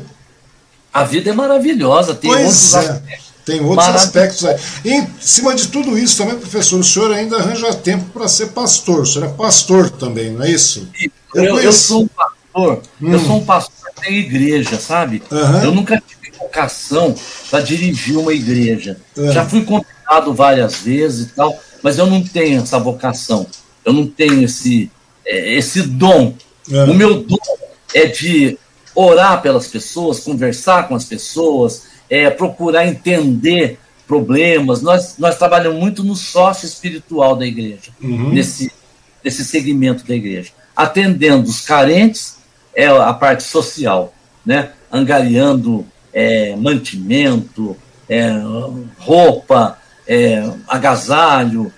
A 0.94 1.04
vida 1.04 1.30
é 1.30 1.34
maravilhosa, 1.34 2.16
tem 2.16 2.32
pois 2.32 2.46
outros 2.46 2.74
é. 2.74 2.80
aspectos. 2.80 3.30
Tem 3.46 3.62
outros 3.62 3.88
aspectos 3.88 4.46
aí. 4.46 4.58
E, 4.86 4.94
em 4.94 5.08
cima 5.20 5.56
de 5.56 5.68
tudo 5.68 5.98
isso 5.98 6.18
também, 6.18 6.38
professor, 6.38 6.80
o 6.80 6.84
senhor 6.84 7.12
ainda 7.12 7.38
arranja 7.38 7.74
tempo 7.74 8.06
para 8.14 8.28
ser 8.28 8.48
pastor. 8.48 9.02
O 9.02 9.06
senhor 9.06 9.26
é 9.26 9.30
pastor 9.30 9.90
também, 9.90 10.32
não 10.32 10.44
é 10.44 10.52
isso? 10.52 10.88
Eu, 11.34 11.44
eu, 11.44 11.60
eu 11.60 11.74
sou 11.74 12.04
um 12.04 12.08
pastor, 12.08 12.82
hum. 13.02 13.12
eu 13.12 13.20
sou 13.20 13.38
um 13.38 13.46
pastor 13.46 13.90
da 14.00 14.10
igreja, 14.10 14.80
sabe? 14.80 15.24
Uhum. 15.32 15.64
Eu 15.64 15.72
nunca 15.72 16.02
tive 16.06 16.20
vocação 16.38 17.16
para 17.50 17.62
dirigir 17.62 18.18
uma 18.18 18.34
igreja. 18.34 18.98
Uhum. 19.18 19.32
Já 19.32 19.46
fui 19.46 19.64
convidado 19.64 20.34
várias 20.34 20.76
vezes 20.78 21.28
e 21.28 21.30
tal, 21.32 21.60
mas 21.84 21.98
eu 21.98 22.06
não 22.06 22.24
tenho 22.24 22.62
essa 22.62 22.80
vocação. 22.80 23.46
Eu 23.84 23.94
não 23.94 24.08
tenho 24.08 24.44
esse, 24.44 24.92
é, 25.26 25.54
esse 25.54 25.82
dom. 25.82 26.34
Uhum. 26.70 26.92
O 26.92 26.94
meu 26.94 27.24
dom 27.24 27.38
é 27.94 28.06
de 28.06 28.58
orar 29.00 29.42
pelas 29.42 29.68
pessoas, 29.68 30.20
conversar 30.20 30.90
com 30.90 30.96
as 30.96 31.06
pessoas, 31.06 31.84
é, 32.10 32.30
procurar 32.30 32.86
entender 32.86 33.80
problemas. 34.06 34.82
Nós, 34.82 35.16
nós 35.18 35.38
trabalhamos 35.38 35.80
muito 35.80 36.04
no 36.04 36.18
sócio 36.18 36.66
espiritual 36.66 37.38
da 37.38 37.46
igreja, 37.46 37.92
uhum. 38.02 38.30
nesse, 38.30 38.70
nesse 39.24 39.46
segmento 39.46 40.06
da 40.06 40.14
igreja. 40.14 40.52
Atendendo 40.76 41.50
os 41.50 41.62
carentes, 41.62 42.40
é 42.76 42.88
a 42.88 43.14
parte 43.14 43.44
social, 43.44 44.14
né? 44.46 44.74
angariando 44.92 45.86
é, 46.12 46.56
mantimento, 46.58 47.78
é, 48.10 48.34
roupa, 48.98 49.78
é, 50.06 50.44
agasalho, 50.68 51.72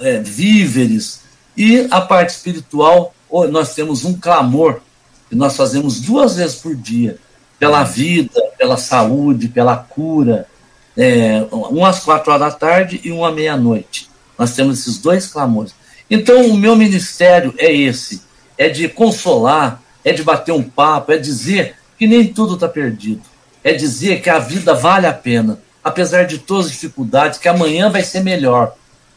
é, 0.00 0.18
víveres. 0.18 1.20
E 1.56 1.86
a 1.88 2.00
parte 2.00 2.30
espiritual, 2.30 3.14
nós 3.50 3.74
temos 3.74 4.04
um 4.04 4.18
clamor 4.18 4.80
que 5.28 5.34
nós 5.34 5.56
fazemos 5.56 6.00
duas 6.00 6.36
vezes 6.36 6.56
por 6.56 6.74
dia, 6.74 7.18
pela 7.58 7.82
vida, 7.82 8.40
pela 8.58 8.76
saúde, 8.76 9.48
pela 9.48 9.76
cura, 9.76 10.46
é, 10.96 11.44
um 11.52 11.84
às 11.84 12.00
quatro 12.00 12.30
horas 12.30 12.52
da 12.52 12.58
tarde 12.58 13.00
e 13.04 13.10
um 13.10 13.24
à 13.24 13.32
meia-noite. 13.32 14.08
Nós 14.38 14.54
temos 14.54 14.80
esses 14.80 14.98
dois 14.98 15.26
clamores. 15.26 15.74
Então, 16.10 16.46
o 16.46 16.56
meu 16.56 16.76
ministério 16.76 17.54
é 17.58 17.72
esse: 17.72 18.22
é 18.58 18.68
de 18.68 18.88
consolar, 18.88 19.82
é 20.04 20.12
de 20.12 20.22
bater 20.22 20.52
um 20.52 20.62
papo, 20.62 21.12
é 21.12 21.16
dizer 21.16 21.76
que 21.98 22.06
nem 22.06 22.26
tudo 22.26 22.54
está 22.54 22.68
perdido, 22.68 23.22
é 23.62 23.72
dizer 23.72 24.20
que 24.20 24.28
a 24.28 24.38
vida 24.38 24.74
vale 24.74 25.06
a 25.06 25.12
pena, 25.12 25.58
apesar 25.82 26.24
de 26.24 26.38
todas 26.38 26.66
as 26.66 26.72
dificuldades, 26.72 27.38
que 27.38 27.48
amanhã 27.48 27.90
vai 27.90 28.02
ser 28.02 28.20
melhor. 28.22 28.74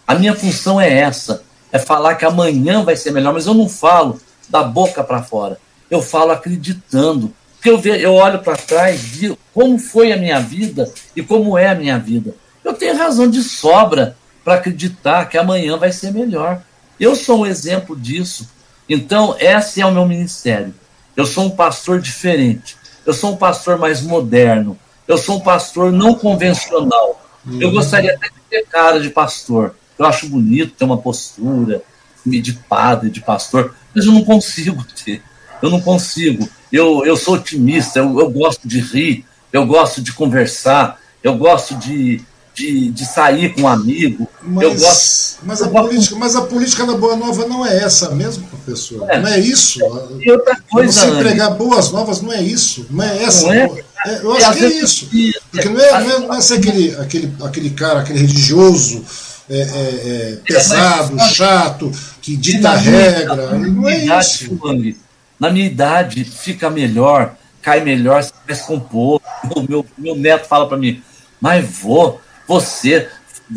A 0.07 0.15
minha 0.15 0.34
função 0.34 0.79
é 0.79 0.91
essa: 0.91 1.43
é 1.71 1.77
falar 1.77 2.15
que 2.15 2.25
amanhã 2.25 2.84
vai 2.84 2.95
ser 2.95 3.11
melhor, 3.11 3.34
mas 3.34 3.45
eu 3.45 3.53
não 3.53 3.67
falo 3.67 4.19
da 4.49 4.63
boca 4.63 5.03
para 5.03 5.21
fora 5.21 5.59
eu 5.89 6.01
falo 6.01 6.31
acreditando. 6.31 7.34
Porque 7.55 7.69
eu, 7.69 7.77
ve, 7.77 8.01
eu 8.01 8.14
olho 8.14 8.39
para 8.39 8.55
trás, 8.55 9.01
vi 9.01 9.38
como 9.53 9.80
foi 9.80 10.11
a 10.11 10.18
minha 10.18 10.39
vida 10.39 10.91
e 11.15 11.23
como 11.23 11.57
é 11.57 11.69
a 11.69 11.76
minha 11.76 11.97
vida. 11.97 12.35
Eu 12.64 12.73
tenho 12.73 12.97
razão 12.97 13.30
de 13.30 13.41
sobra 13.41 14.15
para 14.43 14.55
acreditar 14.55 15.26
que 15.26 15.38
amanhã 15.38 15.77
vai 15.77 15.91
ser 15.91 16.11
melhor. 16.11 16.61
Eu 16.99 17.15
sou 17.15 17.41
um 17.41 17.45
exemplo 17.45 17.95
disso. 17.95 18.49
Então, 18.88 19.35
esse 19.39 19.81
é 19.81 19.85
o 19.85 19.91
meu 19.91 20.05
ministério. 20.05 20.73
Eu 21.15 21.26
sou 21.26 21.45
um 21.45 21.49
pastor 21.49 21.99
diferente. 21.99 22.77
Eu 23.05 23.14
sou 23.14 23.34
um 23.34 23.38
pastor 23.38 23.77
mais 23.77 24.01
moderno. 24.01 24.77
Eu 25.07 25.18
sou 25.18 25.38
um 25.38 25.39
pastor 25.39 25.91
não 25.91 26.14
convencional. 26.14 27.22
Uhum. 27.45 27.61
Eu 27.61 27.72
gostaria 27.72 28.14
até 28.14 28.27
de 28.27 28.41
ter 28.49 28.65
cara 28.68 28.99
de 28.99 29.09
pastor. 29.09 29.76
Eu 29.97 30.05
acho 30.05 30.27
bonito 30.27 30.76
ter 30.76 30.85
uma 30.85 30.97
postura 30.97 31.81
de 32.26 32.53
padre, 32.53 33.09
de 33.09 33.22
pastor, 33.22 33.73
mas 33.95 34.05
eu 34.05 34.11
não 34.11 34.23
consigo 34.23 34.85
ter. 35.03 35.23
Eu 35.61 35.69
não 35.69 35.81
consigo. 35.81 36.47
Eu, 36.71 37.05
eu 37.05 37.15
sou 37.15 37.35
otimista, 37.35 37.99
eu, 37.99 38.19
eu 38.19 38.29
gosto 38.29 38.67
de 38.67 38.79
rir, 38.79 39.25
eu 39.51 39.65
gosto 39.65 40.01
de 40.01 40.11
conversar, 40.13 40.99
eu 41.23 41.35
gosto 41.35 41.75
de, 41.75 42.21
de, 42.53 42.89
de 42.89 43.05
sair 43.05 43.53
com 43.53 43.61
um 43.61 43.67
amigo. 43.67 44.27
Mas, 44.41 44.63
eu 44.63 44.75
gosto, 44.75 45.38
mas, 45.43 45.61
a 45.61 45.69
política, 45.69 46.15
mas 46.15 46.35
a 46.35 46.41
política 46.41 46.85
da 46.85 46.95
Boa 46.95 47.15
Nova 47.15 47.47
não 47.47 47.65
é 47.65 47.77
essa 47.84 48.13
mesmo, 48.13 48.45
professor. 48.47 49.09
É, 49.09 49.19
não 49.19 49.29
é 49.29 49.39
isso. 49.39 49.79
E 50.19 50.31
outra 50.31 50.57
coisa, 50.69 50.91
Você 50.91 51.15
pregar 51.17 51.51
boas 51.51 51.91
novas 51.91 52.21
não 52.21 52.34
é 52.34 52.41
isso. 52.41 52.85
Não 52.89 53.03
é 53.03 53.23
essa. 53.23 53.45
Não 53.47 53.53
é? 53.53 53.84
É, 54.05 54.19
eu 54.21 54.34
acho 54.34 54.53
que 54.53 54.65
é 54.65 54.69
isso. 54.69 55.09
Porque 55.51 55.69
não 55.69 55.79
é, 55.79 55.91
não 55.91 56.11
é, 56.11 56.19
não 56.19 56.34
é 56.34 56.41
ser 56.41 56.55
aquele, 56.55 56.95
aquele, 56.95 57.34
aquele 57.43 57.69
cara, 57.69 57.99
aquele 58.01 58.19
religioso. 58.19 59.03
É, 59.49 59.59
é, 59.59 59.63
é, 59.63 60.35
pesado, 60.43 61.15
mas, 61.15 61.31
chato, 61.31 61.89
que 62.21 62.35
dita 62.35 62.75
regra. 62.75 63.57
Não 63.57 63.88
é 63.88 64.19
isso. 64.19 64.59
Na 65.39 65.49
minha 65.49 65.65
idade, 65.65 66.23
fica 66.23 66.69
melhor, 66.69 67.35
cai 67.61 67.81
melhor, 67.81 68.23
se 68.23 68.34
mais 68.47 68.61
compor. 68.61 69.22
O 69.55 69.61
meu, 69.61 69.85
meu 69.97 70.15
neto 70.15 70.47
fala 70.47 70.68
para 70.68 70.77
mim, 70.77 71.01
mas 71.39 71.65
vô, 71.65 72.18
você 72.47 73.09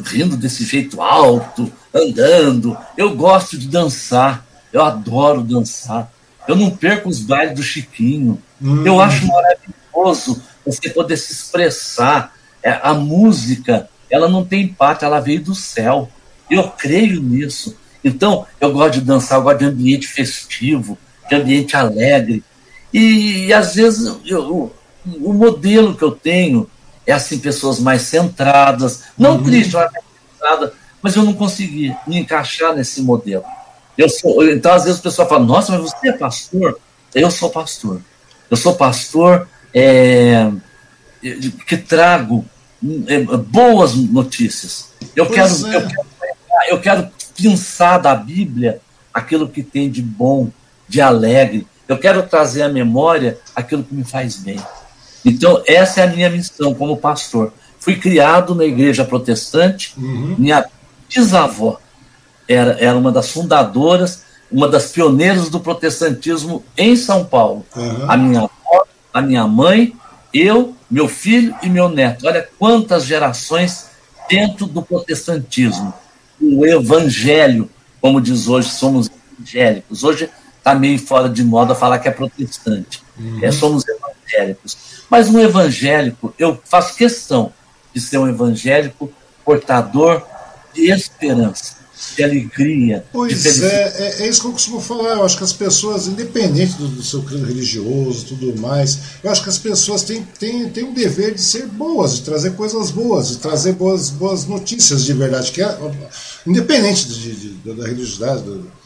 rindo 0.04 0.36
desse 0.36 0.64
jeito 0.64 1.00
alto, 1.00 1.72
andando, 1.92 2.76
eu 2.96 3.16
gosto 3.16 3.58
de 3.58 3.66
dançar, 3.66 4.46
eu 4.72 4.82
adoro 4.82 5.42
dançar. 5.42 6.12
Eu 6.46 6.56
não 6.56 6.70
perco 6.70 7.08
os 7.08 7.20
bailes 7.20 7.54
do 7.54 7.62
Chiquinho. 7.62 8.40
Hum. 8.62 8.84
Eu 8.84 9.00
acho 9.00 9.26
maravilhoso 9.26 10.42
você 10.64 10.90
poder 10.90 11.16
se 11.16 11.32
expressar. 11.32 12.34
É, 12.62 12.78
a 12.82 12.92
música, 12.92 13.88
ela 14.10 14.28
não 14.28 14.44
tem 14.44 14.64
empate, 14.64 15.04
ela 15.04 15.20
veio 15.20 15.42
do 15.42 15.54
céu. 15.54 16.10
Eu 16.50 16.68
creio 16.68 17.22
nisso. 17.22 17.76
Então, 18.02 18.46
eu 18.60 18.72
gosto 18.72 18.94
de 18.94 19.00
dançar, 19.02 19.38
eu 19.38 19.42
gosto 19.42 19.58
de 19.58 19.64
ambiente 19.66 20.06
festivo 20.06 20.98
de 21.30 21.36
ambiente 21.36 21.76
alegre. 21.76 22.42
E, 22.92 23.46
e 23.46 23.52
às 23.52 23.76
vezes 23.76 24.12
eu, 24.26 24.72
o 25.22 25.32
modelo 25.32 25.94
que 25.94 26.02
eu 26.02 26.10
tenho 26.10 26.68
é 27.06 27.12
assim, 27.12 27.38
pessoas 27.38 27.78
mais 27.78 28.02
centradas, 28.02 29.04
não 29.16 29.36
uhum. 29.36 29.44
triste, 29.44 29.74
mas 31.00 31.16
eu 31.16 31.22
não 31.22 31.32
consegui 31.32 31.94
me 32.06 32.18
encaixar 32.18 32.74
nesse 32.74 33.00
modelo. 33.00 33.44
Eu 33.96 34.08
sou, 34.08 34.46
então, 34.48 34.72
às 34.72 34.84
vezes 34.84 34.98
o 35.00 35.02
pessoal 35.02 35.28
fala, 35.28 35.44
nossa, 35.44 35.72
mas 35.72 35.90
você 35.90 36.08
é 36.08 36.12
pastor? 36.12 36.78
Eu 37.14 37.30
sou 37.30 37.50
pastor. 37.50 38.00
Eu 38.50 38.56
sou 38.56 38.74
pastor 38.74 39.48
é, 39.74 40.50
que 41.66 41.76
trago 41.76 42.44
é, 43.06 43.20
boas 43.20 43.94
notícias. 43.94 44.90
Eu 45.14 45.26
quero, 45.26 45.52
é. 45.66 45.76
eu 45.76 45.88
quero, 45.88 46.06
eu 46.70 46.80
quero 46.80 47.10
pensar 47.36 47.98
da 47.98 48.14
Bíblia 48.14 48.80
aquilo 49.12 49.48
que 49.48 49.62
tem 49.62 49.90
de 49.90 50.02
bom, 50.02 50.50
de 50.90 51.00
alegre. 51.00 51.66
Eu 51.86 51.96
quero 51.96 52.22
trazer 52.24 52.62
à 52.62 52.68
memória 52.68 53.38
aquilo 53.54 53.84
que 53.84 53.94
me 53.94 54.02
faz 54.02 54.36
bem. 54.36 54.60
Então, 55.24 55.62
essa 55.66 56.00
é 56.00 56.04
a 56.04 56.08
minha 56.08 56.28
missão 56.28 56.74
como 56.74 56.96
pastor. 56.96 57.52
Fui 57.78 57.96
criado 57.96 58.54
na 58.54 58.64
igreja 58.64 59.04
protestante, 59.04 59.94
uhum. 59.96 60.34
minha 60.36 60.66
bisavó 61.08 61.78
era, 62.48 62.76
era 62.80 62.98
uma 62.98 63.12
das 63.12 63.30
fundadoras, 63.30 64.24
uma 64.50 64.68
das 64.68 64.90
pioneiras 64.90 65.48
do 65.48 65.60
protestantismo 65.60 66.64
em 66.76 66.96
São 66.96 67.24
Paulo. 67.24 67.64
Uhum. 67.76 68.10
A 68.10 68.16
minha 68.16 68.40
avó, 68.40 68.84
a 69.14 69.22
minha 69.22 69.46
mãe, 69.46 69.94
eu, 70.34 70.74
meu 70.90 71.06
filho 71.06 71.54
e 71.62 71.68
meu 71.68 71.88
neto. 71.88 72.26
Olha 72.26 72.48
quantas 72.58 73.04
gerações 73.04 73.86
dentro 74.28 74.66
do 74.66 74.82
protestantismo. 74.82 75.94
O 76.40 76.66
evangelho, 76.66 77.70
como 78.00 78.20
diz 78.20 78.48
hoje, 78.48 78.70
somos 78.70 79.08
evangélicos. 79.38 80.02
Hoje 80.02 80.28
está 80.70 80.74
meio 80.74 80.98
fora 80.98 81.28
de 81.28 81.42
moda 81.42 81.74
falar 81.74 81.98
que 81.98 82.08
é 82.08 82.10
protestante. 82.10 83.02
Uhum. 83.18 83.38
É, 83.42 83.50
somos 83.50 83.84
evangélicos. 83.86 84.76
Mas 85.08 85.28
um 85.28 85.40
evangélico, 85.40 86.32
eu 86.38 86.58
faço 86.64 86.94
questão 86.94 87.52
de 87.92 88.00
ser 88.00 88.18
um 88.18 88.28
evangélico 88.28 89.12
portador 89.44 90.22
de 90.72 90.90
esperança. 90.90 91.80
de 92.16 92.22
alegria. 92.22 93.04
Pois 93.12 93.42
de 93.42 93.64
é, 93.64 93.68
é, 93.68 94.22
é, 94.22 94.28
isso 94.28 94.40
que 94.40 94.46
eu 94.46 94.52
costumo 94.52 94.80
falar. 94.80 95.16
Eu 95.16 95.24
acho 95.24 95.36
que 95.36 95.44
as 95.44 95.52
pessoas, 95.52 96.06
independente 96.06 96.74
do, 96.74 96.88
do 96.88 97.02
seu 97.02 97.22
credo 97.22 97.44
religioso 97.44 98.26
tudo 98.26 98.58
mais, 98.58 98.98
eu 99.22 99.30
acho 99.30 99.42
que 99.42 99.48
as 99.48 99.58
pessoas 99.58 100.02
têm, 100.02 100.22
têm, 100.38 100.70
têm 100.70 100.84
um 100.84 100.94
dever 100.94 101.34
de 101.34 101.42
ser 101.42 101.66
boas, 101.66 102.16
de 102.16 102.22
trazer 102.22 102.52
coisas 102.52 102.90
boas, 102.90 103.28
de 103.28 103.36
trazer 103.38 103.72
boas, 103.72 104.08
boas 104.08 104.46
notícias 104.46 105.04
de 105.04 105.12
verdade, 105.12 105.50
que 105.52 105.62
é, 105.62 105.78
independente 106.46 107.06
de, 107.08 107.34
de, 107.34 107.74
da 107.74 107.84
religiosidade. 107.84 108.42
Do, 108.42 108.79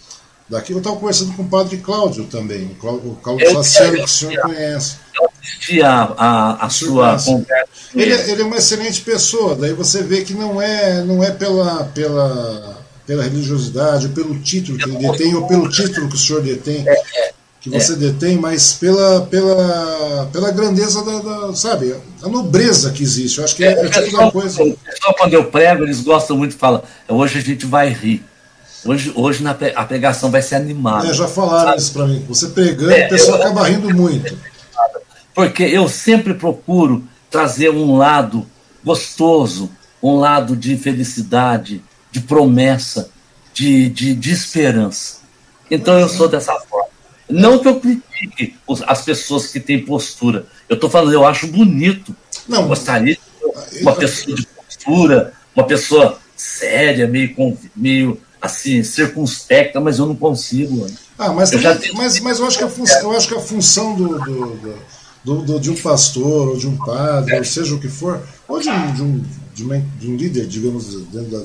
daqui 0.49 0.73
eu 0.73 0.79
estava 0.79 0.97
conversando 0.97 1.33
com 1.35 1.43
o 1.43 1.49
padre 1.49 1.77
Cláudio 1.79 2.25
também, 2.25 2.67
o 2.67 2.75
Cláudio, 2.75 3.19
Cláudio 3.23 3.47
que 3.47 3.57
o 4.01 4.09
senhor 4.09 4.41
conhece. 4.41 4.97
Eu 5.15 5.29
assisti 5.41 5.83
a, 5.83 6.13
a, 6.17 6.67
a 6.67 6.71
sua 6.71 7.17
conversa. 7.19 7.69
Ele, 7.95 8.13
é, 8.13 8.31
ele 8.31 8.43
é 8.43 8.45
uma 8.45 8.57
excelente 8.57 9.01
pessoa, 9.03 9.55
daí 9.55 9.73
você 9.73 10.03
vê 10.03 10.23
que 10.23 10.35
não 10.35 10.61
é, 10.61 11.03
não 11.05 11.23
é 11.23 11.31
pela, 11.31 11.85
pela 11.95 12.85
pela 13.07 13.23
religiosidade, 13.23 14.07
ou 14.07 14.13
pelo 14.13 14.39
título 14.39 14.79
que 14.79 14.89
ele 14.89 14.99
detém, 14.99 15.35
ou 15.35 15.47
pelo 15.47 15.69
título 15.69 16.09
que 16.09 16.15
o 16.15 16.19
senhor 16.19 16.43
detém, 16.43 16.85
que 17.61 17.71
você 17.71 17.97
detém, 17.97 18.37
mas 18.37 18.75
pela, 18.75 19.23
pela, 19.23 20.29
pela 20.33 20.51
grandeza 20.51 21.05
da, 21.05 21.19
da 21.19 21.55
sabe, 21.55 21.95
a 22.23 22.29
nobreza 22.29 22.91
que 22.91 23.03
existe. 23.03 23.39
Eu 23.39 23.45
acho 23.45 23.57
que 23.57 23.65
é, 23.65 23.73
é, 23.73 23.87
é 23.87 23.89
tipo 23.89 24.17
da 24.17 24.31
coisa. 24.31 24.59
Só 25.03 25.13
quando 25.15 25.35
eu 25.35 25.45
prego, 25.45 25.85
eles 25.85 26.01
gostam 26.01 26.37
muito, 26.37 26.57
falam, 26.57 26.83
hoje 27.09 27.39
a 27.39 27.43
gente 27.43 27.67
vai 27.67 27.91
rir. 27.91 28.23
Hoje, 28.85 29.13
hoje 29.15 29.43
na, 29.43 29.57
a 29.75 29.85
pregação 29.85 30.31
vai 30.31 30.43
ser 30.43 30.57
animada. 30.57 31.09
É, 31.09 31.15
já 31.15 31.27
falaram 31.27 31.71
sabe? 31.71 31.81
isso 31.81 31.93
para 31.93 32.07
mim. 32.07 32.25
Você 32.29 32.49
pregando, 32.49 32.91
é, 32.91 33.07
a 33.07 33.09
pessoa 33.09 33.39
eu, 33.39 33.43
acaba 33.43 33.67
rindo 33.67 33.95
muito. 33.95 34.37
Porque 35.35 35.63
eu 35.63 35.89
sempre 35.89 36.35
procuro 36.35 37.03
trazer 37.31 37.71
um 37.71 37.97
lado 37.97 38.47
gostoso, 38.85 39.71
um 40.03 40.17
lado 40.17 40.55
de 40.55 40.77
felicidade, 40.77 41.83
de 42.13 42.21
promessa, 42.21 43.11
de, 43.55 43.89
de, 43.89 44.15
de 44.15 44.31
esperança. 44.31 45.19
Então 45.71 45.99
eu 45.99 46.09
sou 46.09 46.29
dessa 46.29 46.53
forma. 46.61 46.89
Não 47.29 47.59
que 47.59 47.67
eu 47.67 47.81
critique 47.81 48.57
as 48.87 49.03
pessoas 49.03 49.47
que 49.47 49.59
têm 49.59 49.85
postura. 49.85 50.47
Eu 50.69 50.75
estou 50.75 50.91
falando, 50.91 51.13
eu 51.13 51.27
acho 51.27 51.47
bonito. 51.47 52.15
Não. 52.47 52.69
Gostaria 52.69 53.17
de 53.73 53.83
uma 53.83 53.95
pessoa 53.95 54.37
de 54.37 54.47
postura, 54.47 55.33
uma 55.57 55.67
pessoa 55.67 56.19
séria, 56.37 57.09
meio, 57.09 57.59
meio 57.75 58.21
assim, 58.45 58.83
circunspecta, 58.83 59.81
mas 59.81 59.99
eu 59.99 60.07
não 60.07 60.15
consigo. 60.15 60.87
Ah, 61.19 61.33
mas, 61.33 61.53
eu 61.53 61.63
também, 61.63 61.79
tenho... 61.79 61.95
mas, 61.97 62.19
mas 62.21 62.39
eu, 62.39 62.47
acho 62.47 62.59
que 62.59 62.65
a 62.65 62.69
função, 62.69 63.01
eu 63.01 63.17
acho 63.17 63.29
que 63.29 63.35
a 63.35 63.41
função 63.41 63.95
do, 63.95 64.19
do, 64.19 64.79
do, 65.25 65.43
do 65.43 65.61
de 65.61 65.71
um 65.71 65.77
pastor, 65.77 66.49
ou 66.49 66.57
de 66.57 66.67
um 66.67 66.77
padre, 66.77 67.35
é. 67.35 67.39
ou 67.39 67.45
seja 67.45 67.75
o 67.75 67.81
que 67.81 67.89
for, 67.89 68.23
ou 68.47 68.61
de 68.61 68.69
um, 68.69 68.93
de 68.93 69.03
um 69.03 69.25
de, 69.55 69.63
uma, 69.63 69.79
de 69.99 70.11
um 70.11 70.17
líder, 70.17 70.47
digamos, 70.47 70.87
dentro 71.07 71.31
da, 71.31 71.39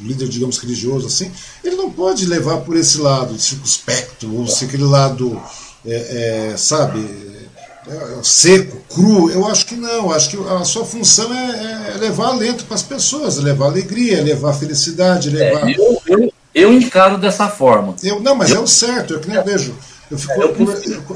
líder, 0.00 0.28
digamos, 0.28 0.58
religioso, 0.58 1.06
assim, 1.08 1.30
ele 1.62 1.76
não 1.76 1.90
pode 1.90 2.24
levar 2.24 2.58
por 2.58 2.76
esse 2.76 2.98
lado 2.98 3.38
circunspecto, 3.38 4.32
ou 4.32 4.46
se 4.46 4.64
aquele 4.64 4.84
lado, 4.84 5.40
é, 5.84 6.52
é, 6.52 6.56
sabe, 6.56 7.00
é, 7.88 8.18
é, 8.18 8.22
seco, 8.22 8.76
cru. 8.88 9.30
Eu 9.30 9.46
acho 9.46 9.66
que 9.66 9.74
não. 9.74 10.06
Eu 10.06 10.12
acho 10.12 10.30
que 10.30 10.36
a 10.36 10.64
sua 10.64 10.84
função 10.84 11.32
é, 11.32 11.94
é 11.94 11.98
levar 11.98 12.28
alento 12.28 12.64
para 12.64 12.74
as 12.74 12.82
pessoas, 12.82 13.36
levar 13.38 13.66
alegria, 13.66 14.22
levar 14.22 14.52
felicidade, 14.52 15.30
levar. 15.30 15.70
Eu, 15.70 16.02
eu, 16.06 16.32
eu, 16.54 16.72
encaro 16.72 17.16
dessa 17.16 17.48
forma. 17.48 17.94
Eu, 18.02 18.20
não, 18.20 18.34
mas 18.34 18.50
é 18.50 18.58
o 18.58 18.66
certo, 18.66 19.14
eu 19.14 19.20
que 19.20 19.28
nem 19.28 19.42
vejo. 19.42 19.74
Eu 20.10 20.18
fico 20.18 20.40
eu, 20.40 20.54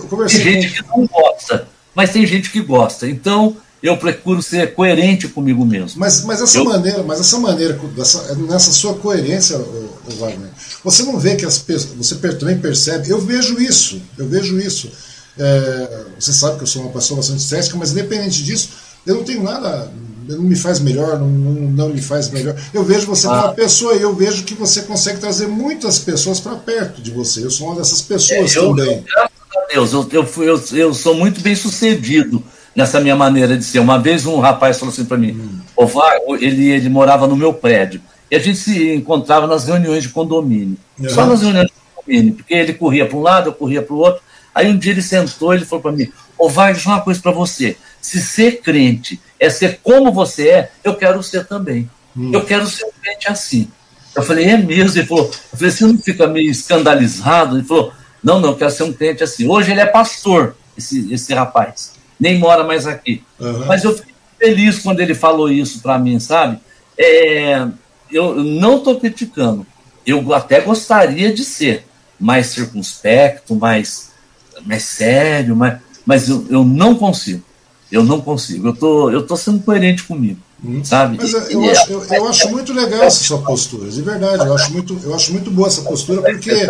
conversando. 0.09 0.43
Tem 0.43 0.63
gente 0.63 0.83
que 0.83 0.89
não 0.89 1.07
gosta, 1.07 1.69
mas 1.95 2.11
tem 2.11 2.27
gente 2.27 2.51
que 2.51 2.61
gosta. 2.61 3.09
Então, 3.09 3.57
eu 3.83 3.97
procuro 3.97 4.41
ser 4.41 4.75
coerente 4.75 5.27
comigo 5.27 5.65
mesmo. 5.65 5.99
Mas, 5.99 6.23
mas 6.25 6.41
essa 6.41 6.59
eu... 6.59 6.65
maneira, 6.65 7.03
mas 7.03 7.21
essa 7.21 7.39
maneira, 7.39 7.75
dessa, 7.97 8.35
nessa 8.37 8.71
sua 8.71 8.95
coerência, 8.95 9.57
o, 9.57 9.99
o 10.09 10.17
Wagner, 10.21 10.51
você 10.85 11.03
não 11.03 11.19
vê 11.19 11.35
que 11.35 11.45
as 11.45 11.59
pessoas, 11.59 11.95
você 11.95 12.15
também 12.15 12.59
percebe, 12.59 13.11
eu 13.11 13.21
vejo 13.21 13.61
isso, 13.61 14.01
eu 14.17 14.29
vejo 14.29 14.59
isso. 14.61 14.91
É, 15.39 16.05
você 16.19 16.33
sabe 16.33 16.57
que 16.57 16.63
eu 16.63 16.67
sou 16.67 16.83
uma 16.83 16.93
pessoa 16.93 17.17
bastante 17.19 17.43
cética, 17.43 17.77
mas 17.77 17.93
independente 17.93 18.43
disso, 18.43 18.71
eu 19.07 19.17
não 19.17 19.25
tenho 19.25 19.43
nada, 19.43 19.91
não 20.29 20.43
me 20.43 20.57
faz 20.57 20.79
melhor, 20.79 21.19
não, 21.19 21.29
não, 21.29 21.53
não 21.71 21.89
me 21.89 22.01
faz 22.01 22.31
melhor. 22.31 22.55
Eu 22.73 22.85
vejo 22.85 23.07
você 23.07 23.27
como 23.27 23.41
uma 23.41 23.53
pessoa 23.53 23.95
e 23.95 24.03
eu 24.03 24.15
vejo 24.15 24.45
que 24.45 24.55
você 24.55 24.83
consegue 24.83 25.19
trazer 25.19 25.49
muitas 25.49 25.99
pessoas 25.99 26.39
para 26.39 26.55
perto 26.57 27.01
de 27.01 27.11
você. 27.11 27.45
Eu 27.45 27.51
sou 27.51 27.69
uma 27.69 27.77
dessas 27.77 28.03
pessoas 28.03 28.55
é, 28.55 28.59
eu, 28.59 28.69
também. 28.69 29.03
graças 29.03 29.33
a 29.57 29.73
Deus, 29.73 29.93
eu, 29.93 30.09
eu, 30.13 30.29
eu, 30.45 30.63
eu 30.73 30.95
sou 30.95 31.15
muito 31.15 31.41
bem 31.41 31.55
sucedido 31.55 32.43
nessa 32.75 33.01
minha 33.01 33.17
maneira 33.17 33.57
de 33.57 33.65
ser. 33.65 33.79
Uma 33.79 33.99
vez 33.99 34.27
um 34.27 34.39
rapaz 34.39 34.79
falou 34.79 34.93
assim 34.93 35.05
para 35.05 35.19
mim, 35.19 35.33
hum. 35.33 36.37
ele, 36.41 36.71
ele 36.71 36.89
morava 36.89 37.27
no 37.27 37.37
meu 37.37 37.53
prédio, 37.53 38.01
e 38.31 38.37
a 38.37 38.39
gente 38.39 38.59
se 38.59 38.95
encontrava 38.95 39.47
nas 39.47 39.67
reuniões 39.67 40.03
de 40.03 40.09
condomínio. 40.09 40.77
Uhum. 40.99 41.09
Só 41.11 41.27
nas 41.27 41.43
reuniões 41.43 41.67
de 41.67 41.73
condomínio, 41.95 42.35
porque 42.35 42.55
ele 42.55 42.73
corria 42.73 43.07
para 43.07 43.17
um 43.17 43.23
lado, 43.23 43.49
eu 43.49 43.53
corria 43.53 43.83
para 43.83 43.95
o 43.95 43.99
outro. 43.99 44.23
Aí 44.55 44.71
um 44.71 44.79
dia 44.79 44.93
ele 44.93 45.03
sentou 45.03 45.53
e 45.53 45.59
ele 45.59 45.65
falou 45.65 45.83
para 45.83 45.93
mim, 45.93 46.13
ô 46.39 46.49
Vai, 46.49 46.73
deixa 46.73 46.89
uma 46.89 47.01
coisa 47.01 47.21
para 47.21 47.33
você. 47.33 47.77
Se 48.01 48.21
ser 48.21 48.61
crente 48.61 49.21
é 49.39 49.49
ser 49.49 49.81
como 49.83 50.13
você 50.13 50.49
é, 50.49 50.71
eu 50.83 50.95
quero 50.95 51.23
ser 51.23 51.47
também. 51.47 51.91
Hum. 52.17 52.31
Eu 52.33 52.45
quero 52.45 52.67
ser 52.67 52.85
um 52.85 52.91
crente 53.01 53.29
assim. 53.29 53.69
Eu 54.15 54.23
falei, 54.23 54.47
é 54.47 54.57
mesmo? 54.57 54.99
Ele 54.99 55.07
falou, 55.07 55.25
eu 55.25 55.59
falei, 55.59 55.71
você 55.71 55.87
não 55.87 55.99
fica 55.99 56.27
meio 56.27 56.51
escandalizado? 56.51 57.57
Ele 57.57 57.67
falou, 57.67 57.93
não, 58.23 58.41
não, 58.41 58.51
eu 58.51 58.57
quero 58.57 58.71
ser 58.71 58.83
um 58.83 58.93
crente 58.93 59.25
assim. 59.25 59.49
Hoje 59.49 59.71
ele 59.71 59.81
é 59.81 59.87
pastor, 59.87 60.55
esse, 60.77 61.13
esse 61.13 61.33
rapaz 61.33 61.93
nem 62.23 62.39
mora 62.39 62.63
mais 62.63 62.87
aqui. 62.87 63.21
Uhum. 63.41 63.67
Mas 63.67 63.83
eu 63.83 63.97
fiquei 63.97 64.15
feliz 64.39 64.79
quando 64.79 65.01
ele 65.01 65.13
falou 65.13 65.51
isso 65.51 65.83
para 65.83 65.99
mim, 65.99 66.21
sabe? 66.21 66.61
É, 66.97 67.67
eu 68.13 68.37
não 68.37 68.77
estou 68.77 69.01
criticando. 69.01 69.67
Eu 70.07 70.33
até 70.33 70.61
gostaria 70.61 71.35
de 71.35 71.45
ser 71.45 71.85
mais 72.21 72.47
circunspecto, 72.47 73.57
mais, 73.57 74.12
mais 74.65 74.85
sério, 74.85 75.57
mais, 75.57 75.79
mas 76.05 76.29
eu, 76.29 76.45
eu 76.49 76.65
não 76.65 76.95
consigo. 76.95 77.43
Eu 77.91 78.03
não 78.03 78.21
consigo. 78.21 78.69
Eu 78.69 78.75
tô, 78.75 79.11
eu 79.11 79.27
tô 79.27 79.37
sendo 79.37 79.61
coerente 79.61 80.05
comigo. 80.05 80.41
Hum. 80.65 80.83
Sabe? 80.85 81.19
Mas 81.21 81.33
eu, 81.51 81.71
acho, 81.71 81.93
eu, 81.93 82.05
eu, 82.05 82.29
acho 82.29 82.49
muito 82.51 82.73
legal 82.73 83.03
essa 83.03 83.23
sua 83.23 83.39
postura, 83.43 83.91
de 83.91 84.01
verdade. 84.01 84.47
Eu 84.47 84.55
acho 84.55 84.73
muito, 84.73 84.99
eu 85.03 85.15
acho 85.15 85.33
muito 85.33 85.51
boa 85.51 85.69
essa 85.69 85.83
postura, 85.83 86.23
porque 86.23 86.69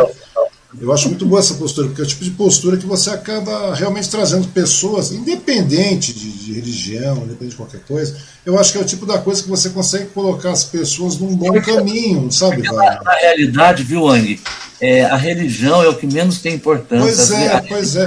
eu 0.80 0.90
acho 0.90 1.08
muito 1.08 1.26
boa 1.26 1.40
essa 1.40 1.54
postura, 1.54 1.88
porque 1.88 2.00
é 2.00 2.04
o 2.04 2.08
tipo 2.08 2.24
de 2.24 2.30
postura 2.30 2.78
que 2.78 2.86
você 2.86 3.10
acaba 3.10 3.74
realmente 3.74 4.08
trazendo 4.08 4.48
pessoas, 4.48 5.12
independente 5.12 6.14
de, 6.14 6.32
de, 6.32 6.52
religião, 6.54 7.18
independente 7.18 7.50
de 7.50 7.56
qualquer 7.56 7.80
coisa. 7.80 8.16
Eu 8.44 8.58
acho 8.58 8.72
que 8.72 8.78
é 8.78 8.80
o 8.80 8.84
tipo 8.84 9.04
da 9.04 9.18
coisa 9.18 9.42
que 9.42 9.50
você 9.50 9.68
consegue 9.68 10.06
colocar 10.06 10.50
as 10.50 10.64
pessoas 10.64 11.18
num 11.18 11.36
bom 11.36 11.60
caminho, 11.60 12.32
sabe, 12.32 12.62
Na, 12.62 13.02
na 13.02 13.12
realidade, 13.12 13.82
viu, 13.82 14.08
Ang, 14.08 14.40
é, 14.82 15.04
a 15.04 15.14
religião 15.14 15.80
é 15.80 15.88
o 15.88 15.94
que 15.94 16.08
menos 16.08 16.40
tem 16.40 16.54
importância. 16.54 17.06
Pois 17.06 17.30
é, 17.30 17.60
pois 17.68 17.96
é. 17.96 18.06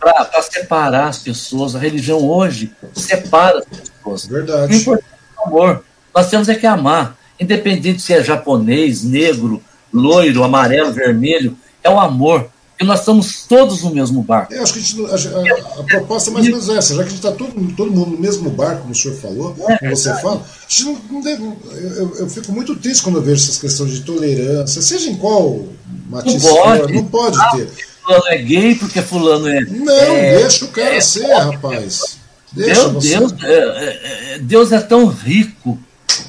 Para 0.00 0.42
separar 0.42 1.06
as 1.06 1.18
pessoas, 1.18 1.76
a 1.76 1.78
religião 1.78 2.18
hoje 2.18 2.72
separa 2.92 3.60
as 3.60 3.64
pessoas. 3.64 4.26
Verdade. 4.26 4.74
O 4.74 4.76
importante 4.76 5.06
é 5.36 5.40
o 5.40 5.46
amor. 5.46 5.84
Nós 6.12 6.28
temos 6.28 6.48
é 6.48 6.56
que 6.56 6.66
amar, 6.66 7.16
independente 7.38 8.02
se 8.02 8.12
é 8.12 8.22
japonês, 8.22 9.04
negro, 9.04 9.62
loiro, 9.92 10.42
amarelo, 10.42 10.92
vermelho, 10.92 11.56
é 11.84 11.88
o 11.88 12.00
amor. 12.00 12.50
Porque 12.78 12.86
nós 12.86 13.00
estamos 13.00 13.42
todos 13.42 13.82
no 13.82 13.90
mesmo 13.90 14.22
barco. 14.22 14.54
Eu 14.54 14.62
acho 14.62 14.72
que 14.72 15.04
a, 15.04 15.08
a, 15.08 15.80
a, 15.80 15.82
proposta 15.82 16.30
é 16.30 16.32
mais 16.32 16.46
ou 16.46 16.52
menos 16.52 16.68
essa, 16.68 16.94
já 16.94 17.02
que 17.02 17.08
a 17.08 17.10
gente 17.10 17.16
está 17.16 17.32
todo, 17.32 17.52
todo 17.74 17.90
mundo 17.90 18.12
no 18.12 18.18
mesmo 18.18 18.48
barco, 18.50 18.82
como 18.82 18.92
o 18.92 18.94
senhor 18.94 19.16
falou, 19.16 19.56
é, 19.68 19.78
como 19.78 19.96
você 19.96 20.14
fala, 20.20 20.36
a 20.36 20.70
gente 20.70 20.96
não, 21.10 21.20
deve, 21.20 21.42
eu, 21.42 22.16
eu, 22.18 22.30
fico 22.30 22.52
muito 22.52 22.76
triste 22.76 23.02
quando 23.02 23.16
eu 23.16 23.22
vejo 23.22 23.42
essas 23.42 23.58
questões 23.58 23.90
de 23.90 24.02
tolerância, 24.02 24.80
seja 24.80 25.10
em 25.10 25.16
qual 25.16 25.66
matiz 26.08 26.40
não 26.40 26.54
pode, 26.54 26.92
não 26.92 27.04
pode 27.06 27.36
ah, 27.40 27.50
ter. 27.56 27.68
Fulano 28.00 28.28
é 28.28 28.38
gay 28.38 28.74
porque 28.76 29.02
fulano 29.02 29.48
é. 29.48 29.60
Não, 29.60 29.92
é, 29.92 30.38
deixa 30.38 30.64
o 30.64 30.68
cara 30.68 30.94
é, 30.94 31.00
ser, 31.00 31.34
rapaz. 31.34 32.16
Deixa 32.52 32.88
Deus, 32.90 33.04
Deus 33.04 33.34
é, 33.42 33.54
é, 33.54 34.34
é, 34.34 34.38
Deus 34.38 34.70
é 34.70 34.78
tão 34.78 35.06
rico 35.06 35.76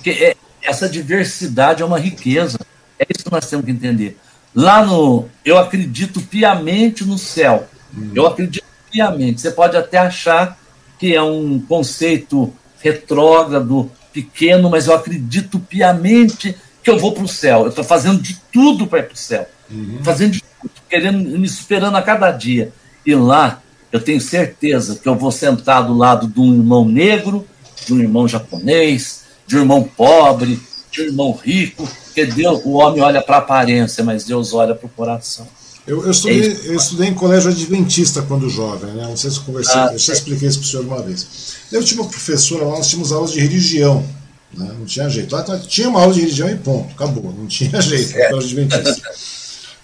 que 0.03 0.35
essa 0.63 0.89
diversidade 0.89 1.83
é 1.83 1.85
uma 1.85 1.99
riqueza. 1.99 2.57
É 2.97 3.05
isso 3.07 3.23
que 3.23 3.31
nós 3.31 3.47
temos 3.47 3.65
que 3.65 3.71
entender. 3.71 4.17
Lá 4.55 4.85
no. 4.85 5.27
Eu 5.45 5.57
acredito 5.57 6.21
piamente 6.21 7.03
no 7.05 7.17
céu. 7.17 7.67
Hum. 7.95 8.11
Eu 8.15 8.27
acredito 8.27 8.65
piamente. 8.91 9.41
Você 9.41 9.51
pode 9.51 9.77
até 9.77 9.97
achar 9.97 10.57
que 10.97 11.15
é 11.15 11.21
um 11.21 11.59
conceito 11.59 12.53
retrógrado, 12.81 13.91
pequeno, 14.11 14.69
mas 14.69 14.87
eu 14.87 14.93
acredito 14.93 15.59
piamente 15.59 16.55
que 16.83 16.89
eu 16.89 16.97
vou 16.97 17.13
para 17.13 17.23
o 17.23 17.27
céu. 17.27 17.61
Eu 17.61 17.69
estou 17.69 17.83
fazendo 17.83 18.21
de 18.21 18.39
tudo 18.51 18.87
para 18.87 18.99
ir 18.99 19.03
para 19.03 19.13
o 19.13 19.17
céu. 19.17 19.47
Uhum. 19.69 19.99
Fazendo 20.03 20.33
de 20.33 20.43
tudo, 20.61 20.71
querendo, 20.89 21.37
me 21.37 21.47
superando 21.47 21.95
a 21.95 22.01
cada 22.01 22.31
dia. 22.31 22.73
E 23.05 23.13
lá 23.15 23.61
eu 23.91 23.99
tenho 23.99 24.19
certeza 24.19 24.99
que 25.01 25.07
eu 25.07 25.15
vou 25.15 25.31
sentar 25.31 25.85
do 25.85 25.95
lado 25.95 26.27
de 26.27 26.39
um 26.39 26.53
irmão 26.53 26.85
negro, 26.85 27.45
de 27.85 27.93
um 27.93 27.99
irmão 27.99 28.27
japonês, 28.27 29.25
de 29.47 29.57
um 29.57 29.61
irmão 29.61 29.83
pobre, 29.83 30.59
de 30.91 31.01
um 31.01 31.05
irmão 31.05 31.31
rico, 31.31 31.87
porque 32.05 32.25
Deus, 32.25 32.61
o 32.63 32.73
homem 32.73 33.01
olha 33.01 33.21
para 33.21 33.37
a 33.37 33.39
aparência, 33.39 34.03
mas 34.03 34.23
Deus 34.23 34.53
olha 34.53 34.75
para 34.75 34.85
o 34.85 34.89
coração. 34.89 35.47
Eu, 35.87 36.03
eu, 36.03 36.11
estudei, 36.11 36.51
é 36.51 36.67
eu, 36.67 36.75
estudei, 36.75 37.07
em 37.07 37.13
colégio 37.13 37.49
adventista 37.49 38.21
quando 38.21 38.49
jovem, 38.49 38.91
né? 38.93 39.03
não 39.03 39.17
sei 39.17 39.31
se 39.31 39.37
eu 39.37 39.43
conversei, 39.43 39.75
ah, 39.75 39.89
eu 39.91 39.97
já 39.97 40.13
expliquei 40.13 40.47
isso 40.47 40.59
para 40.59 40.65
o 40.67 40.69
senhor 40.69 40.85
uma 40.85 41.01
vez. 41.01 41.27
Eu 41.71 41.83
tinha 41.83 42.01
uma 42.01 42.09
professora 42.09 42.65
lá, 42.65 42.77
nós 42.77 42.87
tínhamos 42.87 43.11
aulas 43.11 43.31
de 43.31 43.39
religião. 43.39 44.05
Né? 44.53 44.71
Não 44.77 44.85
tinha 44.85 45.09
jeito. 45.09 45.33
Lá 45.35 45.43
tinha 45.59 45.89
uma 45.89 46.01
aula 46.01 46.13
de 46.13 46.21
religião 46.21 46.49
e 46.49 46.55
ponto, 46.55 46.91
acabou. 46.93 47.33
Não 47.33 47.47
tinha 47.47 47.79
jeito. 47.81 48.15
É. 48.17 48.33
Adventista. 48.33 49.09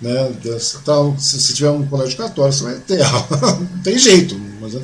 né? 0.02 0.32
Então, 0.82 1.18
se, 1.18 1.40
se 1.40 1.54
tiver 1.54 1.70
um 1.70 1.86
colégio 1.88 2.18
católico, 2.18 2.58
você 2.58 2.64
vai 2.64 2.76
ter 2.76 3.02
aula. 3.02 3.28
não 3.60 3.82
tem 3.84 3.98
jeito. 3.98 4.40
Mas 4.60 4.74
eu, 4.74 4.82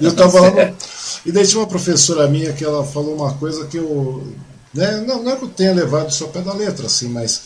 eu 0.00 0.12
tava 0.12 0.30
falando. 0.30 0.76
E 1.26 1.30
daí 1.30 1.46
tinha 1.46 1.60
uma 1.60 1.66
professora 1.66 2.26
minha 2.26 2.50
que 2.54 2.64
ela 2.64 2.82
falou 2.82 3.14
uma 3.14 3.34
coisa 3.34 3.66
que 3.66 3.76
eu. 3.76 4.26
Né, 4.72 5.04
não, 5.06 5.22
não 5.22 5.32
é 5.32 5.36
que 5.36 5.44
eu 5.44 5.48
tenha 5.48 5.74
levado 5.74 6.10
isso 6.10 6.24
ao 6.24 6.30
pé 6.30 6.40
da 6.40 6.52
letra, 6.52 6.86
assim, 6.86 7.08
mas 7.08 7.42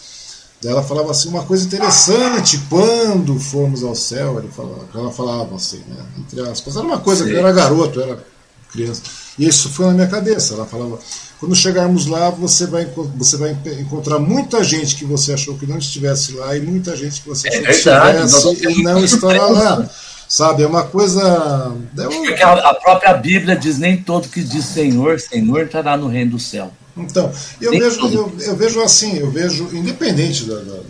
ela 0.62 0.82
falava 0.82 1.10
assim, 1.10 1.28
uma 1.28 1.44
coisa 1.44 1.66
interessante, 1.66 2.60
quando 2.68 3.38
formos 3.38 3.82
ao 3.82 3.94
céu, 3.94 4.38
ela 4.38 4.48
falava, 4.51 4.88
ela 4.94 5.10
falava 5.10 5.56
assim, 5.56 5.82
né, 5.88 6.05
entre 6.18 6.40
aspas. 6.40 6.76
Era 6.76 6.84
uma 6.84 7.01
coisa, 7.01 7.24
Sim. 7.24 7.30
eu 7.30 7.38
era 7.38 7.52
garoto, 7.52 8.01
eu 8.01 8.05
era 8.05 8.24
criança. 8.70 9.02
E 9.38 9.46
isso 9.46 9.68
foi 9.68 9.86
na 9.86 9.92
minha 9.92 10.06
cabeça. 10.06 10.55
Ela 10.55 10.64
falava, 10.64 10.98
quando 11.38 11.55
chegarmos 11.55 12.06
lá, 12.06 12.30
você 12.30 12.66
vai, 12.66 12.86
você 13.16 13.36
vai 13.36 13.56
encontrar 13.78 14.18
muita 14.18 14.62
gente 14.62 14.96
que 14.96 15.05
você 15.05 15.32
achou 15.32 15.56
que 15.56 15.66
não 15.66 15.78
estivesse 15.78 16.32
lá 16.32 16.56
e 16.56 16.60
muita 16.60 16.96
gente 16.96 17.20
que 17.20 17.28
você 17.28 17.48
achou 17.48 17.60
é 17.60 17.64
que 17.64 17.70
estivesse 17.72 18.80
e 18.80 18.82
não 18.82 19.05
estará 19.05 19.46
lá. 19.46 19.90
Sabe, 20.26 20.62
é 20.62 20.66
uma 20.66 20.84
coisa. 20.84 21.76
Porque 21.94 22.42
a 22.42 22.74
própria 22.74 23.12
Bíblia 23.14 23.55
diz: 23.55 23.78
nem 23.78 23.96
todo 23.96 24.28
que 24.28 24.42
diz 24.42 24.64
Senhor, 24.64 25.20
Senhor 25.20 25.66
estará 25.66 25.96
no 25.96 26.09
reino 26.09 26.32
do 26.32 26.38
céu. 26.38 26.72
Então, 26.97 27.33
eu 27.61 27.73
vejo, 27.73 28.01
eu, 28.07 28.33
eu, 28.41 28.57
vejo 28.57 28.81
assim, 28.81 29.19
eu 29.19 29.31
vejo, 29.31 29.69
independente 29.73 30.45
da, 30.45 30.57
da, 30.57 30.81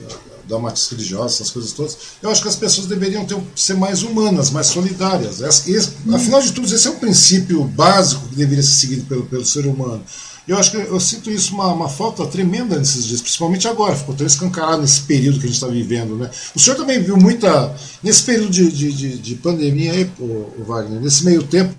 da 0.48 0.58
matriz 0.58 0.88
religiosa, 0.88 1.34
essas 1.34 1.50
coisas 1.50 1.72
todas, 1.72 1.96
eu 2.22 2.30
acho 2.30 2.42
que 2.42 2.48
as 2.48 2.56
pessoas 2.56 2.86
deveriam 2.86 3.24
ter, 3.24 3.36
ser 3.56 3.74
mais 3.74 4.02
humanas, 4.02 4.50
mais 4.50 4.66
solidárias. 4.66 5.40
Esse, 5.40 5.92
afinal 6.12 6.40
de 6.42 6.52
tudo, 6.52 6.72
esse 6.72 6.86
é 6.86 6.90
um 6.90 6.98
princípio 6.98 7.64
básico 7.64 8.28
que 8.28 8.36
deveria 8.36 8.62
ser 8.62 8.74
seguido 8.74 9.04
pelo, 9.06 9.24
pelo 9.26 9.44
ser 9.44 9.66
humano. 9.66 10.02
Eu 10.46 10.58
acho 10.58 10.72
que 10.72 10.76
eu 10.76 11.00
sinto 11.00 11.30
isso 11.30 11.54
uma, 11.54 11.72
uma 11.72 11.88
falta 11.88 12.26
tremenda 12.26 12.78
nesses 12.78 13.06
dias, 13.06 13.22
principalmente 13.22 13.66
agora, 13.66 13.96
ficou 13.96 14.14
tão 14.14 14.26
escancarado 14.26 14.82
nesse 14.82 15.00
período 15.00 15.38
que 15.38 15.46
a 15.46 15.48
gente 15.48 15.56
está 15.56 15.68
vivendo. 15.68 16.16
Né? 16.16 16.30
O 16.54 16.60
senhor 16.60 16.76
também 16.76 17.02
viu 17.02 17.16
muita. 17.16 17.74
Nesse 18.02 18.22
período 18.24 18.50
de, 18.50 18.70
de, 18.70 18.92
de, 18.92 19.18
de 19.18 19.34
pandemia 19.36 19.92
aí, 19.92 20.10
o, 20.18 20.64
Wagner, 20.66 21.00
nesse 21.00 21.24
meio 21.24 21.42
tempo, 21.42 21.74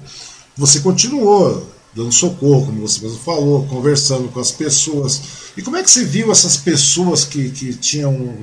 você 0.57 0.79
continuou 0.79 1.74
dando 1.95 2.11
socorro, 2.11 2.65
como 2.65 2.81
você 2.81 3.01
mesmo 3.01 3.17
falou, 3.19 3.65
conversando 3.67 4.27
com 4.27 4.39
as 4.39 4.51
pessoas. 4.51 5.21
E 5.55 5.61
como 5.61 5.77
é 5.77 5.83
que 5.83 5.89
você 5.89 6.03
viu 6.03 6.29
essas 6.31 6.57
pessoas 6.57 7.23
que, 7.23 7.49
que 7.49 7.73
tinham. 7.73 8.35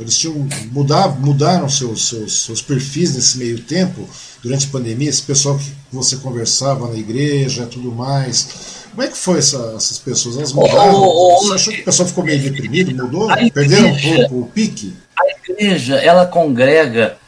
Eles 0.00 0.18
tinham. 0.18 0.46
Mudar, 0.72 1.08
mudaram 1.20 1.68
seus, 1.68 2.08
seus, 2.08 2.42
seus 2.42 2.60
perfis 2.60 3.14
nesse 3.14 3.38
meio 3.38 3.60
tempo, 3.62 4.06
durante 4.42 4.66
a 4.66 4.70
pandemia, 4.70 5.08
esse 5.08 5.22
pessoal 5.22 5.56
que 5.56 5.70
você 5.92 6.16
conversava 6.16 6.88
na 6.88 6.96
igreja 6.96 7.62
e 7.62 7.66
tudo 7.66 7.92
mais. 7.92 8.74
Como 8.90 9.02
é 9.02 9.08
que 9.08 9.16
foi 9.16 9.38
essa, 9.38 9.74
essas 9.76 9.98
pessoas? 9.98 10.36
Elas 10.36 10.52
mudaram? 10.52 10.94
Oh, 10.94 11.36
oh, 11.36 11.42
Você 11.42 11.54
achou 11.54 11.74
que 11.74 11.80
o 11.82 11.84
pessoal 11.84 12.08
ficou 12.08 12.24
meio 12.24 12.40
deprimido? 12.42 13.04
Mudou? 13.04 13.30
Igreja, 13.30 13.52
Perderam 13.52 13.88
um 13.88 13.98
pouco 14.00 14.40
o 14.40 14.46
pique? 14.46 14.94
A 15.16 15.50
igreja, 15.50 15.96
ela 15.96 16.26
congrega 16.26 17.18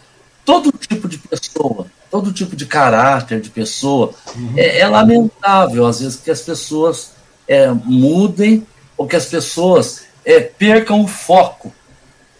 todo 0.44 0.72
tipo 0.72 1.06
de 1.06 1.18
pessoa, 1.18 1.86
todo 2.10 2.32
tipo 2.32 2.56
de 2.56 2.66
caráter 2.66 3.40
de 3.40 3.50
pessoa. 3.50 4.12
Uhum. 4.34 4.54
É, 4.56 4.80
é, 4.80 4.88
lamentável, 4.88 5.86
às 5.86 6.00
vezes, 6.00 6.16
que 6.16 6.30
as 6.30 6.40
pessoas 6.40 7.12
é, 7.46 7.70
mudem 7.70 8.66
ou 8.96 9.06
que 9.06 9.16
as 9.16 9.26
pessoas 9.26 10.02
é, 10.24 10.40
percam 10.40 11.02
o 11.02 11.08
foco 11.08 11.72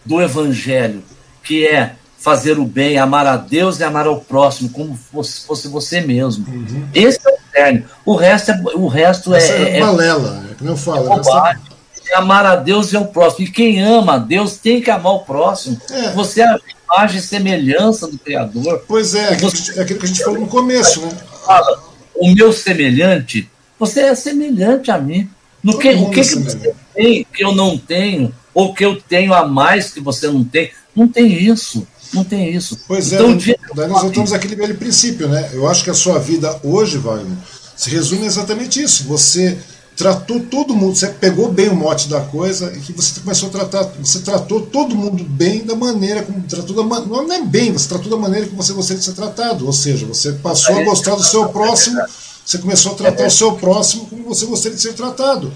do 0.05 0.21
evangelho, 0.21 1.03
que 1.43 1.67
é 1.67 1.95
fazer 2.17 2.59
o 2.59 2.65
bem, 2.65 2.97
amar 2.97 3.25
a 3.25 3.37
Deus 3.37 3.79
e 3.79 3.83
amar 3.83 4.05
ao 4.05 4.19
próximo, 4.19 4.69
como 4.69 4.95
fosse, 4.95 5.45
fosse 5.45 5.67
você 5.67 6.01
mesmo. 6.01 6.45
Uhum. 6.47 6.87
Esse 6.93 7.19
é 7.25 7.31
o 7.31 7.37
cerne. 7.51 7.85
O 8.05 8.15
resto 8.15 8.51
é. 8.51 8.61
O 8.75 8.87
resto 8.87 9.33
Essa 9.33 9.53
é, 9.53 9.77
é 9.77 9.79
balela, 9.79 10.45
é, 10.51 10.55
como 10.55 10.69
eu 10.71 10.77
falo. 10.77 11.47
É, 11.47 11.51
é 11.51 11.68
amar 12.13 12.45
a 12.45 12.55
Deus 12.55 12.91
e 12.91 12.97
ao 12.97 13.05
próximo. 13.05 13.45
E 13.45 13.51
quem 13.51 13.81
ama 13.81 14.15
a 14.15 14.17
Deus 14.17 14.57
tem 14.57 14.81
que 14.81 14.89
amar 14.89 15.13
o 15.13 15.19
próximo. 15.19 15.79
É. 15.91 16.11
Você 16.11 16.41
é 16.41 16.45
a 16.45 16.59
imagem 16.85 17.19
e 17.19 17.21
semelhança 17.21 18.07
do 18.07 18.17
Criador. 18.17 18.83
Pois 18.87 19.15
é, 19.15 19.35
você, 19.37 19.79
é 19.79 19.83
aquilo 19.83 19.99
que 19.99 20.05
a 20.05 20.07
gente 20.07 20.23
falou 20.23 20.39
no 20.39 20.47
começo, 20.47 21.01
né? 21.01 21.11
Fala, 21.45 21.83
o 22.15 22.33
meu 22.33 22.51
semelhante, 22.51 23.49
você 23.77 24.01
é 24.01 24.15
semelhante 24.15 24.91
a 24.91 24.97
mim. 24.97 25.29
No 25.63 25.77
que, 25.77 25.89
o 25.89 26.09
que, 26.09 26.21
que 26.21 26.35
você 26.35 26.73
tem 26.95 27.25
que 27.33 27.43
eu 27.43 27.53
não 27.53 27.77
tenho, 27.77 28.33
ou 28.53 28.73
que 28.73 28.85
eu 28.85 28.99
tenho 29.01 29.33
a 29.33 29.45
mais 29.45 29.91
que 29.91 29.99
você 29.99 30.27
não 30.27 30.43
tem? 30.43 30.71
Não 30.95 31.07
tem 31.07 31.31
isso. 31.31 31.85
Não 32.13 32.23
tem 32.23 32.53
isso. 32.53 32.79
Pois 32.87 33.11
é, 33.11 33.15
então, 33.15 33.31
é, 33.31 33.75
daí 33.75 33.87
nós 33.87 34.01
voltamos 34.01 34.33
àquele 34.33 34.55
velho 34.55 34.75
princípio, 34.75 35.27
né? 35.27 35.49
Eu 35.53 35.67
acho 35.67 35.83
que 35.83 35.89
a 35.89 35.93
sua 35.93 36.17
vida 36.17 36.59
hoje, 36.63 36.97
Wagner, 36.97 37.37
se 37.75 37.89
resume 37.89 38.25
exatamente 38.25 38.81
isso. 38.81 39.03
Você 39.05 39.57
tratou 39.99 40.39
todo 40.39 40.73
mundo, 40.73 40.95
você 40.95 41.07
pegou 41.07 41.51
bem 41.51 41.67
o 41.67 41.75
mote 41.75 42.07
da 42.07 42.21
coisa 42.21 42.71
e 42.73 42.79
que 42.79 42.93
você 42.93 43.19
começou 43.19 43.49
a 43.49 43.51
tratar, 43.51 43.83
você 44.01 44.21
tratou 44.21 44.61
todo 44.61 44.95
mundo 44.95 45.25
bem 45.25 45.65
da 45.65 45.75
maneira 45.75 46.23
como 46.23 46.41
tratou 46.43 46.73
da 46.73 46.99
não 47.01 47.33
é 47.33 47.41
bem, 47.41 47.73
você 47.73 47.89
tratou 47.89 48.09
da 48.09 48.15
maneira 48.15 48.47
que 48.47 48.55
você 48.55 48.71
gostaria 48.71 48.99
de 48.99 49.03
ser 49.03 49.11
tratado, 49.11 49.65
ou 49.65 49.73
seja, 49.73 50.05
você 50.05 50.31
passou 50.31 50.79
a 50.79 50.83
gostar 50.85 51.15
do 51.15 51.23
seu 51.23 51.49
próximo, 51.49 52.01
você 52.45 52.57
começou 52.59 52.93
a 52.93 52.95
tratar 52.95 53.27
o 53.27 53.29
seu 53.29 53.51
próximo 53.57 54.05
como 54.05 54.23
você 54.23 54.45
gostaria 54.45 54.77
de 54.77 54.81
ser 54.81 54.93
tratado. 54.93 55.53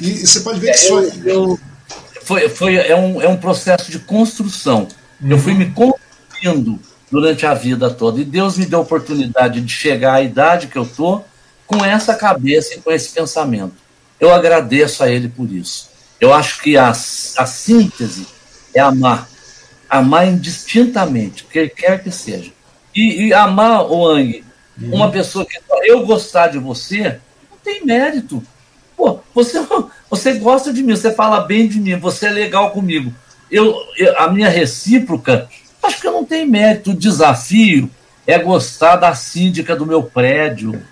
E, 0.00 0.08
e 0.08 0.26
você 0.26 0.40
pode 0.40 0.58
ver 0.58 0.72
que 0.72 0.78
só 0.78 1.00
foi, 2.24 2.48
foi 2.48 2.74
é 2.74 2.96
um, 2.96 3.22
é 3.22 3.28
um 3.28 3.36
processo 3.36 3.92
de 3.92 4.00
construção. 4.00 4.88
Uhum. 5.22 5.30
Eu 5.30 5.38
fui 5.38 5.54
me 5.54 5.70
construindo 5.70 6.80
durante 7.12 7.46
a 7.46 7.54
vida 7.54 7.88
toda. 7.90 8.20
E 8.20 8.24
Deus 8.24 8.58
me 8.58 8.66
deu 8.66 8.80
a 8.80 8.82
oportunidade 8.82 9.60
de 9.60 9.72
chegar 9.72 10.14
à 10.14 10.22
idade 10.22 10.66
que 10.66 10.76
eu 10.76 10.82
estou 10.82 11.24
com 11.68 11.84
essa 11.84 12.14
cabeça 12.14 12.74
e 12.74 12.80
com 12.80 12.90
esse 12.90 13.10
pensamento. 13.10 13.76
Eu 14.18 14.34
agradeço 14.34 15.04
a 15.04 15.08
Ele 15.08 15.28
por 15.28 15.48
isso. 15.52 15.88
Eu 16.20 16.34
acho 16.34 16.60
que 16.60 16.76
a, 16.76 16.88
a 16.88 16.92
síntese 17.46 18.26
é 18.74 18.80
amar. 18.80 19.28
Amar 19.88 20.26
indistintamente, 20.26 21.44
que 21.44 21.68
quer 21.68 22.02
que 22.02 22.10
seja. 22.10 22.50
E, 22.92 23.26
e 23.26 23.32
amar, 23.32 23.88
o 23.88 24.04
Ang, 24.04 24.44
uhum. 24.82 24.94
uma 24.96 25.12
pessoa 25.12 25.46
que 25.46 25.56
eu 25.84 26.04
gostar 26.04 26.48
de 26.48 26.58
você, 26.58 27.20
não 27.48 27.58
tem 27.62 27.86
mérito. 27.86 28.42
Pô, 28.96 29.20
você, 29.32 29.64
você 30.10 30.32
gosta 30.34 30.72
de 30.72 30.82
mim, 30.82 30.96
você 30.96 31.14
fala 31.14 31.42
bem 31.42 31.68
de 31.68 31.78
mim, 31.78 31.96
você 31.96 32.26
é 32.26 32.30
legal 32.30 32.72
comigo 32.72 33.14
eu, 33.50 33.74
eu, 33.96 34.18
a 34.18 34.28
minha 34.30 34.48
recíproca, 34.48 35.48
acho 35.82 36.00
que 36.00 36.06
eu 36.06 36.12
não 36.12 36.24
tenho 36.24 36.48
mérito. 36.48 36.90
O 36.90 36.96
desafio 36.96 37.90
é 38.26 38.38
gostar 38.38 38.96
da 38.96 39.14
síndica 39.14 39.74
do 39.74 39.86
meu 39.86 40.02
prédio. 40.02 40.82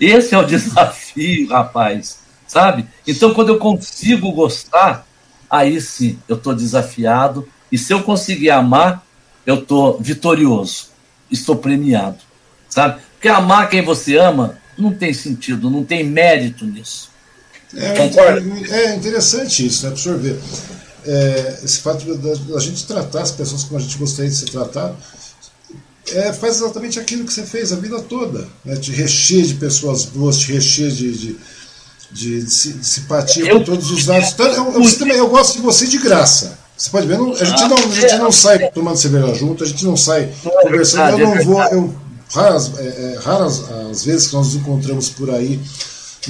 Esse 0.00 0.34
é 0.34 0.38
o 0.38 0.44
desafio, 0.46 1.48
rapaz. 1.48 2.18
Sabe? 2.46 2.86
Então, 3.06 3.34
quando 3.34 3.50
eu 3.50 3.58
consigo 3.58 4.32
gostar, 4.32 5.06
aí 5.50 5.80
sim 5.80 6.18
eu 6.28 6.36
estou 6.36 6.54
desafiado. 6.54 7.48
E 7.70 7.76
se 7.76 7.92
eu 7.92 8.02
conseguir 8.02 8.50
amar, 8.50 9.04
eu 9.44 9.56
estou 9.56 9.98
vitorioso. 10.00 10.88
Estou 11.30 11.56
premiado. 11.56 12.18
Sabe? 12.68 13.00
Porque 13.12 13.28
amar 13.28 13.68
quem 13.68 13.82
você 13.82 14.16
ama 14.16 14.58
não 14.76 14.92
tem 14.94 15.12
sentido, 15.12 15.68
não 15.68 15.84
tem 15.84 16.04
mérito 16.04 16.64
nisso. 16.64 17.10
É, 17.74 17.94
Concorda? 17.94 18.40
É 18.70 18.94
interessante 18.94 19.66
isso, 19.66 19.84
né, 19.84 19.90
professor? 19.90 20.18
Ver 20.18 20.40
é, 21.08 21.58
esse 21.64 21.80
fato 21.80 22.04
da 22.14 22.60
gente 22.60 22.86
tratar 22.86 23.22
as 23.22 23.30
pessoas 23.30 23.64
como 23.64 23.78
a 23.78 23.82
gente 23.82 23.96
gostaria 23.96 24.30
de 24.30 24.36
ser 24.36 24.50
tratado, 24.50 24.94
é, 26.14 26.32
faz 26.32 26.56
exatamente 26.56 26.98
aquilo 26.98 27.24
que 27.24 27.32
você 27.32 27.42
fez 27.42 27.72
a 27.72 27.76
vida 27.76 28.00
toda. 28.00 28.46
Né? 28.64 28.76
Te 28.76 28.92
recheia 28.92 29.44
de 29.44 29.54
pessoas 29.54 30.04
boas, 30.04 30.38
te 30.38 30.52
recheia 30.52 30.90
de, 30.90 31.12
de, 31.12 31.36
de, 32.10 32.42
de 32.42 32.50
simpatia 32.50 33.48
eu, 33.48 33.58
por 33.58 33.66
todos 33.66 33.90
os 33.90 34.06
lados. 34.06 34.32
Então, 34.32 34.46
eu, 34.46 34.82
eu, 34.82 34.98
também, 34.98 35.16
eu 35.16 35.28
gosto 35.28 35.56
de 35.56 35.62
você 35.62 35.86
de 35.86 35.98
graça. 35.98 36.58
Você 36.76 36.90
pode 36.90 37.08
ver, 37.08 37.18
não, 37.18 37.32
a 37.32 37.44
gente 37.44 37.64
não, 37.64 37.76
a 37.76 38.00
gente 38.00 38.16
não 38.18 38.30
sai 38.30 38.70
tomando 38.70 38.96
cerveja 38.96 39.34
junto, 39.34 39.64
a 39.64 39.66
gente 39.66 39.84
não 39.84 39.96
sai 39.96 40.32
conversando. 40.62 41.18
Eu 41.18 41.34
não 41.34 41.44
vou, 41.44 41.60
eu, 41.64 41.94
raras, 42.32 42.72
é, 42.78 42.82
é, 42.82 43.18
raras 43.20 43.64
as 43.90 44.04
vezes 44.04 44.28
que 44.28 44.34
nós 44.34 44.46
nos 44.46 44.56
encontramos 44.56 45.08
por 45.08 45.28
aí, 45.30 45.60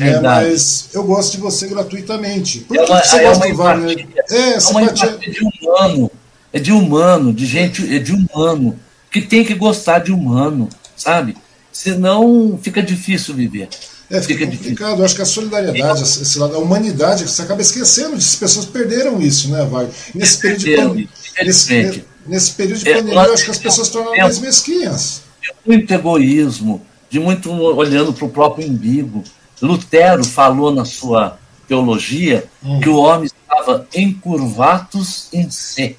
é, 0.00 0.20
mas 0.20 0.88
eu 0.94 1.04
gosto 1.04 1.32
de 1.32 1.38
você 1.38 1.66
gratuitamente. 1.66 2.60
Por 2.60 2.78
é 2.78 2.84
uma, 2.84 3.00
que 3.00 3.08
você 3.08 3.16
é 3.16 3.24
gosta 3.24 3.48
do 3.48 3.56
Wagner? 3.56 4.08
É, 4.30 4.54
é 4.54 5.30
de 5.30 5.40
humano, 5.44 6.10
é 6.52 6.58
de 6.58 6.72
humano, 6.72 7.32
de 7.32 7.46
gente, 7.46 7.94
é 7.94 7.98
de 7.98 8.12
humano, 8.12 8.78
que 9.22 9.28
tem 9.28 9.44
que 9.44 9.54
gostar 9.54 10.00
de 10.00 10.12
humano, 10.12 10.68
sabe? 10.96 11.36
Senão 11.72 12.58
fica 12.62 12.82
difícil 12.82 13.34
viver. 13.34 13.68
É, 14.10 14.20
fica, 14.22 14.40
fica 14.40 14.46
complicado. 14.46 14.60
Difícil. 14.60 14.98
Eu 14.98 15.04
acho 15.04 15.14
que 15.14 15.22
a 15.22 15.26
solidariedade, 15.26 16.02
esse 16.02 16.38
lado, 16.38 16.56
a 16.56 16.58
humanidade, 16.58 17.28
você 17.28 17.42
acaba 17.42 17.60
esquecendo 17.60 18.16
disso. 18.16 18.30
As 18.30 18.36
pessoas 18.36 18.66
perderam 18.66 19.20
isso, 19.20 19.50
né, 19.50 19.64
Wagner? 19.64 19.94
Nesse 20.14 20.38
período 20.38 20.64
de 20.64 20.76
pandemia. 20.76 21.08
Nesse, 21.42 22.04
nesse, 22.26 22.52
período 22.52 22.80
de 22.80 22.88
é, 22.88 22.94
pandemia, 22.94 23.22
eu 23.22 23.34
acho 23.34 23.44
que 23.44 23.50
as 23.50 23.58
pessoas 23.58 23.88
tornam 23.90 24.16
mais 24.16 24.38
mesquinhas. 24.38 25.22
De 25.42 25.52
muito 25.66 25.92
egoísmo, 25.92 26.82
de 27.10 27.20
muito 27.20 27.50
olhando 27.52 28.12
para 28.12 28.24
o 28.24 28.30
próprio 28.30 28.68
umbigo. 28.68 29.22
Lutero 29.60 30.24
falou 30.24 30.74
na 30.74 30.84
sua 30.84 31.38
teologia 31.66 32.44
hum. 32.64 32.80
que 32.80 32.88
o 32.88 32.96
homem 32.96 33.26
estava 33.26 33.86
encurvatus 33.94 35.28
em 35.32 35.50
si, 35.50 35.96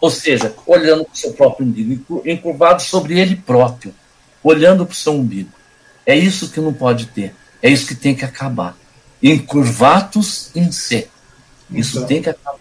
ou 0.00 0.10
seja, 0.10 0.54
olhando 0.66 1.04
para 1.04 1.12
o 1.12 1.16
seu 1.16 1.32
próprio 1.32 1.66
umbigo, 1.66 2.22
encurvado 2.24 2.82
sobre 2.82 3.18
ele 3.18 3.36
próprio, 3.36 3.94
olhando 4.42 4.86
para 4.86 4.92
o 4.92 4.96
seu 4.96 5.12
umbigo. 5.12 5.50
É 6.06 6.16
isso 6.16 6.50
que 6.50 6.60
não 6.60 6.72
pode 6.72 7.06
ter, 7.06 7.34
é 7.62 7.68
isso 7.70 7.86
que 7.86 7.94
tem 7.94 8.14
que 8.14 8.24
acabar. 8.24 8.76
incurvatus 9.22 10.50
in 10.54 10.70
se. 10.70 11.08
Isso 11.70 11.98
então, 11.98 12.08
tem 12.08 12.22
que 12.22 12.30
acabar. 12.30 12.58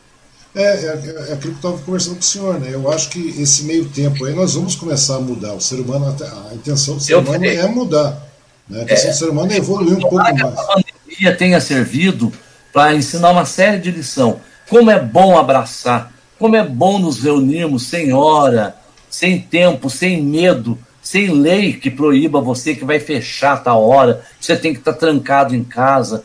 É, 0.56 0.64
é, 0.64 1.30
é, 1.30 1.34
aquilo 1.34 1.40
que 1.40 1.48
eu 1.48 1.52
estava 1.54 1.78
conversando 1.78 2.16
com 2.16 2.22
o 2.22 2.24
senhor, 2.24 2.60
né? 2.60 2.70
Eu 2.74 2.92
acho 2.92 3.10
que 3.10 3.30
esse 3.40 3.64
meio 3.64 3.88
tempo 3.90 4.26
aí 4.26 4.34
nós 4.34 4.56
vamos 4.56 4.76
começar 4.76 5.18
a 5.18 5.20
mudar. 5.20 5.54
O 5.54 5.62
ser 5.62 5.76
humano, 5.76 6.08
a 6.50 6.56
intenção 6.56 6.96
do 6.96 7.04
ser 7.04 7.14
eu 7.14 7.20
humano 7.20 7.46
é 7.46 7.68
mudar. 7.68 8.28
Né? 8.68 8.80
A 8.80 8.84
intenção 8.84 9.10
é, 9.10 9.14
do 9.14 9.18
ser 9.18 9.30
humano 9.30 9.52
é 9.52 9.58
evoluir 9.58 9.98
um 9.98 10.02
pouco 10.02 10.16
mais. 10.16 10.42
A 10.42 10.52
pandemia 10.52 11.38
tenha 11.38 11.62
servido 11.62 12.34
para 12.74 12.96
ensinar 12.96 13.30
uma 13.30 13.46
série 13.46 13.78
de 13.78 13.92
lição. 13.92 14.42
Como 14.68 14.90
é 14.90 15.00
bom 15.00 15.38
abraçar, 15.38 16.12
como 16.40 16.56
é 16.56 16.64
bom 16.64 17.00
nos 17.00 17.20
reunirmos 17.20 17.84
sem 17.84 18.14
hora, 18.14 18.76
sem 19.10 19.40
tempo, 19.40 19.90
sem 19.90 20.22
medo, 20.22 20.78
sem 21.02 21.32
lei 21.32 21.74
que 21.74 21.90
proíba 21.90 22.42
você 22.42 22.76
que 22.76 22.86
vai 22.86 23.00
fechar 23.00 23.64
tal 23.64 23.88
hora, 23.88 24.24
você 24.40 24.56
tem 24.56 24.74
que 24.74 24.80
estar 24.80 24.94
tá 24.94 25.00
trancado 25.00 25.56
em 25.56 25.64
casa. 25.64 26.24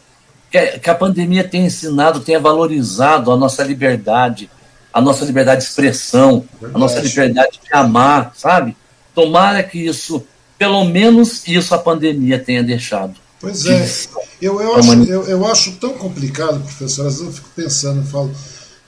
Que, 0.51 0.79
que 0.79 0.91
a 0.91 0.95
pandemia 0.95 1.45
tem 1.45 1.67
ensinado, 1.67 2.21
tenha 2.21 2.41
valorizado 2.41 3.31
a 3.31 3.37
nossa 3.37 3.63
liberdade, 3.63 4.51
a 4.93 5.01
nossa 5.01 5.25
liberdade 5.25 5.63
de 5.63 5.69
expressão, 5.69 6.45
a 6.63 6.79
nossa 6.79 7.01
liberdade 7.01 7.61
de 7.65 7.73
amar, 7.73 8.33
sabe? 8.35 8.77
Tomara 9.15 9.63
que 9.63 9.79
isso, 9.79 10.27
pelo 10.59 10.85
menos 10.85 11.47
isso 11.47 11.75
a 11.75 11.79
pandemia 11.79 12.39
tenha 12.39 12.63
deixado. 12.63 13.15
Pois 13.41 13.67
é, 13.67 13.89
eu, 14.41 14.61
eu, 14.61 14.77
acho, 14.77 14.93
eu, 15.05 15.23
eu 15.25 15.47
acho 15.47 15.73
tão 15.73 15.95
complicado, 15.95 16.61
professor, 16.61 17.07
às 17.07 17.15
vezes 17.15 17.27
eu 17.27 17.33
fico 17.33 17.49
pensando, 17.57 18.01
eu 18.01 18.07
falo, 18.07 18.31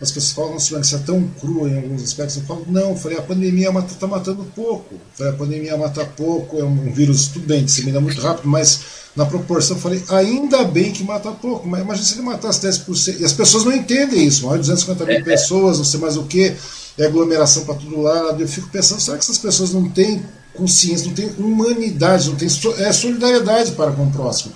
as 0.00 0.10
pessoas 0.10 0.32
falam, 0.32 0.52
nossa, 0.54 0.80
isso 0.80 0.96
é 0.96 0.98
tão 0.98 1.22
cru 1.40 1.68
em 1.68 1.76
alguns 1.76 2.02
aspectos. 2.02 2.36
Eu 2.36 2.42
falo, 2.42 2.66
não, 2.68 2.90
eu 2.90 2.96
falei, 2.96 3.16
a 3.16 3.22
pandemia 3.22 3.70
está 3.88 4.06
matando 4.06 4.44
pouco. 4.54 4.96
Falei, 5.14 5.32
a 5.32 5.36
pandemia 5.36 5.76
mata 5.76 6.04
pouco, 6.04 6.58
é 6.58 6.64
um 6.64 6.92
vírus, 6.92 7.28
tudo 7.28 7.46
bem, 7.46 7.64
dissemina 7.64 8.00
muito 8.00 8.20
rápido, 8.20 8.48
mas 8.48 8.80
na 9.14 9.24
proporção, 9.24 9.76
eu 9.76 9.80
falei, 9.80 10.02
ainda 10.08 10.64
bem 10.64 10.92
que 10.92 11.04
mata 11.04 11.30
pouco. 11.30 11.68
Mas 11.68 11.82
imagina 11.82 12.06
se 12.06 12.14
ele 12.14 12.22
matasse 12.22 12.60
10%. 12.60 13.20
E 13.20 13.24
as 13.24 13.32
pessoas 13.32 13.64
não 13.64 13.72
entendem 13.72 14.26
isso, 14.26 14.46
mais 14.46 14.60
de 14.60 14.68
250 14.68 15.04
mil 15.04 15.14
é, 15.14 15.18
é. 15.18 15.22
pessoas, 15.22 15.78
não 15.78 15.84
sei 15.84 16.00
mais 16.00 16.16
o 16.16 16.24
que, 16.24 16.54
é 16.98 17.06
aglomeração 17.06 17.64
para 17.64 17.74
todo 17.74 18.00
lado. 18.00 18.42
Eu 18.42 18.48
fico 18.48 18.68
pensando, 18.70 19.00
será 19.00 19.16
que 19.16 19.22
essas 19.22 19.38
pessoas 19.38 19.72
não 19.72 19.88
têm 19.88 20.24
consciência, 20.54 21.06
não 21.06 21.14
têm 21.14 21.30
humanidade, 21.38 22.28
não 22.28 22.36
têm 22.36 22.48
é, 22.78 22.92
solidariedade 22.92 23.72
para 23.72 23.92
com 23.92 24.06
o 24.06 24.10
próximo? 24.10 24.52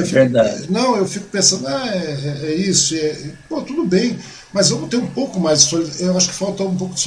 Fico, 0.00 0.14
Verdade. 0.14 0.66
Não, 0.70 0.96
eu 0.96 1.06
fico 1.06 1.26
pensando, 1.26 1.66
ah, 1.68 1.86
é, 1.86 1.98
é, 1.98 2.46
é 2.46 2.54
isso, 2.54 2.94
é, 2.94 3.16
pô, 3.48 3.60
tudo 3.62 3.84
bem. 3.84 4.18
Mas 4.52 4.68
vamos 4.68 4.90
ter 4.90 4.96
um 4.98 5.06
pouco 5.06 5.40
mais 5.40 5.66
de 5.66 6.02
Eu 6.02 6.16
acho 6.16 6.28
que 6.28 6.34
falta 6.34 6.62
um 6.62 6.76
pouco 6.76 6.94
de 6.94 7.00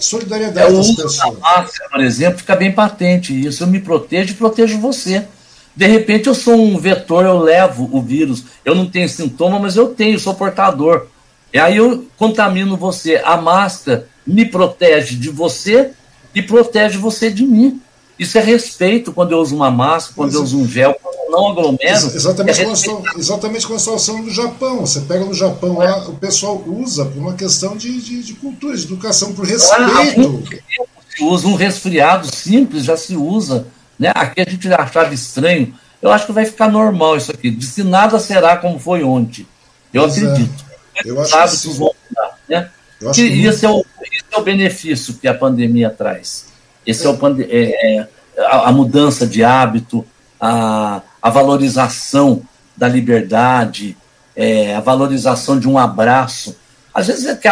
solidariedade 0.00 0.72
é, 0.72 0.76
das 0.76 0.90
pessoas. 0.92 1.34
Da 1.34 1.40
máscara, 1.40 1.90
por 1.90 2.00
exemplo, 2.00 2.38
fica 2.38 2.54
bem 2.54 2.72
patente 2.72 3.38
isso. 3.38 3.64
Eu 3.64 3.66
me 3.66 3.80
protejo 3.80 4.32
e 4.32 4.36
protejo 4.36 4.78
você. 4.78 5.26
De 5.74 5.86
repente 5.86 6.28
eu 6.28 6.34
sou 6.34 6.54
um 6.54 6.78
vetor, 6.78 7.24
eu 7.24 7.38
levo 7.38 7.88
o 7.92 8.00
vírus. 8.00 8.44
Eu 8.64 8.76
não 8.76 8.88
tenho 8.88 9.08
sintoma, 9.08 9.58
mas 9.58 9.76
eu 9.76 9.88
tenho, 9.88 10.20
sou 10.20 10.34
portador. 10.34 11.08
E 11.52 11.58
aí 11.58 11.76
eu 11.76 12.06
contamino 12.16 12.76
você. 12.76 13.20
A 13.24 13.36
máscara 13.36 14.06
me 14.24 14.44
protege 14.44 15.16
de 15.16 15.30
você 15.30 15.90
e 16.32 16.42
protege 16.42 16.96
você 16.96 17.28
de 17.28 17.44
mim. 17.44 17.80
Isso 18.18 18.38
é 18.38 18.40
respeito 18.40 19.12
quando 19.12 19.32
eu 19.32 19.38
uso 19.38 19.56
uma 19.56 19.70
máscara, 19.70 20.14
quando 20.14 20.34
eu 20.34 20.42
uso 20.42 20.58
um 20.58 20.68
gel, 20.68 20.94
quando 21.02 21.16
eu 21.16 21.30
não 21.30 21.50
aglomero. 21.50 22.06
Exatamente, 22.06 22.60
é 22.60 22.64
como 22.64 23.08
a, 23.08 23.18
exatamente 23.18 23.66
como 23.66 23.76
a 23.76 23.80
situação 23.80 24.22
do 24.22 24.30
Japão. 24.30 24.80
Você 24.80 25.00
pega 25.00 25.24
no 25.24 25.34
Japão 25.34 25.82
é. 25.82 25.88
lá, 25.88 26.08
o 26.08 26.14
pessoal 26.14 26.62
usa 26.66 27.04
por 27.04 27.18
uma 27.18 27.34
questão 27.34 27.76
de, 27.76 28.00
de, 28.00 28.22
de 28.22 28.34
cultura, 28.34 28.76
de 28.76 28.84
educação, 28.84 29.32
por 29.32 29.44
respeito. 29.44 30.44
Ah, 30.52 30.94
se 31.16 31.24
usa 31.24 31.46
um 31.48 31.54
resfriado 31.54 32.32
simples, 32.34 32.84
já 32.84 32.96
se 32.96 33.16
usa. 33.16 33.66
Né? 33.98 34.12
Aqui 34.14 34.40
a 34.40 34.48
gente 34.48 34.72
achava 34.72 35.12
estranho. 35.12 35.74
Eu 36.00 36.12
acho 36.12 36.26
que 36.26 36.32
vai 36.32 36.44
ficar 36.44 36.70
normal 36.70 37.16
isso 37.16 37.32
aqui. 37.32 37.50
De 37.50 37.64
se 37.64 37.82
nada 37.82 38.18
será 38.20 38.56
como 38.56 38.78
foi 38.78 39.02
ontem. 39.02 39.46
Eu 39.92 40.02
pois 40.02 40.22
é. 40.22 40.26
acredito. 40.26 40.64
É. 40.96 41.10
Eu 41.10 41.20
acho 41.20 41.36
hábitos 41.36 41.62
que 41.62 41.68
vão 41.70 41.94
mudar. 42.10 42.38
Né? 42.48 42.70
Eu 43.00 43.10
acho 43.10 43.20
que 43.20 43.46
esse, 43.46 43.66
é 43.66 43.70
o, 43.70 43.84
esse 44.02 44.24
é 44.30 44.38
o 44.38 44.42
benefício 44.42 45.14
que 45.14 45.26
a 45.26 45.34
pandemia 45.34 45.90
traz. 45.90 46.53
Esse 46.86 47.06
é, 47.06 47.10
o, 47.10 47.18
é, 47.42 47.98
é 47.98 48.08
a, 48.38 48.68
a, 48.68 48.72
mudança 48.72 49.26
de 49.26 49.42
hábito, 49.42 50.04
a, 50.40 51.02
a 51.20 51.30
valorização 51.30 52.42
da 52.76 52.88
liberdade, 52.88 53.96
é, 54.36 54.74
a 54.74 54.80
valorização 54.80 55.58
de 55.58 55.68
um 55.68 55.78
abraço. 55.78 56.56
Às 56.92 57.06
vezes 57.06 57.26
é 57.26 57.34
que 57.34 57.48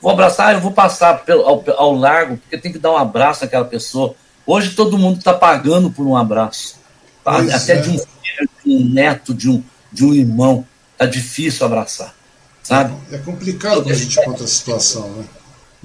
vou 0.00 0.12
abraçar, 0.12 0.54
eu 0.54 0.60
vou 0.60 0.72
passar 0.72 1.24
pelo, 1.24 1.42
ao, 1.42 1.64
ao, 1.76 1.94
largo, 1.94 2.36
porque 2.36 2.58
tem 2.58 2.72
que 2.72 2.78
dar 2.78 2.92
um 2.92 2.96
abraço 2.96 3.44
àquela 3.44 3.64
pessoa. 3.64 4.14
Hoje 4.46 4.74
todo 4.74 4.98
mundo 4.98 5.18
está 5.18 5.32
pagando 5.32 5.90
por 5.90 6.06
um 6.06 6.16
abraço. 6.16 6.76
Tá? 7.24 7.38
Até 7.38 7.74
é. 7.74 7.76
de 7.76 7.90
um 7.90 7.98
filho, 7.98 8.50
de 8.64 8.70
um 8.70 8.88
neto, 8.92 9.32
de 9.32 9.48
um, 9.48 9.62
de 9.90 10.04
um 10.04 10.12
irmão. 10.12 10.66
Está 10.92 11.06
difícil 11.06 11.64
abraçar. 11.64 12.14
Sabe? 12.62 12.94
É 13.12 13.18
complicado 13.18 13.82
quando 13.82 13.90
a 13.90 13.94
gente 13.94 14.16
conta 14.24 14.44
a 14.44 14.46
situação, 14.46 15.08
né? 15.12 15.24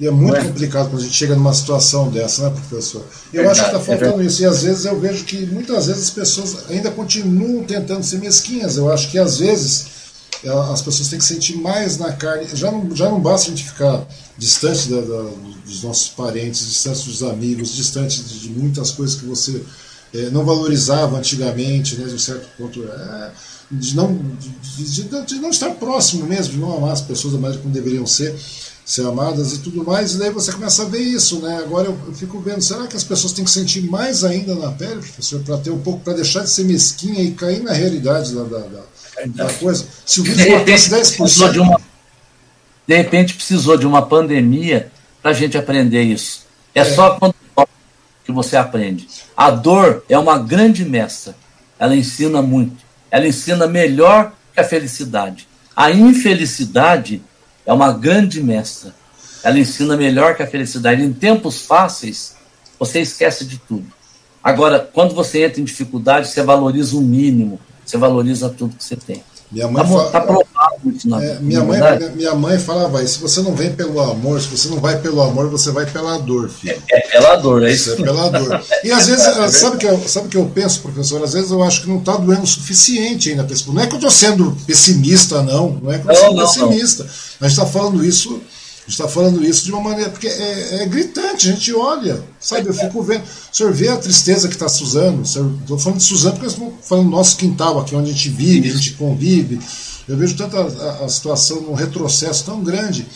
E 0.00 0.06
é 0.06 0.10
muito 0.10 0.36
é. 0.36 0.44
complicado 0.44 0.88
quando 0.88 1.02
a 1.02 1.04
gente 1.04 1.14
chega 1.14 1.36
numa 1.36 1.52
situação 1.52 2.10
dessa, 2.10 2.48
né, 2.48 2.56
professor? 2.56 3.04
Eu 3.32 3.44
Verdade, 3.44 3.60
acho 3.60 3.70
que 3.70 3.76
está 3.76 3.80
faltando 3.80 4.22
é 4.22 4.24
isso. 4.24 4.42
E 4.42 4.46
às 4.46 4.62
vezes 4.62 4.84
eu 4.86 4.98
vejo 4.98 5.24
que 5.24 5.44
muitas 5.46 5.86
vezes 5.88 6.04
as 6.04 6.10
pessoas 6.10 6.70
ainda 6.70 6.90
continuam 6.90 7.62
tentando 7.64 8.02
ser 8.02 8.18
mesquinhas. 8.18 8.78
Eu 8.78 8.90
acho 8.90 9.10
que 9.10 9.18
às 9.18 9.38
vezes 9.38 10.00
as 10.72 10.80
pessoas 10.80 11.08
têm 11.08 11.18
que 11.18 11.24
sentir 11.24 11.58
mais 11.58 11.98
na 11.98 12.12
carne. 12.12 12.46
Já 12.54 12.72
não, 12.72 12.96
já 12.96 13.10
não 13.10 13.20
basta 13.20 13.48
a 13.48 13.50
gente 13.50 13.64
ficar 13.68 14.06
distante 14.38 14.88
da, 14.88 15.02
da, 15.02 15.30
dos 15.66 15.82
nossos 15.82 16.08
parentes, 16.08 16.66
distante 16.66 17.04
dos 17.04 17.22
amigos, 17.22 17.74
distante 17.74 18.22
de, 18.22 18.40
de 18.40 18.48
muitas 18.48 18.90
coisas 18.92 19.16
que 19.16 19.26
você 19.26 19.62
é, 20.14 20.30
não 20.30 20.46
valorizava 20.46 21.18
antigamente, 21.18 21.96
né, 21.96 22.08
de 22.08 22.14
um 22.14 22.18
certo 22.18 22.48
ponto. 22.56 22.82
É, 22.82 23.30
de, 23.70 23.94
não, 23.94 24.16
de, 24.16 24.84
de, 24.84 25.24
de, 25.26 25.34
não 25.36 25.50
estar 25.50 25.70
próximo 25.74 26.26
mesmo, 26.26 26.54
de 26.54 26.58
não 26.58 26.76
amar 26.76 26.92
as 26.92 27.02
pessoas 27.02 27.34
da 27.34 27.38
maneira 27.38 27.62
como 27.62 27.72
deveriam 27.72 28.06
ser 28.06 28.34
ser 28.90 29.06
amadas 29.06 29.52
e 29.52 29.58
tudo 29.58 29.84
mais, 29.84 30.14
e 30.14 30.18
daí 30.18 30.30
você 30.30 30.50
começa 30.50 30.82
a 30.82 30.86
ver 30.86 30.98
isso, 30.98 31.40
né? 31.40 31.58
Agora 31.58 31.86
eu, 31.86 31.96
eu 32.08 32.12
fico 32.12 32.40
vendo, 32.40 32.60
será 32.60 32.88
que 32.88 32.96
as 32.96 33.04
pessoas 33.04 33.32
têm 33.32 33.44
que 33.44 33.50
sentir 33.50 33.82
mais 33.82 34.24
ainda 34.24 34.52
na 34.56 34.72
pele, 34.72 34.96
professor, 34.96 35.40
para 35.42 35.58
ter 35.58 35.70
um 35.70 35.78
pouco, 35.78 36.00
para 36.00 36.14
deixar 36.14 36.40
de 36.40 36.50
ser 36.50 36.64
mesquinha 36.64 37.22
e 37.22 37.30
cair 37.30 37.62
na 37.62 37.72
realidade 37.72 38.34
da, 38.34 38.42
da, 38.42 38.58
da, 38.58 38.82
da 39.26 39.52
coisa? 39.54 39.86
Se 40.04 40.20
o 40.20 40.24
vírus 40.24 40.44
matasse 40.44 40.90
10%. 40.90 41.52
De, 41.52 41.60
uma, 41.60 41.80
de 42.84 42.96
repente 42.96 43.34
precisou 43.34 43.76
de 43.76 43.86
uma 43.86 44.02
pandemia 44.02 44.90
para 45.22 45.30
a 45.30 45.34
gente 45.34 45.56
aprender 45.56 46.02
isso. 46.02 46.46
É, 46.74 46.80
é. 46.80 46.84
só 46.84 47.10
quando 47.10 47.32
que 48.24 48.32
você 48.32 48.56
aprende. 48.56 49.06
A 49.36 49.52
dor 49.52 50.04
é 50.08 50.18
uma 50.18 50.36
grande 50.36 50.84
mestra. 50.84 51.36
Ela 51.78 51.94
ensina 51.94 52.42
muito. 52.42 52.84
Ela 53.08 53.28
ensina 53.28 53.68
melhor 53.68 54.32
que 54.52 54.58
a 54.58 54.64
felicidade. 54.64 55.46
A 55.76 55.92
infelicidade 55.92 57.22
é 57.70 57.72
uma 57.72 57.92
grande 57.92 58.42
mestra. 58.42 58.92
Ela 59.44 59.56
ensina 59.56 59.96
melhor 59.96 60.34
que 60.34 60.42
a 60.42 60.46
felicidade. 60.46 61.04
Em 61.04 61.12
tempos 61.12 61.62
fáceis, 61.62 62.34
você 62.76 63.00
esquece 63.00 63.44
de 63.44 63.58
tudo. 63.58 63.86
Agora, 64.42 64.80
quando 64.92 65.14
você 65.14 65.44
entra 65.44 65.60
em 65.60 65.64
dificuldade, 65.64 66.26
você 66.26 66.42
valoriza 66.42 66.96
o 66.96 67.00
mínimo, 67.00 67.60
você 67.86 67.96
valoriza 67.96 68.48
tudo 68.48 68.76
que 68.76 68.82
você 68.82 68.96
tem. 68.96 69.22
Minha 69.52 69.68
mãe, 69.68 69.84
tá, 69.84 69.88
fala, 69.88 70.10
tá 70.10 70.20
provado 70.20 70.59
isso 70.86 71.08
na, 71.08 71.22
é, 71.22 71.38
minha, 71.40 71.62
mãe, 71.62 71.80
minha 72.14 72.34
mãe 72.34 72.58
falava 72.58 73.04
se 73.06 73.18
você 73.18 73.40
não 73.42 73.54
vem 73.54 73.72
pelo 73.72 74.00
amor, 74.00 74.40
se 74.40 74.48
você 74.48 74.68
não 74.68 74.78
vai 74.78 74.98
pelo 74.98 75.20
amor, 75.20 75.48
você 75.48 75.70
vai 75.70 75.84
pela 75.84 76.18
dor, 76.18 76.48
filho. 76.48 76.82
É, 76.90 76.98
é 76.98 77.00
pela 77.08 77.36
dor, 77.36 77.62
é 77.62 77.72
isso. 77.72 77.90
isso 77.90 78.00
é 78.00 78.04
pela 78.04 78.28
dor. 78.30 78.62
E 78.82 78.90
às 78.90 79.06
vezes, 79.08 79.24
é 79.26 79.48
sabe 79.48 79.76
que 79.76 79.86
eu, 79.86 80.08
sabe 80.08 80.28
que 80.28 80.36
eu 80.36 80.46
penso, 80.46 80.80
professor? 80.80 81.22
Às 81.22 81.34
vezes 81.34 81.50
eu 81.50 81.62
acho 81.62 81.82
que 81.82 81.88
não 81.88 81.98
está 81.98 82.16
doendo 82.16 82.42
o 82.42 82.46
suficiente 82.46 83.30
ainda. 83.30 83.46
Não 83.66 83.82
é 83.82 83.86
que 83.86 83.92
eu 83.92 83.98
estou 83.98 84.10
sendo 84.10 84.56
pessimista, 84.66 85.42
não. 85.42 85.78
Não 85.82 85.92
é 85.92 85.98
que 85.98 86.06
eu 86.06 86.12
estou 86.12 86.28
sendo 86.28 86.36
não, 86.36 86.46
pessimista. 86.46 87.04
Não. 87.04 87.10
A 87.46 87.48
gente 87.48 87.58
está 87.58 87.66
falando 87.66 88.04
isso 88.04 88.40
está 88.90 89.08
falando 89.08 89.44
isso 89.44 89.64
de 89.64 89.72
uma 89.72 89.80
maneira, 89.80 90.10
porque 90.10 90.26
é, 90.26 90.82
é, 90.82 90.86
gritante, 90.86 91.48
a 91.48 91.52
gente 91.52 91.72
olha, 91.74 92.22
sabe? 92.40 92.68
Eu 92.68 92.74
fico 92.74 93.02
vendo. 93.02 93.22
O 93.22 93.56
senhor 93.56 93.72
vê 93.72 93.88
a 93.88 93.96
tristeza 93.96 94.48
que 94.48 94.54
está 94.54 94.68
Suzano, 94.68 95.22
estou 95.22 95.78
falando 95.78 95.98
de 95.98 96.04
Suzano 96.04 96.34
porque 96.34 96.48
estou 96.48 96.76
falando 96.82 97.04
do 97.06 97.10
nosso 97.10 97.36
quintal 97.36 97.78
aqui, 97.78 97.94
onde 97.94 98.10
a 98.10 98.12
gente 98.12 98.28
vive, 98.28 98.70
a 98.70 98.74
gente 98.74 98.92
convive. 98.92 99.60
Eu 100.10 100.16
vejo 100.16 100.36
tanta 100.36 100.58
a, 100.58 101.04
a 101.04 101.08
situação 101.08 101.60
num 101.60 101.74
retrocesso 101.74 102.44
tão 102.44 102.62
grande 102.62 103.06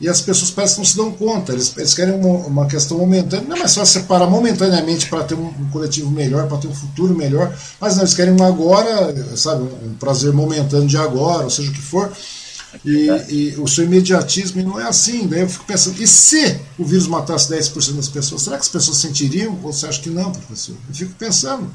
e 0.00 0.08
as 0.08 0.20
pessoas 0.20 0.50
parecem 0.50 0.74
que 0.74 0.80
não 0.80 0.86
se 0.86 0.96
dão 0.96 1.12
conta, 1.12 1.52
eles, 1.52 1.72
eles 1.76 1.94
querem 1.94 2.14
uma, 2.14 2.46
uma, 2.46 2.66
questão 2.66 2.98
momentânea, 2.98 3.46
não 3.46 3.56
é 3.56 3.60
mais 3.60 3.70
só 3.70 3.84
separar 3.84 4.26
momentaneamente 4.26 5.08
para 5.08 5.22
ter 5.22 5.34
um, 5.34 5.46
um, 5.46 5.70
coletivo 5.70 6.10
melhor, 6.10 6.48
para 6.48 6.58
ter 6.58 6.66
um 6.66 6.74
futuro 6.74 7.14
melhor, 7.14 7.56
mas 7.80 7.94
não, 7.94 8.02
eles 8.02 8.12
querem 8.12 8.34
um 8.34 8.42
agora, 8.42 9.14
sabe, 9.36 9.62
um 9.62 9.94
prazer 9.94 10.32
momentâneo 10.32 10.88
de 10.88 10.96
agora, 10.96 11.44
ou 11.44 11.50
seja 11.50 11.70
o 11.70 11.72
que 11.72 11.80
for, 11.80 12.12
e, 12.84 13.06
e, 13.28 13.54
o 13.58 13.68
seu 13.68 13.84
imediatismo 13.84 14.62
não 14.62 14.80
é 14.80 14.88
assim. 14.88 15.26
Daí 15.26 15.40
eu 15.40 15.48
fico 15.48 15.64
pensando, 15.66 16.02
e 16.02 16.06
se 16.06 16.58
o 16.78 16.84
vírus 16.84 17.06
matasse 17.06 17.52
10% 17.52 17.92
das 17.92 18.08
pessoas, 18.08 18.42
será 18.42 18.56
que 18.56 18.62
as 18.62 18.68
pessoas 18.68 18.96
sentiriam? 18.96 19.58
Ou 19.62 19.72
você 19.72 19.86
acha 19.86 20.00
que 20.00 20.10
não, 20.10 20.32
professor? 20.32 20.74
Eu 20.88 20.94
fico 20.94 21.12
pensando. 21.18 21.70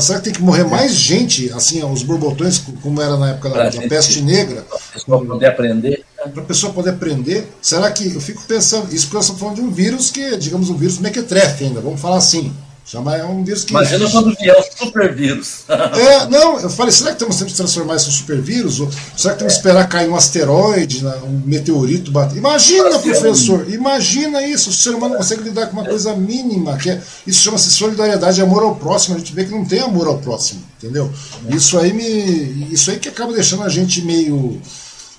Será 0.00 0.18
que 0.18 0.24
tem 0.24 0.32
que 0.32 0.42
morrer 0.42 0.64
mais 0.64 0.92
gente, 0.92 1.50
assim, 1.52 1.82
os 1.84 2.02
borbotões, 2.02 2.58
como 2.82 3.00
era 3.00 3.16
na 3.16 3.30
época 3.30 3.50
da, 3.50 3.68
da 3.70 3.88
peste 3.88 4.22
negra? 4.22 4.62
Para 4.62 4.76
a 4.76 4.92
pessoa 4.92 5.24
poder 5.24 5.46
aprender. 5.46 6.04
Para 6.16 6.42
a 6.42 6.44
pessoa 6.44 6.72
poder 6.72 6.90
aprender. 6.90 7.48
Será 7.62 7.90
que. 7.90 8.14
Eu 8.14 8.20
fico 8.20 8.42
pensando, 8.44 8.92
isso 8.94 9.06
porque 9.06 9.16
eu 9.16 9.20
estou 9.20 9.36
falando 9.36 9.56
de 9.56 9.62
um 9.62 9.70
vírus 9.70 10.10
que, 10.10 10.36
digamos, 10.36 10.70
um 10.70 10.76
vírus 10.76 10.98
mequetrefe 10.98 11.64
ainda, 11.64 11.80
vamos 11.80 12.00
falar 12.00 12.16
assim. 12.16 12.52
Chama, 12.86 13.16
é 13.16 13.24
um 13.24 13.42
vírus 13.42 13.64
que. 13.64 13.72
Imagina 13.72 14.08
quando 14.08 14.32
vier 14.36 14.56
o 14.56 14.84
supervírus. 14.84 15.64
é, 15.68 16.26
não, 16.28 16.60
eu 16.60 16.70
falei, 16.70 16.92
será 16.92 17.10
que 17.10 17.18
temos 17.18 17.36
tempo 17.36 17.50
de 17.50 17.56
transformar 17.56 17.96
isso 17.96 18.08
em 18.08 18.12
supervírus? 18.12 18.78
Ou 18.78 18.88
será 19.16 19.34
que 19.34 19.40
temos 19.40 19.54
que 19.54 19.58
esperar 19.58 19.88
cair 19.88 20.08
um 20.08 20.14
asteroide, 20.14 21.02
né, 21.02 21.12
um 21.24 21.42
meteorito 21.44 22.12
bater? 22.12 22.38
Imagina, 22.38 22.96
professor, 23.00 23.68
imagina 23.68 24.40
isso. 24.46 24.70
O 24.70 24.72
ser 24.72 24.90
humano 24.90 25.16
consegue 25.16 25.42
lidar 25.42 25.66
com 25.66 25.72
uma 25.72 25.84
coisa 25.84 26.14
mínima, 26.14 26.76
que 26.76 26.88
é, 26.88 27.02
isso 27.26 27.42
chama-se 27.42 27.72
solidariedade 27.72 28.40
amor 28.40 28.62
ao 28.62 28.76
próximo. 28.76 29.16
A 29.16 29.18
gente 29.18 29.34
vê 29.34 29.44
que 29.44 29.50
não 29.50 29.64
tem 29.64 29.80
amor 29.80 30.06
ao 30.06 30.18
próximo, 30.18 30.62
entendeu? 30.78 31.12
Isso 31.48 31.76
aí 31.80 31.92
me. 31.92 32.72
Isso 32.72 32.92
aí 32.92 33.00
que 33.00 33.08
acaba 33.08 33.32
deixando 33.32 33.64
a 33.64 33.68
gente 33.68 34.00
meio. 34.02 34.62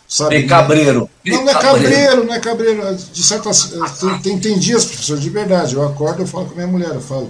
Sabe, 0.07 0.38
meio 0.38 0.48
cabreiro. 0.48 1.10
Não, 1.26 1.44
não 1.44 1.52
é 1.52 1.53
cabreiro, 1.53 2.23
não 2.23 2.34
é 2.34 2.39
cabreiro. 2.39 2.95
De 3.11 3.23
certas, 3.23 3.73
tem, 3.99 4.19
tem, 4.19 4.39
tem 4.39 4.57
dias, 4.57 4.85
professor, 4.85 5.18
de 5.18 5.30
verdade. 5.30 5.76
Eu 5.76 5.85
acordo, 5.85 6.22
eu 6.22 6.27
falo 6.27 6.45
com 6.45 6.53
a 6.53 6.56
minha 6.56 6.68
mulher, 6.68 6.91
eu 6.94 7.02
falo. 7.02 7.30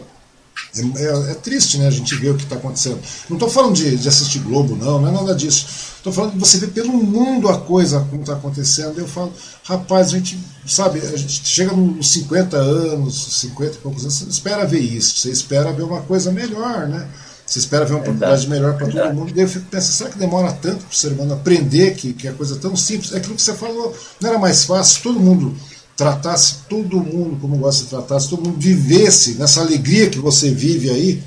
É, 0.80 1.04
é, 1.04 1.32
é, 1.32 1.34
triste, 1.36 1.78
né? 1.78 1.88
A 1.88 1.92
gente 1.92 2.16
ver 2.16 2.32
o 2.32 2.36
que 2.36 2.44
está 2.44 2.56
acontecendo. 2.56 3.00
Não 3.30 3.38
estou 3.38 3.50
falando 3.50 3.76
de, 3.76 3.96
de, 3.98 4.08
assistir 4.08 4.40
Globo, 4.40 4.76
não, 4.76 5.02
não 5.02 5.08
é 5.08 5.12
nada 5.12 5.34
disso. 5.36 5.68
Estou 5.98 6.14
falando 6.14 6.34
de 6.34 6.40
você 6.40 6.58
ver 6.58 6.68
pelo 6.68 6.94
mundo 6.94 7.50
a 7.50 7.60
coisa 7.60 8.06
como 8.10 8.22
está 8.22 8.34
acontecendo. 8.34 8.98
Eu 9.00 9.08
falo, 9.08 9.34
rapaz, 9.64 10.08
a 10.08 10.12
gente, 10.12 10.40
sabe, 10.66 11.00
a 11.00 11.18
gente 11.18 11.46
chega 11.46 11.74
nos 11.74 12.12
50 12.12 12.58
anos, 12.58 13.40
50 13.42 13.74
e 13.74 13.78
poucos 13.78 14.04
anos, 14.04 14.16
você 14.16 14.26
espera 14.30 14.66
ver 14.66 14.80
isso, 14.80 15.20
você 15.20 15.32
espera 15.32 15.72
ver 15.72 15.84
uma 15.84 16.02
coisa 16.02 16.32
melhor, 16.32 16.88
né? 16.88 17.08
Você 17.46 17.60
espera 17.60 17.86
ver 17.86 17.94
uma 17.94 18.02
oportunidade 18.02 18.48
melhor 18.50 18.76
para 18.76 18.88
todo 18.88 19.14
mundo. 19.14 19.30
E 19.30 19.34
daí 19.34 19.46
eu 19.46 19.50
fico 19.50 19.66
pensando, 19.72 19.94
será 19.94 20.10
que 20.10 20.18
demora 20.18 20.52
tanto 20.52 20.84
para 20.84 20.92
o 20.92 20.96
ser 20.96 21.14
humano 21.14 21.34
aprender 21.34 21.96
que, 21.96 22.12
que 22.12 22.28
é 22.28 22.32
coisa 22.34 22.58
tão 22.58 22.76
simples? 22.76 23.14
É 23.14 23.18
aquilo 23.18 23.36
que 23.36 23.42
você 23.42 23.54
falou, 23.54 23.96
não 24.20 24.30
era 24.30 24.38
mais 24.38 24.66
fácil, 24.66 25.02
todo 25.02 25.20
mundo 25.20 25.56
tratasse 25.98 26.60
todo 26.70 27.04
mundo 27.04 27.38
como 27.42 27.58
gosta 27.58 27.84
de 27.84 27.90
tratar, 27.90 28.20
se 28.20 28.30
todo 28.30 28.46
mundo 28.46 28.60
vivesse 28.60 29.34
nessa 29.34 29.62
alegria 29.62 30.10
que 30.10 30.20
você 30.20 30.52
vive 30.52 30.92
aí, 30.92 31.24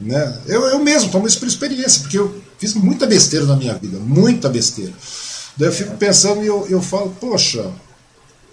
né? 0.00 0.38
Eu, 0.46 0.62
eu 0.66 0.78
mesmo 0.78 1.10
tomo 1.10 1.26
isso 1.26 1.38
por 1.40 1.48
experiência, 1.48 2.00
porque 2.00 2.18
eu 2.18 2.40
fiz 2.56 2.74
muita 2.74 3.06
besteira 3.06 3.44
na 3.44 3.56
minha 3.56 3.74
vida, 3.74 3.98
muita 3.98 4.48
besteira. 4.48 4.92
Daí 5.56 5.68
eu 5.68 5.72
fico 5.72 5.96
pensando 5.96 6.44
e 6.44 6.46
eu, 6.46 6.66
eu 6.68 6.80
falo, 6.80 7.10
poxa, 7.20 7.70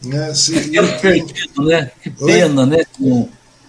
né? 0.03 0.33
Se, 0.33 0.75
eu, 0.75 0.99
perdido, 0.99 1.63
né? 1.63 1.91
Que 2.01 2.09
pena, 2.09 2.63
Oi? 2.63 2.67
né? 2.67 2.85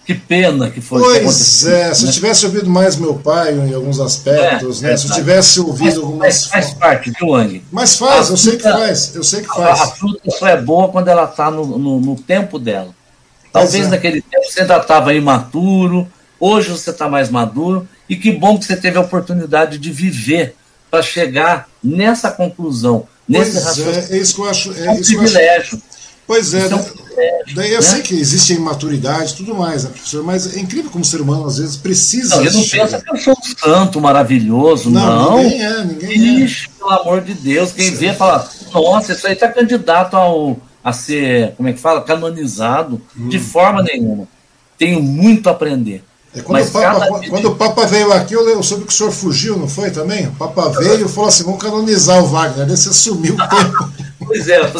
Que 0.05 0.13
pena 0.13 0.69
que 0.69 0.81
foi. 0.81 1.01
Pois 1.01 1.65
é, 1.65 1.93
se 1.93 2.03
né? 2.03 2.09
eu 2.09 2.13
tivesse 2.13 2.45
ouvido 2.45 2.69
mais 2.69 2.97
meu 2.97 3.15
pai 3.15 3.53
em 3.53 3.73
alguns 3.73 4.01
aspectos, 4.01 4.83
é, 4.83 4.87
né? 4.87 4.93
É, 4.93 4.97
se 4.97 5.07
eu 5.07 5.13
tivesse 5.13 5.59
ouvido 5.61 6.01
algumas. 6.01 6.45
Faz, 6.47 6.65
faz 6.65 6.73
parte, 6.73 7.11
viu? 7.11 7.61
Mas 7.71 7.95
faz, 7.95 8.29
a 8.29 8.33
eu 8.33 8.37
fruta, 8.37 8.37
sei 8.37 8.57
que 8.57 8.63
faz, 8.63 9.15
eu 9.15 9.23
sei 9.23 9.41
que 9.41 9.47
faz. 9.47 9.79
A, 9.79 9.83
a 9.83 9.87
fruta 9.87 10.31
só 10.31 10.47
é 10.47 10.59
boa 10.59 10.89
quando 10.89 11.07
ela 11.07 11.23
está 11.23 11.49
no, 11.49 11.65
no, 11.77 11.99
no, 12.01 12.15
tempo 12.17 12.59
dela. 12.59 12.93
Talvez 13.51 13.85
é. 13.85 13.89
naquele 13.89 14.21
tempo 14.21 14.43
você 14.43 14.61
ainda 14.61 14.77
estava 14.77 15.13
imaturo, 15.13 16.05
hoje 16.37 16.69
você 16.69 16.89
está 16.89 17.07
mais 17.07 17.29
maduro, 17.29 17.87
e 18.09 18.17
que 18.17 18.31
bom 18.31 18.59
que 18.59 18.65
você 18.65 18.75
teve 18.75 18.97
a 18.97 19.01
oportunidade 19.01 19.77
de 19.77 19.89
viver 19.89 20.55
para 20.91 21.01
chegar 21.01 21.69
nessa 21.81 22.29
conclusão. 22.29 23.07
Nesse 23.27 23.53
pois 23.53 24.11
é, 24.11 24.15
é 24.15 24.17
isso 24.17 24.35
que 24.35 24.41
eu 24.41 24.49
acho. 24.49 24.73
É, 24.73 24.85
é 24.85 24.91
um 24.91 25.01
privilégio. 25.01 25.77
Acho, 25.77 25.92
Pois 26.25 26.53
é, 26.53 26.65
então, 26.65 26.85
daí 27.53 27.71
eu 27.71 27.81
né? 27.81 27.81
sei 27.81 28.01
que 28.01 28.15
existe 28.15 28.53
imaturidade 28.53 29.33
e 29.33 29.35
tudo 29.35 29.53
mais, 29.53 29.83
né, 29.83 29.89
professor? 29.89 30.23
Mas 30.23 30.55
é 30.55 30.59
incrível 30.59 30.89
como 30.89 31.03
o 31.03 31.07
ser 31.07 31.21
humano 31.21 31.45
às 31.45 31.57
vezes 31.57 31.75
precisa. 31.75 32.37
Não, 32.37 32.45
eu 32.45 32.53
não 32.53 32.67
penso 32.67 33.01
que 33.01 33.11
eu 33.11 33.17
sou 33.17 33.33
um 33.33 33.57
santo 33.57 33.99
maravilhoso, 33.99 34.89
não. 34.89 35.31
Não, 35.31 35.43
ninguém 35.43 35.63
é, 35.63 35.83
ninguém 35.83 36.43
Ixi, 36.43 36.67
é. 36.67 36.79
pelo 36.79 36.91
amor 36.91 37.21
de 37.21 37.33
Deus, 37.33 37.71
quem 37.73 37.89
Sim. 37.89 37.95
vê 37.95 38.13
fala, 38.13 38.49
nossa, 38.73 39.11
isso 39.11 39.27
aí 39.27 39.33
está 39.33 39.49
candidato 39.49 40.15
ao, 40.15 40.57
a 40.83 40.93
ser, 40.93 41.53
como 41.57 41.67
é 41.67 41.73
que 41.73 41.79
fala, 41.79 42.01
canonizado, 42.01 43.01
hum. 43.17 43.27
de 43.27 43.39
forma 43.39 43.83
nenhuma. 43.83 44.27
Tenho 44.77 45.01
muito 45.01 45.47
a 45.49 45.51
aprender. 45.51 46.03
É 46.35 46.41
quando, 46.41 46.65
o 46.65 46.71
Papa, 46.71 47.07
quando, 47.07 47.29
quando, 47.29 47.45
o 47.45 47.55
Papa 47.55 47.85
veio 47.85 48.11
aqui, 48.11 48.33
eu 48.33 48.63
soube 48.63 48.85
que 48.85 48.93
o 48.93 48.95
senhor 48.95 49.11
fugiu, 49.11 49.55
não 49.55 49.67
foi 49.67 49.91
também? 49.91 50.27
O 50.27 50.31
Papa 50.31 50.69
veio 50.69 51.05
e 51.05 51.09
falou 51.09 51.29
assim: 51.29 51.43
vamos 51.43 51.61
canonizar 51.61 52.23
o 52.23 52.27
Wagner. 52.27 52.65
Daí 52.65 52.75
você 52.75 52.91
sumiu 52.91 53.35
o 53.35 53.37
tempo. 53.49 53.91
Pois 54.25 54.47
é. 54.47 54.61
o 54.61 54.71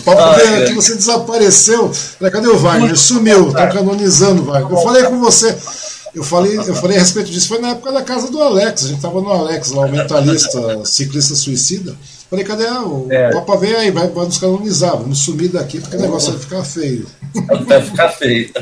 Papa 0.00 0.24
ah, 0.24 0.32
veio 0.32 0.54
é. 0.54 0.64
aqui, 0.64 0.72
você 0.74 0.96
desapareceu. 0.96 1.92
Cadê 2.32 2.48
o 2.48 2.58
Wagner? 2.58 2.96
Sumiu, 2.96 3.48
estão 3.48 3.68
canonizando 3.70 4.42
o 4.42 4.46
Wagner. 4.46 4.72
Eu 4.72 4.82
falei 4.82 5.04
com 5.04 5.20
você. 5.20 5.56
Eu 6.12 6.24
falei, 6.24 6.58
eu 6.58 6.74
falei 6.74 6.96
a 6.96 7.00
respeito 7.00 7.30
disso, 7.30 7.46
foi 7.46 7.60
na 7.60 7.68
época 7.68 7.92
da 7.92 8.02
casa 8.02 8.28
do 8.28 8.42
Alex. 8.42 8.84
A 8.84 8.88
gente 8.88 8.96
estava 8.96 9.20
no 9.20 9.30
Alex, 9.30 9.70
lá, 9.70 9.86
o 9.86 9.88
mentalista 9.88 10.84
ciclista 10.84 11.36
suicida. 11.36 11.94
Falei, 12.28 12.44
cadê 12.44 12.64
o 12.64 13.06
é. 13.08 13.30
Papa 13.30 13.56
veio 13.56 13.78
aí, 13.78 13.92
vai, 13.92 14.08
vai 14.08 14.24
nos 14.24 14.38
canonizar, 14.38 14.96
vamos 14.96 15.20
sumir 15.20 15.50
daqui, 15.50 15.80
porque 15.80 15.96
o 15.96 16.00
negócio 16.00 16.32
vai 16.32 16.40
ficar 16.40 16.64
feio. 16.64 17.06
Vai 17.68 17.82
ficar 17.82 18.08
feio. 18.08 18.52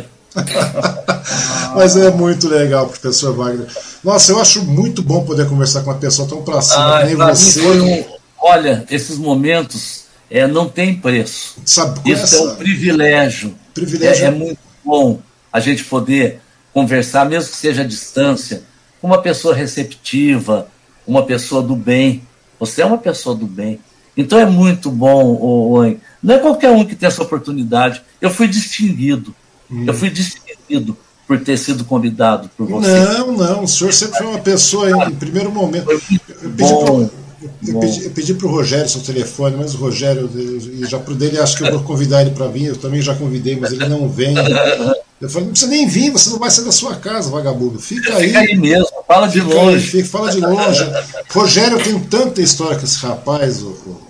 Mas 1.75 1.97
é 1.97 2.11
muito 2.11 2.49
legal, 2.49 2.87
professor 2.89 3.35
Wagner. 3.35 3.67
Nossa, 4.03 4.33
eu 4.33 4.41
acho 4.41 4.65
muito 4.65 5.03
bom 5.03 5.25
poder 5.25 5.49
conversar 5.49 5.83
com 5.83 5.91
uma 5.91 5.99
pessoa 5.99 6.29
tão 6.29 6.43
pra 6.43 6.61
cima 6.61 6.99
ah, 6.99 7.05
nem 7.05 7.15
você. 7.15 7.61
Um, 7.61 8.05
olha, 8.41 8.85
esses 8.91 9.19
momentos 9.19 10.05
é, 10.31 10.47
não 10.47 10.69
tem 10.69 10.95
preço. 10.95 11.57
Sabe, 11.65 12.01
Isso 12.11 12.25
essa... 12.25 12.37
é 12.37 12.41
um 12.41 12.57
privilégio. 12.57 13.55
privilégio. 13.75 14.25
É, 14.25 14.29
é 14.29 14.31
muito 14.31 14.59
bom 14.85 15.21
a 15.53 15.61
gente 15.61 15.85
poder 15.85 16.41
conversar, 16.73 17.25
mesmo 17.27 17.51
que 17.51 17.57
seja 17.57 17.83
à 17.83 17.87
distância, 17.87 18.63
com 19.01 19.07
uma 19.07 19.23
pessoa 19.23 19.55
receptiva, 19.55 20.69
uma 21.07 21.25
pessoa 21.25 21.63
do 21.63 21.75
bem. 21.75 22.23
Você 22.61 22.83
é 22.83 22.87
uma 22.87 22.99
pessoa 22.99 23.35
do 23.35 23.47
bem. 23.47 23.81
Então 24.17 24.39
é 24.39 24.47
muito 24.47 24.91
bom, 24.91 25.39
Oi. 25.71 25.99
Não 26.23 26.35
é 26.35 26.39
qualquer 26.39 26.71
um 26.71 26.85
que 26.85 26.97
tem 26.97 27.07
essa 27.07 27.23
oportunidade. 27.23 28.03
Eu 28.21 28.31
fui 28.31 28.49
distinguido. 28.49 29.35
Hum. 29.71 29.85
Eu 29.87 29.95
fui 29.95 30.11
distinguido 30.11 30.97
por 31.27 31.39
ter 31.41 31.59
sido 31.59 31.85
convidado 31.85 32.51
por 32.57 32.67
você. 32.67 32.89
Não, 32.89 33.33
não. 33.33 33.65
O 33.65 33.69
senhor 33.69 33.93
sempre 33.93 34.19
foi 34.19 34.27
uma 34.27 34.39
pessoa 34.39 34.91
em, 34.91 35.11
em 35.11 35.15
primeiro 35.15 35.51
momento. 35.53 35.91
Eu 35.91 36.01
pedi 37.79 38.09
pedi 38.11 38.35
pro 38.35 38.49
Rogério 38.49 38.89
seu 38.89 39.01
telefone, 39.01 39.57
mas 39.57 39.75
o 39.75 39.79
Rogério, 39.79 40.29
já 40.89 40.99
pro 40.99 41.15
dele, 41.15 41.39
acho 41.39 41.57
que 41.57 41.65
eu 41.65 41.71
vou 41.71 41.83
convidar 41.83 42.23
ele 42.23 42.31
para 42.31 42.49
vir. 42.49 42.65
Eu 42.65 42.77
também 42.77 43.01
já 43.03 43.15
convidei, 43.15 43.57
mas 43.57 43.73
ele 43.73 43.87
não 43.89 44.09
vem. 44.09 44.35
Eu 45.21 45.29
falei, 45.29 45.47
não 45.47 45.53
precisa 45.53 45.71
nem 45.71 45.87
vir, 45.87 46.11
você 46.11 46.31
não 46.31 46.39
vai 46.39 46.51
sair 46.51 46.65
da 46.65 46.73
sua 46.73 46.97
casa, 46.97 47.31
vagabundo. 47.31 47.79
Fica 47.79 48.17
aí. 48.17 48.29
Fica 48.29 48.41
aí 48.41 48.57
mesmo, 48.57 48.89
fala 49.07 49.27
de 49.27 49.41
longe. 49.41 49.77
Aí, 49.77 49.81
fica, 49.81 50.09
fala 50.09 50.31
de 50.31 50.41
longe. 50.41 50.85
Rogério, 51.31 51.83
tem 51.83 51.99
tanta 52.01 52.41
história 52.41 52.79
com 52.79 52.85
esse 52.85 52.99
rapaz, 52.99 53.63
o, 53.63 53.69
o, 53.69 54.01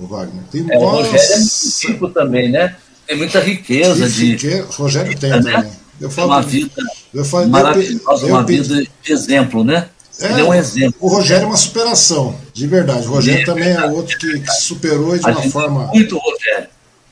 o 0.00 0.06
Wagner. 0.08 0.42
Tem, 0.50 0.66
é, 0.68 0.76
o 0.76 0.86
Rogério 0.86 1.18
é 1.18 1.38
muito 1.38 1.86
rico 1.86 2.08
também, 2.10 2.50
né? 2.50 2.76
Tem 3.06 3.16
muita 3.16 3.40
riqueza 3.40 4.08
de. 4.08 4.32
Riqueza, 4.32 4.66
Rogério 4.70 5.18
tem 5.18 5.30
né? 5.30 5.40
também. 5.40 5.72
Eu 6.00 6.10
falo, 6.10 6.28
uma 6.28 6.42
vida 6.42 6.82
eu 7.14 7.24
falo, 7.24 7.48
maravilhosa, 7.48 8.26
eu, 8.26 8.30
uma 8.30 8.42
vida 8.42 8.82
de 9.02 9.12
exemplo, 9.12 9.64
né? 9.64 9.88
É, 10.20 10.26
Ele 10.26 10.40
é 10.40 10.44
um 10.44 10.54
exemplo. 10.54 10.94
O 11.00 11.08
Rogério 11.08 11.44
é 11.44 11.46
uma 11.46 11.56
superação, 11.56 12.38
de 12.52 12.66
verdade. 12.66 13.06
O 13.06 13.10
Rogério 13.10 13.42
é 13.42 13.44
também 13.44 13.68
é 13.68 13.84
outro 13.86 14.18
que, 14.18 14.40
que 14.40 14.50
superou 14.50 15.16
de 15.16 15.20
uma 15.20 15.30
Admiro 15.30 15.50
forma. 15.50 15.86
Muito 15.86 16.16
o 16.16 16.18
Rogério. 16.18 16.68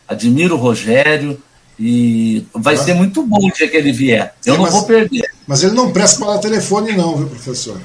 Admiro 0.07 0.55
o 0.55 0.59
Rogério 0.59 1.43
e 1.79 2.47
vai 2.55 2.75
ah. 2.75 2.79
ser 2.79 2.95
muito 2.95 3.23
bom 3.23 3.47
o 3.47 3.53
dia 3.53 3.69
que 3.69 3.77
ele 3.77 3.93
vier. 3.93 4.35
Eu 4.45 4.55
é, 4.55 4.57
não 4.57 4.65
mas, 4.65 4.73
vou 4.73 4.85
perder. 4.85 5.31
Mas 5.47 5.63
ele 5.63 5.73
não 5.73 5.93
presta 5.93 6.25
para 6.25 6.39
telefone, 6.39 6.93
não, 6.93 7.17
viu, 7.17 7.29
professor? 7.29 7.81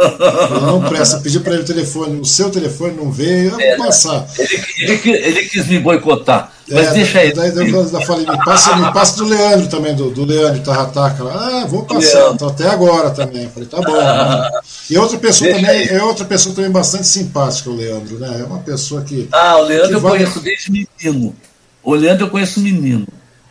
Ele 0.00 0.66
não 0.66 0.82
presta. 0.82 1.18
Pedi 1.18 1.40
para 1.40 1.54
ele 1.54 1.62
o 1.62 1.66
telefone, 1.66 2.20
o 2.20 2.24
seu 2.24 2.50
telefone 2.50 2.94
não 2.94 3.10
veio, 3.10 3.50
eu 3.50 3.60
é, 3.60 3.76
vou 3.76 3.86
passar. 3.86 4.26
Ele, 4.38 4.64
ele, 4.78 5.10
ele, 5.10 5.48
quis 5.48 5.66
me 5.66 5.78
boicotar. 5.78 6.52
Mas 6.68 6.88
é, 6.88 6.92
deixa 6.92 7.18
aí. 7.18 7.32
Daí 7.32 7.50
eu 7.50 8.00
falei, 8.02 8.26
me 8.26 8.44
passa, 8.44 8.76
me 8.76 8.92
passa 8.92 9.16
do 9.16 9.24
Leandro 9.24 9.68
também, 9.68 9.94
do, 9.94 10.10
do 10.10 10.24
Leandro 10.24 10.62
Tarrataca. 10.62 11.24
Ah, 11.24 11.66
vou 11.66 11.84
passar, 11.84 12.36
tô 12.36 12.48
até 12.48 12.68
agora 12.68 13.10
também. 13.10 13.48
falei, 13.48 13.68
tá 13.68 13.80
bom. 13.80 13.92
Né? 13.92 14.50
E 14.88 14.98
outra 14.98 15.18
pessoa 15.18 15.50
também, 15.50 15.88
é 15.88 16.02
outra 16.02 16.24
pessoa 16.24 16.54
também 16.54 16.70
bastante 16.70 17.06
simpática, 17.06 17.70
o 17.70 17.76
Leandro, 17.76 18.18
né? 18.18 18.40
É 18.40 18.44
uma 18.44 18.60
pessoa 18.60 19.02
que. 19.02 19.28
Ah, 19.32 19.56
o 19.56 19.62
Leandro 19.64 19.96
eu 19.96 20.00
vai... 20.00 20.12
conheço 20.12 20.40
desde 20.40 20.70
menino. 20.70 21.34
O 21.82 21.94
Leandro 21.94 22.26
eu 22.26 22.30
conheço 22.30 22.60
menino. 22.60 23.06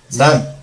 Sabe? 0.09 0.45
É. 0.45 0.55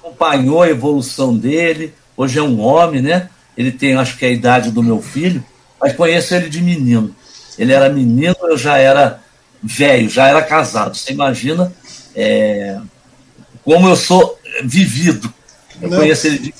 Acompanhou 0.00 0.62
a 0.62 0.68
evolução 0.68 1.36
dele. 1.36 1.94
Hoje 2.16 2.38
é 2.38 2.42
um 2.42 2.60
homem, 2.60 3.00
né? 3.00 3.28
Ele 3.56 3.70
tem, 3.70 3.94
acho 3.94 4.16
que, 4.16 4.24
a 4.24 4.30
idade 4.30 4.70
do 4.70 4.82
meu 4.82 5.00
filho, 5.02 5.44
mas 5.80 5.94
conheço 5.94 6.34
ele 6.34 6.48
de 6.48 6.60
menino. 6.60 7.14
Ele 7.58 7.72
era 7.72 7.88
menino, 7.88 8.36
eu 8.42 8.56
já 8.56 8.78
era 8.78 9.20
velho, 9.62 10.08
já 10.08 10.28
era 10.28 10.42
casado. 10.42 10.96
Você 10.96 11.12
imagina 11.12 11.72
é, 12.14 12.78
como 13.64 13.88
eu 13.88 13.96
sou 13.96 14.38
vivido. 14.64 15.32
Eu 15.82 15.90
Não. 15.90 15.98
conheço 15.98 16.26
ele 16.28 16.38
de 16.38 16.54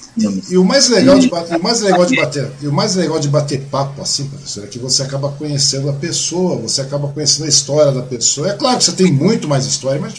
e 0.51 0.59
o 0.59 0.65
mais 0.65 0.91
legal 0.91 1.19
de 1.19 1.27
bater, 1.29 1.57
o 1.57 1.63
mais 1.63 1.81
legal 1.81 2.05
de 2.05 2.17
bater, 2.17 2.51
e 2.61 2.67
o 2.67 2.73
mais 2.73 2.95
legal 2.97 3.19
de 3.19 3.29
bater 3.29 3.63
papo 3.71 4.03
assim, 4.03 4.27
professor, 4.27 4.65
é 4.65 4.67
que 4.67 4.79
você 4.79 5.03
acaba 5.03 5.31
conhecendo 5.31 5.89
a 5.89 5.93
pessoa, 5.95 6.57
você 6.57 6.83
acaba 6.83 7.09
conhecendo 7.09 7.47
a 7.47 7.49
história 7.49 7.91
da 7.93 8.03
pessoa. 8.03 8.51
É 8.51 8.53
claro 8.53 8.77
que 8.77 8.85
você 8.85 8.93
tem 8.93 9.11
muito 9.11 9.49
mais 9.49 9.65
história, 9.65 9.99
mas 9.99 10.13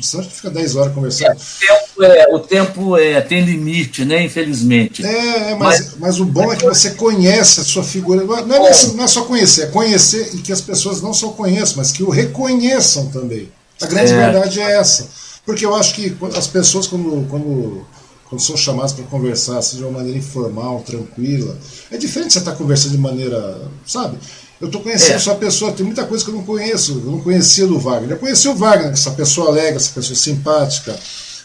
você 0.00 0.22
fica 0.22 0.48
10 0.48 0.76
horas 0.76 0.94
conversando. 0.94 1.28
É, 1.28 1.34
o 1.34 1.38
tempo, 1.38 2.02
é, 2.02 2.34
o 2.34 2.38
tempo 2.40 2.96
é, 2.96 3.20
tem 3.20 3.44
limite, 3.44 4.02
né? 4.06 4.24
Infelizmente. 4.24 5.04
É, 5.04 5.50
é 5.50 5.54
mas, 5.56 5.80
mas, 5.80 5.94
mas, 5.98 6.20
o 6.20 6.24
bom 6.24 6.50
é 6.50 6.56
que 6.56 6.64
você 6.64 6.92
conhece 6.92 7.60
a 7.60 7.64
sua 7.64 7.84
figura. 7.84 8.24
Não 8.24 8.66
é, 8.66 8.86
não 8.94 9.04
é 9.04 9.06
só 9.06 9.24
conhecer, 9.24 9.64
é 9.64 9.66
conhecer 9.66 10.30
e 10.32 10.38
que 10.38 10.52
as 10.52 10.62
pessoas 10.62 11.02
não 11.02 11.12
só 11.12 11.28
conheçam, 11.28 11.76
mas 11.76 11.92
que 11.92 12.02
o 12.02 12.08
reconheçam 12.08 13.08
também. 13.08 13.50
A 13.78 13.86
grande 13.86 14.12
é. 14.12 14.16
verdade 14.16 14.58
é 14.58 14.78
essa. 14.78 15.06
Porque 15.44 15.66
eu 15.66 15.74
acho 15.74 15.94
que 15.94 16.16
as 16.34 16.46
pessoas, 16.46 16.86
quando, 16.86 17.26
quando 17.28 17.84
quando 18.28 18.40
são 18.40 18.56
chamados 18.56 18.92
para 18.92 19.04
conversar 19.04 19.58
assim, 19.58 19.76
de 19.76 19.82
uma 19.84 19.92
maneira 19.92 20.18
informal, 20.18 20.82
tranquila. 20.84 21.56
É 21.90 21.96
diferente 21.96 22.32
você 22.32 22.38
estar 22.38 22.52
tá 22.52 22.56
conversando 22.56 22.92
de 22.92 22.98
maneira, 22.98 23.62
sabe? 23.86 24.18
Eu 24.60 24.66
estou 24.68 24.80
conhecendo 24.80 25.12
é. 25.12 25.16
essa 25.16 25.34
pessoa, 25.34 25.72
tem 25.72 25.84
muita 25.84 26.04
coisa 26.04 26.24
que 26.24 26.30
eu 26.30 26.34
não 26.34 26.44
conheço, 26.44 27.02
eu 27.04 27.10
não 27.10 27.20
conhecia 27.20 27.66
do 27.66 27.78
Wagner. 27.78 28.12
Eu 28.12 28.18
conheci 28.18 28.48
o 28.48 28.54
Wagner, 28.54 28.92
essa 28.92 29.10
pessoa 29.10 29.48
alegre, 29.48 29.76
essa 29.76 29.90
pessoa 29.92 30.16
simpática. 30.16 30.98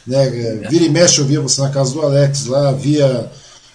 Né? 0.05 0.25
É. 0.25 0.69
Vira 0.69 0.85
e 0.85 0.89
mexe, 0.89 1.19
eu 1.19 1.25
via 1.25 1.41
você 1.41 1.61
na 1.61 1.69
casa 1.69 1.93
do 1.93 2.01
Alex 2.01 2.45
lá, 2.45 2.71
via. 2.71 3.31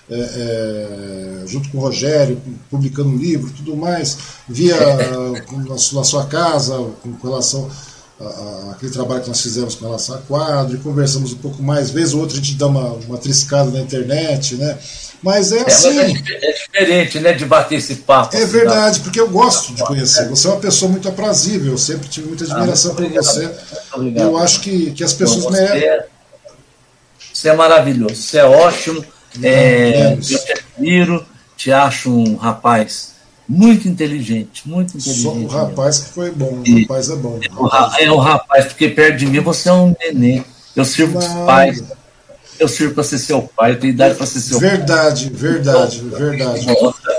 É, 0.07 0.15
é, 0.15 1.47
junto 1.47 1.71
com 1.71 1.79
o 1.79 1.81
Rogério, 1.81 2.39
publicando 2.71 3.09
um 3.09 3.17
livro 3.17 3.51
tudo 3.57 3.75
mais, 3.75 4.19
via 4.47 4.77
na, 5.57 5.75
na 5.75 6.05
sua 6.05 6.27
casa, 6.27 6.77
com 7.03 7.17
relação 7.23 7.71
a, 8.21 8.73
aquele 8.73 8.93
trabalho 8.93 9.23
que 9.23 9.29
nós 9.29 9.41
fizemos 9.41 9.75
com 9.75 9.87
relação 9.87 10.15
a 10.15 10.19
quadro, 10.19 10.77
e 10.77 10.81
conversamos 10.81 11.33
um 11.33 11.39
pouco 11.39 11.63
mais, 11.63 11.91
vez 11.91 12.15
ou 12.15 12.21
outra 12.21 12.37
a 12.37 12.41
gente 12.41 12.55
dá 12.55 12.67
uma, 12.67 12.93
uma 12.93 13.19
triscada 13.19 13.71
na 13.71 13.81
internet, 13.81 14.57
né? 14.57 14.79
Mas 15.23 15.53
é, 15.53 15.59
é 15.59 15.67
assim. 15.67 15.99
É, 15.99 16.11
é, 16.11 16.53
diferente, 16.53 17.21
né, 17.21 17.33
de 17.33 17.47
bater 17.47 17.79
esse 17.79 17.97
papo. 17.97 18.37
É 18.37 18.43
assim, 18.43 18.53
verdade, 18.53 19.01
porque 19.01 19.19
eu 19.19 19.29
gosto 19.29 19.75
de 19.75 19.83
conhecer. 19.83 20.29
Você 20.29 20.47
é 20.47 20.51
uma 20.51 20.61
pessoa 20.61 20.91
muito 20.91 21.09
aprazível, 21.09 21.73
eu 21.73 21.79
sempre 21.79 22.09
tive 22.09 22.29
muita 22.29 22.45
admiração 22.45 22.93
ah, 22.93 22.95
por 22.95 23.11
você. 23.11 23.51
Obrigado. 23.95 24.25
Eu 24.25 24.37
acho 24.37 24.61
que, 24.61 24.91
que 24.93 25.03
as 25.03 25.13
pessoas 25.13 25.51
merecem. 25.51 26.05
Você 27.33 27.49
é 27.49 27.55
maravilhoso, 27.55 28.17
você 28.17 28.39
é 28.39 28.45
ótimo. 28.45 29.05
Não, 29.37 29.49
é, 29.49 30.13
eu 30.13 30.21
te 30.21 30.53
admiro, 30.53 31.27
te 31.57 31.73
acho 31.73 32.11
um 32.11 32.37
rapaz 32.37 33.14
muito 33.49 33.89
inteligente, 33.89 34.67
muito 34.67 34.97
inteligente. 34.97 35.23
Só 35.23 35.33
um 35.33 35.47
rapaz 35.47 35.99
que 35.99 36.11
foi 36.11 36.31
bom, 36.31 36.63
o 36.67 36.81
rapaz 36.81 37.11
é 37.11 37.17
bom. 37.17 37.41
É 37.99 38.11
o 38.11 38.17
rapaz, 38.17 38.67
porque 38.67 38.89
perto 38.89 39.19
de 39.19 39.27
mim 39.27 39.41
você 39.41 39.69
é 39.69 39.73
um 39.73 39.95
neném. 40.01 40.45
Eu 40.75 40.85
sirvo 40.85 41.19
os 41.19 41.27
pais. 41.27 41.83
Eu 42.59 42.69
sirvo 42.69 42.95
para 42.95 43.03
ser 43.03 43.19
seu 43.19 43.43
pai, 43.43 43.73
eu 43.73 43.81
tenho 43.81 43.93
idade 43.93 44.15
para 44.15 44.27
ser 44.27 44.41
seu 44.41 44.61
verdade, 44.61 45.29
pai. 45.29 45.41
Verdade, 45.41 46.01
verdade, 46.03 46.67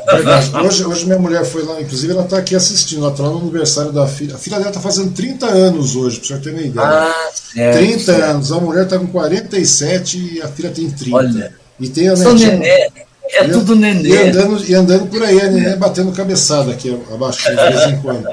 verdade. 0.09 0.57
Hoje, 0.65 0.85
hoje 0.85 1.05
minha 1.05 1.19
mulher 1.19 1.43
foi 1.43 1.63
lá, 1.63 1.81
inclusive 1.81 2.13
ela 2.13 2.23
está 2.23 2.37
aqui 2.37 2.55
assistindo, 2.55 3.03
ela 3.03 3.11
está 3.11 3.23
lá 3.23 3.31
no 3.31 3.39
aniversário 3.39 3.91
da 3.91 4.07
filha. 4.07 4.35
A 4.35 4.37
filha 4.37 4.57
dela 4.57 4.69
está 4.69 4.79
fazendo 4.79 5.11
30 5.13 5.45
anos 5.45 5.95
hoje, 5.97 6.19
para 6.19 6.23
o 6.23 6.27
senhor 6.27 6.41
ter 6.41 6.51
uma 6.51 6.61
ideia. 6.61 6.87
Ah, 6.87 7.31
certo, 7.33 7.77
30 7.77 7.99
certo. 7.99 8.23
anos, 8.23 8.51
a 8.51 8.59
mulher 8.61 8.83
está 8.85 8.97
com 8.97 9.07
47 9.07 10.35
e 10.35 10.41
a 10.41 10.47
filha 10.47 10.69
tem 10.69 10.89
30. 10.89 11.15
Olha, 11.15 11.53
e 11.81 11.89
tem 11.89 12.07
a 12.07 12.15
netinha, 12.15 12.91
é 13.31 13.45
e, 13.45 13.49
tudo 13.49 13.75
neném. 13.75 14.11
E 14.11 14.17
andando, 14.17 14.65
e 14.65 14.73
andando 14.73 15.07
por 15.07 15.23
aí, 15.23 15.41
a 15.41 15.49
neném 15.49 15.77
batendo 15.77 16.11
cabeçada 16.11 16.71
aqui 16.71 16.97
abaixo 17.13 17.49
de 17.49 17.55
vez 17.55 17.83
em 17.87 18.01
quando. 18.01 18.27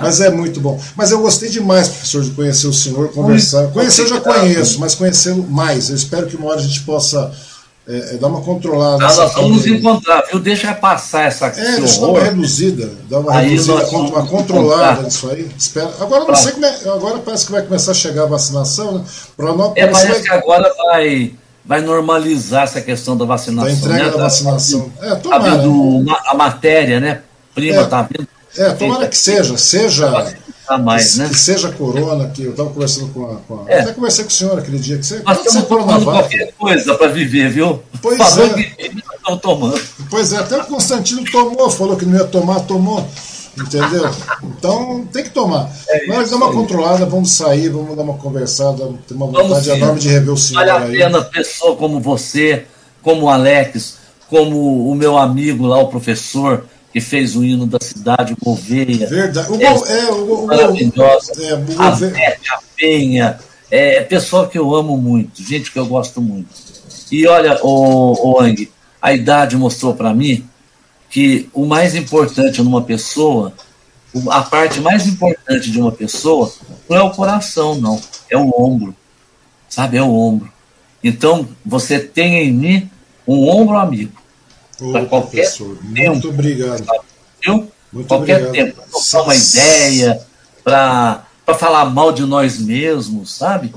Mas 0.00 0.20
é 0.20 0.30
muito 0.30 0.60
bom. 0.60 0.80
Mas 0.96 1.10
eu 1.10 1.20
gostei 1.20 1.48
demais, 1.48 1.88
professor, 1.88 2.22
de 2.22 2.30
conhecer 2.30 2.66
o 2.66 2.72
senhor, 2.72 3.08
conversar. 3.12 3.68
Conhecer 3.68 4.02
eu 4.02 4.08
já 4.08 4.20
conheço, 4.20 4.78
mas 4.78 4.94
conhecê-lo 4.94 5.46
mais. 5.48 5.88
Eu 5.88 5.96
espero 5.96 6.26
que 6.26 6.36
uma 6.36 6.50
hora 6.50 6.60
a 6.60 6.62
gente 6.62 6.80
possa 6.82 7.32
é, 7.88 8.14
é, 8.14 8.16
dar 8.18 8.28
uma 8.28 8.42
controlada. 8.42 9.04
Ah, 9.04 9.14
nós 9.14 9.34
vamos 9.34 9.50
nos 9.56 9.66
encontrar, 9.66 10.22
viu? 10.30 10.38
Deixa 10.38 10.72
passar 10.74 11.24
essa 11.24 11.46
É, 11.46 11.80
deixa 11.80 12.00
dar 12.00 12.08
uma 12.08 12.22
reduzida, 12.22 12.90
dar 13.08 13.20
uma 13.20 13.34
aí 13.34 13.50
reduzida, 13.50 13.86
uma 13.86 14.26
controlada 14.26 15.02
nisso 15.02 15.30
aí. 15.30 15.48
Espero. 15.56 15.90
Agora 15.98 16.24
não 16.24 16.34
sei 16.34 16.52
como 16.52 16.66
é, 16.66 16.74
agora 16.86 17.18
parece 17.18 17.46
que 17.46 17.52
vai 17.52 17.62
começar 17.62 17.92
a 17.92 17.94
chegar 17.94 18.24
a 18.24 18.26
vacinação, 18.26 18.98
né? 18.98 19.04
Para 19.36 19.50
é, 19.76 19.86
parece 19.86 20.06
vai... 20.12 20.22
que 20.22 20.30
agora 20.30 20.72
vai 20.76 21.32
vai 21.64 21.80
normalizar 21.80 22.64
essa 22.64 22.80
questão 22.80 23.16
da 23.16 23.24
vacinação. 23.24 23.72
Da 23.72 23.78
entrega 23.78 24.04
né? 24.04 24.10
da 24.10 24.16
vacinação. 24.18 24.92
É, 25.00 25.14
tomara. 25.16 25.44
Tá 25.44 25.56
vindo 25.56 26.04
a 26.26 26.34
matéria, 26.34 27.00
né? 27.00 27.22
Prima, 27.54 27.82
é, 27.82 27.86
tá 27.86 28.02
vindo. 28.02 28.28
É, 28.56 28.70
tomara 28.72 29.08
que 29.08 29.16
seja, 29.16 29.56
seja. 29.56 30.34
Mais, 30.78 31.14
que, 31.14 31.18
né? 31.18 31.28
que 31.28 31.38
seja 31.38 31.72
corona, 31.72 32.28
que 32.28 32.44
eu 32.44 32.52
estava 32.52 32.70
conversando 32.70 33.12
com 33.12 33.24
a. 33.24 33.36
Com 33.38 33.64
a 33.64 33.70
é. 33.70 33.80
Até 33.80 33.92
conversei 33.92 34.24
com 34.24 34.30
o 34.30 34.32
senhor 34.32 34.58
aquele 34.58 34.78
dia 34.78 34.98
que 34.98 35.04
você. 35.04 35.20
Nós 35.20 35.44
estamos 35.44 35.68
tomando 35.68 36.04
qualquer 36.04 36.52
coisa 36.52 36.94
para 36.94 37.08
viver, 37.08 37.50
viu? 37.50 37.82
Pois 38.00 38.18
Falou 38.18 38.46
é. 38.46 38.62
que 38.62 39.02
estão 39.16 39.38
tomando. 39.38 39.80
Pois 40.08 40.32
é, 40.32 40.36
até 40.36 40.58
o 40.58 40.64
Constantino 40.66 41.24
tomou, 41.24 41.68
falou 41.70 41.96
que 41.96 42.06
não 42.06 42.16
ia 42.16 42.24
tomar, 42.24 42.60
tomou. 42.60 43.04
Entendeu? 43.56 44.10
Então 44.42 45.06
tem 45.12 45.24
que 45.24 45.30
tomar. 45.30 45.70
É 45.88 46.06
Mas 46.06 46.30
dá 46.30 46.36
uma 46.36 46.52
controlada, 46.52 47.04
vamos 47.06 47.32
sair, 47.32 47.68
vamos 47.68 47.96
dar 47.96 48.02
uma 48.02 48.14
conversada, 48.14 48.92
ter 49.06 49.14
uma 49.14 49.26
vontade 49.26 49.70
enorme 49.70 50.00
de 50.00 50.08
rever 50.08 50.32
o 50.32 50.36
senhor. 50.36 50.64
Vale 50.66 50.70
a 50.70 50.78
aí. 50.84 50.98
pena 50.98 51.22
pessoa 51.22 51.76
como 51.76 52.00
você, 52.00 52.64
como 53.02 53.26
o 53.26 53.28
Alex, 53.28 53.98
como 54.28 54.88
o 54.88 54.94
meu 54.94 55.18
amigo 55.18 55.66
lá, 55.66 55.78
o 55.78 55.88
professor, 55.88 56.64
que 56.92 57.00
fez 57.00 57.36
o 57.36 57.44
hino 57.44 57.66
da 57.66 57.78
cidade, 57.80 58.32
o 58.32 58.36
Gouveia. 58.42 59.06
Verdade. 59.06 59.52
O, 59.52 59.60
é, 59.60 60.00
é, 60.00 60.10
o, 60.10 60.46
maravilhosa. 60.46 61.32
É, 61.42 61.54
o 61.54 61.82
a 61.82 62.60
Penha. 62.76 63.38
É, 63.70 63.96
é 63.96 64.02
pessoa 64.02 64.48
que 64.48 64.58
eu 64.58 64.74
amo 64.74 64.96
muito, 64.96 65.42
gente 65.42 65.70
que 65.70 65.78
eu 65.78 65.86
gosto 65.86 66.20
muito. 66.20 66.48
E 67.10 67.26
olha, 67.26 67.58
o, 67.62 68.32
o 68.32 68.40
Ang, 68.40 68.70
a 69.00 69.12
idade 69.12 69.56
mostrou 69.56 69.94
para 69.94 70.14
mim 70.14 70.48
que 71.10 71.50
o 71.52 71.66
mais 71.66 71.94
importante 71.96 72.62
numa 72.62 72.82
pessoa, 72.82 73.52
a 74.30 74.42
parte 74.42 74.80
mais 74.80 75.06
importante 75.06 75.70
de 75.70 75.80
uma 75.80 75.90
pessoa, 75.90 76.52
não 76.88 76.96
é 76.96 77.02
o 77.02 77.10
coração, 77.10 77.74
não, 77.74 78.00
é 78.30 78.36
o 78.36 78.50
ombro. 78.56 78.94
Sabe, 79.68 79.96
é 79.96 80.02
o 80.02 80.14
ombro. 80.14 80.50
Então, 81.02 81.48
você 81.64 81.98
tem 81.98 82.44
em 82.44 82.52
mim 82.52 82.90
um 83.26 83.48
ombro 83.48 83.76
amigo. 83.76 84.12
Para 84.78 85.04
qualquer 85.06 85.42
professor, 85.42 85.76
tempo. 85.94 86.10
Muito 86.12 86.28
obrigado. 86.28 86.86
Viu? 87.42 87.70
Muito 87.92 88.08
qualquer 88.08 88.46
obrigado. 88.46 88.74
tempo. 88.74 88.82
Para 89.10 89.22
uma 89.22 89.34
ideia, 89.34 90.26
para 90.64 91.24
falar 91.58 91.84
mal 91.86 92.12
de 92.12 92.22
nós 92.22 92.58
mesmos, 92.58 93.32
sabe? 93.32 93.74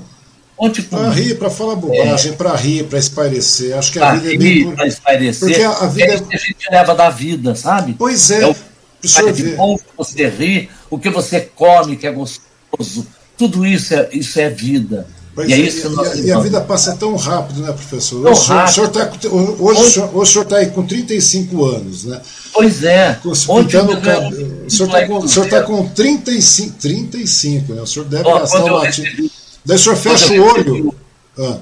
Para 0.90 1.10
rir, 1.10 1.36
para 1.36 1.50
falar 1.50 1.76
bobagem, 1.76 2.32
é. 2.32 2.36
para 2.36 2.56
rir, 2.56 2.86
para 2.86 3.00
espairecer. 3.00 3.78
Acho 3.78 3.92
que 3.92 4.00
a 4.00 4.16
vida 4.16 4.30
rir, 4.30 4.36
é 4.36 4.38
bem. 4.38 4.76
Para 4.76 4.88
espairecer. 4.88 5.48
Porque 5.50 5.64
a, 5.64 5.72
a 5.72 5.88
vida 5.88 6.14
é, 6.14 6.16
é 6.16 6.20
que 6.20 6.36
a 6.36 6.40
gente 6.40 6.70
leva 6.72 6.96
da 6.96 7.10
vida, 7.10 7.56
sabe? 7.56 7.96
Pois 7.98 8.32
é. 8.32 8.44
é 8.44 8.48
o 8.48 9.32
de 9.32 9.44
bom 9.56 9.78
que 9.78 9.84
você 9.98 10.30
ri, 10.30 10.70
o 10.90 10.98
que 10.98 11.10
você 11.10 11.42
come, 11.42 11.98
que 11.98 12.08
é 12.08 12.12
gostoso. 12.12 13.06
Tudo 13.38 13.66
isso 13.66 13.94
é, 13.94 14.10
isso 14.14 14.40
é 14.40 14.50
vida. 14.50 15.08
Pois 15.36 15.50
e, 15.50 15.54
é, 15.54 15.58
isso 15.58 15.88
e, 16.16 16.28
e, 16.28 16.32
a 16.32 16.40
vida 16.40 16.62
passa 16.62 16.96
tão 16.96 17.16
rápido, 17.16 17.62
né, 17.62 17.72
professor? 17.72 18.22
Tão 18.22 18.32
hoje, 18.32 18.48
rápido. 18.48 18.70
O 18.70 18.74
senhor 18.74 18.90
tá, 18.90 19.12
hoje, 19.32 19.58
hoje, 19.60 20.00
hoje 20.00 20.12
o 20.14 20.26
senhor 20.26 20.44
está 20.44 20.58
aí 20.58 20.68
com 20.68 20.86
35 20.86 21.66
anos, 21.66 22.04
né? 22.06 22.22
Pois 22.54 22.84
é. 22.84 23.20
Pintando 23.24 23.94
o 23.94 24.02
cabelo. 24.02 24.66
O 24.68 24.70
senhor 24.70 24.88
está 24.88 25.08
com, 25.08 25.18
o 25.18 25.28
senhor 25.28 25.50
tá 25.50 25.64
com 25.64 25.90
35, 25.90 26.76
35, 26.80 27.74
né? 27.74 27.82
O 27.82 27.88
senhor 27.88 28.06
deve 28.06 28.24
gastar 28.24 28.64
o 28.64 28.76
latim. 28.76 29.32
Daí 29.66 29.78
o 29.78 29.80
senhor 29.80 29.96
fecha 29.96 30.34
o 30.34 30.44
olho. 30.44 30.96
Ah, 31.38 31.60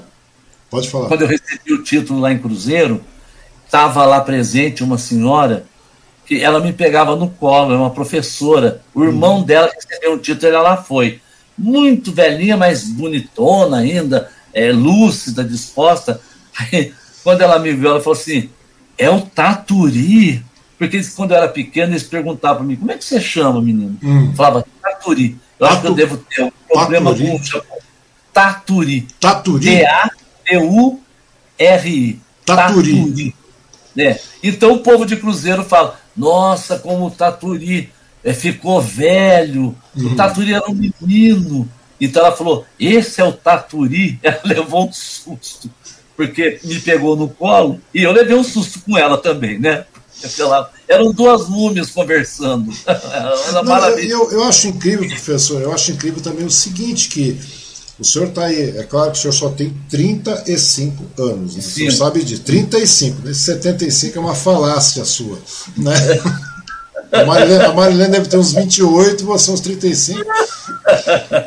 pode 0.69 0.89
falar. 0.89 1.07
Quando 1.07 1.21
eu 1.21 1.27
recebi 1.27 1.73
o 1.73 1.83
título 1.83 2.19
lá 2.19 2.31
em 2.31 2.39
Cruzeiro, 2.39 3.01
estava 3.65 4.05
lá 4.05 4.21
presente 4.21 4.83
uma 4.83 4.97
senhora 4.97 5.65
que 6.25 6.41
ela 6.41 6.59
me 6.59 6.71
pegava 6.71 7.15
no 7.15 7.29
colo, 7.29 7.73
é 7.73 7.77
uma 7.77 7.89
professora. 7.89 8.81
O 8.93 9.03
irmão 9.03 9.39
hum. 9.39 9.43
dela 9.43 9.69
recebeu 9.73 10.13
o 10.13 10.17
título, 10.17 10.53
ela 10.53 10.61
lá 10.61 10.77
foi. 10.77 11.19
Muito 11.57 12.11
velhinha, 12.11 12.57
mas 12.57 12.83
bonitona 12.83 13.77
ainda, 13.77 14.31
é, 14.53 14.71
lúcida, 14.71 15.43
disposta. 15.43 16.21
Aí, 16.57 16.93
quando 17.23 17.41
ela 17.41 17.59
me 17.59 17.73
viu, 17.73 17.89
ela 17.89 18.01
falou 18.01 18.17
assim: 18.17 18.49
é 18.97 19.09
o 19.09 19.21
Taturi. 19.21 20.43
Porque 20.77 20.99
quando 21.15 21.31
eu 21.31 21.37
era 21.37 21.47
pequeno, 21.47 21.91
eles 21.91 22.03
perguntavam 22.03 22.57
para 22.57 22.65
mim: 22.65 22.75
como 22.75 22.91
é 22.91 22.97
que 22.97 23.03
você 23.03 23.21
chama, 23.21 23.61
menino? 23.61 23.97
Hum. 24.01 24.29
Eu 24.29 24.33
falava 24.33 24.65
Taturi. 24.81 25.37
Eu 25.59 25.67
acho 25.67 25.81
que 25.81 25.87
eu 25.87 25.93
devo 25.93 26.17
ter 26.17 26.43
um 26.43 26.51
problema 26.67 27.13
com 27.13 27.35
o 27.35 27.39
Taturi. 28.33 29.07
Taturi. 29.19 29.65
T-A-T-U-R-I. 29.65 30.99
Taturi. 32.45 32.95
Taturi. 32.95 33.35
É. 33.97 34.19
Então 34.41 34.73
o 34.73 34.79
povo 34.79 35.05
de 35.05 35.17
Cruzeiro 35.17 35.63
fala: 35.63 35.99
nossa, 36.15 36.79
como 36.79 37.07
o 37.07 37.11
Taturi 37.11 37.91
é, 38.23 38.33
ficou 38.33 38.81
velho, 38.81 39.75
uhum. 39.95 40.07
o 40.07 40.15
Taturi 40.15 40.53
era 40.53 40.69
um 40.69 40.73
menino. 40.73 41.69
Então 41.99 42.25
ela 42.25 42.35
falou: 42.35 42.65
esse 42.79 43.21
é 43.21 43.23
o 43.23 43.33
Taturi. 43.33 44.19
Ela 44.23 44.41
levou 44.43 44.87
um 44.87 44.93
susto, 44.93 45.69
porque 46.15 46.59
me 46.63 46.79
pegou 46.79 47.15
no 47.15 47.29
colo 47.29 47.79
e 47.93 48.03
eu 48.03 48.11
levei 48.11 48.35
um 48.35 48.43
susto 48.43 48.81
com 48.81 48.97
ela 48.97 49.17
também, 49.17 49.59
né? 49.59 49.85
Ela, 50.39 50.71
eram 50.87 51.11
duas 51.11 51.49
múmias 51.49 51.89
conversando. 51.89 52.71
Não, 53.65 53.89
eu, 53.97 54.31
eu 54.31 54.43
acho 54.43 54.67
incrível, 54.67 55.07
professor, 55.07 55.61
eu 55.61 55.73
acho 55.73 55.91
incrível 55.91 56.21
também 56.21 56.45
o 56.45 56.51
seguinte, 56.51 57.09
que 57.09 57.39
o 58.01 58.03
senhor 58.03 58.29
está 58.29 58.45
aí, 58.45 58.77
é 58.79 58.83
claro 58.83 59.11
que 59.11 59.19
o 59.19 59.21
senhor 59.21 59.33
só 59.33 59.49
tem 59.49 59.77
35 59.87 61.21
anos, 61.21 61.55
né? 61.55 61.59
o 61.59 61.63
senhor 61.63 61.91
sabe 61.91 62.23
de 62.23 62.39
35, 62.39 63.27
né? 63.27 63.31
75 63.31 64.17
é 64.17 64.21
uma 64.21 64.33
falácia 64.33 65.05
sua. 65.05 65.37
Né? 65.77 65.93
A 67.11 67.23
Marilene, 67.25 67.63
a 67.63 67.73
Marilene 67.73 68.11
deve 68.11 68.27
ter 68.27 68.37
uns 68.37 68.53
28, 68.53 69.23
você 69.23 69.51
uns 69.51 69.59
35 69.59 70.19